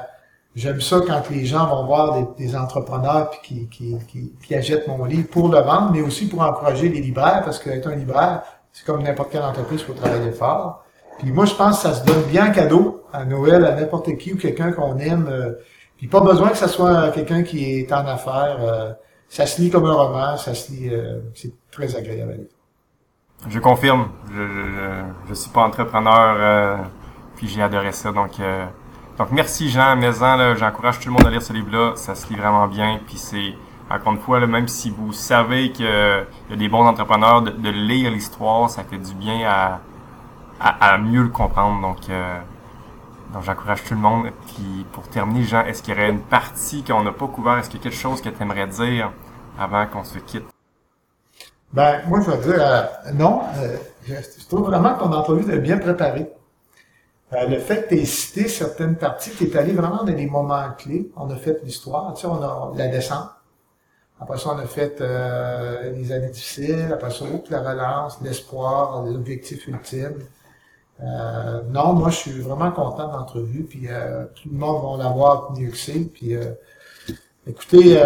j'aime 0.56 0.82
ça 0.82 1.02
quand 1.06 1.24
les 1.30 1.46
gens 1.46 1.68
vont 1.68 1.86
voir 1.86 2.36
des, 2.36 2.56
entrepreneurs 2.56 3.30
puis 3.30 3.68
qui, 3.70 4.00
qui, 4.08 4.34
qui, 4.42 4.56
achètent 4.56 4.88
mon 4.88 5.06
livre 5.06 5.28
pour 5.30 5.50
le 5.50 5.60
vendre, 5.60 5.92
mais 5.92 6.02
aussi 6.02 6.28
pour 6.28 6.42
encourager 6.42 6.90
les 6.90 7.02
libraires, 7.02 7.42
parce 7.44 7.60
qu'être 7.60 7.88
un 7.88 7.96
libraire, 7.96 8.44
c'est 8.72 8.86
comme 8.86 9.04
n'importe 9.04 9.32
quelle 9.32 9.44
entreprise, 9.44 9.82
il 9.82 9.86
faut 9.86 9.94
travailler 9.94 10.32
fort. 10.32 10.84
Puis 11.20 11.32
moi, 11.32 11.46
je 11.46 11.54
pense 11.54 11.82
que 11.82 11.90
ça 11.90 11.94
se 11.94 12.06
donne 12.06 12.24
bien 12.24 12.50
cadeau 12.50 13.04
à 13.14 13.26
Noël 13.26 13.66
à 13.66 13.74
n'importe 13.74 14.18
qui 14.18 14.34
ou 14.34 14.38
quelqu'un 14.38 14.72
qu'on 14.72 14.98
aime. 14.98 15.56
puis 15.98 16.08
pas 16.08 16.20
besoin 16.22 16.50
que 16.50 16.58
ça 16.58 16.68
soit 16.68 17.12
quelqu'un 17.12 17.44
qui 17.44 17.80
est 17.80 17.92
en 17.94 18.06
affaires. 18.06 18.96
ça 19.30 19.46
se 19.46 19.62
lit 19.62 19.70
comme 19.70 19.86
un 19.86 19.94
roman, 19.94 20.38
ça 20.38 20.54
se 20.54 20.72
lit, 20.72 20.92
c'est 21.34 21.54
très 21.72 21.96
agréable 21.96 22.48
Je 23.48 23.60
confirme. 23.60 24.10
Je, 24.34 24.42
je, 24.42 25.30
je, 25.30 25.34
suis 25.34 25.52
pas 25.52 25.62
entrepreneur 25.62 26.86
puis 27.36 27.48
j'ai 27.48 27.62
adoré 27.62 27.92
ça. 27.92 28.12
Donc, 28.12 28.40
euh, 28.40 28.66
donc 29.18 29.32
merci 29.32 29.70
Jean, 29.70 29.96
mais 29.96 30.12
j'encourage 30.56 31.00
tout 31.00 31.08
le 31.08 31.14
monde 31.14 31.26
à 31.26 31.30
lire 31.30 31.42
ce 31.42 31.54
livre-là. 31.54 31.94
Ça 31.96 32.16
se 32.16 32.28
lit 32.28 32.36
vraiment 32.36 32.68
bien. 32.68 33.00
Puis 33.06 33.18
c'est, 33.18 33.54
encore 33.90 34.14
une 34.14 34.20
fois, 34.20 34.40
là, 34.40 34.48
même 34.48 34.68
si 34.68 34.90
vous 34.90 35.14
savez 35.14 35.72
qu'il 35.72 35.86
y 35.86 36.54
a 36.54 36.56
des 36.56 36.70
bons 36.70 36.86
entrepreneurs, 36.86 37.42
de, 37.42 37.70
lire 37.70 38.12
l'histoire, 38.12 38.70
ça 38.70 38.84
fait 38.84 38.98
du 38.98 39.14
bien 39.14 39.48
à, 39.48 39.80
à, 40.60 40.98
mieux 40.98 41.24
le 41.24 41.30
comprendre. 41.30 41.82
Donc, 41.82 42.10
euh, 42.10 42.40
Donc 43.34 43.44
j'encourage 43.44 43.84
tout 43.84 43.94
le 43.94 44.02
monde. 44.02 44.28
Puis 44.48 44.86
pour 44.92 45.08
terminer, 45.08 45.44
Jean, 45.44 45.62
est-ce 45.62 45.82
qu'il 45.82 45.94
y 45.94 45.98
aurait 45.98 46.10
une 46.10 46.22
partie 46.22 46.84
qu'on 46.84 47.04
n'a 47.04 47.12
pas 47.12 47.28
couvert? 47.28 47.58
Est-ce 47.58 47.70
qu'il 47.70 47.80
y 47.80 47.82
a 47.82 47.84
quelque 47.84 48.00
chose 48.00 48.22
que 48.22 48.30
tu 48.30 48.42
aimerais 48.42 48.68
dire 48.68 49.12
avant 49.58 49.86
qu'on 49.86 50.04
se 50.04 50.20
quitte? 50.20 50.46
Ben, 51.76 52.02
moi, 52.08 52.22
je 52.22 52.32
vais 52.32 52.38
dire 52.38 52.56
euh, 52.60 52.84
non. 53.14 53.42
Euh, 53.58 53.78
je, 54.08 54.46
trouve 54.48 54.68
vraiment 54.68 54.94
que 54.94 55.04
ton 55.04 55.12
entrevue 55.12 55.52
est 55.52 55.60
bien 55.60 55.78
préparée. 55.78 56.32
Euh, 57.34 57.48
le 57.48 57.60
fait 57.60 57.88
que 57.88 57.96
tu 57.96 58.06
cité 58.06 58.48
certaines 58.48 58.96
parties, 58.96 59.32
tu 59.32 59.46
es 59.46 59.58
allé 59.58 59.74
vraiment 59.74 60.04
dans 60.04 60.14
des 60.14 60.26
moments 60.28 60.72
clés. 60.78 61.12
On 61.16 61.30
a 61.30 61.36
fait 61.36 61.60
l'histoire, 61.64 62.14
tu 62.14 62.22
sais, 62.22 62.28
on 62.28 62.42
a 62.42 62.72
la 62.76 62.88
descente. 62.88 63.30
Après 64.20 64.38
ça, 64.38 64.52
on 64.54 64.60
a 64.60 64.66
fait 64.66 65.02
les 65.94 66.12
années 66.12 66.30
difficiles. 66.30 66.90
Après 66.94 67.12
ça, 67.12 67.26
la 67.50 67.60
relance, 67.60 68.20
l'espoir, 68.22 69.04
l'objectif 69.04 69.68
ultime. 69.68 70.20
Euh, 71.02 71.62
non, 71.72 71.94
moi, 71.94 72.10
je 72.10 72.16
suis 72.16 72.40
vraiment 72.40 72.72
content 72.72 73.08
de 73.08 73.14
l'entrevue, 73.14 73.64
puis 73.64 73.88
euh, 73.90 74.26
tout 74.36 74.50
le 74.50 74.58
monde 74.58 74.98
va 74.98 75.04
l'avoir 75.04 75.52
mieux 75.58 75.70
que 75.70 75.78
c'est. 75.78 76.00
Puis, 76.00 76.36
euh, 76.36 76.52
écoutez, 77.48 78.02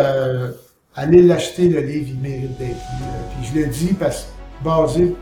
allez 0.96 1.22
l'acheter, 1.22 1.70
le 1.70 1.82
livre, 1.82 2.10
il 2.10 2.20
mérite 2.20 2.58
d'être 2.58 2.70
lu. 2.70 3.06
Puis 3.32 3.48
je 3.48 3.60
le 3.60 3.68
dis 3.68 3.94
parce 3.94 4.28
basé 4.64 5.16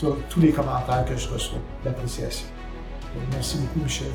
sur 0.00 0.16
tous 0.30 0.40
les 0.40 0.50
commentaires 0.50 1.04
que 1.04 1.14
je 1.14 1.28
reçois 1.28 1.58
d'appréciation. 1.84 2.46
Merci 3.32 3.58
beaucoup, 3.58 3.80
Michel. 3.80 4.08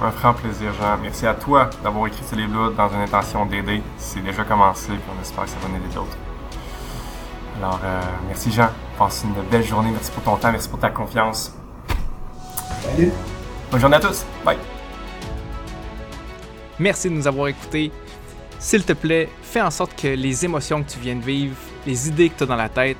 Un 0.00 0.10
franc 0.12 0.34
plaisir, 0.34 0.72
Jean. 0.74 0.98
Merci 1.02 1.26
à 1.26 1.34
toi 1.34 1.68
d'avoir 1.82 2.06
écrit 2.06 2.22
ce 2.30 2.36
livre-là 2.36 2.70
dans 2.76 2.94
une 2.94 3.00
intention 3.00 3.44
d'aider. 3.44 3.82
C'est 3.98 4.20
déjà 4.20 4.44
commencé, 4.44 4.86
puis 4.86 5.10
on 5.18 5.20
espère 5.20 5.44
que 5.44 5.50
ça 5.50 5.56
va 5.60 5.68
aider 5.76 5.92
d'autres. 5.92 6.16
Alors, 7.58 7.80
merci, 8.28 8.52
Jean. 8.52 8.68
Passe 8.96 9.24
une 9.24 9.34
belle 9.50 9.64
journée. 9.64 9.90
Merci 9.90 10.12
pour 10.12 10.22
ton 10.22 10.36
temps. 10.36 10.52
Merci 10.52 10.68
pour 10.68 10.78
ta 10.78 10.90
confiance. 10.90 11.54
Salut. 12.80 13.10
Bonne 13.72 13.80
journée 13.80 13.96
à 13.96 14.00
tous. 14.00 14.24
Bye. 14.44 14.58
Merci 16.78 17.10
de 17.10 17.14
nous 17.14 17.26
avoir 17.26 17.48
écoutés. 17.48 17.90
S'il 18.60 18.84
te 18.84 18.92
plaît, 18.92 19.28
fais 19.42 19.60
en 19.60 19.72
sorte 19.72 20.00
que 20.00 20.06
les 20.06 20.44
émotions 20.44 20.84
que 20.84 20.90
tu 20.90 21.00
viens 21.00 21.16
de 21.16 21.24
vivre, 21.24 21.56
les 21.84 22.08
idées 22.08 22.30
que 22.30 22.38
tu 22.38 22.44
as 22.44 22.46
dans 22.46 22.56
la 22.56 22.68
tête, 22.68 22.98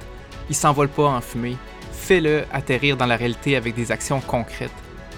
ils 0.49 0.57
s'envolent 0.57 0.89
pas 0.89 1.07
en 1.07 1.21
fumée. 1.21 1.57
Fais-le 2.11 2.43
atterrir 2.53 2.97
dans 2.97 3.07
la 3.07 3.15
réalité 3.15 3.55
avec 3.55 3.77
des 3.77 3.93
actions 3.93 4.21
concrètes. 4.21 4.73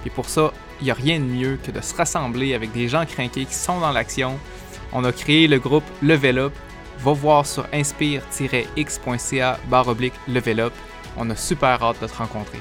Et 0.05 0.11
pour 0.11 0.29
ça, 0.29 0.53
il 0.79 0.85
n'y 0.85 0.91
a 0.91 0.95
rien 0.95 1.19
de 1.21 1.25
mieux 1.25 1.57
que 1.65 1.71
de 1.71 1.81
se 1.81 1.95
rassembler 1.95 2.53
avec 2.53 2.71
des 2.73 2.87
gens 2.87 3.07
craqués 3.07 3.47
qui 3.47 3.55
sont 3.55 3.81
dans 3.81 3.93
l'action. 3.93 4.39
On 4.93 5.03
a 5.05 5.11
créé 5.11 5.49
le 5.49 5.59
groupe 5.59 5.87
Level 6.03 6.37
Up 6.37 6.53
va 6.99 7.13
voir 7.13 7.47
sur 7.47 7.65
inspire-x.ca 7.73 9.59
barre 9.71 9.89
oblique 9.89 10.13
level 10.29 10.61
up. 10.61 10.75
On 11.17 11.31
a 11.31 11.35
super 11.35 11.83
hâte 11.83 12.03
de 12.03 12.07
te 12.09 12.15
rencontrer. 12.15 12.59